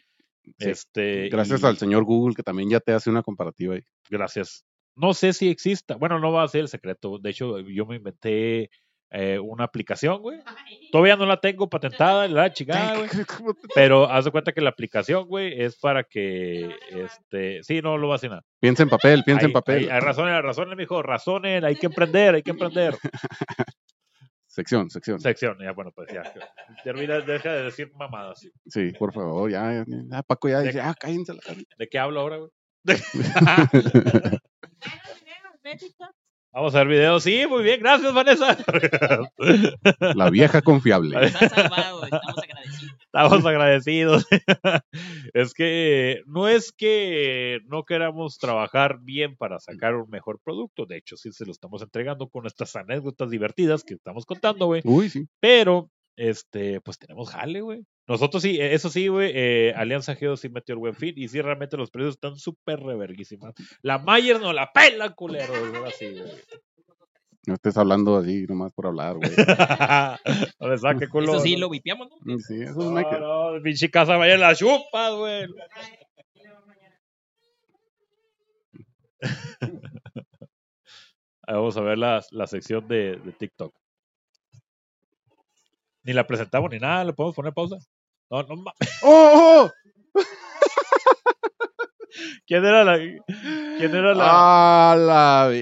Sí, 0.58 0.70
Este, 0.70 1.28
Gracias 1.28 1.62
y- 1.62 1.66
al 1.66 1.76
señor 1.76 2.04
Google 2.04 2.34
que 2.34 2.42
también 2.42 2.70
ya 2.70 2.80
te 2.80 2.92
hace 2.92 3.10
una 3.10 3.22
comparativa 3.22 3.74
ahí. 3.74 3.82
Gracias. 4.08 4.64
No 4.96 5.12
sé 5.14 5.32
si 5.34 5.48
exista. 5.50 5.96
Bueno, 5.96 6.18
no 6.18 6.32
va 6.32 6.42
a 6.42 6.48
ser 6.48 6.62
el 6.62 6.68
secreto. 6.68 7.18
De 7.18 7.30
hecho, 7.30 7.58
yo 7.60 7.84
me 7.86 7.96
inventé 7.96 8.70
eh, 9.10 9.38
una 9.38 9.64
aplicación, 9.64 10.22
güey. 10.22 10.38
Todavía 10.92 11.16
no 11.16 11.26
la 11.26 11.40
tengo 11.40 11.68
patentada, 11.68 12.28
la 12.28 12.52
chingada, 12.52 12.96
güey. 12.96 13.08
Pero 13.74 14.08
haz 14.10 14.24
de 14.24 14.30
cuenta 14.30 14.52
que 14.52 14.60
la 14.60 14.70
aplicación, 14.70 15.26
güey, 15.26 15.60
es 15.60 15.76
para 15.76 16.04
que, 16.04 16.70
este, 16.90 17.62
sí, 17.62 17.80
no 17.82 17.98
lo 17.98 18.08
va 18.08 18.14
a 18.14 18.16
hacer 18.16 18.30
nada. 18.30 18.44
Piensa 18.60 18.84
en 18.84 18.88
papel, 18.88 19.24
piensa 19.24 19.46
en 19.46 19.52
papel. 19.52 19.84
Hay, 19.84 19.88
hay 19.88 20.00
razones, 20.00 20.34
hay 20.34 20.42
razones, 20.42 20.76
mijo, 20.76 21.02
razones, 21.02 21.64
hay 21.64 21.76
que 21.76 21.86
emprender, 21.86 22.36
hay 22.36 22.42
que 22.42 22.50
emprender. 22.50 22.94
Sección, 24.46 24.90
sección. 24.90 25.20
Sección, 25.20 25.56
ya, 25.62 25.70
bueno, 25.70 25.92
pues 25.94 26.08
ya. 26.12 26.24
Termina, 26.82 27.20
deja 27.20 27.52
de 27.52 27.62
decir 27.62 27.92
mamadas. 27.94 28.44
Sí, 28.66 28.90
por 28.98 29.12
favor, 29.12 29.48
ya, 29.48 29.72
ya, 29.72 29.84
ya, 29.86 30.22
Paco 30.24 30.48
ya 30.48 30.58
De- 30.58 30.66
dice, 30.66 30.80
ah, 30.80 30.92
cállense 30.98 31.32
la 31.34 31.40
cara. 31.40 31.60
¿De 31.78 31.88
qué 31.88 31.98
hablo 32.00 32.20
ahora, 32.20 32.38
güey? 32.38 32.50
Vamos 36.52 36.74
a 36.74 36.78
ver 36.78 36.88
videos. 36.88 37.22
Sí, 37.22 37.44
muy 37.48 37.62
bien, 37.62 37.78
gracias, 37.78 38.12
Vanessa. 38.12 38.58
La 40.16 40.30
vieja 40.30 40.62
confiable. 40.62 41.30
Salvado, 41.30 42.04
estamos 42.04 42.38
agradecidos. 42.42 42.96
Estamos 43.00 43.46
agradecidos. 43.46 44.26
es 45.32 45.54
que 45.54 46.22
no 46.26 46.48
es 46.48 46.72
que 46.72 47.60
no 47.66 47.84
queramos 47.84 48.38
trabajar 48.38 48.98
bien 49.00 49.36
para 49.36 49.60
sacar 49.60 49.94
un 49.94 50.10
mejor 50.10 50.40
producto. 50.42 50.86
De 50.86 50.96
hecho, 50.96 51.16
sí 51.16 51.30
se 51.30 51.46
lo 51.46 51.52
estamos 51.52 51.82
entregando 51.82 52.28
con 52.28 52.46
estas 52.46 52.74
anécdotas 52.74 53.30
divertidas 53.30 53.84
que 53.84 53.94
estamos 53.94 54.26
contando, 54.26 54.66
güey. 54.66 54.82
Uy, 54.84 55.08
sí. 55.08 55.28
Pero, 55.38 55.88
este, 56.20 56.82
pues 56.82 56.98
tenemos 56.98 57.30
jale, 57.30 57.62
güey. 57.62 57.86
Nosotros 58.06 58.42
sí, 58.42 58.60
eh, 58.60 58.74
eso 58.74 58.90
sí, 58.90 59.08
güey, 59.08 59.32
eh, 59.34 59.72
Alianza 59.74 60.14
Geo 60.14 60.36
sí 60.36 60.50
metió 60.50 60.74
el 60.74 60.78
buen 60.78 60.94
fin 60.94 61.14
y 61.16 61.28
sí, 61.28 61.40
realmente 61.40 61.78
los 61.78 61.90
precios 61.90 62.16
están 62.16 62.36
súper 62.36 62.80
reverguísimas. 62.80 63.54
La 63.80 63.98
Mayer 63.98 64.38
no 64.38 64.52
la 64.52 64.70
pela, 64.70 65.14
culero. 65.14 65.54
Ahora 65.54 65.90
sí, 65.90 66.12
güey. 66.12 66.30
No 67.46 67.54
estés 67.54 67.78
hablando 67.78 68.18
así 68.18 68.44
nomás 68.46 68.70
por 68.74 68.88
hablar, 68.88 69.16
güey. 69.16 69.30
no 70.60 70.68
le 70.68 70.76
saque 70.76 71.08
culo. 71.08 71.32
Eso 71.32 71.40
sí, 71.40 71.56
lo 71.56 71.70
vipiamos, 71.70 72.08
¿no? 72.10 72.38
Sí, 72.38 72.60
eso 72.60 72.90
no 72.90 72.98
hay 72.98 73.06
que... 73.06 73.18
No, 73.18 73.56
no, 73.56 73.62
pinche 73.62 73.90
casa 73.90 74.18
vaya 74.18 74.34
en 74.34 74.40
la 74.40 74.54
chupa, 74.54 75.10
güey. 75.12 75.46
Vamos 81.46 81.76
a 81.78 81.80
ver 81.80 81.96
la, 81.96 82.22
la 82.30 82.46
sección 82.46 82.86
de, 82.86 83.16
de 83.16 83.32
TikTok. 83.32 83.79
Ni 86.10 86.14
la 86.14 86.26
presentamos 86.26 86.68
ni 86.72 86.80
nada, 86.80 87.04
le 87.04 87.12
podemos 87.12 87.36
poner 87.36 87.52
pausa. 87.52 87.76
No, 88.32 88.42
no 88.42 88.56
ma- 88.56 88.72
¡Oh! 89.04 89.70
oh! 89.70 89.70
¿Quién 92.48 92.64
era 92.64 92.82
la 92.82 92.96
quién 92.98 93.94
era 93.94 94.12
la 94.12 94.24
¡Ah, 94.28 94.96
la 94.98 95.52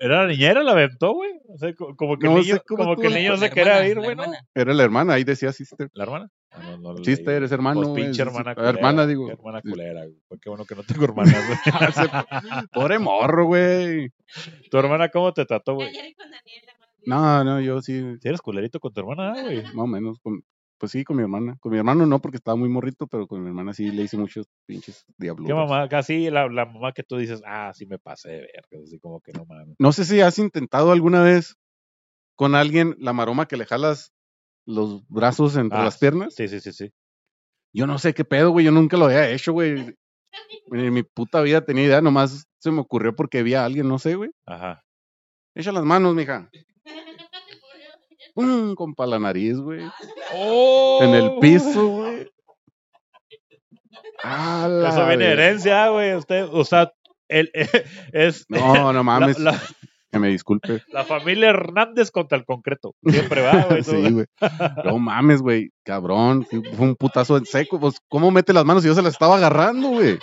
era 0.00 0.22
la 0.22 0.26
niñera 0.28 0.62
la 0.62 0.70
aventó, 0.70 1.14
güey? 1.14 1.32
O 1.48 1.58
sea, 1.58 1.74
co- 1.74 1.96
como 1.96 2.16
que 2.16 2.28
No 2.28 2.36
el 2.38 2.44
niño, 2.44 2.58
como 2.64 2.94
que 2.94 3.08
el 3.08 3.14
niño 3.14 3.36
se 3.36 3.50
quería 3.50 3.84
hermana, 3.84 3.88
ir, 3.88 3.96
güey, 3.98 4.14
¿no? 4.14 4.22
hermana. 4.22 4.46
Era 4.54 4.72
la 4.72 4.82
hermana, 4.84 5.14
ahí 5.14 5.24
decía 5.24 5.52
sister. 5.52 5.90
¿La 5.94 6.04
hermana? 6.04 6.30
No, 6.78 6.94
no 6.94 7.02
Sister, 7.02 7.42
es 7.42 7.50
hermano. 7.50 7.80
Pues 7.82 8.04
pinche 8.04 8.22
hermana 8.22 8.52
es- 8.52 8.56
culera. 8.56 8.70
hermana, 8.78 9.06
digo. 9.08 9.28
Hermana 9.28 9.60
culera, 9.62 10.04
güey. 10.04 10.40
Qué 10.40 10.48
bueno 10.48 10.64
que 10.64 10.76
no 10.76 10.84
tengo 10.84 11.04
hermanas, 11.06 11.34
güey. 11.48 11.58
Pobre 12.72 13.00
morro, 13.00 13.46
güey. 13.46 14.12
¿Tu 14.70 14.78
hermana 14.78 15.08
cómo 15.08 15.32
te 15.32 15.44
trató, 15.44 15.74
güey? 15.74 15.88
Ayer 15.88 16.14
con 16.14 16.30
Daniela. 16.30 16.72
No, 17.06 17.44
no, 17.44 17.60
yo 17.60 17.80
sí, 17.82 17.92
¿Sí 18.22 18.28
eres 18.28 18.40
culerito 18.42 18.80
con 18.80 18.92
tu 18.92 19.00
hermana, 19.00 19.42
güey? 19.42 19.62
más 19.62 19.74
o 19.76 19.86
menos. 19.86 20.18
con- 20.20 20.42
pues 20.78 20.90
sí, 20.90 21.04
con 21.04 21.16
mi 21.16 21.22
hermana. 21.22 21.56
Con 21.60 21.70
mi 21.70 21.78
hermano 21.78 22.06
no, 22.06 22.18
porque 22.20 22.38
estaba 22.38 22.56
muy 22.56 22.68
morrito, 22.68 23.06
pero 23.06 23.28
con 23.28 23.40
mi 23.40 23.46
hermana 23.46 23.72
sí 23.72 23.92
le 23.92 24.02
hice 24.02 24.16
muchos 24.16 24.48
pinches 24.66 25.04
diablos. 25.16 25.46
¿Qué 25.46 25.54
mamá? 25.54 25.88
Casi 25.88 26.28
la, 26.28 26.48
la 26.48 26.66
mamá 26.66 26.90
que 26.92 27.04
tú 27.04 27.18
dices, 27.18 27.40
ah, 27.46 27.70
sí 27.72 27.86
me 27.86 28.00
pasé 28.00 28.30
de 28.30 28.40
verga. 28.40 28.84
Así 28.84 28.98
como 28.98 29.20
que 29.20 29.32
no 29.32 29.44
mames. 29.46 29.76
No 29.78 29.92
sé 29.92 30.04
si 30.04 30.20
has 30.20 30.40
intentado 30.40 30.90
alguna 30.90 31.22
vez 31.22 31.54
con 32.34 32.56
alguien 32.56 32.96
la 32.98 33.12
maroma 33.12 33.46
que 33.46 33.56
le 33.56 33.64
jalas 33.64 34.12
los 34.66 35.06
brazos 35.08 35.54
entre 35.56 35.78
Ah, 35.78 35.84
las 35.84 35.98
piernas. 35.98 36.34
Sí, 36.34 36.48
sí, 36.48 36.58
sí, 36.58 36.72
sí. 36.72 36.90
Yo 37.72 37.86
no 37.86 37.98
sé 37.98 38.12
qué 38.12 38.24
pedo, 38.24 38.50
güey. 38.50 38.64
Yo 38.66 38.72
nunca 38.72 38.96
lo 38.96 39.04
había 39.04 39.30
hecho, 39.30 39.52
güey. 39.52 39.76
En 40.72 40.92
mi 40.92 41.02
puta 41.04 41.42
vida 41.42 41.64
tenía 41.64 41.84
idea, 41.84 42.00
nomás 42.00 42.46
se 42.58 42.70
me 42.72 42.80
ocurrió 42.80 43.14
porque 43.14 43.42
vi 43.44 43.54
a 43.54 43.64
alguien, 43.64 43.86
no 43.86 43.98
sé, 44.00 44.16
güey. 44.16 44.30
Ajá. 44.46 44.82
Echa 45.54 45.70
las 45.70 45.84
manos, 45.84 46.14
mija. 46.14 46.50
¡Pum! 48.34 48.74
Con 48.74 48.94
pa' 48.94 49.06
la 49.06 49.18
nariz, 49.18 49.58
güey. 49.58 49.80
¡Oh! 50.34 51.00
En 51.02 51.14
el 51.14 51.38
piso, 51.40 51.86
güey. 51.88 52.28
¡A 54.24 54.68
la 54.68 54.88
Eso 54.90 55.06
viene 55.06 55.24
de 55.26 55.32
herencia, 55.32 55.88
güey. 55.88 56.14
Usted, 56.14 56.46
o 56.50 56.64
sea, 56.64 56.92
el, 57.28 57.50
es 58.12 58.44
No, 58.48 58.92
no 58.92 59.04
mames. 59.04 59.38
la, 59.38 59.52
la- 59.52 59.62
Que 60.10 60.18
me 60.18 60.28
disculpe. 60.28 60.82
la 60.88 61.04
familia 61.04 61.50
Hernández 61.50 62.10
contra 62.10 62.38
el 62.38 62.44
concreto. 62.44 62.94
Siempre 63.06 63.42
va, 63.42 63.62
güey. 63.68 63.82
Sí, 63.84 64.10
güey. 64.10 64.26
No 64.84 64.98
mames, 64.98 65.42
güey. 65.42 65.70
Cabrón. 65.84 66.46
Fue 66.50 66.60
un 66.86 66.96
putazo 66.96 67.36
en 67.36 67.46
seco. 67.46 67.80
Pues, 67.80 67.96
¿cómo 68.08 68.30
mete 68.30 68.52
las 68.52 68.64
manos 68.64 68.82
si 68.82 68.88
yo 68.88 68.94
se 68.94 69.02
las 69.02 69.12
estaba 69.14 69.36
agarrando, 69.36 69.88
güey? 69.88 70.18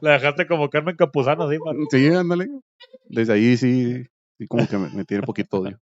La 0.00 0.12
dejaste 0.12 0.46
como 0.46 0.70
Carmen 0.70 0.94
Campuzano, 0.96 1.44
así, 1.44 1.58
man. 1.58 1.76
Sí, 1.90 2.06
ándale. 2.08 2.46
Desde 3.08 3.32
ahí 3.32 3.56
sí, 3.56 4.04
sí 4.44 4.48
como 4.48 4.68
que 4.68 4.78
me, 4.78 4.88
me 4.90 5.04
tiene 5.04 5.22
poquito 5.24 5.58
odio. 5.58 5.80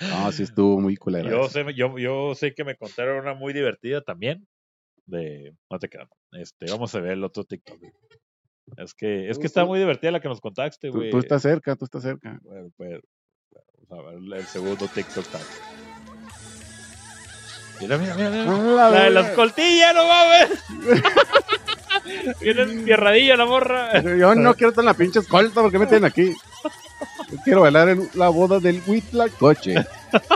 No, 0.00 0.32
sí 0.32 0.42
estuvo 0.42 0.80
muy 0.80 0.96
culera. 0.96 1.30
Yo 1.30 1.48
sé, 1.48 1.64
yo, 1.74 1.96
yo 1.98 2.34
sé 2.34 2.54
que 2.54 2.64
me 2.64 2.76
contaron 2.76 3.18
una 3.20 3.34
muy 3.34 3.52
divertida 3.52 4.00
también. 4.02 4.46
De. 5.06 5.54
No 5.70 5.78
te 5.78 5.88
creas. 5.88 6.08
Este, 6.32 6.66
vamos 6.70 6.94
a 6.94 7.00
ver 7.00 7.12
el 7.12 7.24
otro 7.24 7.44
TikTok. 7.44 7.78
güey. 7.78 7.92
Es 8.76 8.94
que, 8.94 9.28
es 9.28 9.38
que 9.38 9.46
está 9.46 9.64
muy 9.64 9.78
divertida 9.78 10.10
la 10.12 10.20
que 10.20 10.28
nos 10.28 10.40
contaste, 10.40 10.88
Tú, 10.90 10.98
güey. 10.98 11.10
tú 11.10 11.18
estás 11.18 11.42
cerca, 11.42 11.76
tú 11.76 11.84
estás 11.84 12.02
cerca. 12.02 12.38
Bueno, 12.42 12.70
pues, 12.76 13.00
vamos 13.88 14.06
a 14.06 14.10
ver 14.10 14.40
el 14.40 14.46
segundo 14.46 14.86
TikTok. 14.88 15.24
Mira, 17.80 17.98
mira, 17.98 18.14
mira, 18.14 18.30
mira. 18.30 18.86
¡A 18.86 18.90
la 18.90 19.04
de 19.04 19.10
las 19.10 19.30
coltillas, 19.30 19.94
no 19.94 20.06
mames. 20.06 20.64
Viene 22.40 22.62
enfierradilla 22.62 23.36
la 23.36 23.46
morra. 23.46 24.00
Yo 24.02 24.34
no 24.34 24.54
quiero 24.54 24.70
estar 24.70 24.82
en 24.82 24.86
la 24.86 24.94
pinche 24.94 25.20
escolta, 25.20 25.60
¿por 25.60 25.70
qué 25.70 25.78
me 25.78 25.86
tienen 25.86 26.04
aquí? 26.04 26.34
Yo 27.30 27.38
quiero 27.44 27.60
bailar 27.62 27.88
en 27.90 28.08
la 28.14 28.28
boda 28.28 28.58
del 28.60 28.82
Huitlacoche. 28.86 29.84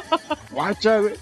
Guacha, 0.51 1.01
güey. 1.01 1.15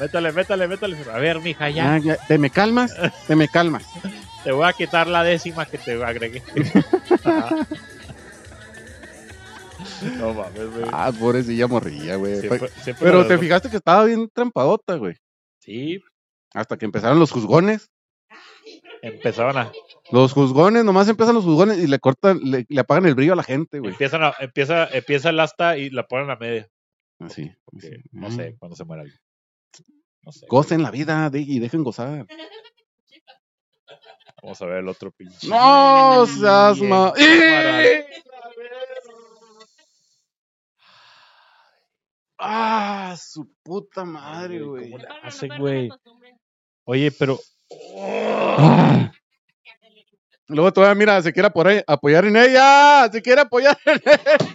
Métale, 0.00 0.32
métale, 0.32 0.68
métale. 0.68 0.96
A 1.12 1.18
ver, 1.18 1.40
mija, 1.40 1.70
ya. 1.70 1.98
Ya. 1.98 2.16
¿Te 2.16 2.36
me 2.38 2.50
calmas? 2.50 2.94
Te 3.26 3.36
me 3.36 3.48
calmas. 3.48 3.84
Te 4.44 4.50
voy 4.50 4.68
a 4.68 4.72
quitar 4.72 5.06
la 5.06 5.22
décima 5.22 5.64
que 5.66 5.78
te 5.78 6.02
agregué. 6.02 6.42
no 10.18 10.34
mames, 10.34 10.70
güey. 10.70 10.84
Ah, 10.92 11.12
pobrecilla 11.18 11.68
morrilla, 11.68 12.16
güey. 12.16 12.40
Siempre- 12.40 12.68
siempre 12.82 13.06
Pero 13.06 13.26
te 13.26 13.38
fijaste 13.38 13.70
que 13.70 13.76
estaba 13.76 14.04
bien 14.04 14.28
trampadota, 14.32 14.96
güey. 14.96 15.16
Sí, 15.60 16.02
Hasta 16.54 16.76
que 16.76 16.84
empezaron 16.84 17.18
los 17.20 17.30
juzgones. 17.30 17.88
Empezaban 19.02 19.56
a. 19.58 19.72
Los 20.10 20.32
juzgones, 20.32 20.84
nomás 20.84 21.08
empiezan 21.08 21.34
los 21.34 21.44
juzgones 21.44 21.78
y 21.78 21.86
le 21.86 21.98
cortan, 21.98 22.40
le, 22.42 22.64
le 22.68 22.80
apagan 22.80 23.06
el 23.06 23.14
brillo 23.14 23.34
a 23.34 23.36
la 23.36 23.42
gente, 23.42 23.78
güey. 23.78 23.92
Empiezan 23.92 24.22
a 24.24 24.34
empieza, 24.40 24.86
empieza 24.88 25.30
el 25.30 25.40
asta 25.40 25.76
y 25.76 25.90
la 25.90 26.06
ponen 26.06 26.30
a 26.30 26.36
media. 26.36 26.68
Así. 27.20 27.50
porque 27.64 27.86
así. 27.88 27.96
no 28.12 28.26
Ah. 28.26 28.30
sé 28.30 28.56
cuándo 28.58 28.76
se 28.76 28.84
muera 28.84 29.02
alguien. 29.02 29.20
No 30.22 30.32
sé. 30.32 30.46
Gocen 30.48 30.82
la 30.82 30.90
vida 30.90 31.28
de- 31.30 31.40
y 31.40 31.58
dejen 31.58 31.82
gozar. 31.84 32.26
Vamos 34.42 34.60
a 34.62 34.66
ver 34.66 34.78
el 34.78 34.88
otro 34.88 35.10
pinche. 35.12 35.46
No 35.48 36.26
seas 36.26 36.80
ma... 36.80 37.12
cámara. 37.12 37.84
Ah, 42.38 43.16
su 43.18 43.48
puta 43.62 44.04
madre, 44.04 44.62
güey. 44.62 44.92
Oye, 46.84 47.12
pero. 47.12 47.38
Luego 50.48 50.72
todavía, 50.72 50.94
mira, 50.94 51.22
se 51.22 51.32
quiere 51.32 51.48
apoyar, 51.48 51.84
apoyar 51.86 52.24
en 52.26 52.36
ella. 52.36 53.08
Se 53.10 53.22
quiere 53.22 53.40
apoyar 53.40 53.78
en 53.86 54.00
ella. 54.04 54.50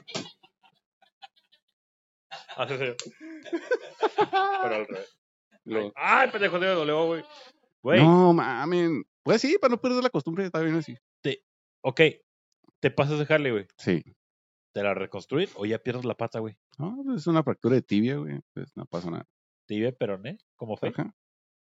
Pero 4.61 4.75
al 4.75 4.87
revés. 4.87 5.15
Ay, 5.95 6.29
pendejo, 6.31 6.59
me 6.59 6.67
dolió, 6.67 7.05
güey. 7.05 7.23
Güey, 7.83 8.01
No, 8.01 8.33
mames. 8.33 8.89
Pues 9.23 9.41
sí, 9.41 9.57
para 9.59 9.71
no 9.71 9.81
perder 9.81 10.03
la 10.03 10.09
costumbre, 10.09 10.45
está 10.45 10.59
bien 10.61 10.75
así. 10.75 10.97
ok. 11.81 12.01
Te 12.79 12.91
pasas 12.91 13.17
de 13.17 13.33
Harley, 13.33 13.51
güey. 13.51 13.67
Sí. 13.77 14.03
¿Te 14.71 14.83
la 14.83 14.93
reconstruir 14.93 15.49
o 15.55 15.65
ya 15.65 15.79
pierdes 15.79 16.05
la 16.05 16.13
pata, 16.13 16.39
güey? 16.39 16.55
No, 16.77 17.15
es 17.15 17.25
una 17.25 17.41
fractura 17.43 17.75
de 17.75 17.81
tibia, 17.81 18.17
güey. 18.17 18.39
Pues 18.53 18.71
no 18.75 18.85
pasa 18.85 19.09
nada. 19.09 19.25
Tibia, 19.65 19.91
peroné, 19.91 20.37
como 20.55 20.77
fe. 20.77 20.89
Ajá. 20.89 21.13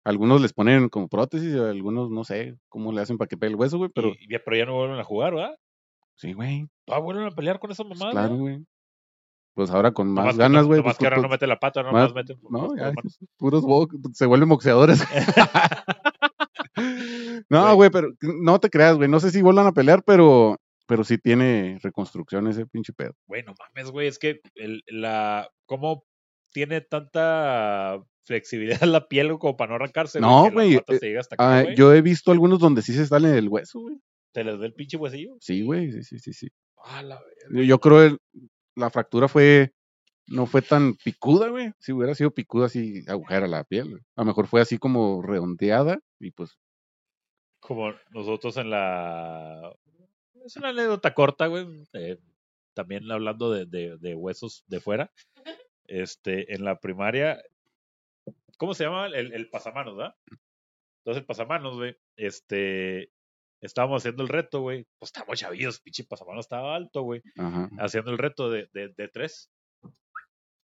Algunos 0.03 0.41
les 0.41 0.53
ponen 0.53 0.89
como 0.89 1.07
prótesis, 1.07 1.55
algunos 1.55 2.09
no 2.09 2.23
sé 2.23 2.55
cómo 2.69 2.91
le 2.91 3.01
hacen 3.01 3.17
para 3.17 3.27
que 3.27 3.37
pegue 3.37 3.51
el 3.51 3.55
hueso, 3.59 3.77
güey, 3.77 3.91
pero 3.93 4.09
Y- 4.09 4.27
pero 4.43 4.57
ya 4.57 4.65
no 4.65 4.73
vuelven 4.75 4.99
a 4.99 5.03
jugar, 5.03 5.35
¿verdad? 5.35 5.55
sí, 6.15 6.33
güey, 6.33 6.67
Ah, 6.87 6.99
vuelven 6.99 7.25
a 7.27 7.31
pelear 7.31 7.59
con 7.59 7.71
esa 7.71 7.83
pues 7.83 7.99
mamada. 7.99 8.11
claro, 8.27 8.35
güey. 8.37 8.63
Pues 9.53 9.69
ahora 9.69 9.91
con 9.91 10.13
más 10.13 10.37
ganas, 10.37 10.61
no- 10.63 10.67
güey. 10.67 10.79
nomás 10.79 10.95
pues, 10.95 10.99
que 10.99 11.05
ahora 11.13 11.21
no 11.21 11.29
mete 11.29 11.45
la 11.47 11.59
pata, 11.59 11.83
más- 11.83 11.91
nomás 11.91 12.13
meten. 12.13 12.39
No, 12.49 12.75
ya, 12.75 12.91
puros 13.37 13.63
se 14.13 14.25
vuelven 14.25 14.49
boxeadores. 14.49 15.03
no, 17.49 17.75
Güey. 17.75 17.89
pero 17.89 18.09
no 18.21 18.59
te 18.59 18.69
creas, 18.69 18.95
güey. 18.97 19.09
No 19.09 19.19
sé 19.19 19.31
si 19.31 19.41
vuelvan 19.41 19.67
a 19.67 19.71
pelear, 19.73 20.03
pero, 20.05 20.57
pero 20.87 21.03
sí 21.03 21.17
tiene 21.17 21.79
reconstrucción 21.81 22.47
ese 22.47 22.65
pinche 22.65 22.93
pedo. 22.93 23.13
Güey, 23.27 23.43
no 23.43 23.53
mames, 23.59 23.91
güey, 23.91 24.07
es 24.07 24.19
que 24.19 24.41
el, 24.55 24.83
la, 24.87 25.49
¿cómo 25.65 26.03
tiene 26.51 26.81
tanta 26.81 28.03
flexibilidad 28.23 28.81
la 28.87 29.07
piel 29.07 29.37
como 29.39 29.57
para 29.57 29.69
no 29.69 29.75
arrancarse? 29.75 30.19
No, 30.19 30.51
güey, 30.51 30.75
eh, 30.75 31.19
Ah, 31.37 31.61
güey. 31.63 31.75
yo 31.75 31.93
he 31.93 32.01
visto 32.01 32.31
algunos 32.31 32.59
donde 32.59 32.81
sí 32.81 32.93
se 32.93 33.05
sale 33.07 33.37
el 33.37 33.49
hueso, 33.49 33.79
güey. 33.79 33.97
¿Te 34.33 34.43
les 34.43 34.59
da 34.59 34.65
el 34.65 34.73
pinche 34.73 34.97
huesillo? 34.97 35.35
Sí, 35.39 35.61
güey, 35.63 35.91
sí, 35.91 36.03
sí, 36.03 36.19
sí, 36.19 36.33
sí. 36.33 36.47
Ah, 36.83 37.03
la. 37.03 37.19
Yo, 37.51 37.63
yo 37.63 37.79
creo 37.79 38.03
el- 38.03 38.19
la 38.75 38.89
fractura 38.89 39.27
fue, 39.27 39.73
no 40.27 40.45
fue 40.45 40.61
tan 40.61 40.93
picuda, 41.03 41.49
güey. 41.49 41.73
Si 41.79 41.91
hubiera 41.91 42.15
sido 42.15 42.31
picuda, 42.31 42.67
así 42.67 43.03
agujera 43.07 43.47
la 43.47 43.63
piel. 43.65 43.99
A 44.15 44.21
lo 44.21 44.25
mejor 44.25 44.47
fue 44.47 44.61
así 44.61 44.77
como 44.77 45.21
redondeada 45.21 45.99
y 46.19 46.31
pues, 46.31 46.57
Como 47.59 47.93
nosotros 48.11 48.55
en 48.57 48.69
la... 48.69 49.73
Es 50.45 50.55
una 50.55 50.69
anécdota 50.69 51.13
corta, 51.13 51.47
güey. 51.47 51.67
eh, 51.93 52.17
también 52.73 53.11
hablando 53.11 53.51
de, 53.51 53.65
de, 53.65 53.97
de 53.97 54.15
huesos 54.15 54.63
de 54.67 54.79
fuera. 54.79 55.11
Este, 55.91 56.53
en 56.53 56.63
la 56.63 56.79
primaria, 56.79 57.43
¿cómo 58.57 58.73
se 58.73 58.85
llama? 58.85 59.07
El, 59.07 59.33
el 59.33 59.49
pasamanos, 59.49 59.97
¿verdad? 59.97 60.15
Entonces 60.99 61.21
el 61.21 61.25
pasamanos, 61.25 61.75
güey, 61.75 61.97
este, 62.15 63.11
estábamos 63.59 64.01
haciendo 64.01 64.23
el 64.23 64.29
reto, 64.29 64.61
güey. 64.61 64.87
Pues 64.99 65.09
estábamos 65.09 65.39
chavillos, 65.39 65.81
pinche 65.81 66.05
pasamanos 66.05 66.45
estaba 66.45 66.75
alto, 66.75 67.01
güey. 67.01 67.21
Haciendo 67.79 68.11
el 68.11 68.17
reto 68.17 68.49
de, 68.49 68.69
de, 68.71 68.89
de 68.89 69.07
tres. 69.09 69.51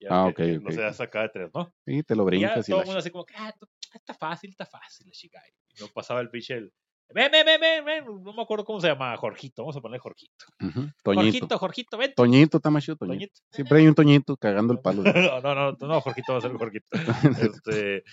Ya 0.00 0.08
Ah, 0.10 0.32
que 0.34 0.54
ok, 0.56 0.62
No 0.62 0.68
ok. 0.68 0.74
se 0.74 0.84
hace 0.84 1.02
acá 1.02 1.22
de 1.22 1.28
tres, 1.28 1.50
¿no? 1.52 1.74
Sí, 1.84 2.02
te 2.02 2.16
lo 2.16 2.22
Y 2.32 2.40
ya 2.40 2.54
brincas 2.54 2.68
y 2.68 2.70
todo 2.70 2.80
el 2.80 2.86
mundo 2.86 3.00
así 3.00 3.10
como, 3.10 3.26
ah, 3.36 3.52
está 3.92 4.14
fácil, 4.14 4.50
está 4.50 4.64
fácil, 4.64 5.06
la 5.06 5.12
chica. 5.12 5.42
Y 5.76 5.80
no 5.82 5.88
pasaba 5.88 6.20
el 6.22 6.30
pinche, 6.30 6.54
el, 6.54 6.72
ven, 7.14 7.30
ven, 7.32 7.44
ven, 7.46 7.60
ven, 7.60 7.84
ven, 7.84 8.04
no 8.22 8.32
me 8.32 8.42
acuerdo 8.42 8.64
cómo 8.64 8.80
se 8.80 8.88
llama, 8.88 9.16
Jorgito, 9.16 9.62
vamos 9.62 9.76
a 9.76 9.80
ponerle 9.80 9.98
Jorgito. 10.00 10.44
Ujú, 10.60 10.88
Toñito. 11.02 11.22
Jorgito, 11.22 11.58
Jorgito, 11.58 11.98
ven. 11.98 12.12
Toñito, 12.14 12.60
Tamacho, 12.60 12.96
Toñito. 12.96 13.14
Toñito. 13.18 13.40
Siempre 13.52 13.78
hay 13.78 13.86
un 13.86 13.94
Toñito 13.94 14.36
cagando 14.36 14.72
el 14.72 14.80
palo. 14.80 15.02
No, 15.40 15.40
no, 15.40 15.54
no, 15.54 15.76
no, 15.80 16.00
Jorgito 16.00 16.32
va 16.32 16.38
a 16.38 16.42
ser 16.42 16.52
Jorgito. 16.52 16.86
Este, 17.40 18.04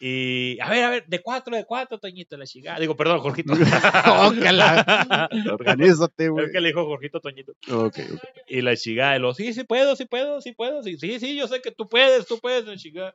y, 0.00 0.58
a 0.60 0.70
ver, 0.70 0.84
a 0.84 0.90
ver, 0.90 1.06
de 1.06 1.20
cuatro, 1.20 1.54
de 1.56 1.64
cuatro, 1.64 1.98
Toñito, 1.98 2.36
la 2.36 2.46
chica. 2.46 2.78
Digo, 2.78 2.96
perdón, 2.96 3.18
Jorgito. 3.20 3.52
Oh, 3.52 4.32
que 4.32 4.52
la- 4.52 5.28
Organízate, 5.52 6.28
güey. 6.28 6.46
Es 6.46 6.52
que 6.52 6.60
le 6.60 6.68
dijo 6.68 6.84
Jorgito 6.84 7.20
Toñito. 7.20 7.52
Ok, 7.70 7.98
ok. 8.14 8.20
Y 8.46 8.62
la 8.62 8.76
chica 8.76 9.12
de 9.12 9.18
los, 9.18 9.36
sí, 9.36 9.52
sí 9.52 9.64
puedo, 9.64 9.94
sí 9.96 10.04
puedo, 10.06 10.40
sí 10.40 10.52
puedo, 10.52 10.82
sí, 10.82 10.96
sí, 10.98 11.18
sí, 11.20 11.36
yo 11.36 11.46
sé 11.48 11.60
que 11.60 11.72
tú 11.72 11.88
puedes, 11.88 12.26
tú 12.26 12.38
puedes, 12.38 12.64
la 12.66 12.76
chica. 12.76 13.14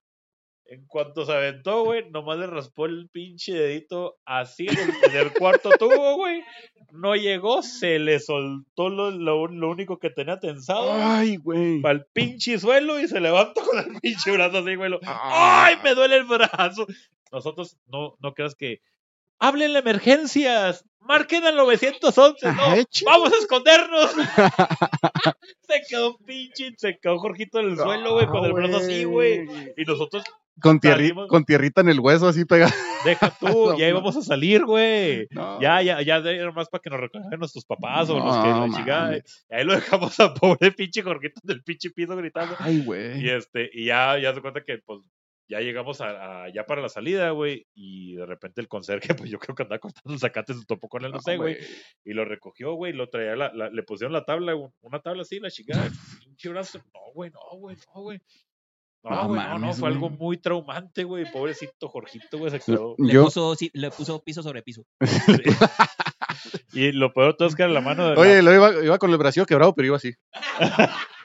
En 0.69 0.85
cuanto 0.85 1.25
se 1.25 1.31
aventó, 1.31 1.85
güey, 1.85 2.09
nomás 2.09 2.37
le 2.39 2.47
raspó 2.47 2.87
el 2.87 3.07
pinche 3.09 3.53
dedito 3.53 4.17
así 4.25 4.67
en 4.67 5.15
el, 5.15 5.31
cuarto 5.33 5.69
tubo, 5.79 6.15
güey. 6.15 6.43
No 6.91 7.15
llegó, 7.15 7.63
se 7.63 7.99
le 7.99 8.19
soltó 8.19 8.89
lo, 8.89 9.11
lo, 9.11 9.47
lo 9.47 9.69
único 9.69 9.97
que 9.97 10.09
tenía 10.09 10.39
tensado 10.39 10.91
Ay, 10.91 11.37
güey. 11.37 11.79
para 11.81 11.99
el 11.99 12.05
pinche 12.11 12.59
suelo 12.59 12.99
y 12.99 13.07
se 13.07 13.21
levantó 13.21 13.61
con 13.63 13.79
el 13.79 14.01
pinche 14.01 14.31
brazo 14.31 14.57
así, 14.57 14.75
güey. 14.75 14.91
Ah. 15.05 15.67
¡Ay, 15.67 15.75
me 15.83 15.95
duele 15.95 16.17
el 16.17 16.25
brazo! 16.25 16.85
Nosotros 17.31 17.77
no, 17.87 18.15
no 18.19 18.33
creas 18.33 18.55
que. 18.55 18.81
¡Hablen 19.39 19.75
emergencias! 19.75 20.83
¡Marquen 20.99 21.45
al 21.45 21.55
911! 21.55 22.51
¡No! 22.51 22.63
Ay, 22.63 22.85
ching. 22.85 23.05
¡Vamos 23.05 23.31
a 23.31 23.37
escondernos! 23.37 24.11
se 25.61 25.81
quedó 25.87 26.11
un 26.11 26.25
pinche, 26.25 26.73
se 26.75 26.97
quedó 26.97 27.19
Jorgito 27.19 27.59
en 27.59 27.69
el 27.69 27.77
suelo, 27.77 28.13
güey, 28.15 28.27
con 28.27 28.43
el 28.43 28.53
brazo 28.53 28.77
así, 28.77 29.03
güey. 29.05 29.47
Y 29.77 29.85
nosotros, 29.85 30.23
Con, 30.61 30.79
tierri- 30.79 31.09
Salimos- 31.09 31.27
con 31.27 31.45
tierrita 31.45 31.81
en 31.81 31.89
el 31.89 31.99
hueso 31.99 32.27
así 32.27 32.45
pegada. 32.45 32.73
deja 33.05 33.29
tú, 33.39 33.45
No, 33.47 33.77
ya 33.77 33.85
no. 33.85 33.89
íbamos 33.91 34.17
a 34.17 34.21
salir, 34.21 34.65
güey. 34.65 35.27
No. 35.31 35.61
Ya, 35.61 35.81
ya, 35.81 36.01
ya, 36.01 36.17
era 36.17 36.51
más 36.51 36.67
para 36.69 36.81
que 36.81 36.89
nos 36.89 36.99
recogieran 36.99 37.39
nuestros 37.39 37.65
papás 37.65 38.09
o 38.09 38.17
los 38.19 38.37
que 38.37 38.49
la 38.49 38.69
chingada. 38.75 39.17
Y 39.17 39.21
ahí 39.53 39.63
lo 39.63 39.73
dejamos 39.75 40.19
a 40.19 40.33
pobre 40.33 40.71
pinche 40.71 41.01
Jorgito 41.03 41.39
del 41.43 41.63
pinche 41.63 41.89
piso 41.91 42.15
gritando. 42.15 42.55
Ay, 42.59 42.77
Y 42.77 42.83
güey. 42.85 43.29
este, 43.29 43.69
y 43.71 43.85
ya, 43.85 44.17
ya 44.19 44.33
se 44.33 44.41
cuenta 44.41 44.63
que 44.63 44.79
pues 44.79 45.01
ya 45.49 45.61
llegamos 45.61 46.01
a, 46.01 46.43
a- 46.43 46.49
ya 46.53 46.65
para 46.65 46.81
la 46.81 46.89
salida, 46.89 47.29
güey, 47.29 47.65
y 47.73 48.15
de 48.15 48.25
repente 48.25 48.59
el 48.59 48.67
conserje, 48.67 49.07
pues 49.29 49.29
yo 49.29 49.39
creo 49.39 49.55
que 49.55 49.63
andaba 49.63 49.79
cortando 49.79 50.13
el 50.13 50.19
zacate, 50.19 50.53
se 50.53 50.65
topó 50.65 50.89
con 50.89 51.05
él, 51.05 51.11
no, 51.13 51.21
sé, 51.21 51.37
güey, 51.37 51.55
y 52.03 52.11
lo 52.13 52.25
recogió, 52.25 52.73
güey, 52.73 52.91
lo 52.91 53.07
traía, 53.07 53.35
la, 53.37 53.53
la- 53.53 53.69
le 53.69 53.83
pusieron 53.83 54.11
la 54.11 54.25
tabla, 54.25 54.55
un- 54.55 54.73
una 54.81 54.99
tabla 54.99 55.21
así, 55.21 55.39
la 55.39 55.49
chingada, 55.49 55.89
pinche 56.19 56.49
brazo, 56.49 56.79
no, 56.93 56.99
güey, 57.13 57.31
no, 57.31 57.57
güey, 57.59 57.77
no, 57.95 58.01
güey. 58.01 58.19
No, 59.09 59.23
No 59.23 59.27
güey, 59.29 59.59
no, 59.59 59.73
fue 59.73 59.89
algo 59.89 60.09
muy 60.09 60.37
traumante, 60.37 61.03
güey, 61.03 61.31
pobrecito 61.31 61.87
Jorgito, 61.89 62.37
güey, 62.37 62.51
se 62.51 62.59
quedó. 62.59 62.95
Le, 62.97 63.13
Yo, 63.13 63.25
puso, 63.25 63.55
sí, 63.55 63.69
le 63.73 63.91
puso 63.91 64.23
piso 64.23 64.43
sobre 64.43 64.61
piso. 64.63 64.83
Y 66.73 66.91
lo 66.91 67.11
peor 67.13 67.35
todo 67.35 67.47
es 67.47 67.55
que 67.55 67.63
era 67.63 67.71
la 67.71 67.81
mano 67.81 68.07
de 68.09 68.15
la- 68.15 68.21
oye, 68.21 68.41
lo 68.43 68.53
iba, 68.53 68.83
iba 68.83 68.97
con 68.99 69.09
el 69.11 69.17
bracillo 69.17 69.45
quebrado, 69.47 69.73
pero 69.73 69.87
iba 69.87 69.97
así. 69.97 70.13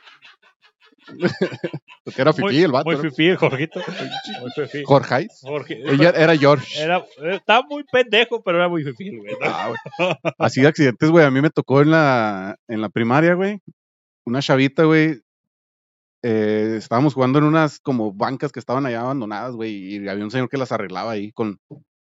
Porque 2.04 2.22
era 2.22 2.32
muy, 2.32 2.52
fifí 2.52 2.62
el 2.64 2.72
vato. 2.72 2.84
muy 2.86 2.96
¿no? 2.96 3.02
fifí, 3.02 3.26
el 3.28 3.36
Jorgito, 3.36 3.80
muy 4.40 4.50
fifí. 4.66 4.82
Jorge. 4.84 5.28
Jorge, 5.42 5.82
Ella 5.84 6.10
era 6.10 6.36
George. 6.36 6.80
era, 6.80 7.04
estaba 7.32 7.66
muy 7.68 7.84
pendejo, 7.84 8.42
pero 8.42 8.58
era 8.58 8.68
muy 8.68 8.82
fifí, 8.84 9.16
güey, 9.16 9.32
¿no? 9.32 9.46
Ah, 9.46 9.68
güey. 9.68 10.16
Así 10.38 10.60
de 10.62 10.68
accidentes, 10.68 11.10
güey. 11.10 11.24
A 11.24 11.30
mí 11.30 11.40
me 11.40 11.50
tocó 11.50 11.82
en 11.82 11.90
la, 11.90 12.56
en 12.68 12.80
la 12.80 12.88
primaria, 12.88 13.34
güey. 13.34 13.58
Una 14.24 14.40
chavita, 14.40 14.84
güey. 14.84 15.20
Eh, 16.22 16.74
estábamos 16.76 17.14
jugando 17.14 17.38
en 17.38 17.44
unas 17.44 17.80
como 17.80 18.12
bancas 18.12 18.52
que 18.52 18.60
estaban 18.60 18.86
allá 18.86 19.00
abandonadas, 19.02 19.54
güey. 19.54 19.96
Y 19.96 20.08
había 20.08 20.24
un 20.24 20.30
señor 20.30 20.48
que 20.48 20.56
las 20.58 20.72
arreglaba 20.72 21.12
ahí 21.12 21.32
con. 21.32 21.58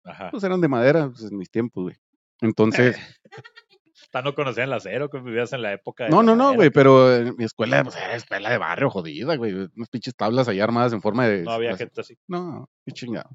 Ajá. 0.03 0.29
Pues 0.31 0.43
eran 0.43 0.61
de 0.61 0.67
madera, 0.67 1.09
pues, 1.09 1.23
en 1.31 1.37
mis 1.37 1.49
tiempos, 1.51 1.83
güey. 1.83 1.95
Entonces. 2.41 2.97
No 4.25 4.35
conocían 4.35 4.67
el 4.67 4.73
acero, 4.73 5.09
que 5.09 5.19
vivías 5.19 5.53
en 5.53 5.61
la 5.61 5.71
época. 5.71 6.03
de 6.03 6.09
No, 6.09 6.17
la 6.17 6.23
no, 6.23 6.35
no, 6.35 6.53
güey. 6.53 6.69
Pero 6.69 7.15
en 7.15 7.33
mi 7.37 7.45
escuela, 7.45 7.81
pues 7.81 7.95
era 7.95 8.13
escuela 8.13 8.49
de 8.49 8.57
barrio 8.57 8.89
jodida, 8.89 9.37
güey. 9.37 9.53
Unas 9.53 9.87
pinches 9.89 10.13
tablas 10.17 10.49
ahí 10.49 10.59
armadas 10.59 10.91
en 10.91 11.01
forma 11.01 11.25
de. 11.27 11.43
No 11.43 11.51
había 11.51 11.69
las- 11.69 11.77
gente 11.79 12.01
así. 12.01 12.17
No, 12.27 12.67
qué 12.85 12.91
chingado. 12.91 13.29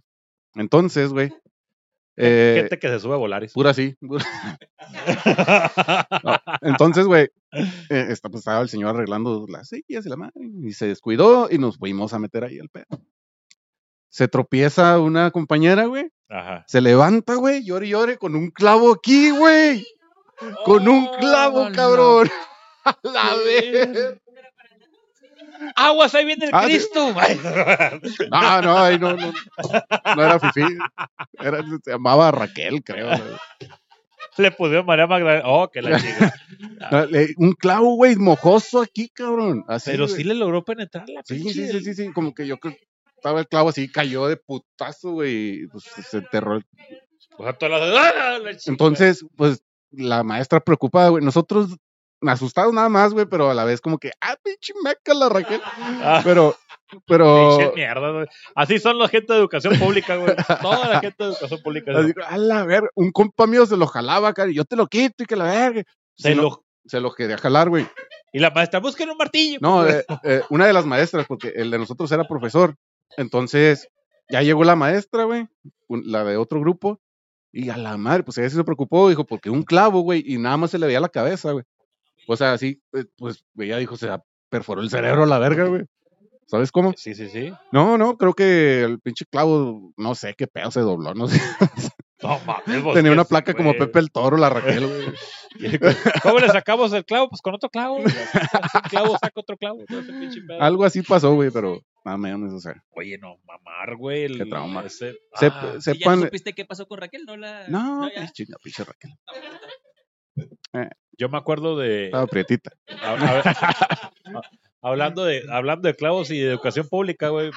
Entonces, 0.55 1.15
güey. 1.15 1.33
Eh, 2.17 2.55
gente 2.61 2.79
que 2.79 2.89
se 2.89 3.01
sube 3.01 3.15
a 3.15 3.17
Volaris. 3.19 3.53
pura 3.53 3.73
No, 6.25 6.37
Entonces, 6.63 7.07
güey, 7.07 7.29
eh, 7.91 8.07
está- 8.11 8.29
pues, 8.29 8.41
estaba 8.41 8.61
el 8.61 8.69
señor 8.69 8.95
arreglando 8.95 9.47
las 9.49 9.69
sillas 9.69 10.07
y 10.07 10.09
la 10.09 10.17
madre, 10.17 10.33
y 10.63 10.73
se 10.73 10.87
descuidó 10.87 11.49
y 11.51 11.59
nos 11.59 11.79
fuimos 11.79 12.13
a 12.15 12.19
meter 12.19 12.45
ahí 12.45 12.59
al 12.59 12.69
pedo. 12.69 12.87
Se 14.09 14.29
tropieza 14.29 14.99
una 14.99 15.31
compañera, 15.31 15.85
güey, 15.87 16.11
Ajá. 16.29 16.65
se 16.67 16.81
levanta, 16.81 17.35
güey, 17.35 17.65
llore 17.65 17.87
y 17.87 17.91
llore 17.91 18.17
con 18.19 18.35
un 18.35 18.51
clavo 18.51 18.93
aquí, 18.93 19.31
güey. 19.31 19.85
Con 20.65 20.87
un 20.89 21.07
clavo, 21.19 21.67
Oh, 21.67 21.73
cabrón. 21.73 22.29
A 22.85 22.97
la 23.03 23.35
vez. 23.45 24.21
¡Aguas! 25.75 26.15
¡Ahí 26.15 26.25
viene 26.25 26.47
el 26.47 26.51
Ah, 26.53 26.63
sí. 26.63 26.73
Cristo! 26.73 27.15
No, 28.31 28.63
no, 28.63 28.79
ahí 28.79 28.99
no, 28.99 29.17
no. 29.17 29.33
No 30.17 30.23
era 30.25 30.39
Fifi. 30.41 30.67
Era, 31.41 31.63
se 31.85 31.91
llamaba 31.93 32.31
Raquel, 32.31 32.83
creo. 32.85 33.07
güey. 33.09 33.21
Le 34.39 34.51
pusieron 34.51 34.85
María 34.87 35.07
Magdalena. 35.07 35.43
¡Oh, 35.47 35.71
que 35.71 35.81
la 35.83 35.99
chica! 36.01 36.35
No, 36.91 37.07
le- 37.07 37.35
Un 37.39 37.53
clavo, 37.53 37.95
güey, 37.97 38.17
mojoso 38.17 38.81
aquí, 38.83 39.09
cabrón. 39.09 39.65
Así, 39.67 39.91
Pero 39.91 40.05
güey. 40.07 40.17
sí 40.17 40.25
le 40.25 40.35
logró 40.35 40.63
penetrar 40.65 41.09
la 41.09 41.23
Sí, 41.25 41.41
sí, 41.53 41.67
sí, 41.69 41.81
sí, 41.81 41.95
sí, 41.95 42.13
como 42.13 42.35
que 42.35 42.47
yo 42.47 42.59
creo 42.59 42.75
que 42.75 42.87
estaba 43.17 43.41
el 43.41 43.49
clavo 43.49 43.71
así, 43.71 43.91
cayó 43.91 44.27
de 44.29 44.37
putazo, 44.37 45.13
güey, 45.13 45.67
pues 45.69 45.85
se 45.85 46.19
enterró. 46.19 46.61
O 47.39 47.43
sea, 47.45 47.53
todas 47.55 47.81
las- 47.81 48.15
¡Ah, 48.15 48.39
la 48.39 48.57
chica! 48.57 48.71
Entonces, 48.71 49.25
pues 49.37 49.63
la 49.91 50.23
maestra 50.23 50.61
preocupada, 50.61 51.09
güey, 51.09 51.25
nosotros 51.25 51.77
asustados 52.23 52.73
nada 52.73 52.89
más, 52.89 53.13
güey, 53.13 53.27
pero 53.27 53.51
a 53.51 53.55
la 53.55 53.65
vez 53.65 53.81
como 53.81 53.99
que, 53.99 54.11
ah, 54.21 54.37
pinche 54.43 54.73
meca 54.83 55.15
la 55.15 55.29
Raquel. 55.29 55.61
Ah, 55.65 56.21
Pero, 56.25 56.57
pero, 57.07 57.57
pinche 57.59 57.73
mierda, 57.75 58.11
güey. 58.13 58.27
Así 58.55 58.79
son 58.79 58.99
la 58.99 59.09
gente 59.09 59.33
de 59.33 59.39
educación 59.41 59.79
pública, 59.79 60.17
güey. 60.17 60.35
Toda 60.63 60.89
la 60.89 61.01
gente 61.01 61.25
de 61.25 61.31
educación 61.31 61.61
pública. 61.63 61.93
así, 61.99 62.13
a 62.27 62.39
la 62.39 62.65
verga, 62.65 62.89
un 62.95 63.11
compa 63.13 63.47
mío 63.47 63.67
se 63.67 63.77
lo 63.77 63.87
jalaba, 63.87 64.33
cara, 64.33 64.51
y 64.51 64.55
yo 64.55 64.65
te 64.65 64.77
lo 64.77 64.87
quito 64.87 65.23
y 65.23 65.27
que 65.27 65.37
la 65.37 65.45
verga. 65.45 65.83
se 66.17 66.35
lo- 66.35 66.63
se 66.87 67.01
lo 67.01 67.13
quería 67.13 67.37
jalar, 67.37 67.69
güey. 67.69 67.85
Y 68.33 68.39
la 68.39 68.51
maestra, 68.51 68.79
busquen 68.81 69.11
un 69.11 69.17
martillo. 69.17 69.59
No, 69.61 69.87
eh, 69.89 70.05
eh, 70.23 70.43
una 70.51 70.67
de 70.67 70.73
las 70.73 70.87
maestras, 70.87 71.27
porque 71.27 71.49
el 71.57 71.71
de 71.73 71.79
nosotros 71.79 72.11
era 72.13 72.25
profesor. 72.29 72.77
Entonces, 73.17 73.89
ya 74.29 74.43
llegó 74.43 74.63
la 74.65 74.77
maestra, 74.77 75.25
güey, 75.25 75.49
la 75.89 76.23
de 76.25 76.37
otro 76.37 76.61
grupo, 76.61 77.01
y 77.53 77.71
a 77.71 77.77
la 77.77 77.97
madre, 77.97 78.23
pues 78.23 78.39
ella 78.39 78.51
sí 78.51 78.57
se 78.57 78.65
preocupó, 78.65 79.09
dijo, 79.09 79.25
porque 79.25 79.51
un 79.51 79.63
clavo, 79.63 80.01
güey, 80.01 80.23
y 80.27 80.39
nada 80.39 80.57
más 80.59 80.71
se 80.71 80.79
le 80.79 80.87
veía 80.87 81.01
la 81.01 81.09
cabeza, 81.09 81.53
güey. 81.53 81.65
O 82.27 82.37
sea, 82.37 82.53
así, 82.53 82.83
eh, 82.95 83.05
pues 83.17 83.45
ella 83.59 83.79
dijo, 83.79 83.97
se 83.97 84.09
perforó 84.49 84.81
el 84.83 84.91
cerebro 84.91 85.25
a 85.25 85.27
la 85.27 85.39
verga, 85.39 85.65
güey. 85.65 85.85
¿Sabes 86.47 86.71
cómo? 86.71 86.93
Sí, 86.97 87.15
sí, 87.15 87.29
sí. 87.29 87.53
No, 87.73 87.99
no, 87.99 88.17
creo 88.17 88.33
que 88.35 88.83
el 88.83 89.01
pinche 89.01 89.25
clavo, 89.27 89.93
no 89.97 90.15
sé 90.15 90.35
qué 90.35 90.47
pedo 90.47 90.71
se 90.71 90.81
dobló, 90.81 91.15
no 91.15 91.29
sé. 91.29 91.41
No 92.23 92.41
mames, 92.47 92.83
vos, 92.83 92.95
Tenía 92.95 93.11
¿qué 93.11 93.15
una 93.15 93.25
placa 93.27 93.53
como? 93.53 93.75
Pepe 93.75 93.99
el 93.99 94.11
Toro, 94.11 94.39
la 94.39 94.49
Raquel, 94.49 94.87
güey. 94.87 95.07
¿Cómo 96.23 96.39
le 96.39 96.49
sacamos 96.49 96.91
el 96.95 97.05
clavo? 97.05 97.29
Pues 97.29 97.43
con 97.43 97.55
otro 97.55 97.69
clavo. 97.69 97.97
güey. 97.97 98.07
Un 98.07 98.81
clavo 98.89 99.19
saca 99.19 99.33
otro 99.39 99.59
clavo. 99.59 99.85
pinche. 99.87 100.41
Algo 100.59 100.87
así 100.87 101.03
pasó, 101.03 101.35
güey, 101.35 101.51
pero 101.51 101.79
menos, 102.17 102.55
o 102.55 102.59
sea. 102.59 102.73
Oye, 102.93 103.19
no, 103.19 103.37
mamar, 103.45 103.97
güey. 103.99 104.25
el- 104.25 104.39
Qué 104.39 104.47
trauma. 104.47 104.83
ese- 104.87 105.15
Ah, 105.35 105.73
¿Y 105.75 105.75
ya 105.75 105.81
sepan. 105.83 106.21
supiste 106.23 106.55
qué 106.55 106.65
pasó 106.65 106.87
con 106.89 106.99
Raquel? 106.99 107.25
No 107.27 107.37
la. 107.37 107.69
No, 107.69 108.09
ya. 108.09 108.15
pues, 108.17 108.33
chinga, 108.33 108.57
pinche 108.65 108.83
Raquel. 108.83 109.11
Yo 111.19 111.29
me 111.29 111.39
acuerdo 111.39 111.77
de. 111.77 112.07
Estaba 112.07 112.27
prietita. 112.27 112.71
a- 113.03 113.15
a- 114.25 114.43
hablando, 114.83 115.25
de 115.25 115.45
hablando 115.51 115.89
de 115.89 115.95
clavos 115.95 116.31
y 116.31 116.39
de 116.39 116.51
educación 116.51 116.89
pública, 116.89 117.29
güey. 117.29 117.51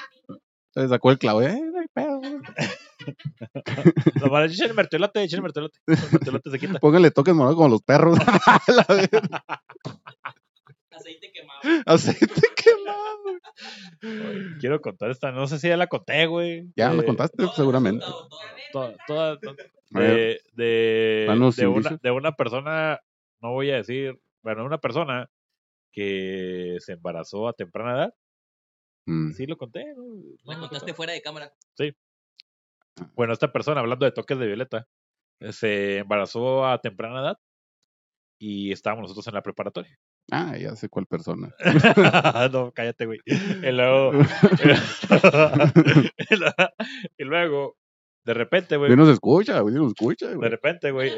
Se 0.73 0.87
sacó 0.87 1.11
el 1.11 1.17
clavo. 1.17 1.41
Eh, 1.41 1.59
no 1.71 1.79
hay 1.79 1.87
pedo, 1.93 2.19
güey. 2.19 2.37
Lo 4.21 4.29
van 4.29 4.43
a 4.43 4.45
echar 4.45 4.69
el 4.69 4.75
mertelote, 4.75 5.23
echar 5.23 5.37
el 5.39 5.43
mertelote. 5.43 5.79
El 5.87 5.97
mertelote 6.11 6.51
se 6.51 6.59
quita. 6.59 6.79
Póngale 6.79 7.11
toques 7.11 7.33
morados 7.33 7.55
como 7.55 7.69
los 7.69 7.81
perros. 7.81 8.17
La. 8.67 8.85
Aceite 10.91 11.31
quemado. 11.31 11.59
Aceite 11.85 12.41
quemado. 12.55 14.57
Quiero 14.59 14.79
contar 14.81 15.09
esta. 15.11 15.31
No 15.31 15.47
sé 15.47 15.59
si 15.59 15.67
ya 15.69 15.77
la 15.77 15.87
conté, 15.87 16.25
güey. 16.27 16.67
Ya 16.75 16.93
la 16.93 17.01
Eh, 17.01 17.05
contaste, 17.05 17.45
seguramente. 17.55 18.05
toda- 18.71 19.37
de, 19.91 20.39
de, 20.53 21.51
de, 21.57 21.67
una, 21.67 21.97
de 22.01 22.11
una 22.11 22.31
persona, 22.33 22.99
no 23.41 23.51
voy 23.53 23.71
a 23.71 23.75
decir, 23.77 24.19
bueno, 24.43 24.65
una 24.65 24.79
persona 24.79 25.29
que 25.91 26.77
se 26.79 26.93
embarazó 26.93 27.47
a 27.47 27.53
temprana 27.53 27.97
edad. 27.97 28.13
mm, 29.05 29.31
Sí 29.31 29.45
lo 29.45 29.57
conté, 29.57 29.93
¿no? 29.95 30.03
No 30.45 30.53
lo 30.53 30.59
contaste 30.61 30.93
fuera 30.93 31.13
de 31.13 31.21
cámara. 31.21 31.53
Bueno, 33.15 33.33
esta 33.33 33.51
persona, 33.51 33.81
hablando 33.81 34.05
de 34.05 34.11
toques 34.11 34.37
de 34.37 34.47
violeta, 34.47 34.87
se 35.51 35.99
embarazó 35.99 36.65
a 36.65 36.79
temprana 36.81 37.21
edad 37.21 37.37
y 38.39 38.71
estábamos 38.71 39.03
nosotros 39.03 39.27
en 39.27 39.33
la 39.33 39.41
preparatoria. 39.41 39.97
Ah, 40.31 40.55
ya 40.57 40.75
sé 40.75 40.89
cuál 40.89 41.07
persona. 41.07 41.53
no, 42.51 42.71
cállate, 42.71 43.05
güey. 43.05 43.19
Y 43.25 43.71
luego, 43.71 44.11
y 47.17 47.23
de 48.25 48.33
repente, 48.33 48.77
güey, 48.77 48.91
Sí 48.91 48.97
nos 48.97 49.09
escucha, 49.09 49.59
güey, 49.61 49.73
sí 49.73 49.79
nos 49.79 49.93
escucha, 49.93 50.27
de 50.27 50.35
güey. 50.35 50.49
repente, 50.49 50.91
güey. 50.91 51.09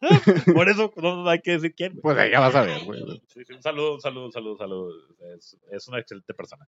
Por 0.54 0.68
eso 0.68 0.92
no 0.96 1.28
hay 1.28 1.40
que 1.40 1.52
decir 1.52 1.74
quién. 1.74 2.00
Pues 2.00 2.16
ahí 2.16 2.30
ya 2.30 2.40
vas 2.40 2.54
a 2.54 2.62
ver, 2.62 2.84
güey. 2.84 3.00
Sí, 3.28 3.44
sí, 3.44 3.52
un 3.52 3.62
saludo, 3.62 3.94
un 3.94 4.00
saludo, 4.00 4.26
un 4.26 4.32
saludo, 4.32 4.52
un 4.52 4.58
saludo. 4.58 4.92
Es, 5.36 5.58
es 5.70 5.88
una 5.88 5.98
excelente 5.98 6.32
persona. 6.34 6.66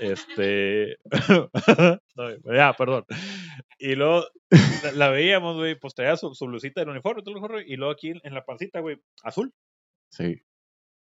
Este. 0.00 0.98
no, 2.16 2.54
ya, 2.54 2.74
perdón. 2.74 3.04
Y 3.78 3.94
luego 3.94 4.24
la, 4.82 4.92
la 4.92 5.08
veíamos, 5.10 5.56
güey, 5.56 5.78
pues 5.78 5.94
traía 5.94 6.16
su, 6.16 6.34
su 6.34 6.46
blusita 6.46 6.80
del 6.80 6.90
uniforme, 6.90 7.22
todo 7.22 7.30
el 7.30 7.38
uniforme, 7.38 7.64
y 7.66 7.76
luego 7.76 7.92
aquí 7.92 8.12
en 8.22 8.34
la 8.34 8.44
pancita, 8.44 8.80
güey, 8.80 8.98
azul. 9.22 9.52
Sí, 10.10 10.42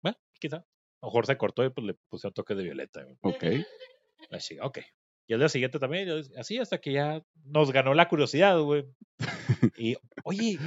Bueno, 0.02 0.18
quizá. 0.40 0.58
A 0.58 1.06
lo 1.06 1.10
mejor 1.10 1.26
se 1.26 1.38
cortó 1.38 1.66
y 1.66 1.70
pues 1.70 1.86
le 1.86 1.94
pusieron 2.10 2.34
toque 2.34 2.56
de 2.56 2.64
violeta, 2.64 3.04
güey. 3.04 3.18
ok. 3.22 3.44
La 4.30 4.40
chica, 4.40 4.66
ok. 4.66 4.80
Y 5.28 5.34
al 5.34 5.40
día 5.40 5.50
siguiente 5.50 5.80
también, 5.80 6.10
así 6.38 6.58
hasta 6.58 6.80
que 6.80 6.94
ya 6.94 7.22
nos 7.46 7.72
ganó 7.72 7.94
la 7.94 8.08
curiosidad, 8.08 8.60
güey. 8.60 8.86
Y, 9.78 9.96
oye, 10.24 10.60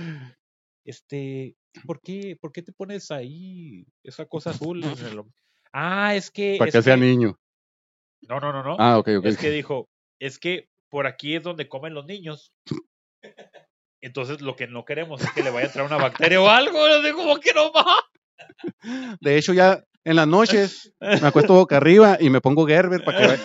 este, 0.87 1.55
¿por 1.85 2.01
qué, 2.01 2.37
¿por 2.41 2.53
qué 2.53 2.63
te 2.63 2.73
pones 2.73 3.11
ahí 3.11 3.85
esa 4.03 4.25
cosa 4.27 4.51
azul 4.51 4.83
en 4.85 4.91
el 5.07 5.19
hom- 5.19 5.33
Ah, 5.73 6.15
es 6.15 6.31
que. 6.31 6.57
Para 6.59 6.69
es 6.71 6.75
que 6.75 6.83
sea 6.83 6.95
que- 6.95 7.01
niño. 7.03 7.39
No, 8.29 8.41
no, 8.41 8.53
no, 8.53 8.63
no. 8.63 8.77
Ah, 8.79 8.99
ok, 8.99 9.09
ok. 9.19 9.25
Es 9.27 9.37
que 9.37 9.51
dijo, 9.51 9.89
es 10.19 10.39
que 10.39 10.69
por 10.89 11.07
aquí 11.07 11.37
es 11.37 11.43
donde 11.43 11.69
comen 11.69 11.93
los 11.95 12.07
niños. 12.07 12.53
Entonces 14.01 14.41
lo 14.41 14.57
que 14.57 14.67
no 14.67 14.85
queremos 14.85 15.21
es 15.21 15.31
que 15.33 15.43
le 15.43 15.51
vaya 15.51 15.65
a 15.65 15.69
entrar 15.69 15.85
una 15.87 15.97
bacteria 15.97 16.41
o 16.41 16.49
algo. 16.49 16.79
¿cómo 17.15 17.39
que 17.41 17.53
no 17.53 17.73
va? 17.73 17.85
De 19.21 19.37
hecho, 19.37 19.53
ya 19.53 19.83
en 20.05 20.17
las 20.17 20.27
noches 20.29 20.93
me 21.01 21.27
acuesto 21.27 21.55
boca 21.55 21.77
arriba 21.79 22.17
y 22.21 22.31
me 22.31 22.41
pongo 22.41 22.67
Gerber 22.67 23.05
para 23.05 23.37
que, 23.37 23.43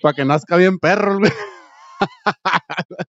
para 0.00 0.14
que 0.14 0.24
nazca 0.24 0.56
bien 0.56 0.78
perro, 0.78 1.18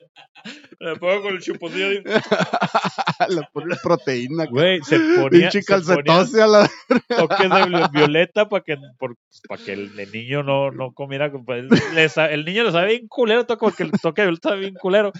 Me 0.81 0.95
pongo 0.95 1.21
con 1.23 1.33
el 1.35 1.41
chuponcillo. 1.41 1.91
y- 1.91 2.03
Le 2.03 3.41
pone 3.53 3.75
proteína, 3.83 4.45
Güey, 4.45 4.81
se 4.81 4.97
ponía, 4.97 5.49
pinche 5.49 5.61
se 5.61 5.75
ponía 5.75 6.03
calcetose 6.05 6.41
a 6.41 6.47
la... 6.47 6.69
toques 7.17 7.49
de 7.49 7.65
vi- 7.65 7.83
violeta 7.91 8.47
para 8.47 8.63
que, 8.63 8.77
por- 8.97 9.17
para 9.49 9.61
que 9.61 9.73
el, 9.73 9.99
el 9.99 10.11
niño 10.11 10.41
no, 10.43 10.71
no 10.71 10.93
comiera. 10.93 11.29
pues, 11.31 11.65
le 11.93 12.07
sa- 12.09 12.31
el 12.31 12.45
niño 12.45 12.63
lo 12.63 12.71
sabe 12.71 12.87
bien 12.87 13.07
culero, 13.09 13.45
toca 13.45 13.59
porque 13.65 13.83
el 13.83 13.91
toque 13.91 14.21
de 14.21 14.27
violeta 14.27 14.49
sabe 14.49 14.61
bien 14.61 14.75
culero. 14.75 15.11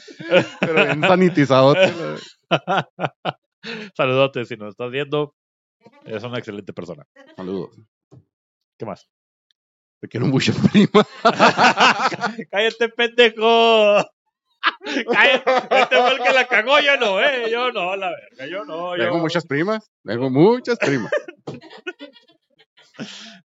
Pero 0.61 0.73
bien 0.85 1.01
sanitizado. 1.01 1.75
Saludote, 3.95 4.45
si 4.45 4.55
nos 4.55 4.69
estás 4.69 4.89
viendo, 4.91 5.35
eres 6.05 6.23
una 6.23 6.37
excelente 6.37 6.71
persona. 6.71 7.05
Saludos. 7.35 7.75
¿Qué 8.77 8.85
más? 8.85 9.09
Te 9.99 10.07
quiero 10.07 10.27
mucho, 10.27 10.53
prima. 10.71 11.05
¡Cállate, 12.51 12.87
pendejo! 12.95 14.05
¡Cállate! 15.11 15.51
Este 15.81 15.95
fue 15.95 16.11
el 16.13 16.23
que 16.23 16.33
la 16.33 16.47
cagó, 16.47 16.79
yo 16.79 16.97
no, 16.97 17.21
eh. 17.21 17.49
Yo 17.51 17.71
no, 17.71 17.95
la 17.95 18.09
verga, 18.11 18.47
yo 18.51 18.65
no. 18.65 18.97
Yo... 18.97 19.03
Tengo 19.05 19.19
muchas 19.19 19.45
primas. 19.45 19.89
Tengo 20.03 20.29
muchas 20.29 20.77
primas. 20.79 21.11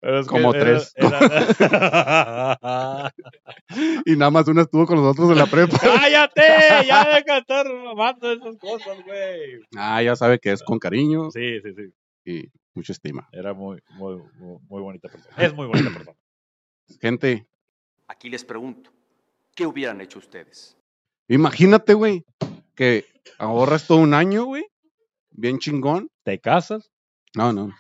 Pero 0.01 0.21
es 0.21 0.27
que 0.27 0.31
como 0.31 0.55
era- 0.55 0.65
tres. 0.65 0.95
era- 0.97 1.59
Y 4.07 4.17
nada 4.17 4.31
más 4.31 4.49
una 4.49 4.63
estuvo 4.63 4.87
con 4.87 4.97
nosotros 4.97 5.31
en 5.31 5.39
la 5.39 5.47
prepa. 5.47 5.79
¡Cállate! 5.81 6.43
Ya 6.87 7.05
deja 7.05 7.35
de 7.35 7.39
estar 7.41 7.67
mamando 7.73 8.33
esas 8.33 8.57
cosas, 8.59 9.03
güey. 9.05 9.61
Ah, 9.77 10.03
ya 10.03 10.17
sabe 10.17 10.39
que 10.39 10.53
es 10.53 10.63
con 10.63 10.79
cariño 10.79 11.31
Sí, 11.31 11.61
sí, 11.63 11.75
sí. 11.75 11.93
y 12.25 12.45
mucha 12.75 12.93
estima. 12.93 13.29
Era 13.33 13.53
muy, 13.53 13.81
muy, 13.91 14.17
muy, 14.39 14.59
muy 14.69 14.83
bonita 14.83 15.09
persona. 15.09 15.37
Es 15.37 15.55
muy 15.55 15.67
bonita 15.67 15.91
persona. 15.91 16.17
Gente, 17.01 17.47
Aquí 18.09 18.29
les 18.29 18.45
pregunto, 18.45 18.91
¿qué 19.55 19.67
hubieran 19.67 20.01
hecho 20.01 20.19
ustedes? 20.19 20.77
Imagínate, 21.35 21.95
güey, 21.95 22.25
que 22.75 23.05
ahorras 23.39 23.87
todo 23.87 23.99
un 23.99 24.15
año, 24.15 24.45
güey. 24.45 24.65
Bien 25.31 25.59
chingón. 25.59 26.11
¿Te 26.25 26.39
casas? 26.41 26.91
No, 27.35 27.53
no. 27.53 27.73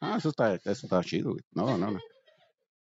Ah, 0.00 0.16
eso 0.18 0.28
está, 0.30 0.54
eso 0.54 0.70
está 0.70 1.02
chido, 1.02 1.30
güey. 1.32 1.42
No, 1.52 1.76
no, 1.78 1.90
no. 1.90 1.98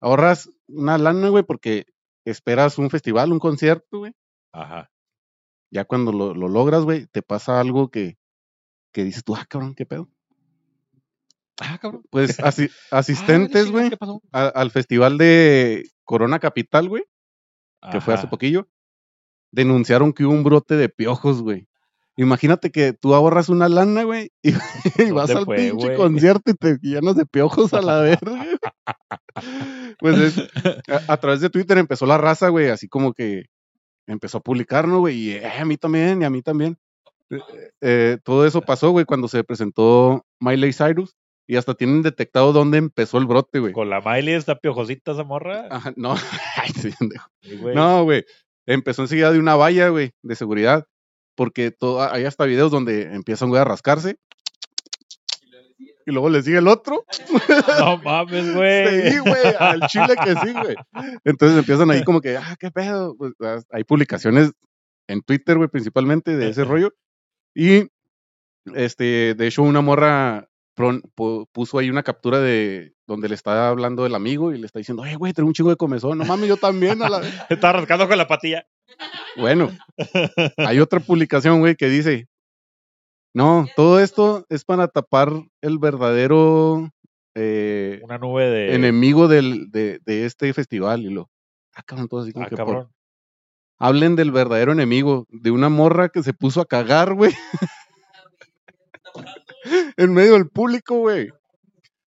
Ahorras 0.00 0.50
una 0.68 0.98
lana, 0.98 1.28
güey, 1.28 1.42
porque 1.44 1.86
esperas 2.24 2.78
un 2.78 2.90
festival, 2.90 3.32
un 3.32 3.38
concierto, 3.38 3.98
güey. 3.98 4.12
Ajá. 4.52 4.90
Ya 5.70 5.84
cuando 5.84 6.12
lo, 6.12 6.34
lo 6.34 6.48
logras, 6.48 6.84
güey, 6.84 7.06
te 7.06 7.22
pasa 7.22 7.58
algo 7.60 7.88
que, 7.90 8.16
que 8.92 9.02
dices 9.04 9.24
tú, 9.24 9.34
ah, 9.34 9.44
cabrón, 9.48 9.74
qué 9.74 9.86
pedo. 9.86 10.08
Ah, 11.60 11.78
cabrón. 11.80 12.02
Pues 12.10 12.38
asi- 12.40 12.68
Ah, 12.90 12.98
asistentes, 12.98 13.70
güey, 13.70 13.90
al 14.32 14.70
festival 14.70 15.18
de 15.18 15.84
Corona 16.04 16.38
Capital, 16.38 16.88
güey, 16.88 17.04
que 17.90 18.00
fue 18.00 18.14
hace 18.14 18.26
poquillo, 18.28 18.68
denunciaron 19.54 20.12
que 20.12 20.24
hubo 20.24 20.32
un 20.34 20.44
brote 20.44 20.76
de 20.76 20.88
piojos, 20.88 21.42
güey. 21.42 21.66
Imagínate 22.16 22.70
que 22.70 22.92
tú 22.92 23.14
ahorras 23.14 23.48
una 23.48 23.68
lana, 23.68 24.04
güey, 24.04 24.30
y, 24.42 24.50
y 25.08 25.10
vas 25.10 25.28
¿Dónde 25.28 25.38
al 25.38 25.44
fue, 25.46 25.56
pinche 25.56 25.86
güey? 25.86 25.96
concierto 25.96 26.50
y 26.50 26.54
te 26.54 26.78
llenas 26.80 27.16
de 27.16 27.26
piojos 27.26 27.74
a 27.74 27.82
la 27.82 28.00
verga. 28.00 28.46
pues 29.98 30.18
es- 30.18 30.38
a, 30.88 31.12
a 31.12 31.16
través 31.16 31.40
de 31.40 31.50
Twitter 31.50 31.78
empezó 31.78 32.06
la 32.06 32.18
raza, 32.18 32.48
güey, 32.48 32.68
así 32.68 32.88
como 32.88 33.12
que 33.12 33.46
empezó 34.06 34.38
a 34.38 34.42
publicar, 34.42 34.86
¿no, 34.86 35.00
güey? 35.00 35.16
Y 35.16 35.30
eh, 35.32 35.46
a 35.60 35.64
mí 35.64 35.76
también, 35.76 36.22
y 36.22 36.24
a 36.24 36.30
mí 36.30 36.42
también. 36.42 36.76
Eh, 37.30 37.38
eh, 37.80 38.18
todo 38.22 38.46
eso 38.46 38.60
pasó, 38.60 38.90
güey, 38.90 39.04
cuando 39.06 39.28
se 39.28 39.42
presentó 39.44 40.24
Miley 40.40 40.72
Cyrus 40.72 41.16
y 41.46 41.56
hasta 41.56 41.74
tienen 41.74 42.02
detectado 42.02 42.52
dónde 42.52 42.78
empezó 42.78 43.18
el 43.18 43.26
brote, 43.26 43.58
güey. 43.58 43.72
Con 43.72 43.90
la 43.90 44.00
Miley 44.00 44.34
está 44.34 44.56
piojosita 44.56 45.12
esa 45.12 45.24
morra. 45.24 45.66
Ajá, 45.70 45.92
no, 45.96 46.14
ay, 46.56 46.70
sí. 46.80 46.90
No, 47.74 48.04
güey. 48.04 48.24
Empezó 48.66 49.02
enseguida 49.02 49.32
de 49.32 49.38
una 49.38 49.56
valla, 49.56 49.88
güey, 49.88 50.12
de 50.22 50.36
seguridad. 50.36 50.86
Porque 51.34 51.70
todo, 51.70 52.02
hay 52.02 52.24
hasta 52.24 52.44
videos 52.44 52.70
donde 52.70 53.14
empiezan, 53.14 53.48
güey, 53.48 53.60
a 53.60 53.64
rascarse. 53.64 54.16
Y 56.06 56.12
luego 56.12 56.28
le 56.28 56.42
sigue 56.42 56.58
el 56.58 56.68
otro. 56.68 57.04
No 57.78 57.96
mames, 57.98 58.54
güey. 58.54 59.10
Sí, 59.10 59.18
güey, 59.18 59.54
al 59.58 59.80
chile 59.88 60.14
que 60.22 60.34
sí, 60.34 60.52
güey. 60.52 60.76
Entonces 61.24 61.58
empiezan 61.58 61.90
ahí 61.90 62.04
como 62.04 62.20
que, 62.20 62.36
ah, 62.36 62.56
qué 62.58 62.70
pedo. 62.70 63.16
Pues, 63.16 63.32
ah, 63.40 63.60
hay 63.70 63.84
publicaciones 63.84 64.52
en 65.08 65.22
Twitter, 65.22 65.56
güey, 65.56 65.68
principalmente 65.68 66.36
de 66.36 66.50
ese 66.50 66.64
rollo. 66.64 66.94
Y, 67.54 67.88
este, 68.74 69.34
de 69.34 69.46
hecho, 69.46 69.62
una 69.62 69.80
morra 69.80 70.48
puso 71.52 71.78
ahí 71.78 71.88
una 71.88 72.02
captura 72.02 72.40
de 72.40 72.93
donde 73.06 73.28
le 73.28 73.34
está 73.34 73.68
hablando 73.68 74.06
el 74.06 74.14
amigo 74.14 74.52
y 74.52 74.58
le 74.58 74.66
está 74.66 74.78
diciendo, 74.78 75.02
ay, 75.02 75.14
güey, 75.16 75.32
tengo 75.32 75.48
un 75.48 75.54
chingo 75.54 75.70
de 75.70 75.76
comezón. 75.76 76.18
No 76.18 76.24
mames, 76.24 76.48
yo 76.48 76.56
también. 76.56 77.02
A 77.02 77.08
la... 77.08 77.20
Está 77.50 77.72
rascando 77.72 78.08
con 78.08 78.16
la 78.18 78.26
patilla. 78.26 78.66
Bueno, 79.36 79.70
hay 80.56 80.80
otra 80.80 81.00
publicación, 81.00 81.60
güey, 81.60 81.74
que 81.76 81.88
dice, 81.88 82.28
no, 83.34 83.66
todo 83.76 84.00
esto 84.00 84.46
es 84.48 84.64
para 84.64 84.88
tapar 84.88 85.30
el 85.60 85.78
verdadero 85.78 86.90
eh, 87.34 88.00
Una 88.04 88.18
nube 88.18 88.48
de. 88.48 88.74
enemigo 88.74 89.28
del, 89.28 89.70
de, 89.70 90.00
de 90.06 90.24
este 90.24 90.52
festival. 90.54 91.02
Y 91.02 91.10
lo, 91.10 91.28
ah, 91.74 91.82
cabrón, 91.82 92.08
todo 92.08 92.20
así 92.20 92.32
como 92.32 92.46
Ah, 92.46 92.48
que 92.48 92.56
por- 92.56 92.88
hablen 93.78 94.16
del 94.16 94.30
verdadero 94.30 94.72
enemigo, 94.72 95.26
de 95.30 95.50
una 95.50 95.68
morra 95.68 96.08
que 96.08 96.22
se 96.22 96.32
puso 96.32 96.60
a 96.60 96.66
cagar, 96.66 97.14
güey. 97.14 97.34
en 99.96 100.12
medio 100.12 100.34
del 100.34 100.48
público, 100.48 100.98
güey. 100.98 101.30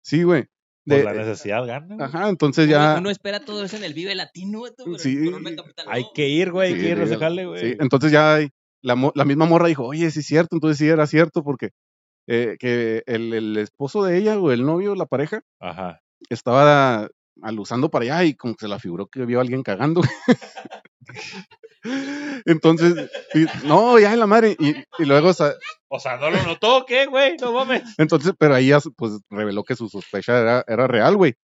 Sí, 0.01 0.23
güey. 0.23 0.45
Por 0.85 1.03
la 1.03 1.13
necesidad 1.13 1.65
gana. 1.65 2.05
Ajá, 2.05 2.29
entonces 2.29 2.67
ya. 2.69 2.95
uno 2.99 3.09
espera 3.09 3.39
todo 3.39 3.63
eso 3.63 3.75
en 3.77 3.83
el 3.83 3.93
Vive 3.93 4.13
Latino, 4.15 4.63
pero 4.77 4.99
Sí. 4.99 5.17
Hay 5.87 6.03
no. 6.03 6.11
que 6.13 6.27
ir, 6.27 6.51
güey. 6.51 6.73
Hay 6.73 6.79
Sí, 6.79 6.85
que 6.85 6.91
ir 6.91 6.97
a 6.99 7.05
sí, 7.05 7.11
ese 7.11 7.17
jale, 7.17 7.45
güey. 7.45 7.59
sí, 7.71 7.77
entonces 7.79 8.11
ya 8.11 8.35
hay- 8.35 8.49
la, 8.81 8.95
misma 9.25 9.45
morra 9.45 9.67
dijo, 9.67 9.83
oye, 9.83 10.11
sí 10.11 10.19
es 10.19 10.27
cierto, 10.27 10.55
entonces 10.55 10.77
sí 10.77 10.87
era 10.87 11.07
cierto, 11.07 11.43
porque 11.43 11.71
eh, 12.27 12.55
que 12.59 13.01
el, 13.07 13.33
el 13.33 13.57
esposo 13.57 14.03
de 14.03 14.17
ella 14.17 14.37
o 14.39 14.51
el 14.51 14.63
novio, 14.63 14.93
la 14.93 15.07
pareja, 15.07 15.41
Ajá. 15.59 16.01
estaba 16.29 17.09
alusando 17.41 17.89
para 17.89 18.03
allá 18.05 18.23
y 18.25 18.35
como 18.35 18.53
que 18.53 18.65
se 18.65 18.67
la 18.67 18.77
figuró 18.79 19.07
que 19.07 19.25
vio 19.25 19.39
a 19.39 19.41
alguien 19.41 19.63
cagando. 19.63 20.01
entonces, 22.45 23.09
y- 23.33 23.45
no, 23.67 23.97
ya 23.99 24.13
en 24.13 24.19
la 24.19 24.27
madre, 24.27 24.55
y, 24.59 24.75
y 24.99 25.05
luego, 25.05 25.29
O 25.87 25.99
sea, 25.99 26.17
no 26.17 26.29
lo 26.29 26.43
notó, 26.43 26.77
¿o 26.77 26.85
¿qué, 26.85 27.05
güey? 27.05 27.37
No 27.37 27.53
mames. 27.53 27.83
entonces, 27.97 28.33
pero 28.37 28.55
ahí 28.55 28.67
ya 28.67 28.79
pues 28.95 29.19
reveló 29.29 29.63
que 29.63 29.75
su 29.75 29.87
sospecha 29.89 30.39
era, 30.39 30.63
era 30.67 30.87
real, 30.87 31.15
güey. 31.17 31.35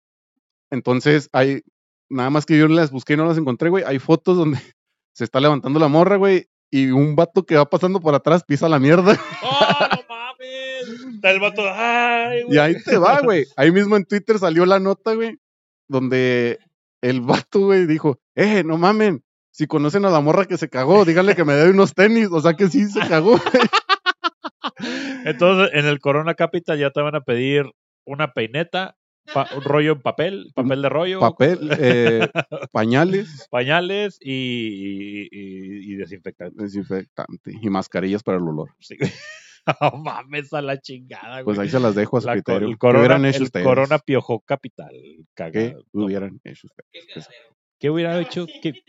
Entonces, 0.72 1.30
hay, 1.34 1.62
nada 2.10 2.30
más 2.30 2.46
que 2.46 2.58
yo 2.58 2.68
las 2.68 2.92
busqué 2.92 3.14
y 3.14 3.18
no 3.18 3.26
las 3.26 3.38
encontré, 3.38 3.70
güey, 3.70 3.84
hay 3.86 4.00
fotos 4.00 4.38
donde 4.38 4.60
se 5.14 5.24
está 5.24 5.40
levantando 5.40 5.80
la 5.80 5.88
morra, 5.88 6.16
güey, 6.18 6.48
y 6.72 6.92
un 6.92 7.16
vato 7.16 7.46
que 7.46 7.56
va 7.58 7.70
pasando 7.70 8.00
por 8.00 8.16
atrás 8.16 8.44
pisa 8.46 8.70
la 8.70 8.80
mierda. 8.80 9.20
¡Oh, 9.44 9.88
no 9.92 10.04
mames! 10.08 11.16
Está 11.16 11.32
el 11.32 11.40
vato. 11.40 11.62
¡Ay, 11.66 12.44
güey! 12.44 12.56
Y 12.56 12.60
ahí 12.60 12.76
te 12.84 12.98
va, 12.98 13.20
güey. 13.22 13.46
Ahí 13.58 13.72
mismo 13.72 13.98
en 13.98 14.06
Twitter 14.06 14.40
salió 14.40 14.66
la 14.66 14.80
nota, 14.80 15.14
güey, 15.14 15.38
donde 15.90 16.60
el 17.02 17.22
vato, 17.22 17.60
güey, 17.60 17.86
dijo, 17.88 18.20
eh, 18.36 18.64
no 18.64 18.78
mamen, 18.78 19.24
si 19.52 19.68
conocen 19.68 20.06
a 20.06 20.10
la 20.10 20.20
morra 20.22 20.46
que 20.46 20.58
se 20.58 20.70
cagó, 20.70 21.06
díganle 21.06 21.36
que 21.36 21.46
me 21.46 21.54
dé 21.54 21.70
unos 21.70 21.94
tenis, 21.94 22.30
o 22.32 22.42
sea 22.42 22.54
que 22.56 22.68
sí 22.70 22.86
se 22.86 23.00
cagó. 23.02 23.40
Entonces, 25.26 25.72
en 25.78 25.86
el 25.86 26.00
Corona 26.00 26.34
Capital 26.36 26.80
ya 26.80 26.92
te 26.92 27.02
van 27.02 27.16
a 27.16 27.22
pedir 27.22 27.66
una 28.06 28.34
peineta, 28.34 28.98
pa- 29.34 29.48
un 29.56 29.64
rollo 29.64 29.94
en 29.94 30.02
papel, 30.02 30.52
papel 30.56 30.82
de 30.82 30.90
rollo, 30.90 31.20
Papel, 31.20 31.70
eh, 31.80 32.28
pañales, 32.72 33.48
pañales 33.52 34.18
y, 34.22 34.32
y, 34.34 35.22
y- 35.32 35.94
y 35.94 35.96
desinfectante. 35.96 36.64
desinfectante 36.64 37.52
y 37.62 37.70
mascarillas 37.70 38.24
para 38.24 38.38
el 38.38 38.44
olor. 38.44 38.70
Sí. 38.80 38.98
No 39.80 39.92
mames 39.92 40.52
a 40.54 40.62
la 40.64 40.82
chingada, 40.82 41.34
güey. 41.44 41.46
Pues 41.46 41.60
ahí 41.60 41.70
se 41.70 41.80
las 41.80 41.94
dejo 41.94 42.18
a 42.18 42.22
su 42.22 42.26
La 42.26 42.34
criterio. 42.34 42.68
el 42.68 42.74
¿Qué 42.74 42.78
corona, 42.80 43.00
hubieran 43.02 43.26
hecho 43.26 43.38
el 43.38 43.44
ustedes? 43.44 43.64
corona 43.64 44.00
piojó 44.00 44.40
capital. 44.40 44.90
¿Qué 44.92 45.24
Cagado. 45.36 45.84
Hubieran 45.94 46.42
hecho 46.44 46.66
ustedes? 46.66 46.90
Qué. 46.92 47.22
¿Qué 47.80 47.90
hubiera 47.92 48.20
hecho? 48.20 48.48
¿Qué, 48.48 48.60
qué, 48.74 48.82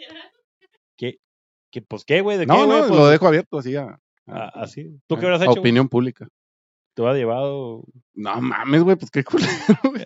qué- 1.73 1.83
pues 1.83 2.05
qué, 2.05 2.21
güey? 2.21 2.39
¿De 2.39 2.47
No, 2.47 2.55
qué, 2.55 2.67
no, 2.69 2.79
Pues, 2.81 2.91
lo 2.91 3.09
dejo 3.09 3.27
abierto 3.27 3.59
así 3.59 3.75
a, 3.75 3.99
así. 4.27 4.85
¿Tú 5.09 5.17
qué 5.17 5.23
hubieras 5.27 5.43
hecho? 5.43 5.59
opinión 5.61 5.89
pública. 5.89 6.29
¿Te 6.95 7.03
hubieras 7.03 7.19
llevado? 7.19 7.83
No 8.15 8.41
mames, 8.41 8.83
güey, 8.85 8.97
pues 8.97 9.11
qué 9.11 9.25
culero, 9.25 9.49
güey. 9.85 10.05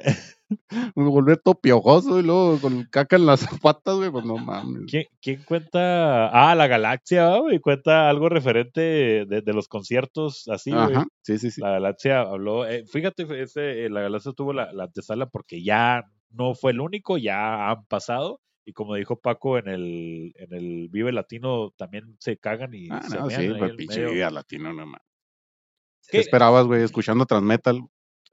Me 0.95 1.05
volví 1.09 1.35
todo 1.43 1.57
piojoso 1.57 2.21
y 2.21 2.23
luego 2.23 2.61
con 2.61 2.85
caca 2.85 3.17
en 3.17 3.27
las 3.27 3.45
patas, 3.63 3.97
güey, 3.97 4.11
pues 4.13 4.25
no 4.25 4.37
mames. 4.37 4.83
¿Quién, 4.89 5.05
quién 5.21 5.43
cuenta? 5.43 6.29
Ah, 6.29 6.55
la 6.55 6.69
galaxia, 6.69 7.39
güey. 7.39 7.59
Cuenta 7.59 8.09
algo 8.09 8.29
referente 8.29 8.81
de, 9.27 9.43
de 9.45 9.53
los 9.53 9.67
conciertos 9.67 10.47
así, 10.49 10.71
güey. 10.71 10.95
Ajá, 10.95 11.07
sí, 11.23 11.39
sí, 11.39 11.51
sí. 11.51 11.61
La 11.61 11.71
galaxia 11.73 12.21
habló. 12.21 12.65
eh, 12.67 12.85
fíjate, 12.87 13.27
ese, 13.43 13.87
eh, 13.87 13.91
la 13.91 14.03
galaxia 14.03 14.33
tuvo 14.33 14.53
la, 14.53 14.73
la 14.73 14.85
antesala 14.85 15.27
porque 15.27 15.65
ya 15.65 16.05
no 16.31 16.55
fue 16.55 16.71
el 16.71 16.81
único, 16.81 17.19
ya 17.19 17.71
han 17.71 17.85
pasado. 17.87 18.41
Y 18.69 18.73
como 18.73 18.97
dijo 18.97 19.15
Paco 19.21 19.59
en 19.59 19.69
el, 19.69 20.33
en 20.35 20.53
el 20.53 20.89
Vive 20.91 21.13
Latino, 21.13 21.71
también 21.77 22.17
se 22.19 22.37
cagan 22.37 22.75
y 22.75 22.89
Ah, 22.91 23.01
se 23.03 23.17
no, 23.17 23.31
sí, 23.31 23.49
pues 23.57 23.73
pinche 23.77 24.01
medio. 24.01 24.13
vida 24.13 24.29
latino. 24.31 24.75
¿Qué? 24.75 26.11
¿Qué 26.11 26.19
esperabas, 26.19 26.67
güey, 26.67 26.83
escuchando 26.83 27.27
Transmetal? 27.27 27.81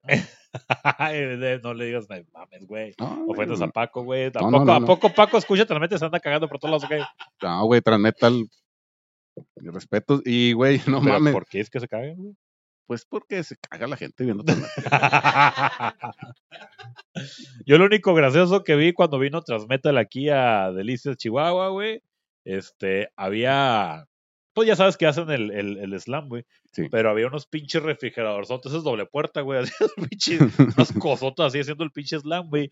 De- 1.12 1.60
no 1.64 1.74
le 1.76 1.86
digas, 1.86 2.08
"Ay, 2.10 2.26
mames, 2.34 2.66
güey. 2.66 2.94
No, 3.00 3.26
Ofendes 3.28 3.62
a 3.62 3.68
Paco, 3.68 4.04
güey. 4.04 4.26
¿A, 4.26 4.32
No, 4.50 4.72
¿A 4.72 4.80
poco 4.82 5.14
Paco 5.14 5.38
escucha, 5.38 5.66
metes, 5.80 6.00
se 6.00 6.06
anda 6.06 6.20
cagando 6.20 6.48
por 6.50 6.58
todos 6.60 6.72
lados, 6.84 6.88
güey? 6.90 7.02
no, 7.42 7.66
güey, 7.66 7.82
Transmetal. 7.82 8.50
Respetos. 9.56 10.22
Y, 10.26 10.54
güey, 10.54 10.80
no 10.88 11.00
mames. 11.02 11.34
¿Por 11.34 11.46
qué 11.46 11.60
es 11.60 11.70
que 11.70 11.80
se 11.80 11.88
cagan, 11.88 12.16
güey? 12.16 12.34
Pues 12.86 13.06
porque 13.06 13.44
se 13.44 13.56
caga 13.58 13.88
la 13.88 13.98
gente 13.98 14.24
viendo. 14.26 14.44
Yo 17.66 17.78
lo 17.78 17.86
único 17.86 18.14
gracioso 18.14 18.64
que 18.64 18.76
vi 18.76 18.94
cuando 18.94 19.20
vino 19.20 19.42
Transmetal 19.42 19.98
aquí 19.98 20.30
a 20.30 20.72
Delicias, 20.72 21.18
Chihuahua, 21.18 21.70
güey, 21.70 22.02
este, 22.46 23.10
había, 23.16 24.06
pues 24.54 24.68
ya 24.68 24.76
sabes 24.76 24.98
que 24.98 25.08
hacen 25.08 25.30
el, 25.30 25.52
el, 25.52 25.78
el 25.78 26.00
slam, 26.00 26.28
güey, 26.28 26.46
Sí. 26.74 26.88
pero 26.90 27.12
había 27.12 27.28
unos 27.28 27.46
pinches 27.46 27.84
refrigeradores, 27.84 28.50
es 28.50 28.84
doble 28.84 29.06
puerta, 29.06 29.42
güey, 29.42 29.64
pinches, 30.10 30.42
unas 30.78 30.92
cosotas 30.94 31.48
así 31.48 31.60
haciendo 31.60 31.84
el 31.84 31.92
pinche 31.92 32.20
slam, 32.20 32.50
güey, 32.50 32.70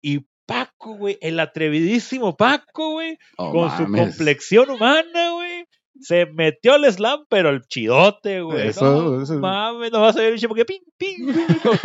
y 0.00 0.26
Paco, 0.44 0.96
güey, 0.96 1.18
el 1.20 1.38
atrevidísimo 1.38 2.36
Paco, 2.36 2.92
güey, 2.92 3.16
Oh, 3.36 3.52
con 3.52 3.70
su 3.76 3.84
complexión 3.92 4.70
humana, 4.70 5.32
güey. 5.32 5.66
Se 6.00 6.26
metió 6.26 6.72
al 6.74 6.90
slam, 6.92 7.26
pero 7.28 7.50
el 7.50 7.62
chidote, 7.62 8.40
güey. 8.40 8.68
Eso- 8.68 9.02
no, 9.16 9.22
eso- 9.22 9.38
mames, 9.38 9.92
no 9.92 10.00
vas 10.00 10.16
a 10.16 10.20
ver 10.20 10.28
el 10.28 10.32
pinche 10.34 10.48
porque 10.48 10.64
ping, 10.64 10.80
ping, 10.96 11.26
ping, 11.26 11.34
como, 11.62 11.78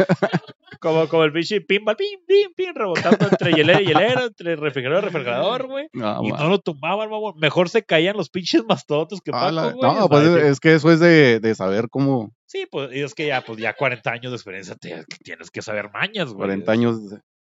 como, 0.80 1.08
como 1.10 1.24
el 1.26 1.34
pinche 1.34 1.62
pinball, 1.62 1.96
ping, 1.96 2.18
ping, 2.26 2.48
ping, 2.56 2.74
rebotando 2.74 3.28
entre 3.30 3.52
hielera 3.54 3.82
y 3.82 3.86
hielera, 3.88 4.24
entre 4.26 4.56
refrigerador 4.56 5.04
y 5.04 5.08
refrigerador, 5.08 5.68
güey. 5.68 5.88
No, 5.94 6.24
Y 6.24 6.32
no 6.32 6.48
lo 6.50 6.60
tumbaban, 6.60 7.10
mamón. 7.10 7.34
Mejor 7.38 7.70
se 7.70 7.84
caían 7.84 8.16
los 8.18 8.30
pinches 8.30 8.64
mastodotes 8.68 9.20
que 9.22 9.32
Ah, 9.34 9.40
Paco, 9.40 9.52
la- 9.52 9.72
güey. 9.72 9.94
no, 9.96 10.10
pues 10.10 10.24
es, 10.28 10.44
es 10.44 10.60
que 10.60 10.74
eso 10.76 10.92
es 10.92 11.00
de, 11.00 11.40
de 11.40 11.56
saber 11.56 11.88
cómo 11.90 12.32
Sí, 12.46 12.66
pues 12.72 12.96
y 12.96 13.02
es 13.02 13.14
que 13.14 13.28
ya, 13.28 13.42
pues 13.42 13.60
ya 13.60 13.74
40 13.74 14.10
años 14.10 14.32
de 14.32 14.38
experiencia 14.38 14.76
te- 14.76 15.04
tienes 15.24 15.52
que 15.52 15.62
saber 15.62 15.92
mañas, 15.92 16.28
güey. 16.28 16.38
40 16.48 16.72
años 16.72 16.98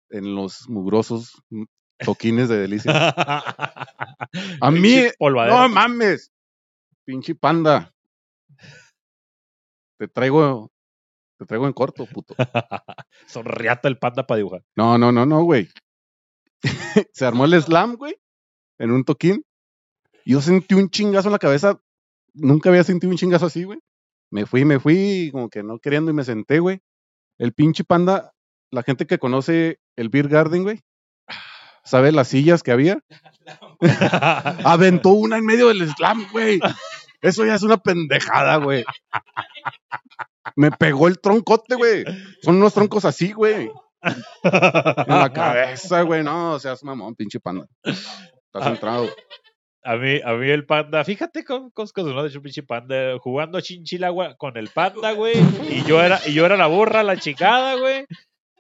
en 0.10 0.34
los 0.34 0.68
mugrosos 0.70 1.34
toquines 2.06 2.48
de 2.50 2.58
delicia. 2.58 2.92
A 4.62 4.72
mí, 4.72 4.96
no 5.20 5.70
mames, 5.70 6.32
pinche 7.06 7.36
panda. 7.36 7.94
Te 9.98 10.08
traigo, 10.08 10.72
te 11.38 11.46
traigo 11.46 11.68
en 11.68 11.74
corto, 11.74 12.06
puto. 12.06 12.36
Sonriata 13.28 13.88
el 13.88 13.98
panda 13.98 14.26
para 14.26 14.38
dibujar. 14.38 14.64
No, 14.76 14.98
no, 14.98 15.12
no, 15.12 15.26
no, 15.26 15.44
güey. 15.44 15.70
Se 17.14 17.26
armó 17.26 17.46
el 17.46 17.62
slam, 17.62 17.96
güey, 17.96 18.16
en 18.80 18.92
un 18.92 19.04
toquín. 19.04 19.46
Yo 20.26 20.42
sentí 20.42 20.76
un 20.76 20.90
chingazo 20.90 21.28
en 21.28 21.34
la 21.34 21.40
cabeza. 21.40 21.80
Nunca 22.34 22.70
había 22.70 22.84
sentido 22.84 23.12
un 23.12 23.18
chingazo 23.18 23.46
así, 23.46 23.64
güey. 23.64 23.80
Me 24.32 24.46
fui, 24.46 24.66
me 24.66 24.80
fui, 24.80 25.30
como 25.32 25.50
que 25.50 25.62
no 25.62 25.80
queriendo 25.80 26.12
y 26.12 26.14
me 26.14 26.24
senté, 26.24 26.60
güey. 26.60 26.80
El 27.38 27.54
pinche 27.54 27.84
panda, 27.84 28.34
la 28.72 28.84
gente 28.84 29.06
que 29.06 29.20
conoce 29.20 29.80
el 29.96 30.10
Beer 30.10 30.28
Garden, 30.28 30.64
güey, 30.64 30.82
¿sabe 31.84 32.12
las 32.12 32.28
sillas 32.30 32.64
que 32.64 32.72
había? 32.72 33.00
Aventó 34.64 35.10
una 35.10 35.38
en 35.38 35.46
medio 35.46 35.68
del 35.68 35.90
slam, 35.90 36.28
güey. 36.32 36.60
Eso 37.22 37.46
ya 37.46 37.56
es 37.56 37.64
una 37.64 37.78
pendejada, 37.78 38.58
güey. 38.58 38.84
Me 40.56 40.72
pegó 40.72 41.08
el 41.08 41.20
troncote, 41.20 41.76
güey. 41.76 42.04
Son 42.42 42.58
unos 42.58 42.74
troncos 42.74 43.06
así, 43.06 43.32
güey. 43.32 43.72
En 44.04 45.08
la 45.08 45.32
cabeza, 45.34 46.02
güey. 46.02 46.24
No, 46.24 46.54
o 46.54 46.60
sea, 46.60 46.74
es 46.74 46.84
mamón, 46.84 47.16
pinche 47.16 47.40
panda. 47.40 47.66
Estás 47.84 48.64
centrado. 48.64 49.10
A 49.86 49.98
mí, 49.98 50.22
a 50.24 50.34
mí 50.34 50.50
el 50.50 50.66
panda, 50.66 51.04
fíjate 51.04 51.44
con 51.44 51.70
cosas 51.72 52.06
no 52.06 52.24
de 52.24 52.30
hecho 52.30 52.42
pinche 52.42 52.64
panda, 52.64 53.18
jugando 53.20 53.60
chinchilagua 53.60 54.36
con 54.36 54.56
el 54.56 54.70
panda, 54.70 55.12
güey. 55.12 55.36
Y 55.70 55.84
yo 55.84 56.02
era, 56.02 56.20
y 56.26 56.34
yo 56.34 56.46
era 56.46 56.56
la 56.56 56.68
burra, 56.68 57.04
la 57.04 57.18
chingada, 57.18 57.76
güey. 57.76 58.06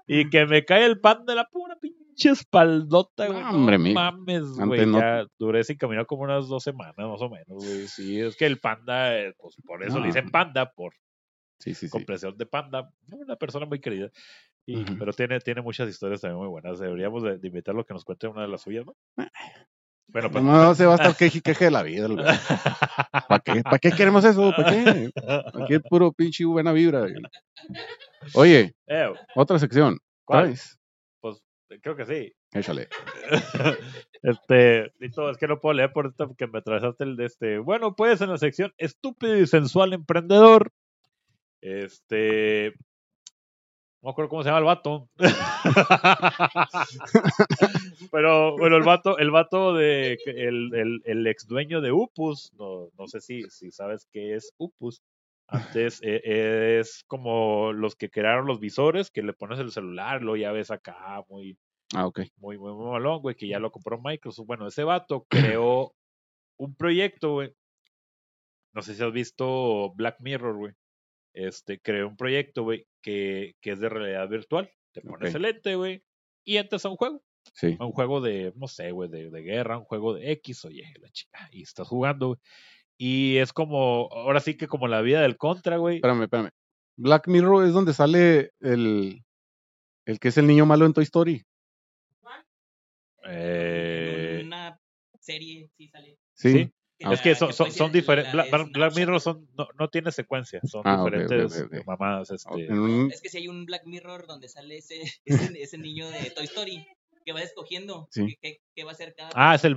Y 0.05 0.29
que 0.29 0.45
me 0.45 0.65
cae 0.65 0.85
el 0.85 0.99
panda, 0.99 1.33
la 1.33 1.45
pura 1.45 1.77
pinche 1.79 1.92
espaldota, 2.17 3.27
güey. 3.27 3.39
No, 3.41 3.51
No, 3.51 3.57
hombre, 3.57 3.77
mijo. 3.77 3.95
mames, 3.99 4.43
güey. 4.51 4.85
no- 4.85 4.99
Ya 4.99 5.25
duré 5.39 5.63
sin 5.63 5.77
caminar 5.77 6.05
como 6.05 6.23
unas 6.23 6.47
dos 6.47 6.63
semanas, 6.63 6.95
más 6.97 7.21
o 7.21 7.29
menos, 7.29 7.47
güey. 7.63 7.87
Sí, 7.87 8.19
es 8.19 8.35
que 8.35 8.45
el 8.45 8.59
panda, 8.59 9.17
eh, 9.17 9.33
pues 9.37 9.55
por 9.65 9.83
eso 9.83 9.95
No. 9.95 10.01
le 10.01 10.07
dicen 10.07 10.29
panda, 10.29 10.71
por 10.71 10.93
Sí, 11.59 11.73
sí, 11.73 11.87
sí. 11.87 11.91
compresión 11.91 12.37
de 12.37 12.45
panda. 12.45 12.91
Una 13.11 13.35
persona 13.35 13.65
muy 13.65 13.79
querida. 13.79 14.09
Y. 14.65 14.83
Pero 14.83 15.11
tiene, 15.13 15.39
tiene 15.39 15.61
muchas 15.61 15.89
historias 15.89 16.21
también 16.21 16.39
muy 16.39 16.47
buenas. 16.47 16.79
Deberíamos 16.79 17.21
de, 17.23 17.37
de 17.37 17.47
invitarlo 17.47 17.81
a 17.81 17.85
que 17.85 17.93
nos 17.93 18.03
cuente 18.05 18.27
una 18.27 18.41
de 18.43 18.47
las 18.47 18.61
suyas, 18.61 18.85
¿no? 18.85 18.95
Bueno, 20.07 20.29
pues. 20.31 20.43
No 20.43 20.75
se 20.75 20.85
va 20.85 20.93
a 20.93 20.95
estar 20.95 21.15
queje 21.17 21.41
queje 21.41 21.65
de 21.65 21.71
la 21.71 21.83
vida. 21.83 22.07
¿Para 23.27 23.39
qué? 23.41 23.61
¿Para 23.63 23.79
qué 23.79 23.91
queremos 23.91 24.23
eso? 24.25 24.51
¿Para 24.55 24.69
qué? 24.71 25.11
Aquí 25.63 25.73
es 25.75 25.81
puro 25.89 26.11
pinche 26.13 26.45
buena 26.45 26.71
vibra. 26.71 27.05
Oye, 28.33 28.73
Eh, 28.87 29.11
otra 29.35 29.59
sección. 29.59 29.99
¿Cuál? 30.25 30.45
¿Traes? 30.45 30.77
Creo 31.81 31.95
que 31.95 32.05
sí. 32.05 32.31
Échale. 32.53 32.87
este, 34.21 34.85
es 34.99 35.37
que 35.39 35.47
no 35.47 35.59
puedo 35.59 35.73
leer 35.73 35.91
por 35.91 36.07
esto 36.07 36.27
porque 36.27 36.47
me 36.47 36.59
atravesaste 36.59 37.03
el 37.03 37.15
de 37.15 37.25
este. 37.25 37.57
Bueno, 37.59 37.95
pues 37.95 38.21
en 38.21 38.29
la 38.29 38.37
sección 38.37 38.73
estúpido 38.77 39.37
y 39.37 39.47
sensual 39.47 39.93
emprendedor. 39.93 40.71
Este. 41.61 42.73
No 44.01 44.09
me 44.09 44.11
acuerdo 44.11 44.29
cómo 44.29 44.43
se 44.43 44.49
llama 44.49 44.59
el 44.59 44.65
vato. 44.65 45.09
Pero 48.11 48.57
bueno, 48.57 48.75
el 48.75 48.83
vato, 48.83 49.17
el 49.17 49.31
vato 49.31 49.73
de 49.73 50.19
el, 50.25 50.75
el, 50.75 51.01
el 51.05 51.25
ex 51.25 51.47
dueño 51.47 51.79
de 51.79 51.93
Upus, 51.93 52.51
no, 52.59 52.89
no 52.99 53.07
sé 53.07 53.21
si, 53.21 53.43
si 53.43 53.71
sabes 53.71 54.05
qué 54.11 54.35
es 54.35 54.53
Upus. 54.57 55.01
Antes 55.53 55.99
eh, 56.03 56.79
es 56.79 57.03
como 57.05 57.73
los 57.73 57.95
que 57.95 58.09
crearon 58.09 58.47
los 58.47 58.59
visores, 58.59 59.11
que 59.11 59.21
le 59.21 59.33
pones 59.33 59.59
el 59.59 59.71
celular, 59.71 60.23
lo 60.23 60.35
ya 60.35 60.51
ves 60.51 60.71
acá 60.71 61.23
muy, 61.29 61.57
Ah, 61.93 62.09
muy, 62.37 62.57
muy, 62.57 62.73
muy 62.73 62.91
malón, 62.91 63.21
güey, 63.21 63.35
que 63.35 63.47
ya 63.47 63.59
lo 63.59 63.71
compró 63.71 64.01
Microsoft. 64.01 64.47
Bueno, 64.47 64.67
ese 64.67 64.83
vato 64.83 65.27
creó 65.59 65.93
un 66.57 66.75
proyecto, 66.75 67.33
güey. 67.33 67.53
No 68.73 68.81
sé 68.81 68.95
si 68.95 69.03
has 69.03 69.13
visto 69.13 69.93
Black 69.95 70.17
Mirror, 70.19 70.57
güey. 70.57 70.73
Este, 71.33 71.79
creó 71.79 72.07
un 72.07 72.17
proyecto, 72.17 72.63
güey, 72.63 72.87
que, 73.01 73.55
que 73.61 73.71
es 73.71 73.79
de 73.79 73.89
realidad 73.89 74.27
virtual. 74.27 74.71
Te 74.91 75.01
pones 75.01 75.33
el 75.35 75.43
lente, 75.43 75.75
güey, 75.75 76.03
y 76.43 76.57
entras 76.57 76.85
a 76.85 76.89
un 76.89 76.95
juego. 76.95 77.23
Sí. 77.53 77.75
A 77.79 77.85
un 77.85 77.91
juego 77.91 78.21
de, 78.21 78.53
no 78.55 78.67
sé, 78.67 78.91
güey, 78.91 79.09
de, 79.09 79.29
de 79.29 79.41
guerra, 79.41 79.77
un 79.77 79.85
juego 79.85 80.13
de 80.13 80.31
X, 80.31 80.65
oye, 80.65 80.93
la 80.99 81.09
chica, 81.11 81.49
y 81.51 81.63
estás 81.63 81.87
jugando, 81.87 82.27
güey. 82.27 82.39
Y 82.97 83.37
es 83.37 83.53
como, 83.53 84.09
ahora 84.11 84.39
sí 84.39 84.55
que 84.55 84.67
como 84.67 84.87
la 84.87 85.01
vida 85.01 85.21
del 85.21 85.37
contra, 85.37 85.77
güey. 85.77 85.95
Espérame, 85.97 86.23
espérame. 86.23 86.49
Black 86.95 87.27
Mirror 87.27 87.65
es 87.65 87.73
donde 87.73 87.93
sale 87.93 88.51
el, 88.59 89.23
el 90.05 90.19
que 90.19 90.27
es 90.27 90.37
el 90.37 90.47
niño 90.47 90.65
malo 90.65 90.85
en 90.85 90.93
Toy 90.93 91.03
Story. 91.03 91.43
Eh, 93.25 94.39
En 94.41 94.47
una 94.47 94.79
serie, 95.19 95.69
sí 95.77 95.87
sale. 95.87 96.17
Sí. 96.33 96.51
Sí. 96.51 96.71
Ah, 97.05 97.13
es 97.13 97.21
que 97.21 97.35
son, 97.35 97.49
que 97.49 97.71
son, 97.71 97.91
diferentes. 97.91 98.33
la- 98.33 98.45
Black, 98.45 98.71
Black-. 98.71 98.95
Mirror 98.95 99.19
son, 99.19 99.49
no, 99.57 99.67
no 99.77 99.89
tiene 99.89 100.11
secuencia, 100.11 100.61
son 100.63 100.83
Ah, 100.85 100.97
diferentes 101.03 101.61
ok, 101.63 101.73
ok. 101.79 101.85
mamadas. 101.85 102.31
Este, 102.31 102.67
Es 103.09 103.21
que 103.21 103.29
si 103.29 103.39
hay 103.39 103.47
un 103.49 103.65
Black 103.65 103.85
Mirror 103.85 104.25
donde 104.27 104.47
sale 104.47 104.77
ese, 104.77 105.01
ese, 105.51 105.61
ese 105.61 105.77
niño 105.77 106.09
de 106.09 106.29
Toy 106.31 106.45
Story 106.45 106.87
que 107.23 107.33
va 107.33 107.41
escogiendo 107.41 108.07
Sí. 108.11 108.37
qué, 108.41 108.59
qué- 108.75 108.83
va 108.83 108.91
a 108.91 108.93
hacer 108.93 109.13
cada 109.15 109.29
Ah, 109.35 109.55
es 109.55 109.63
el 109.65 109.75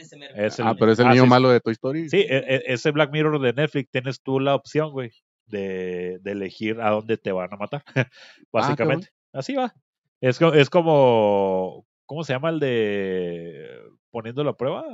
ese 0.00 0.16
mero. 0.16 0.34
Es 0.36 0.58
el- 0.58 0.66
Ah, 0.66 0.74
pero 0.78 0.92
es 0.92 0.98
el 0.98 1.06
ah, 1.06 1.10
niño 1.10 1.24
sí, 1.24 1.28
malo 1.28 1.50
de 1.50 1.60
Toy 1.60 1.72
Story. 1.72 2.08
Sí, 2.08 2.18
e- 2.18 2.44
e- 2.46 2.62
ese 2.66 2.90
Black 2.90 3.10
Mirror 3.12 3.40
de 3.40 3.52
Netflix 3.52 3.90
tienes 3.90 4.20
tú 4.22 4.40
la 4.40 4.54
opción, 4.54 4.90
güey, 4.92 5.10
de, 5.46 6.18
de 6.20 6.32
elegir 6.32 6.80
a 6.80 6.90
dónde 6.90 7.16
te 7.16 7.32
van 7.32 7.52
a 7.52 7.56
matar, 7.56 7.82
básicamente. 8.52 9.08
Así 9.32 9.54
va. 9.54 9.74
Es, 10.20 10.40
es 10.40 10.70
como, 10.70 11.86
¿cómo 12.06 12.24
se 12.24 12.32
llama 12.32 12.50
el 12.50 12.60
de 12.60 13.80
poniendo 14.10 14.42
la 14.44 14.52
prueba? 14.54 14.84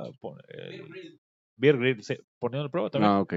El- 0.48 1.18
Bear 1.56 1.78
Grylls, 1.78 2.06
sí, 2.06 2.16
poniendo 2.38 2.64
la 2.64 2.70
prueba 2.70 2.90
también. 2.90 3.12
Ah, 3.12 3.20
ok. 3.20 3.34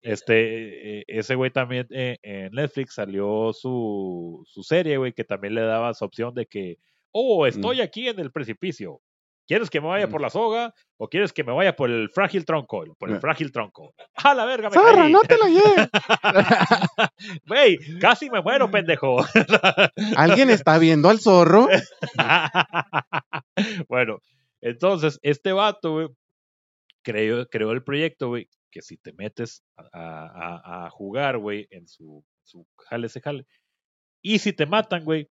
Este, 0.00 1.00
eh, 1.00 1.04
ese 1.08 1.34
güey 1.34 1.50
también 1.50 1.86
eh, 1.90 2.18
en 2.22 2.52
Netflix 2.52 2.94
salió 2.94 3.52
su, 3.52 4.44
su 4.46 4.62
serie, 4.62 4.96
güey, 4.96 5.12
que 5.12 5.24
también 5.24 5.56
le 5.56 5.62
daba 5.62 5.90
esa 5.90 6.04
opción 6.04 6.34
de 6.34 6.46
que, 6.46 6.78
oh, 7.12 7.46
estoy 7.46 7.80
aquí 7.80 8.08
en 8.08 8.18
el 8.20 8.30
precipicio. 8.32 9.00
¿Quieres 9.46 9.70
que 9.70 9.80
me 9.80 9.86
vaya 9.88 10.06
Mm. 10.08 10.10
por 10.10 10.20
la 10.20 10.28
soga 10.28 10.74
o 10.98 11.08
quieres 11.08 11.32
que 11.32 11.42
me 11.42 11.52
vaya 11.54 11.74
por 11.74 11.88
el 11.90 12.10
frágil 12.10 12.44
tronco? 12.44 12.84
Por 12.98 13.08
el 13.10 13.18
frágil 13.18 13.50
tronco. 13.50 13.94
¡A 14.16 14.34
la 14.34 14.44
verga, 14.44 14.68
me 14.68 14.74
¡Zorra, 14.74 15.02
caí! 15.04 15.12
no 15.12 15.20
te 15.22 15.38
la 15.38 15.48
lleves! 15.48 15.88
Güey, 17.46 17.78
casi 17.98 18.28
me 18.28 18.42
muero, 18.42 18.70
pendejo. 18.70 19.16
¿Alguien 20.16 20.50
está 20.50 20.76
viendo 20.78 21.08
al 21.08 21.18
zorro? 21.20 21.66
bueno, 23.88 24.18
entonces, 24.60 25.18
este 25.22 25.52
vato, 25.52 25.92
güey, 25.92 26.08
creó, 27.02 27.46
creó 27.48 27.72
el 27.72 27.82
proyecto, 27.82 28.28
güey, 28.28 28.48
que 28.70 28.82
si 28.82 28.96
te 28.98 29.12
metes 29.14 29.62
a, 29.76 29.88
a- 29.92 30.86
a 30.86 30.90
jugar, 30.90 31.38
güey, 31.38 31.66
en 31.70 31.88
su, 31.88 32.24
su 32.42 32.66
jale 32.76 33.08
se 33.08 33.20
jale, 33.20 33.46
y 34.22 34.38
si 34.40 34.52
te 34.52 34.66
matan, 34.66 35.04
güey, 35.04 35.28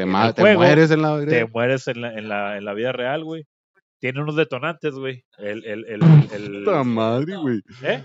Te, 0.00 0.04
En 0.04 0.08
ma- 0.10 0.28
el 0.28 0.34
te 0.34 0.42
juego, 0.42 0.60
mueres 0.60 0.90
en 0.90 1.02
la 1.02 1.24
te 1.26 1.44
mueres 1.46 1.88
en 1.88 2.00
la, 2.00 2.14
en 2.14 2.28
la, 2.28 2.56
en 2.56 2.64
la 2.64 2.72
vida 2.74 2.92
real, 2.92 3.22
güey. 3.24 3.44
Tiene 3.98 4.22
unos 4.22 4.34
detonantes, 4.36 4.94
güey. 4.94 5.24
El, 5.38 5.64
el, 5.66 5.84
el, 5.86 6.00
el- 6.32 6.64
Puta 6.64 6.84
madre, 6.84 7.36
güey. 7.36 7.60
¿Eh? 7.82 8.02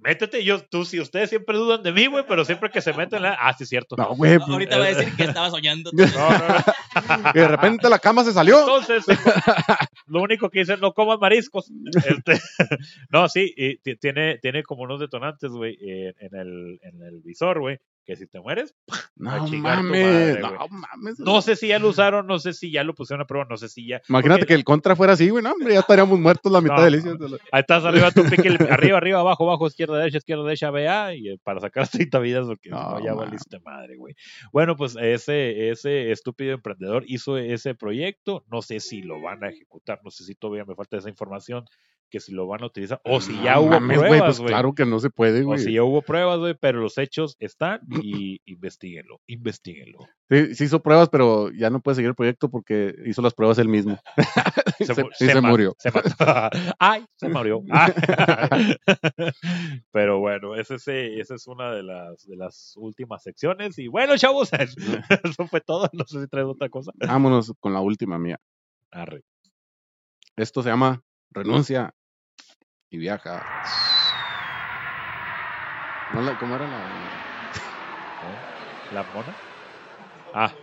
Métete, 0.00 0.44
yo, 0.44 0.60
tú, 0.60 0.84
si 0.84 1.00
ustedes 1.00 1.28
siempre 1.28 1.56
dudan 1.56 1.82
de 1.82 1.90
mí, 1.90 2.06
güey, 2.06 2.24
pero 2.28 2.44
siempre 2.44 2.70
que 2.70 2.80
se 2.80 2.92
meten, 2.92 3.20
la... 3.20 3.36
ah, 3.40 3.52
sí, 3.52 3.64
es 3.64 3.68
cierto. 3.68 3.96
No, 3.96 4.14
güey. 4.14 4.38
pues, 4.38 4.48
Ahorita 4.48 4.78
va 4.78 4.84
a 4.84 4.88
decir 4.94 5.12
que 5.16 5.24
estaba 5.24 5.50
soñando. 5.50 5.90
No, 5.96 6.30
no, 6.30 6.38
no. 7.18 7.32
que 7.32 7.40
de 7.40 7.48
repente 7.48 7.88
la 7.90 7.98
cama 7.98 8.22
se 8.22 8.32
salió. 8.32 8.60
Entonces, 8.60 9.04
lo 10.06 10.22
único 10.22 10.50
que 10.50 10.60
dicen, 10.60 10.78
no 10.78 10.92
coman 10.92 11.18
mariscos. 11.18 11.68
Este, 11.96 12.40
no, 13.10 13.28
sí, 13.28 13.52
y 13.56 13.78
ti- 13.78 13.96
tiene, 13.96 14.38
tiene 14.38 14.62
como 14.62 14.84
unos 14.84 15.00
detonantes, 15.00 15.50
güey, 15.50 15.76
en, 15.80 16.14
en 16.20 16.34
el, 16.36 16.78
en 16.82 17.02
el 17.02 17.20
visor, 17.20 17.58
güey, 17.58 17.78
que 18.08 18.16
si 18.16 18.26
te 18.26 18.40
mueres, 18.40 18.74
No 19.16 19.30
mames. 19.46 20.02
madre, 20.02 20.40
no 20.40 20.68
mames. 20.70 21.18
no 21.18 21.42
sé 21.42 21.56
si 21.56 21.68
ya 21.68 21.78
lo 21.78 21.88
usaron, 21.90 22.26
no 22.26 22.38
sé 22.38 22.54
si 22.54 22.70
ya 22.72 22.82
lo 22.82 22.94
pusieron 22.94 23.20
a 23.20 23.26
prueba, 23.26 23.46
no 23.50 23.58
sé 23.58 23.68
si 23.68 23.86
ya. 23.86 24.00
Imagínate 24.08 24.40
porque 24.40 24.46
que 24.46 24.54
el 24.54 24.64
contra 24.64 24.96
fuera 24.96 25.12
así, 25.12 25.28
güey. 25.28 25.44
No, 25.44 25.52
hombre, 25.52 25.74
ya 25.74 25.80
estaríamos 25.80 26.18
muertos 26.18 26.50
la 26.50 26.62
mitad 26.62 26.76
No, 26.76 26.84
de 26.90 27.28
la- 27.28 27.36
Ahí 27.52 27.60
estás 27.60 27.84
arriba, 27.84 28.10
tú 28.10 28.24
pique 28.24 28.48
arriba, 28.70 28.96
arriba, 28.96 29.20
abajo, 29.20 29.44
abajo, 29.46 29.66
izquierda, 29.66 29.98
derecha, 29.98 30.16
izquierda, 30.16 30.44
derecha, 30.44 30.70
BA, 30.70 31.14
y 31.16 31.28
eh, 31.28 31.38
para 31.44 31.60
sacar 31.60 31.86
30 31.86 32.18
vidas, 32.18 32.46
porque 32.46 32.70
no, 32.70 32.98
ya 33.04 33.12
valiste 33.12 33.60
madre, 33.60 33.96
güey. 33.96 34.14
Bueno, 34.54 34.74
pues 34.74 34.96
ese, 34.98 35.68
ese 35.68 36.10
estúpido 36.10 36.54
emprendedor 36.54 37.04
hizo 37.08 37.36
ese 37.36 37.74
proyecto, 37.74 38.42
no 38.50 38.62
sé 38.62 38.80
si 38.80 39.02
lo 39.02 39.20
van 39.20 39.44
a 39.44 39.50
ejecutar, 39.50 40.00
no 40.02 40.10
sé 40.10 40.24
si 40.24 40.34
todavía 40.34 40.64
me 40.64 40.74
falta 40.74 40.96
esa 40.96 41.10
información, 41.10 41.66
que 42.10 42.20
si 42.20 42.32
lo 42.32 42.46
van 42.46 42.62
a 42.62 42.66
utilizar, 42.66 43.00
o 43.04 43.20
si 43.20 43.34
ya 43.42 43.54
No 43.56 43.62
hubo 43.62 43.70
mames, 43.70 43.98
güey, 43.98 44.08
pruebas, 44.10 44.26
pues 44.28 44.38
güey. 44.40 44.48
claro 44.48 44.74
que 44.74 44.86
no 44.86 44.98
se 45.00 45.10
puede, 45.10 45.42
o 45.42 45.46
güey. 45.46 45.58
si 45.58 45.72
ya 45.72 45.82
hubo 45.82 46.02
pruebas, 46.02 46.38
güey, 46.38 46.54
pero 46.58 46.80
los 46.80 46.96
hechos 46.98 47.36
están 47.38 47.80
y 48.02 48.40
investiguenlo, 48.46 49.20
investiguenlo. 49.26 49.98
Sí, 50.30 50.54
sí 50.54 50.64
hizo 50.64 50.82
pruebas, 50.82 51.08
pero 51.08 51.50
ya 51.50 51.70
no 51.70 51.80
puede 51.80 51.94
seguir 51.96 52.08
el 52.10 52.14
proyecto 52.14 52.50
porque 52.50 52.94
hizo 53.06 53.22
las 53.22 53.34
pruebas 53.34 53.58
él 53.58 53.68
mismo. 53.68 53.98
Se- 54.78 54.92
y 55.20 55.26
se 55.26 55.40
ma- 55.40 55.48
murió. 55.48 55.74
Se 55.78 55.90
mató. 55.90 56.08
Ay, 56.78 57.04
se 57.16 57.28
murió. 57.28 57.62
Ah. 57.70 57.90
Pero 59.92 60.18
bueno, 60.20 60.54
ese, 60.54 60.76
ese- 60.76 61.20
esa 61.20 61.34
es 61.34 61.46
una 61.46 61.72
de 61.72 61.82
las, 61.82 62.26
de 62.26 62.36
las 62.36 62.74
últimas 62.76 63.22
secciones. 63.22 63.78
Y 63.78 63.88
bueno, 63.88 64.16
chavos, 64.16 64.50
eso 64.52 65.46
fue 65.48 65.60
todo. 65.60 65.88
No 65.92 66.04
sé 66.06 66.20
si 66.22 66.28
traes 66.28 66.46
otra 66.46 66.68
cosa. 66.68 66.92
Vámonos 66.94 67.52
con 67.60 67.72
la 67.72 67.80
última 67.80 68.18
mía. 68.18 68.38
Arre. 68.90 69.22
Esto 70.36 70.62
se 70.62 70.68
llama 70.70 71.02
Renuncia 71.30 71.94
y 72.90 72.98
viaja. 72.98 73.44
¿No 76.10 76.20
la- 76.22 76.36
¿Cómo 76.36 76.56
era 76.56 76.66
la.? 76.66 76.86
¿Eh? 78.22 78.36
¿La 78.90 79.04
mona? 79.04 79.34
Ah, 80.34 80.54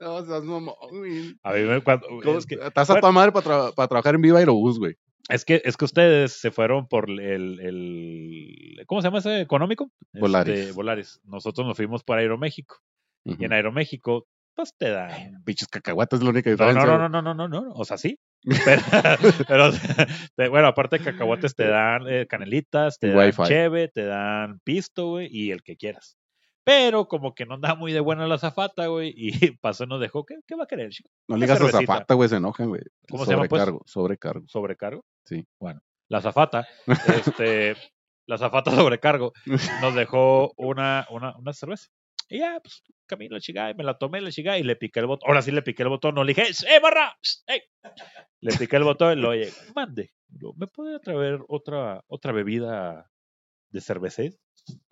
No, 0.00 0.24
seas 0.24 0.42
mamón, 0.44 0.74
güey. 0.90 1.38
a 1.42 1.52
mí 1.52 1.60
me 1.62 1.82
cuando, 1.82 2.06
¿Cómo- 2.22 2.38
es, 2.38 2.46
que, 2.46 2.54
Estás 2.56 2.90
a 2.90 3.00
tu 3.00 3.12
madre 3.12 3.32
para, 3.32 3.46
tra- 3.46 3.74
para 3.74 3.88
trabajar 3.88 4.14
en 4.14 4.22
Viva 4.22 4.38
Aerobús, 4.38 4.78
güey. 4.78 4.96
Es 5.30 5.44
que 5.44 5.62
es 5.64 5.76
que 5.76 5.84
ustedes 5.84 6.32
se 6.32 6.50
fueron 6.50 6.86
por 6.88 7.08
el, 7.10 7.60
el 7.60 8.84
¿cómo 8.86 9.00
se 9.00 9.08
llama 9.08 9.18
ese 9.18 9.40
económico? 9.40 9.90
Volaris. 10.12 10.58
Este, 10.58 10.72
Volaris. 10.72 11.20
Nosotros 11.24 11.66
nos 11.66 11.76
fuimos 11.76 12.02
por 12.04 12.18
Aeroméxico. 12.18 12.76
Y 13.24 13.44
en 13.44 13.52
Aeroméxico, 13.52 14.26
pues 14.54 14.74
te 14.76 14.88
dan 14.90 15.42
Pinches 15.44 15.68
cacahuates 15.68 16.18
es 16.18 16.24
la 16.24 16.30
única 16.30 16.50
diferencia. 16.50 16.84
no, 16.86 16.98
no, 16.98 17.08
no, 17.08 17.22
no, 17.22 17.34
no, 17.34 17.48
no, 17.48 17.60
no, 17.62 17.72
o 17.72 17.84
sea, 17.84 17.98
sí. 17.98 18.18
Pero, 18.64 18.80
pero, 19.48 19.70
te- 20.36 20.48
bueno, 20.48 20.68
aparte 20.68 20.98
de 20.98 21.04
cacahuates 21.04 21.54
te 21.54 21.66
dan 21.66 22.08
eh, 22.08 22.26
canelitas, 22.26 22.98
te 22.98 23.08
dan 23.08 23.32
cheve, 23.48 23.88
te 23.88 24.04
dan 24.06 24.60
pisto, 24.64 25.08
güey, 25.08 25.28
y 25.30 25.50
el 25.50 25.62
que 25.62 25.76
quieras. 25.76 26.16
Pero 26.64 27.08
como 27.08 27.34
que 27.34 27.46
no 27.46 27.54
andaba 27.54 27.74
muy 27.74 27.92
de 27.92 28.00
buena 28.00 28.26
la 28.26 28.38
zafata, 28.38 28.86
güey, 28.86 29.12
y 29.16 29.30
pasó 29.60 29.86
nos 29.86 30.00
dejó, 30.00 30.24
¿qué, 30.24 30.36
qué 30.46 30.54
va 30.56 30.64
a 30.64 30.66
querer, 30.66 30.90
chico? 30.90 31.10
No 31.28 31.36
le 31.36 31.46
digas 31.46 31.60
a. 31.60 31.68
Zafata, 31.68 32.14
güey, 32.14 32.28
se 32.28 32.36
enojan, 32.36 32.68
güey. 32.68 32.82
¿Cómo 33.10 33.24
se 33.24 33.32
llama, 33.32 33.48
pues? 33.48 33.62
Sobrecargo, 33.86 34.46
sobrecargo. 34.48 35.04
Sí. 35.24 35.46
Bueno, 35.60 35.80
la 36.08 36.20
zafata, 36.20 36.66
este, 36.86 37.76
la 38.26 38.38
zafata 38.38 38.70
sobrecargo, 38.70 39.32
nos 39.80 39.94
dejó 39.94 40.52
una, 40.56 41.06
una, 41.10 41.36
una 41.36 41.52
cerveza. 41.52 41.88
Y 42.28 42.38
ya, 42.38 42.60
pues, 42.60 42.82
camino 43.06 43.34
la 43.34 43.40
chingada 43.40 43.70
y 43.70 43.74
me 43.74 43.82
la 43.82 43.98
tomé 43.98 44.20
la 44.20 44.30
chingada 44.30 44.58
y 44.58 44.62
le 44.62 44.76
piqué 44.76 45.00
el 45.00 45.06
botón. 45.06 45.28
Ahora 45.28 45.42
sí 45.42 45.50
le 45.50 45.62
piqué 45.62 45.82
el 45.82 45.88
botón, 45.88 46.14
no 46.14 46.22
le 46.22 46.32
dije, 46.34 46.48
¡eh, 46.68 46.80
barra! 46.80 47.16
¡Ey! 47.46 47.60
Le 48.40 48.56
piqué 48.56 48.76
el 48.76 48.84
botón 48.84 49.18
y 49.18 49.20
lo 49.20 49.30
oye, 49.30 49.52
mande, 49.74 50.12
¿me 50.56 50.66
puede 50.68 51.00
traer 51.00 51.40
otra, 51.48 52.04
otra 52.06 52.32
bebida 52.32 53.10
de 53.70 53.80
cerveza? 53.80 54.22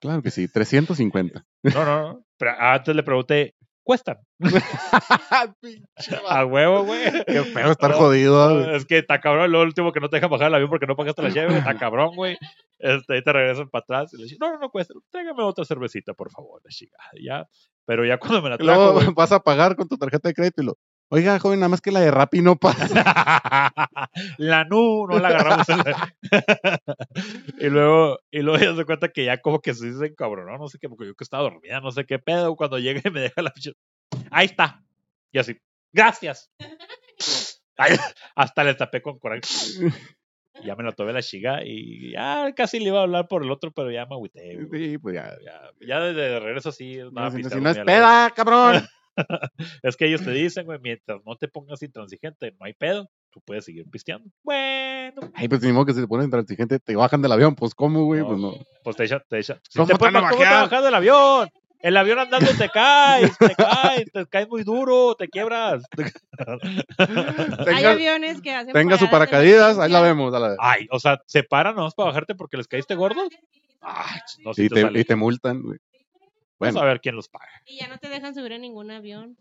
Claro 0.01 0.23
que 0.23 0.31
sí, 0.31 0.49
350. 0.49 1.47
No, 1.63 1.85
no, 1.85 2.03
no. 2.03 2.25
Pero 2.37 2.53
antes 2.59 2.95
le 2.95 3.03
pregunté, 3.03 3.55
cuestan. 3.89 4.19
A 6.29 6.45
huevo, 6.45 6.85
güey. 6.85 7.05
Qué 7.27 7.43
feo 7.45 7.71
estar 7.71 7.91
No, 7.91 7.97
jodido. 7.97 8.61
no, 8.61 8.75
es 8.77 8.85
que 8.85 8.99
está 8.99 9.19
cabrón, 9.19 9.51
lo 9.51 9.63
último 9.63 9.93
que 9.93 10.01
no 10.01 10.11
te 10.11 10.17
dejan 10.17 10.29
bajar 10.31 10.49
el 10.49 10.55
avión 10.55 10.69
porque 10.69 10.87
no 10.87 10.95
pagaste 10.95 11.23
la 11.23 11.31
llave, 11.31 11.57
está 11.57 11.75
cabrón, 11.79 12.15
güey. 12.15 12.37
Este, 12.79 13.15
ahí 13.15 13.23
te 13.25 13.33
regresan 13.33 13.71
para 13.71 13.83
atrás 13.83 14.13
y 14.13 14.19
le 14.19 14.25
dicen, 14.25 14.37
no, 14.41 14.53
no, 14.53 14.59
no 14.59 14.69
cuesta, 14.71 14.93
tráigame 15.11 15.43
otra 15.43 15.65
cervecita, 15.65 16.13
por 16.13 16.31
favor, 16.31 16.61
la 16.63 16.69
chingada, 16.71 17.11
ya. 17.19 17.49
Pero 17.87 18.05
ya 18.05 18.19
cuando 18.19 18.43
me 18.43 18.51
la 18.51 18.59
trajo, 18.59 18.93
Luego 18.93 19.13
vas 19.15 19.33
a 19.33 19.41
pagar 19.41 19.75
con 19.75 19.89
tu 19.89 19.97
tarjeta 19.97 20.29
de 20.29 20.35
crédito 20.35 20.61
y 20.61 20.67
lo. 20.67 20.77
Oiga, 21.11 21.39
joven, 21.39 21.61
nada 21.61 21.71
más 21.71 21.81
que 21.81 21.91
la 21.91 22.01
de 22.01 22.11
Rappi 22.11 22.43
no 22.43 22.57
pasa. 22.57 22.87
la 24.39 24.65
nu, 24.65 25.07
no 25.07 25.19
la 25.19 25.29
agarramos. 25.29 25.67
la- 25.69 26.15
y 27.59 27.67
luego, 27.69 28.19
y 28.31 28.41
luego 28.41 28.63
ya 28.63 28.77
se 28.77 28.85
cuenta 28.85 29.09
que 29.09 29.25
ya 29.25 29.41
como 29.41 29.61
que 29.61 29.73
se 29.75 29.87
dicen 29.91 30.15
cabrón, 30.15 30.47
no, 30.47 30.59
no 30.59 30.69
sé 30.69 30.79
qué, 30.79 30.89
porque 30.89 31.07
yo 31.07 31.15
que 31.15 31.25
estaba 31.25 31.45
dormida, 31.45 31.81
no 31.81 31.91
sé 31.93 32.05
qué 32.05 32.19
pedo, 32.19 32.57
cuando 32.57 32.79
llega 32.79 33.01
y 33.05 33.11
me 33.11 33.21
deja 33.21 33.41
la 33.41 33.53
pinche- 33.55 33.75
Ahí 34.31 34.47
está. 34.47 34.83
Y 35.33 35.39
así, 35.39 35.57
gracias. 35.93 36.51
Ay, 37.79 37.97
hasta 38.35 38.65
le 38.65 38.75
tapé 38.75 39.01
con 39.01 39.19
coraje. 39.19 39.41
Ya 40.65 40.75
me 40.75 40.83
la 40.83 40.91
tomé 40.93 41.13
la 41.13 41.23
chiga 41.23 41.65
y 41.65 42.11
ya 42.13 42.53
casi 42.57 42.81
le 42.81 42.87
iba 42.89 42.99
a 42.99 43.03
hablar 43.05 43.29
por 43.29 43.45
el 43.45 43.51
otro, 43.53 43.71
pero 43.71 43.91
ya 43.93 44.05
me 44.07 44.15
agüité. 44.17 44.59
Sí, 44.73 44.99
pues 44.99 45.15
ya. 45.15 45.37
Ya, 45.45 45.71
ya 45.87 46.01
desde 46.01 46.41
regreso 46.41 46.73
sí. 46.73 46.97
No, 46.97 47.07
si, 47.07 47.15
no- 47.15 47.31
si 47.31 47.37
pisteando 47.37 47.61
no 47.63 47.71
es 47.71 47.79
peda, 47.79 48.31
cabrón. 48.35 48.87
Es 49.83 49.97
que 49.97 50.07
ellos 50.07 50.23
te 50.23 50.31
dicen, 50.33 50.67
güey, 50.67 50.79
mientras 50.81 51.21
no 51.25 51.37
te 51.37 51.49
pongas 51.49 51.83
intransigente, 51.83 52.55
no 52.59 52.67
hay 52.67 52.73
pedo, 52.75 53.11
tú 53.31 53.41
puedes 53.45 53.65
seguir 53.65 53.85
pisteando. 53.91 54.31
Bueno, 54.43 55.21
Ay, 55.35 55.49
pues 55.49 55.63
ni 55.63 55.73
modo 55.73 55.87
que 55.87 55.95
se 55.95 56.01
te 56.01 56.07
ponen 56.09 56.25
intransigente, 56.27 56.79
te 56.79 56.97
bajan 56.97 57.23
del 57.23 57.33
avión, 57.33 57.55
pues 57.55 57.75
¿cómo, 57.75 58.05
güey? 58.05 58.21
No, 58.21 58.27
Pues 58.29 58.39
no. 58.41 58.55
pues 58.85 58.97
te 58.97 59.05
echa, 59.05 59.21
te 59.29 59.39
echa. 59.39 59.61
Si 59.69 59.79
¿Cómo 59.79 59.89
te 59.89 59.99
¿cómo 59.99 60.11
te 60.31 60.45
bajas 60.45 60.85
del 60.85 60.95
avión? 60.95 61.49
El 61.81 61.97
avión 61.97 62.19
andando 62.19 62.51
te 62.59 62.69
caes, 62.71 63.39
te 63.39 63.55
caes, 63.55 64.11
te 64.13 64.27
caes 64.27 64.49
muy 64.49 64.65
duro, 64.65 65.15
te 65.15 65.29
quiebras. 65.29 65.85
Hay 67.67 67.85
aviones 67.85 68.41
que 68.41 68.53
hacen 68.53 68.73
tenga 68.73 68.99
su 68.99 69.09
paracaídas, 69.09 69.79
ahí 69.79 69.91
la 69.91 70.01
vemos. 70.01 70.35
a 70.35 70.41
la- 70.41 70.57
Ay, 70.59 70.89
o 70.91 70.99
sea, 70.99 71.21
¿se 71.27 71.43
paran 71.45 71.77
nomás 71.77 71.95
para 71.95 72.09
bajarte 72.09 72.35
porque 72.35 72.57
les 72.57 72.67
caíste 72.67 72.95
gordos? 72.97 73.29
Ay, 73.81 74.19
no, 74.45 74.55
si 74.55 74.65
y, 74.65 74.69
te, 74.69 74.91
y 74.93 75.05
te 75.05 75.15
multan, 75.15 75.63
güey. 75.63 75.79
Vamos 76.59 76.83
a 76.83 76.85
ver 76.85 77.01
quién 77.01 77.15
los 77.17 77.29
paga. 77.29 77.51
Y 77.67 77.79
ya 77.79 77.89
no 77.89 77.99
te 77.99 78.09
dejan 78.09 78.35
subir 78.35 78.53
en 78.53 78.63
ningún 78.63 78.91
avión. 78.91 79.37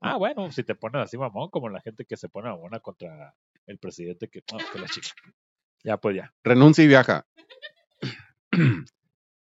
Ah, 0.00 0.16
bueno, 0.16 0.50
si 0.50 0.64
te 0.64 0.74
pones 0.74 1.02
así 1.02 1.16
mamón, 1.16 1.50
como 1.50 1.68
la 1.68 1.80
gente 1.80 2.04
que 2.04 2.16
se 2.16 2.28
pone 2.28 2.48
mamona 2.48 2.80
contra 2.80 3.34
el 3.66 3.78
presidente 3.78 4.28
que, 4.28 4.42
no, 4.52 4.58
que 4.72 4.78
la 4.78 4.88
chica. 4.88 5.08
Ya, 5.84 5.96
pues 5.96 6.16
ya. 6.16 6.32
renuncia 6.44 6.84
y 6.84 6.88
viaja. 6.88 7.26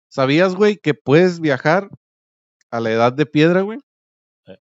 ¿Sabías, 0.08 0.54
güey, 0.54 0.76
que 0.76 0.94
puedes 0.94 1.40
viajar 1.40 1.88
a 2.70 2.80
la 2.80 2.90
edad 2.90 3.12
de 3.12 3.26
piedra, 3.26 3.62
güey? 3.62 3.78
Eh. 4.46 4.58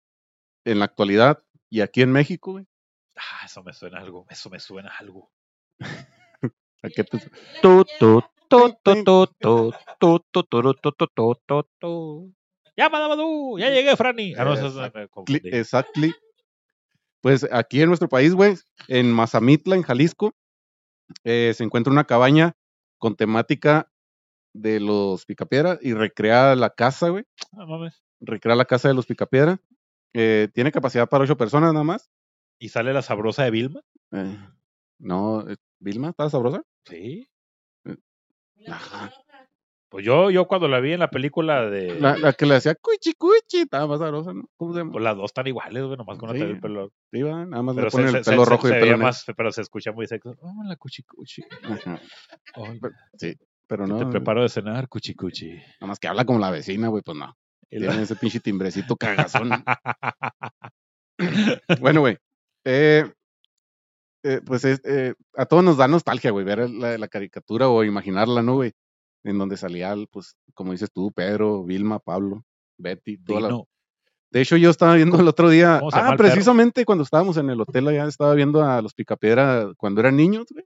En 0.65 0.79
la 0.79 0.85
actualidad 0.85 1.43
y 1.69 1.81
aquí 1.81 2.01
en 2.01 2.11
México, 2.11 2.53
güey. 2.53 2.67
Ah, 3.15 3.45
eso 3.45 3.63
me 3.63 3.73
suena 3.73 3.99
algo, 3.99 4.25
eso 4.29 4.49
me 4.49 4.59
suena 4.59 4.91
algo. 4.99 5.31
¿A 5.79 6.89
qué 6.89 7.03
te- 7.03 7.19
Tu, 7.61 7.85
Ya, 12.77 12.89
Madabadú, 12.89 13.57
ya 13.57 13.71
llegué, 13.71 13.95
Franny. 13.97 14.35
Ah, 14.37 14.45
no, 14.45 14.53
Exactly. 15.43 16.13
Pues 17.21 17.47
aquí 17.51 17.81
en 17.81 17.87
nuestro 17.87 18.07
país, 18.07 18.35
güey, 18.35 18.55
en 18.87 19.11
Mazamitla, 19.11 19.75
en 19.75 19.81
Jalisco, 19.81 20.35
eh, 21.23 21.53
se 21.55 21.63
encuentra 21.63 21.91
una 21.91 22.03
cabaña 22.03 22.55
con 22.99 23.15
temática 23.15 23.91
de 24.53 24.79
los 24.79 25.25
Picapiedra 25.25 25.79
y 25.81 25.93
recrea 25.93 26.55
la 26.55 26.69
casa, 26.69 27.09
güey. 27.09 27.25
Ah, 27.53 27.65
mames. 27.65 28.03
Recrea 28.19 28.55
la 28.55 28.65
casa 28.65 28.87
de 28.87 28.93
los 28.93 29.07
Picapiedra. 29.07 29.59
Eh, 30.13 30.47
tiene 30.53 30.71
capacidad 30.71 31.09
para 31.09 31.23
ocho 31.23 31.35
personas 31.35 31.73
nada 31.73 31.83
más. 31.83 32.11
¿Y 32.59 32.69
sale 32.69 32.93
la 32.93 33.01
sabrosa 33.01 33.43
de 33.43 33.51
Vilma? 33.51 33.81
Eh, 34.11 34.37
no, 34.99 35.45
Vilma, 35.79 36.09
¿está 36.09 36.29
sabrosa? 36.29 36.63
Sí. 36.85 37.27
Ajá. 38.67 39.11
Pues 39.89 40.03
yo, 40.05 40.29
yo 40.29 40.47
cuando 40.47 40.67
la 40.67 40.81
vi 40.81 40.91
en 40.93 40.99
la 40.99 41.09
película 41.09 41.69
de. 41.69 41.97
La, 41.99 42.17
la 42.17 42.33
que 42.33 42.45
le 42.45 42.55
hacía 42.55 42.75
cuchi 42.75 43.13
cuchi, 43.13 43.59
estaba 43.61 43.87
más 43.87 43.99
sabrosa, 43.99 44.33
¿no? 44.33 44.43
¿Cómo 44.57 44.73
se 44.73 44.79
llama? 44.79 44.91
Pues 44.91 45.03
las 45.03 45.15
dos 45.15 45.25
están 45.25 45.47
iguales, 45.47 45.81
güey, 45.83 45.95
nomás 45.97 46.17
con 46.17 46.35
Sí. 46.35 46.41
el 46.41 46.59
pelo. 46.59 46.91
Sí, 47.11 47.21
va, 47.21 47.45
nada 47.45 47.63
más 47.63 47.73
Pero 47.75 47.87
le 47.87 47.91
ponen 47.91 48.15
el 48.15 48.21
pelo 48.23 48.43
se- 48.43 48.49
rojo 48.49 48.67
y 48.67 48.71
el 48.73 48.79
pelo 48.81 48.97
más, 48.97 49.23
pero 49.37 49.51
se 49.53 49.61
escucha 49.61 49.93
muy 49.93 50.05
sexy. 50.05 50.27
Oh, 50.41 50.53
la 50.65 50.75
cuchicuchi. 50.75 51.43
Ajá, 51.63 52.01
Ay, 52.55 52.79
Pero 53.65 53.87
no, 53.87 53.97
te 53.97 54.05
preparo 54.07 54.41
de 54.43 54.49
cenar, 54.49 54.89
cuchicuchi. 54.89 55.51
nada 55.53 55.87
más 55.87 55.99
que 55.99 56.07
habla 56.09 56.25
como 56.25 56.39
la 56.39 56.51
vecina, 56.51 56.89
güey, 56.89 57.01
pues 57.01 57.17
no. 57.17 57.33
La- 57.69 57.87
Tiene 57.89 58.03
ese 58.03 58.15
pinche 58.17 58.39
timbrecito 58.41 58.95
cagazón. 58.97 59.51
bueno, 61.81 62.01
güey. 62.01 62.17
eh, 62.65 63.09
eh, 64.23 64.41
pues 64.45 64.65
es, 64.65 64.81
eh, 64.83 65.13
a 65.35 65.45
todos 65.45 65.63
nos 65.63 65.77
da 65.77 65.87
nostalgia, 65.87 66.31
güey, 66.31 66.43
ver 66.45 66.69
la, 66.69 66.97
la 66.97 67.07
caricatura 67.07 67.69
o 67.69 67.83
imaginarla, 67.83 68.41
¿no, 68.41 68.55
güey? 68.55 68.73
En 69.27 69.37
donde 69.37 69.57
salía, 69.57 69.93
pues, 70.09 70.37
como 70.53 70.71
dices 70.71 70.89
tú, 70.91 71.11
Pedro, 71.11 71.65
Vilma, 71.65 71.99
Pablo, 71.99 72.45
Betty, 72.77 73.17
toda 73.17 73.41
la-. 73.41 73.61
De 74.31 74.41
hecho, 74.41 74.55
yo 74.55 74.69
estaba 74.69 74.95
viendo 74.95 75.19
el 75.19 75.27
otro 75.27 75.49
día. 75.49 75.79
¿Cómo 75.79 75.91
se 75.91 75.97
llama 75.97 76.11
Ah, 76.13 76.17
precisamente 76.17 76.85
cuando 76.85 77.03
estábamos 77.03 77.35
en 77.35 77.49
el 77.49 77.59
hotel 77.59 77.87
allá, 77.89 78.05
estaba 78.05 78.33
viendo 78.35 78.63
a 78.63 78.81
los 78.81 78.93
Picapiedra 78.93 79.73
cuando 79.75 79.99
eran 79.99 80.15
niños, 80.15 80.45
güey. 80.49 80.65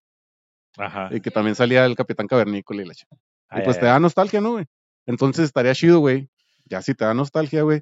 Ajá. 0.77 1.09
Y 1.11 1.21
que 1.21 1.31
también 1.31 1.55
salía 1.55 1.85
el 1.85 1.95
Capitán 1.95 2.27
Cavernícola 2.27 2.83
y 2.83 2.85
la 2.85 2.93
chica. 2.93 3.15
Y 3.51 3.61
pues 3.61 3.77
ay, 3.77 3.81
te 3.81 3.85
da 3.87 3.99
nostalgia, 3.99 4.41
¿no, 4.41 4.51
güey? 4.51 4.65
Entonces 5.05 5.45
estaría 5.45 5.73
chido, 5.73 5.99
güey. 5.99 6.29
Ya 6.65 6.81
si 6.81 6.93
te 6.93 7.03
da 7.03 7.13
nostalgia, 7.13 7.63
güey. 7.63 7.81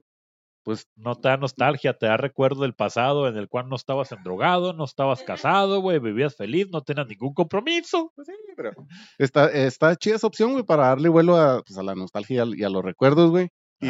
Pues 0.70 0.88
No 0.96 1.16
te 1.16 1.30
da 1.30 1.38
nostalgia, 1.38 1.96
te 1.98 2.06
da 2.06 2.16
recuerdo 2.16 2.62
del 2.62 2.76
pasado 2.76 3.28
en 3.28 3.36
el 3.38 3.48
cual 3.50 3.68
no 3.70 3.76
estabas 3.76 4.12
endrogado, 4.12 4.72
no 4.74 4.84
estabas 4.84 5.24
casado, 5.24 5.82
güey, 5.82 5.98
vivías 5.98 6.36
feliz, 6.36 6.68
no 6.72 6.84
tenías 6.84 7.08
ningún 7.08 7.34
compromiso. 7.34 8.12
Pues 8.16 8.28
sí, 8.28 8.34
pero 8.56 8.74
está, 9.18 9.50
está 9.50 9.96
chida 9.96 10.18
esa 10.18 10.28
opción, 10.28 10.52
güey, 10.52 10.64
para 10.64 10.90
darle 10.90 11.10
vuelo 11.10 11.38
a, 11.38 11.64
pues, 11.64 11.76
a 11.80 11.82
la 11.82 11.96
nostalgia 11.96 12.36
y 12.36 12.40
a, 12.54 12.56
y 12.58 12.64
a 12.64 12.70
los 12.70 12.84
recuerdos, 12.86 13.32
güey. 13.32 13.50
Y, 13.82 13.88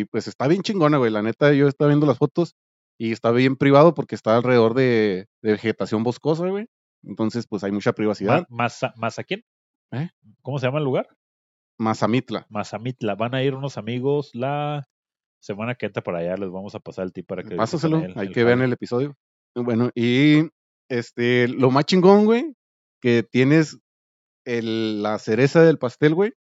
y, 0.00 0.04
pues 0.06 0.26
está 0.26 0.48
bien 0.48 0.62
chingona, 0.62 0.96
güey. 0.98 1.12
La 1.12 1.22
neta, 1.22 1.52
yo 1.52 1.68
estaba 1.68 1.90
viendo 1.90 2.06
las 2.06 2.18
fotos 2.18 2.56
y 2.98 3.12
está 3.12 3.30
bien 3.30 3.54
privado 3.54 3.94
porque 3.94 4.16
está 4.16 4.34
alrededor 4.36 4.74
de, 4.74 5.28
de 5.40 5.52
vegetación 5.52 6.02
boscosa, 6.02 6.48
güey. 6.48 6.66
Entonces, 7.04 7.46
pues 7.46 7.62
hay 7.62 7.70
mucha 7.70 7.92
privacidad. 7.92 8.46
Ma- 8.50 8.64
Maza- 8.64 8.92
¿Mazaquén? 8.96 9.44
¿Eh? 9.92 10.08
¿Cómo 10.40 10.58
se 10.58 10.66
llama 10.66 10.78
el 10.78 10.84
lugar? 10.84 11.06
Mazamitla. 11.78 12.46
Mazamitla. 12.48 13.14
Van 13.14 13.36
a 13.36 13.42
ir 13.44 13.54
unos 13.54 13.78
amigos 13.78 14.30
la 14.34 14.82
semana 15.42 15.74
que 15.74 15.86
entra 15.86 16.02
por 16.02 16.16
allá. 16.16 16.36
Les 16.36 16.50
vamos 16.50 16.74
a 16.74 16.80
pasar 16.80 17.04
el 17.04 17.12
tip 17.12 17.26
para 17.26 17.42
que 17.42 17.56
Pásaselo, 17.56 17.98
hay 18.16 18.28
el 18.28 18.32
que 18.32 18.44
vean 18.44 18.62
el 18.62 18.72
episodio. 18.72 19.16
Bueno, 19.54 19.90
y 19.94 20.48
este, 20.88 21.48
lo 21.48 21.70
más 21.70 21.84
chingón, 21.84 22.24
güey, 22.24 22.54
que 23.00 23.22
tienes 23.22 23.78
el, 24.44 25.02
la 25.02 25.18
cereza 25.18 25.62
del 25.62 25.78
pastel, 25.78 26.14
güey, 26.14 26.32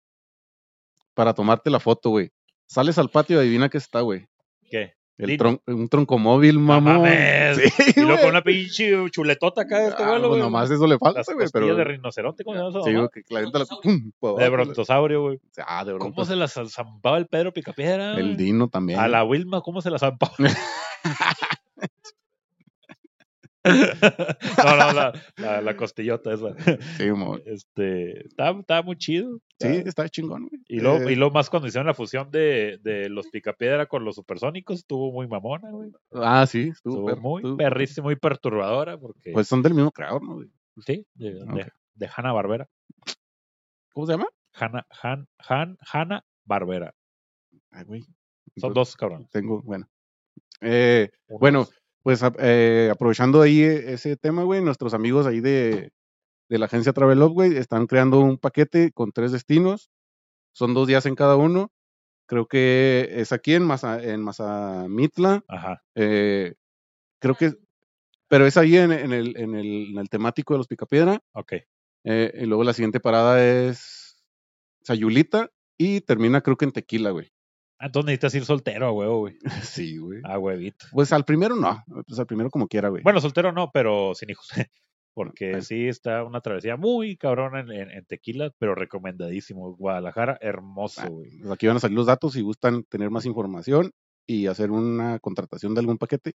para 1.14 1.34
tomarte 1.34 1.70
la 1.70 1.80
foto, 1.80 2.12
güey. 2.12 2.32
Sales 2.68 2.98
al 2.98 3.10
patio 3.10 3.38
y 3.38 3.40
adivina 3.40 3.70
qué 3.70 3.78
está, 3.78 4.02
güey. 4.02 4.28
¿Qué? 4.70 4.94
El 5.24 5.38
tron- 5.38 5.62
un 5.68 5.88
troncomóvil, 5.90 6.56
No 6.56 6.62
mamón. 6.82 7.08
Sí, 7.56 7.94
Y 7.96 8.02
luego 8.02 8.22
con 8.22 8.30
una 8.32 8.42
pinche 8.42 8.92
chuletota 9.12 9.62
acá 9.62 9.80
de 9.80 9.90
este 9.90 10.04
Ah, 10.04 10.08
vuelo, 10.10 10.30
pues 10.30 10.30
güey. 10.30 10.42
nomás 10.42 10.72
eso 10.72 10.88
le 10.88 10.98
falta, 10.98 11.22
güey, 11.34 11.48
pero... 11.54 11.76
de 11.76 11.84
rinoceronte, 11.84 12.44
¿cómo 12.44 12.56
se 12.58 12.64
llama 12.64 12.80
esa 12.80 12.90
Sí, 12.90 12.96
güey, 12.96 13.08
que 13.14 13.22
la 13.34 13.40
gente 13.42 13.60
la... 13.60 13.66
pum, 13.66 14.12
De 14.38 14.50
brontosaurio, 14.50 15.22
güey. 15.22 15.40
Ah, 15.66 15.86
de 15.86 15.92
¿Cómo 15.94 16.06
bronco. 16.06 16.26
se 16.26 16.36
las 16.36 16.54
zampaba 16.70 17.18
el 17.18 17.28
Pedro 17.28 17.54
Picapiedra? 17.54 18.16
El? 18.18 18.36
Dino 18.38 18.68
también. 18.70 19.00
A 19.00 19.08
la 19.08 19.24
Wilma, 19.24 19.62
¿cómo 19.62 19.82
se 19.82 19.90
la 19.92 20.00
zampaba? 20.00 20.34
no, 23.64 24.78
no, 24.78 24.94
la, 24.94 25.14
la, 25.38 25.62
la 25.62 25.76
costillota 25.78 26.34
esa. 26.34 26.56
Sí, 26.98 27.10
mamón. 27.12 27.42
Este, 27.46 28.26
estaba, 28.28 28.60
estaba 28.60 28.82
muy 28.82 28.98
chido. 28.98 29.40
Sí, 29.60 29.68
estaba- 29.86 30.10
chingón, 30.10 30.48
güey. 30.48 30.62
Y 30.68 30.80
luego, 30.80 31.08
Eh, 31.08 31.14
y 31.14 31.16
luego 31.16 31.34
más 31.34 31.50
cuando 31.50 31.68
hicieron 31.68 31.86
la 31.88 31.94
fusión 31.94 32.32
de, 32.32 32.80
de 32.82 33.10
los 33.10 33.28
Picapiedra 33.28 33.86
con 33.86 34.04
los 34.04 34.16
supersónicos, 34.16 34.80
estuvo 34.80 35.12
muy 35.12 35.28
mamona, 35.28 35.70
güey. 35.72 35.92
Ah, 36.14 36.46
sí, 36.48 36.70
estuvo, 36.74 36.94
Estuvo 36.96 37.06
perro, 37.08 37.22
muy 37.22 37.42
estuvo- 37.42 37.58
perrísimo, 37.58 38.06
muy 38.06 38.16
perturbadora, 38.16 38.98
porque 38.98 39.32
Pues 39.34 39.48
son 39.48 39.62
del 39.62 39.74
mismo 39.76 39.92
creador, 39.92 40.24
¿no? 40.24 40.36
güey? 40.36 40.48
sí, 40.86 41.06
de, 41.14 41.44
Ah, 41.48 41.54
de, 41.54 41.72
de 41.96 42.10
Hanna 42.16 42.32
Barbera. 42.34 42.68
¿Cómo 43.94 44.08
se 44.08 44.14
llama? 44.14 44.28
Hanna, 44.54 44.86
Han, 45.04 45.28
Han, 45.48 45.78
Hanna 45.92 46.26
Barbera. 46.46 46.94
Ay, 47.72 47.84
güey. 47.86 48.02
Son 48.02 48.70
Entonces, 48.70 48.74
dos, 48.76 48.96
cabrón. 48.98 49.28
Tengo, 49.32 49.62
bueno. 49.62 49.88
Eh, 50.62 51.10
bueno, 51.30 51.68
pues 52.04 52.22
eh, 52.40 52.90
aprovechando 52.92 53.42
ahí 53.42 53.62
eh, 53.62 53.94
ese 53.94 54.18
tema, 54.18 54.44
güey, 54.44 54.62
nuestros 54.62 54.94
amigos 54.94 55.26
ahí 55.28 55.40
de, 55.40 55.92
de 56.50 56.58
la 56.58 56.66
agencia 56.66 56.94
Travelog, 56.94 57.34
güey, 57.34 57.56
están 57.58 57.88
creando 57.88 58.20
un 58.20 58.38
paquete 58.38 58.92
con 58.92 59.12
tres 59.12 59.32
destinos. 59.32 59.90
Son 60.54 60.74
dos 60.74 60.88
días 60.88 61.06
en 61.06 61.16
cada 61.16 61.36
uno. 61.36 61.72
Creo 62.28 62.48
que 62.48 63.10
es 63.12 63.32
aquí 63.32 63.54
en, 63.54 63.64
Maza, 63.64 64.02
en 64.02 64.22
Mazamitla. 64.22 65.44
Ajá. 65.48 65.84
eh, 65.96 66.56
creo 67.20 67.36
que, 67.36 67.54
pero 68.28 68.46
es 68.46 68.58
ahí 68.58 68.78
en, 68.78 68.92
en 68.92 69.12
el, 69.12 69.38
en, 69.38 69.56
el, 69.56 69.90
en 69.92 69.98
el 69.98 70.10
temático 70.10 70.54
de 70.54 70.60
los 70.60 70.68
Picapiedra. 70.68 71.20
Ok. 71.34 71.54
eh, 72.06 72.32
y 72.34 72.46
luego 72.46 72.64
la 72.64 72.74
siguiente 72.74 73.00
parada 73.00 73.44
es 73.44 74.24
Sayulita 74.84 75.50
y 75.78 76.02
termina 76.02 76.42
creo 76.42 76.58
que 76.58 76.66
en 76.66 76.72
Tequila, 76.72 77.12
güey. 77.12 77.32
Ah, 77.82 77.88
Entonces 77.88 78.06
necesitas 78.06 78.36
ir 78.36 78.46
soltero 78.46 78.88
a 78.88 78.92
huevo, 78.92 79.20
güey. 79.20 79.38
Sí, 79.84 79.98
güey. 79.98 80.22
A 80.24 80.38
huevito. 80.38 80.86
Pues 80.92 81.12
al 81.14 81.26
primero 81.26 81.56
no. 81.56 81.84
Pues 82.08 82.20
al 82.20 82.28
primero 82.28 82.50
como 82.50 82.68
quiera, 82.68 82.90
güey. 82.90 83.02
Bueno, 83.04 83.20
soltero 83.20 83.52
no, 83.52 83.72
pero 83.74 84.14
sin 84.16 84.30
hijos. 84.30 84.48
Porque 85.14 85.62
sí 85.62 85.88
está 85.90 86.24
una 86.24 86.40
travesía 86.40 86.78
muy 86.78 87.18
cabrona 87.18 87.60
en, 87.60 87.72
en- 87.72 87.92
en 87.92 88.06
Tequila, 88.06 88.50
pero 88.58 88.76
recomendadísimo. 88.76 89.76
Guadalajara, 89.76 90.38
hermoso, 90.40 91.02
Ah, 91.02 91.08
güey. 91.10 91.40
pues 91.40 91.52
aquí 91.52 91.68
van 91.68 91.76
a 91.76 91.80
salir 91.82 91.98
los 91.98 92.06
datos 92.06 92.32
si 92.34 92.42
gustan 92.42 92.84
tener 92.86 93.10
más 93.10 93.26
información 93.26 93.92
y 94.26 94.48
hacer 94.48 94.72
una 94.72 95.20
contratación 95.20 95.74
de 95.74 95.82
algún 95.82 95.98
paquete. 95.98 96.34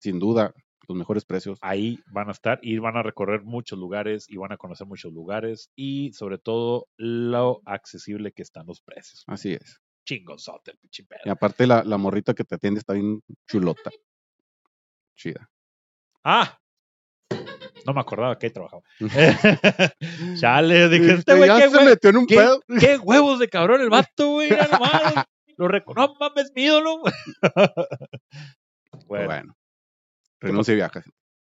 Sin 0.00 0.18
duda, 0.18 0.52
los 0.86 0.98
mejores 0.98 1.24
precios. 1.24 1.58
Ahí 1.62 1.98
van 2.12 2.28
a 2.28 2.32
estar 2.32 2.58
y 2.60 2.76
van 2.76 2.98
a 2.98 3.02
recorrer 3.02 3.42
muchos 3.42 3.78
lugares 3.78 4.26
y 4.28 4.36
van 4.36 4.52
a 4.52 4.58
conocer 4.58 4.86
muchos 4.86 5.10
lugares 5.14 5.70
y 5.74 6.12
sobre 6.12 6.36
todo 6.36 6.88
lo 6.98 7.62
accesible 7.64 8.32
que 8.32 8.42
están 8.42 8.66
los 8.66 8.82
precios. 8.82 9.24
Así 9.28 9.54
es. 9.54 9.80
Chingonzote, 10.04 10.72
el 10.72 10.78
pinche 10.78 11.04
pedo. 11.04 11.20
Y 11.24 11.28
aparte 11.30 11.66
la, 11.66 11.82
la 11.84 11.96
morrita 11.96 12.34
que 12.34 12.44
te 12.44 12.54
atiende 12.56 12.80
está 12.80 12.92
bien 12.92 13.22
chulota. 13.48 13.90
Chida. 15.16 15.48
Ah, 16.22 16.58
no 17.86 17.92
me 17.92 18.00
acordaba 18.00 18.38
que 18.38 18.50
trabajaba. 18.50 18.82
Chale, 20.40 20.88
dije, 20.88 21.04
este 21.06 21.14
Este, 21.14 21.34
güey, 21.36 21.48
ya 21.48 21.58
qué, 21.60 21.70
se 21.70 21.84
metió 21.84 22.10
en 22.10 22.16
un 22.18 22.26
qué- 22.26 22.36
pedo. 22.36 22.60
qué 22.80 22.96
huevos 22.98 23.38
de 23.38 23.48
cabrón 23.48 23.80
el 23.80 23.90
vato, 23.90 24.28
güey. 24.32 24.50
nomás. 24.50 25.24
Lo 25.56 25.68
reco- 25.68 25.94
no 25.94 26.14
mames, 26.18 26.50
mi 26.54 26.62
ídolo. 26.64 27.00
Bueno, 29.06 29.24
bueno, 29.26 29.56
renuncia 30.40 30.72
y 30.72 30.76
viaja. 30.76 31.02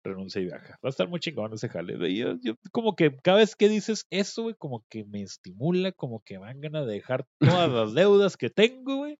Renuncia 0.08 0.40
y 0.40 0.46
viaja. 0.46 0.78
Va 0.84 0.88
a 0.88 0.90
estar 0.90 1.08
muy 1.08 1.20
chingón 1.20 1.52
ese 1.54 1.68
jale. 1.68 1.94
Yo, 2.14 2.34
yo 2.40 2.54
como 2.72 2.96
que 2.96 3.16
cada 3.16 3.38
vez 3.38 3.56
que 3.56 3.68
dices 3.68 4.06
eso, 4.10 4.42
güey, 4.42 4.54
como 4.56 4.84
que 4.88 5.04
me 5.04 5.22
estimula, 5.22 5.92
como 5.92 6.22
que 6.24 6.38
me 6.38 6.46
dan 6.46 6.60
ganas 6.60 6.86
de 6.86 6.94
dejar 6.94 7.26
todas 7.38 7.70
las 7.70 7.94
deudas 7.94 8.36
que 8.36 8.50
tengo, 8.50 8.96
güey, 8.96 9.18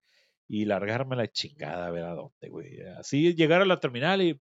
y 0.49 0.64
largarme 0.64 1.16
la 1.16 1.28
chingada 1.28 1.86
a 1.86 1.91
ver 1.91 2.05
a 2.05 2.14
dónde, 2.14 2.49
güey. 2.49 2.80
Así 2.99 3.34
llegar 3.34 3.62
a 3.62 3.66
la 3.66 3.80
terminal 3.80 4.22
y 4.22 4.41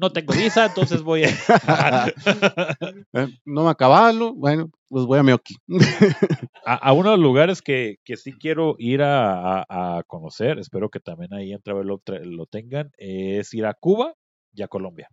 no 0.00 0.10
tengo 0.10 0.32
visa, 0.34 0.66
entonces 0.66 1.02
voy 1.02 1.24
a... 1.24 1.28
Eh, 3.12 3.26
no 3.44 3.64
me 3.64 3.70
acabalo. 3.70 4.34
Bueno, 4.34 4.70
pues 4.88 5.04
voy 5.04 5.18
a 5.18 5.22
Meoki. 5.22 5.56
a, 6.64 6.74
a 6.74 6.92
uno 6.92 7.10
de 7.10 7.16
los 7.16 7.22
lugares 7.24 7.60
que, 7.60 7.96
que 8.04 8.16
sí 8.16 8.32
quiero 8.32 8.76
ir 8.78 9.02
a, 9.02 9.60
a- 9.62 9.98
a 9.98 10.02
conocer, 10.04 10.58
espero 10.58 10.88
que 10.88 11.00
también 11.00 11.34
ahí 11.34 11.52
en 11.52 11.60
Travel 11.60 11.88
tra- 12.04 12.24
lo 12.24 12.46
tengan, 12.46 12.90
es 12.96 13.52
ir 13.54 13.66
a 13.66 13.74
Cuba 13.74 14.14
y 14.54 14.62
a 14.62 14.68
Colombia. 14.68 15.08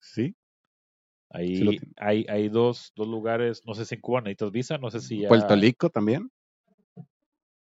sí. 0.00 0.34
Ahí 1.32 1.56
Sí 1.58 1.64
lo 1.64 1.72
hay, 1.96 2.26
hay 2.28 2.48
dos, 2.48 2.92
dos 2.96 3.06
lugares, 3.06 3.62
no 3.64 3.74
sé 3.74 3.84
si 3.84 3.94
en 3.94 4.00
Cuba 4.00 4.20
necesitas 4.20 4.50
visa, 4.50 4.78
no 4.78 4.90
sé 4.90 4.98
si 5.00 5.20
ya... 5.20 5.28
Puerto 5.28 5.54
Rico 5.54 5.88
también. 5.88 6.28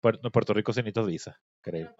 Puer- 0.02 0.20
no, 0.22 0.30
Puerto 0.30 0.52
Rico 0.52 0.72
sí 0.74 0.80
necesitas 0.80 1.06
visa, 1.06 1.40
creo. 1.62 1.94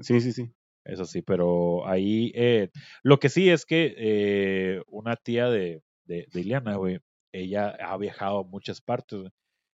Sí, 0.00 0.20
sí, 0.22 0.32
sí. 0.32 0.50
Eso 0.84 1.04
sí, 1.04 1.22
pero 1.22 1.86
ahí 1.86 2.32
eh, 2.34 2.70
lo 3.02 3.18
que 3.18 3.28
sí 3.28 3.48
es 3.50 3.64
que 3.64 3.94
eh, 3.96 4.82
una 4.88 5.16
tía 5.16 5.48
de, 5.48 5.82
de, 6.04 6.26
de 6.32 6.40
Ileana, 6.40 6.76
güey, 6.76 6.98
ella 7.32 7.70
ha 7.80 7.96
viajado 7.96 8.40
a 8.40 8.44
muchas 8.44 8.80
partes, 8.80 9.20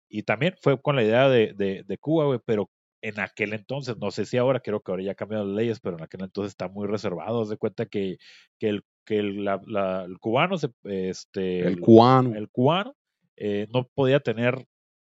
y 0.10 0.24
también 0.24 0.56
fue 0.62 0.82
con 0.82 0.96
la 0.96 1.04
idea 1.04 1.30
de, 1.30 1.54
de, 1.54 1.84
de 1.84 1.98
Cuba, 1.98 2.26
güey, 2.26 2.40
pero 2.46 2.70
en 3.02 3.20
aquel 3.20 3.54
entonces, 3.54 3.98
no 3.98 4.10
sé 4.10 4.26
si 4.26 4.38
ahora, 4.38 4.60
creo 4.62 4.80
que 4.82 4.92
ahora 4.92 5.04
ya 5.04 5.12
ha 5.12 5.16
cambiado 5.16 5.46
las 5.46 5.56
leyes, 5.56 5.80
pero 5.80 5.98
en 5.98 6.04
aquel 6.04 6.22
entonces 6.24 6.52
está 6.54 6.68
muy 6.68 6.88
reservado, 6.88 7.42
haz 7.42 7.50
de 7.50 7.58
cuenta 7.58 7.86
que, 7.86 8.18
que 8.60 8.70
el, 8.70 8.84
que 9.06 9.20
el, 9.20 9.44
la- 9.46 9.62
la- 9.68 10.04
el 10.06 10.18
cubano, 10.18 10.58
se, 10.58 10.70
este, 10.84 11.60
El 11.68 11.80
cubano. 11.80 12.34
el 12.36 12.50
cubano 12.50 12.96
eh, 13.36 13.68
no 13.72 13.88
podía 13.94 14.20
tener 14.22 14.66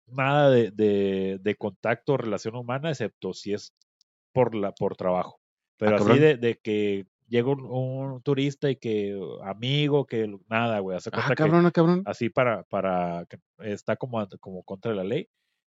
nada 0.06 0.50
de, 0.50 0.70
de, 0.70 1.38
de 1.42 1.54
contacto 1.56 2.14
o 2.14 2.16
relación 2.16 2.56
humana, 2.56 2.88
excepto 2.90 3.34
si 3.34 3.52
es 3.52 3.74
por, 4.32 4.54
la, 4.54 4.72
por 4.72 4.96
trabajo. 4.96 5.38
Pero 5.84 5.96
así 5.96 6.18
de, 6.18 6.36
de 6.36 6.58
que 6.58 7.06
llega 7.28 7.48
un, 7.50 7.64
un 7.64 8.22
turista 8.22 8.70
y 8.70 8.76
que 8.76 9.18
amigo, 9.42 10.06
que 10.06 10.32
nada, 10.48 10.78
güey, 10.80 10.96
hace 10.96 11.10
Ah, 11.12 11.26
que 11.28 11.34
cabrón, 11.34 11.66
ah, 11.66 11.70
cabrón. 11.70 12.02
así 12.06 12.28
para, 12.28 12.62
para, 12.64 13.26
que 13.28 13.38
está 13.58 13.96
como, 13.96 14.26
como 14.40 14.62
contra 14.62 14.94
la 14.94 15.04
ley. 15.04 15.28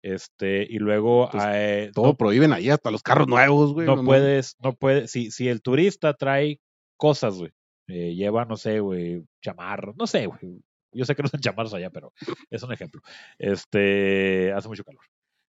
Este, 0.01 0.67
y 0.69 0.79
luego 0.79 1.25
Entonces, 1.27 1.49
eh, 1.53 1.91
Todo 1.93 2.07
no, 2.07 2.17
prohíben 2.17 2.51
ahí, 2.51 2.69
hasta 2.69 2.91
los 2.91 3.01
carros 3.03 3.27
nuevos, 3.27 3.73
güey. 3.73 3.87
no 3.87 4.03
puedes, 4.03 4.57
no 4.61 4.73
puedes, 4.73 5.11
si, 5.11 5.31
si 5.31 5.47
el 5.47 5.61
turista 5.61 6.13
trae 6.13 6.59
cosas, 6.97 7.37
güey, 7.37 7.51
eh, 7.87 8.13
lleva, 8.13 8.43
no 8.43 8.57
sé, 8.57 8.81
güey, 8.81 9.23
chamarros, 9.41 9.95
no 9.95 10.05
sé, 10.07 10.25
güey. 10.25 10.39
Yo 10.91 11.05
sé 11.05 11.15
que 11.15 11.23
no 11.23 11.29
son 11.29 11.39
chamarros 11.39 11.73
allá, 11.73 11.89
pero 11.89 12.11
es 12.49 12.61
un 12.63 12.73
ejemplo. 12.73 13.01
Este, 13.39 14.51
hace 14.51 14.67
mucho 14.67 14.83
calor. 14.83 15.03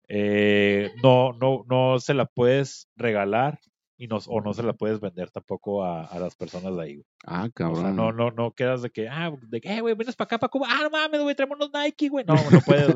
Eh, 0.08 0.92
no, 1.04 1.34
no, 1.34 1.66
no 1.68 2.00
se 2.00 2.14
la 2.14 2.26
puedes 2.26 2.88
regalar 2.96 3.60
y 3.98 4.08
no, 4.08 4.18
o 4.28 4.42
no 4.42 4.54
se 4.54 4.64
la 4.64 4.74
puedes 4.74 5.00
vender 5.00 5.32
tampoco 5.32 5.84
a, 5.84 6.06
a 6.06 6.20
las 6.20 6.36
personas 6.36 6.76
de 6.76 6.82
ahí, 6.84 6.96
güey. 6.96 7.06
Ah, 7.26 7.46
O 7.46 7.52
cabrón. 7.52 7.82
sea, 7.82 7.92
no, 7.92 8.12
no, 8.12 8.32
no 8.32 8.52
quedas 8.52 8.82
de 8.84 8.90
que, 8.92 9.10
ah, 9.10 9.32
de 9.50 9.60
que, 9.62 9.76
eh, 9.76 9.82
güey, 9.82 9.96
vienes 9.96 10.16
para 10.16 10.26
acá, 10.28 10.38
para 10.38 10.50
Cuba. 10.50 10.68
Ah, 10.70 10.82
no 10.84 10.90
mames, 10.90 11.22
güey, 11.22 11.36
traemos 11.36 11.58
unos 11.58 11.72
Nike, 11.74 12.10
güey. 12.10 12.24
No, 12.26 12.36
no 12.36 12.60
puedes. 12.66 12.96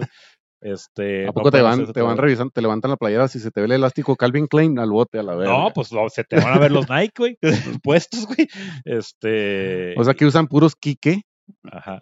Este, 0.64 1.24
¿A 1.24 1.26
no 1.28 1.34
poco 1.34 1.50
te 1.50 1.60
van, 1.60 1.92
te 1.92 2.02
van 2.04 2.18
revisando, 2.18 2.52
te 2.52 2.62
levantan 2.62 2.92
la 2.92 2.98
playera 2.98 3.28
si 3.28 3.40
se 3.40 3.50
te 3.50 3.62
ve 3.62 3.66
el 3.66 3.72
elástico 3.72 4.16
Calvin 4.16 4.46
Klein 4.46 4.78
al 4.78 4.92
bote 4.92 5.18
a 5.18 5.24
la 5.24 5.34
vez? 5.36 5.50
No, 5.50 5.72
pues 5.74 5.90
se 6.10 6.24
te 6.24 6.36
van 6.36 6.54
a 6.54 6.60
ver 6.60 6.72
los 6.72 6.88
Nike, 6.88 7.14
güey, 7.18 7.38
puestos, 7.84 8.28
güey. 8.28 8.48
Este. 8.86 9.96
O 9.98 10.04
sea 10.04 10.14
que 10.14 10.26
usan 10.26 10.48
puros 10.48 10.76
Kike. 10.76 11.24
Ajá. 11.64 12.00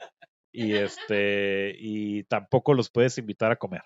Y 0.51 0.73
este. 0.73 1.73
Y 1.79 2.23
tampoco 2.25 2.73
los 2.73 2.89
puedes 2.89 3.17
invitar 3.17 3.49
a 3.51 3.55
comer. 3.55 3.81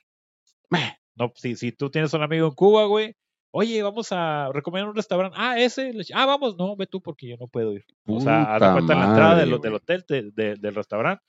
Meh. 0.72 0.98
No, 1.16 1.32
si, 1.36 1.56
si 1.56 1.72
tú 1.72 1.92
tienes 1.92 2.12
un 2.16 2.24
amigo 2.24 2.48
en 2.48 2.54
Cuba, 2.56 2.86
güey. 2.86 3.14
Oye, 3.56 3.84
vamos 3.84 4.08
a 4.12 4.50
recomendar 4.52 4.90
un 4.90 4.96
restaurante. 4.96 5.38
Ah, 5.40 5.60
ese. 5.60 5.92
Ah, 6.16 6.26
vamos. 6.26 6.58
No, 6.58 6.76
ve 6.76 6.88
tú 6.88 7.02
porque 7.02 7.28
yo 7.28 7.38
no 7.40 7.48
puedo 7.48 7.72
ir. 7.74 7.86
O 8.08 8.20
sea, 8.20 8.56
haz 8.56 8.74
cuenta 8.74 8.94
en 8.94 9.00
la 9.00 9.06
entrada 9.10 9.36
del, 9.36 9.54
hotel, 9.54 10.04
de- 10.10 10.32
de- 10.32 10.56
del 10.56 10.74
restaurante. 10.76 11.24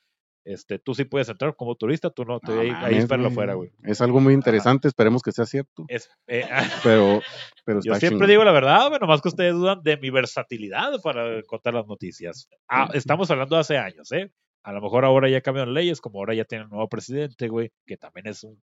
Este, 0.46 0.78
tú 0.78 0.94
sí 0.94 1.04
puedes 1.04 1.28
entrar 1.30 1.54
como 1.56 1.74
turista, 1.74 2.10
tú 2.10 2.24
no. 2.24 2.38
Tú 2.40 2.52
No 2.54 2.60
ahí, 2.60 2.68
ahí 2.68 2.72
mames, 2.72 2.98
espéralo 3.00 3.28
afuera, 3.28 3.54
güey. 3.54 3.70
Es 3.82 4.00
algo 4.00 4.20
muy 4.20 4.32
interesante, 4.34 4.88
esperemos 4.88 5.22
que 5.22 5.32
sea 5.32 5.46
cierto. 5.46 5.84
Es, 5.88 6.10
eh, 6.26 6.46
Pero, 6.82 7.20
pero 7.64 7.80
Yo 7.82 7.92
está 7.92 8.00
siempre 8.00 8.16
chingón. 8.26 8.28
digo 8.28 8.44
la 8.44 8.52
verdad, 8.52 8.88
güey, 8.88 9.00
nomás 9.00 9.20
que 9.22 9.28
ustedes 9.28 9.54
dudan 9.54 9.82
de 9.82 9.96
mi 9.98 10.10
versatilidad 10.10 11.00
para 11.02 11.42
contar 11.44 11.72
las 11.74 11.86
noticias. 11.86 12.48
Ah, 12.68 12.88
estamos 12.94 13.30
hablando 13.30 13.56
de 13.56 13.60
hace 13.60 13.76
años, 13.78 14.10
¿eh? 14.12 14.30
A 14.62 14.72
lo 14.72 14.80
mejor 14.82 15.04
ahora 15.04 15.28
ya 15.30 15.40
cambiaron 15.42 15.72
leyes, 15.74 16.00
como 16.00 16.18
ahora 16.20 16.34
ya 16.34 16.44
tienen 16.44 16.66
un 16.66 16.70
nuevo 16.72 16.88
presidente, 16.88 17.48
güey, 17.48 17.70
que 17.86 17.96
también 17.98 18.26
es 18.28 18.44
un 18.44 18.62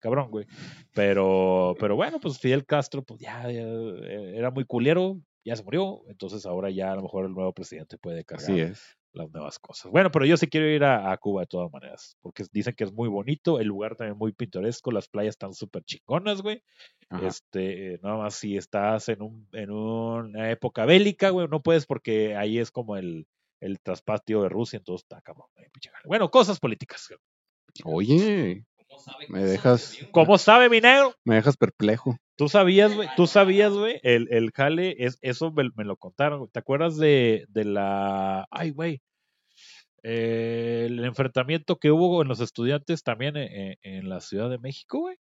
cabrón, 0.00 0.30
güey. 0.30 0.46
Pero, 0.94 1.76
pero 1.78 1.96
bueno, 1.96 2.18
pues 2.20 2.38
Fidel 2.38 2.66
Castro, 2.66 3.02
pues 3.02 3.20
ya, 3.20 3.42
ya, 3.50 3.62
eh, 3.62 4.32
era 4.36 4.50
muy 4.50 4.64
culero, 4.64 5.20
ya 5.44 5.56
se 5.56 5.62
murió, 5.62 6.02
entonces 6.08 6.46
ahora 6.46 6.70
ya 6.70 6.92
a 6.92 6.96
lo 6.96 7.02
mejor 7.02 7.26
el 7.26 7.32
nuevo 7.32 7.52
presidente 7.52 7.98
puede 7.98 8.24
cargar 8.24 8.50
Así 8.50 8.60
es. 8.60 8.98
las 9.12 9.30
nuevas 9.30 9.58
cosas. 9.58 9.90
Bueno, 9.90 10.10
pero 10.10 10.26
yo 10.26 10.36
sí 10.36 10.48
quiero 10.48 10.68
ir 10.68 10.84
a, 10.84 11.12
a 11.12 11.16
Cuba 11.16 11.42
de 11.42 11.46
todas 11.46 11.72
maneras, 11.72 12.16
porque 12.20 12.44
dicen 12.52 12.74
que 12.74 12.84
es 12.84 12.92
muy 12.92 13.08
bonito, 13.08 13.60
el 13.60 13.68
lugar 13.68 13.96
también 13.96 14.18
muy 14.18 14.32
pintoresco, 14.32 14.90
las 14.90 15.08
playas 15.08 15.34
están 15.34 15.54
súper 15.54 15.84
chingonas, 15.84 16.42
güey. 16.42 16.62
Ajá. 17.08 17.26
Este, 17.26 17.98
nada 18.02 18.16
más 18.16 18.34
si 18.34 18.56
estás 18.56 19.08
en, 19.08 19.22
un, 19.22 19.48
en 19.52 19.70
una 19.70 20.50
época 20.50 20.84
bélica, 20.84 21.30
güey, 21.30 21.48
no 21.48 21.62
puedes 21.62 21.86
porque 21.86 22.36
ahí 22.36 22.58
es 22.58 22.70
como 22.70 22.96
el, 22.96 23.26
el 23.60 23.80
traspatio 23.80 24.42
de 24.42 24.48
Rusia, 24.48 24.78
entonces 24.78 25.04
está 25.04 25.20
cabrón. 25.22 25.46
Bueno, 26.04 26.30
cosas 26.30 26.58
políticas. 26.58 27.08
Oye, 27.84 28.16
¿Cómo 28.16 28.20
sabe 28.20 28.66
me 29.28 29.44
dejas, 29.44 29.98
¿Cómo 30.12 30.38
sabe 30.38 30.68
mi 30.68 30.80
negro? 30.80 31.14
me 31.24 31.36
dejas 31.36 31.56
perplejo. 31.56 32.16
Tú 32.36 32.48
sabías, 32.48 32.94
güey, 32.94 33.08
tú 33.16 33.26
sabías, 33.26 33.72
güey, 33.72 34.00
el, 34.02 34.28
el 34.30 34.50
jale, 34.52 34.96
es, 34.98 35.18
eso 35.20 35.52
me, 35.52 35.68
me 35.76 35.84
lo 35.84 35.96
contaron. 35.96 36.38
güey. 36.40 36.50
¿Te 36.50 36.58
acuerdas 36.58 36.96
de, 36.96 37.44
de 37.48 37.64
la, 37.64 38.46
ay, 38.50 38.70
güey, 38.70 39.00
eh, 40.02 40.84
el 40.88 41.04
enfrentamiento 41.04 41.76
que 41.76 41.90
hubo 41.90 42.22
en 42.22 42.28
los 42.28 42.40
estudiantes 42.40 43.02
también 43.02 43.36
en, 43.36 43.52
en- 43.52 43.76
en 43.82 44.08
la 44.08 44.20
Ciudad 44.20 44.48
de 44.50 44.58
México, 44.58 45.00
güey? 45.00 45.16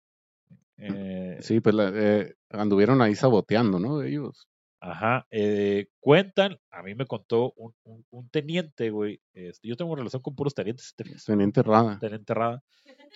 Eh, 0.79 1.39
Sí, 1.41 1.61
pues 1.61 1.75
la- 1.75 1.91
eh, 1.95 2.35
anduvieron 2.51 3.01
ahí 3.01 3.15
saboteando, 3.15 3.79
¿no? 3.79 4.03
Ellos. 4.03 4.47
Ajá, 4.89 5.27
eh, 5.31 5.89
cuentan, 5.99 6.61
a 6.71 6.83
mí 6.83 6.95
me 6.95 7.07
contó 7.07 7.53
un, 7.57 7.75
un- 7.83 8.07
un 8.11 8.29
teniente, 8.31 8.91
güey, 8.91 9.21
este, 9.33 9.67
yo 9.67 9.77
tengo 9.77 9.97
relación 9.97 10.23
con 10.23 10.37
puros 10.37 10.55
tenientes, 10.55 10.95
Teniente 11.27 11.63
Rada. 11.63 11.99
teniente 11.99 12.33
Rada, 12.35 12.63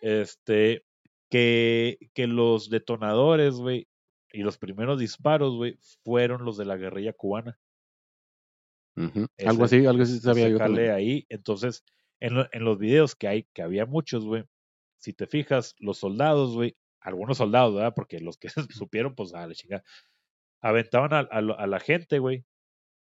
este, 0.02 0.84
que, 1.30 1.98
que 2.12 2.26
los 2.26 2.70
detonadores, 2.70 3.54
güey, 3.54 3.86
y 4.32 4.42
los 4.42 4.58
primeros 4.58 4.98
disparos, 4.98 5.54
güey, 5.54 5.78
fueron 6.04 6.44
los 6.44 6.56
de 6.56 6.64
la 6.64 6.76
guerrilla 6.76 7.12
cubana. 7.12 7.58
Ese- 9.36 9.48
Algo 9.48 9.64
así, 9.64 9.86
algo 9.86 10.02
así 10.02 10.18
sabía 10.18 10.48
yo. 10.48 10.58
también. 10.58 10.90
ahí, 10.90 11.26
entonces, 11.28 11.84
en, 12.18 12.34
lo- 12.34 12.48
en 12.52 12.64
los 12.64 12.78
videos 12.78 13.14
que 13.14 13.28
hay, 13.28 13.44
que 13.52 13.62
había 13.62 13.86
muchos, 13.86 14.24
güey, 14.24 14.44
si 14.98 15.12
te 15.12 15.26
fijas, 15.26 15.74
los 15.78 15.98
soldados, 15.98 16.54
güey, 16.54 16.76
algunos 17.00 17.38
soldados, 17.38 17.74
¿verdad? 17.74 17.94
Porque 17.94 18.18
los 18.20 18.36
que 18.38 18.48
supieron, 18.88 19.14
pues, 19.14 19.32
a 19.34 19.46
la 19.46 19.54
chingada, 19.54 19.84
aventaban 20.60 21.12
a, 21.14 21.20
a 21.30 21.66
la 21.66 21.80
gente, 21.80 22.18
güey, 22.18 22.44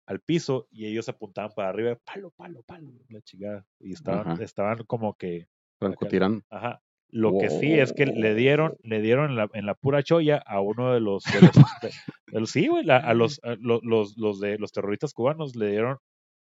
al 0.07 0.21
piso 0.21 0.67
y 0.71 0.87
ellos 0.87 1.09
apuntaban 1.09 1.51
para 1.55 1.71
arriba, 1.71 1.97
palo, 2.05 2.31
palo, 2.37 2.63
palo, 2.63 2.91
la 3.09 3.21
chingada. 3.23 3.65
Y 3.81 3.93
estaban, 3.95 4.29
Ajá. 4.33 4.43
estaban 4.45 4.85
como 4.85 5.15
que, 5.17 5.49
Francotirán. 5.79 6.43
ajá, 6.51 6.83
Lo 7.09 7.39
que 7.39 7.49
sí 7.49 7.73
es 7.73 7.93
que 7.93 8.07
le 8.07 8.35
dieron, 8.35 8.77
le 8.83 9.01
dieron 9.01 9.31
en 9.31 9.37
la, 9.37 9.49
en 9.55 9.67
la 9.67 9.75
pura 9.75 10.03
cholla 10.03 10.39
a 10.47 10.61
uno 10.61 10.93
de 10.93 11.01
los, 11.01 11.25
de 11.25 11.41
los, 11.41 11.53
de- 11.83 11.91
de 12.33 12.41
los- 12.41 12.51
sí, 12.51 12.67
güey, 12.69 12.85
la- 12.85 12.99
a 12.99 13.15
los, 13.15 13.41
a 13.45 13.57
lo- 13.61 13.81
los, 13.83 14.17
los 14.19 14.41
de 14.41 14.59
los 14.59 14.73
terroristas 14.73 15.13
cubanos 15.15 15.57
le 15.57 15.71
dieron 15.71 15.99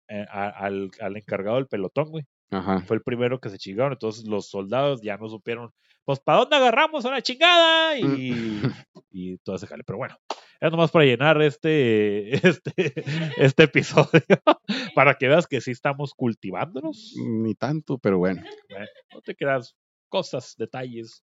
eh, 0.08 0.26
a- 0.30 0.50
al, 0.50 0.92
al 1.00 1.18
encargado 1.18 1.58
del 1.58 1.68
pelotón, 1.68 2.10
güey. 2.10 2.26
Ajá. 2.50 2.80
Fue 2.82 2.98
el 2.98 3.04
primero 3.04 3.40
que 3.40 3.50
se 3.50 3.58
chingaron, 3.58 3.94
entonces 3.94 4.26
los 4.28 4.50
soldados 4.50 5.02
ya 5.02 5.18
no 5.18 5.30
supieron, 5.30 5.72
pues, 6.06 6.20
¿para 6.20 6.40
dónde 6.40 6.56
agarramos 6.56 7.06
a 7.06 7.12
la 7.12 7.22
chingada? 7.22 7.98
Y, 7.98 8.02
y 9.12 9.38
todo 9.40 9.56
ese 9.56 9.68
jale. 9.68 9.84
Pero 9.84 9.98
bueno, 9.98 10.18
es 10.60 10.72
nomás 10.72 10.92
para 10.92 11.06
llenar 11.06 11.42
este, 11.42 12.34
este, 12.48 12.94
este 13.38 13.64
episodio, 13.64 14.22
para 14.96 15.16
que 15.16 15.28
veas 15.28 15.48
que 15.48 15.62
sí 15.62 15.72
estamos 15.72 16.14
cultivándonos. 16.14 17.14
Ni 17.18 17.56
tanto, 17.56 17.98
pero 17.98 18.18
bueno. 18.18 18.42
Bueno, 18.70 18.86
no 19.14 19.22
te 19.22 19.36
creas, 19.36 19.76
cosas, 20.10 20.56
detalles, 20.58 21.24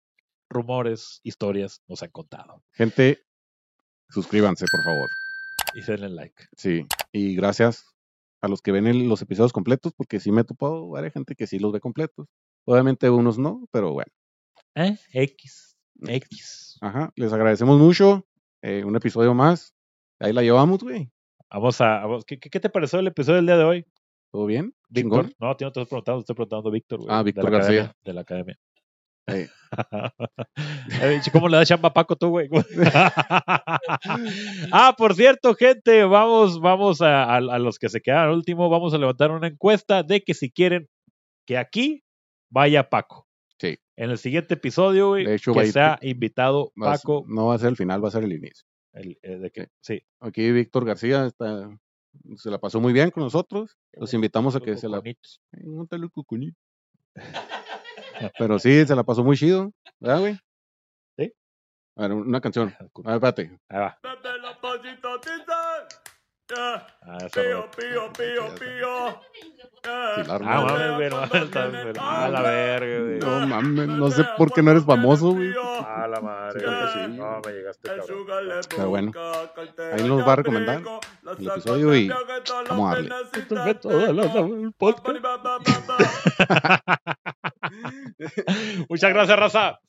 rumores, 0.49 1.19
historias 1.23 1.81
nos 1.87 2.03
han 2.03 2.11
contado. 2.11 2.61
Gente, 2.73 3.23
suscríbanse, 4.09 4.65
por 4.71 4.83
favor. 4.83 5.09
Y 5.75 5.81
denle 5.81 6.09
like. 6.09 6.43
Sí. 6.55 6.85
Y 7.11 7.35
gracias 7.35 7.85
a 8.41 8.47
los 8.47 8.61
que 8.61 8.71
ven 8.71 8.85
el- 8.87 9.07
los 9.07 9.21
episodios 9.21 9.53
completos, 9.53 9.93
porque 9.95 10.19
sí 10.19 10.31
me 10.31 10.41
he 10.41 10.43
topado 10.43 10.89
varias 10.89 11.13
gente 11.13 11.35
que 11.35 11.47
sí 11.47 11.57
los 11.59 11.71
ve 11.71 11.79
completos. 11.79 12.27
Obviamente 12.65 13.09
unos 13.09 13.39
no, 13.39 13.67
pero 13.71 13.91
bueno. 13.93 14.11
¿Eh? 14.75 14.97
X. 15.13 15.77
X. 16.07 16.77
Ajá. 16.81 17.11
Les 17.15 17.31
agradecemos 17.31 17.79
mucho. 17.79 18.25
Eh, 18.61 18.83
un 18.83 18.95
episodio 18.95 19.33
más. 19.33 19.73
Ahí 20.19 20.33
la 20.33 20.41
llevamos, 20.41 20.79
güey. 20.83 21.09
Vamos 21.51 21.79
a. 21.81 21.99
vamos- 21.99 22.25
¿qué, 22.25 22.37
te 22.37 22.69
pareció 22.69 22.99
el 22.99 23.07
episodio 23.07 23.37
del 23.37 23.45
día 23.45 23.57
de 23.57 23.63
hoy? 23.63 23.85
¿Todo 24.31 24.45
bien? 24.47 24.73
Víctor. 24.89 25.31
No, 25.39 25.55
te 25.55 25.65
estoy 25.65 25.85
preguntando, 25.85 26.19
te 26.19 26.23
estoy 26.23 26.35
preguntando 26.35 26.69
a 26.69 26.71
Víctor. 26.71 26.99
güey, 26.99 27.09
Ah, 27.11 27.17
de 27.19 27.23
Víctor 27.25 27.47
academia, 27.47 27.79
García. 27.81 27.97
De 28.03 28.13
la 28.13 28.21
academia. 28.21 28.57
¿Cómo 31.31 31.47
le 31.47 31.57
da 31.57 31.65
chamba 31.65 31.89
a 31.89 31.93
Paco 31.93 32.15
tú, 32.15 32.29
güey? 32.29 32.49
ah, 34.71 34.95
por 34.97 35.15
cierto, 35.15 35.55
gente, 35.55 36.03
vamos, 36.03 36.59
vamos 36.59 37.01
a, 37.01 37.23
a- 37.25 37.37
a 37.37 37.59
los 37.59 37.79
que 37.79 37.89
se 37.89 38.01
quedan 38.01 38.29
al 38.29 38.33
último, 38.33 38.69
vamos 38.69 38.93
a 38.93 38.97
levantar 38.97 39.31
una 39.31 39.47
encuesta 39.47 40.03
de 40.03 40.21
que 40.23 40.33
si 40.33 40.51
quieren 40.51 40.87
que 41.45 41.57
aquí 41.57 42.03
vaya 42.49 42.89
Paco. 42.89 43.22
Sí. 43.63 43.79
En 43.95 44.09
el 44.09 44.17
siguiente 44.17 44.55
episodio, 44.55 45.07
güey, 45.09 45.23
De 45.25 45.35
hecho, 45.35 45.53
que 45.53 45.61
ir- 45.61 45.71
sea 45.71 45.97
invitado 46.01 46.73
Va 46.81 46.89
a- 46.89 46.97
Paco. 46.97 47.23
no 47.29 47.47
va 47.47 47.55
a 47.55 47.59
ser 47.59 47.69
el 47.69 47.77
final, 47.77 48.03
va 48.03 48.09
a 48.09 48.11
ser 48.11 48.25
el 48.25 48.33
inicio. 48.33 48.65
el- 48.91 49.17
eh, 49.23 49.37
de 49.37 49.51
que, 49.51 49.69
sí. 49.81 50.03
Aquí 50.19 50.51
Víctor 50.51 50.83
García 50.85 51.25
está, 51.25 51.69
se 52.35 52.51
la 52.51 52.59
pasó 52.59 52.79
muy 52.81 52.91
bien 52.91 53.09
con 53.09 53.23
nosotros. 53.23 53.77
Los 53.93 54.13
invitamos 54.13 54.55
a 54.55 54.59
que 54.59 54.75
se 54.77 54.89
la... 54.89 55.01
Cucunito. 56.11 56.57
Pero 58.37 58.59
sí, 58.59 58.85
se 58.85 58.95
la 58.95 59.03
pasó 59.03 59.23
muy 59.23 59.37
chido. 59.37 59.71
¿Verdad, 59.99 60.19
güey? 60.19 60.37
Sí. 61.17 61.33
A 61.95 62.01
ver, 62.03 62.11
una 62.17 62.41
canción. 62.41 62.69
A 62.79 62.83
ver, 62.83 63.15
espérate. 63.15 63.59
Ahí 63.69 63.79
va. 63.79 63.97
Ah, 66.55 66.85
esa 67.25 67.41
rola. 67.43 67.67
Sí, 68.57 68.65
la 70.27 70.35
Ah, 70.35 70.37
rola. 70.37 70.61
mames, 70.61 71.13
ah, 71.99 72.29
la 72.31 72.41
verga, 72.41 72.99
güey. 73.03 73.19
No 73.19 73.47
mames, 73.47 73.87
no 73.87 74.11
sé 74.11 74.23
por 74.37 74.51
qué 74.53 74.61
no 74.61 74.71
eres 74.71 74.85
famoso, 74.85 75.31
güey. 75.31 75.53
Ah, 75.85 76.07
la 76.09 76.19
madre. 76.21 76.59
Sí, 76.59 76.65
creo 76.65 76.79
que 76.79 76.85
güey. 76.93 77.05
sí. 77.05 77.11
No, 77.17 77.41
me 77.45 77.51
llegaste, 77.53 77.89
cabrón. 77.89 78.25
Pero 78.69 78.89
bueno, 78.89 79.11
ahí 79.93 80.03
nos 80.07 80.27
va 80.27 80.33
a 80.33 80.35
recomendar 80.35 80.81
el 81.37 81.47
episodio 81.49 81.95
y 81.95 82.09
vamos 82.69 82.91
a 82.91 82.95
darle. 82.95 83.09
Muchas 88.89 89.09
gracias, 89.13 89.39
raza. 89.39 89.79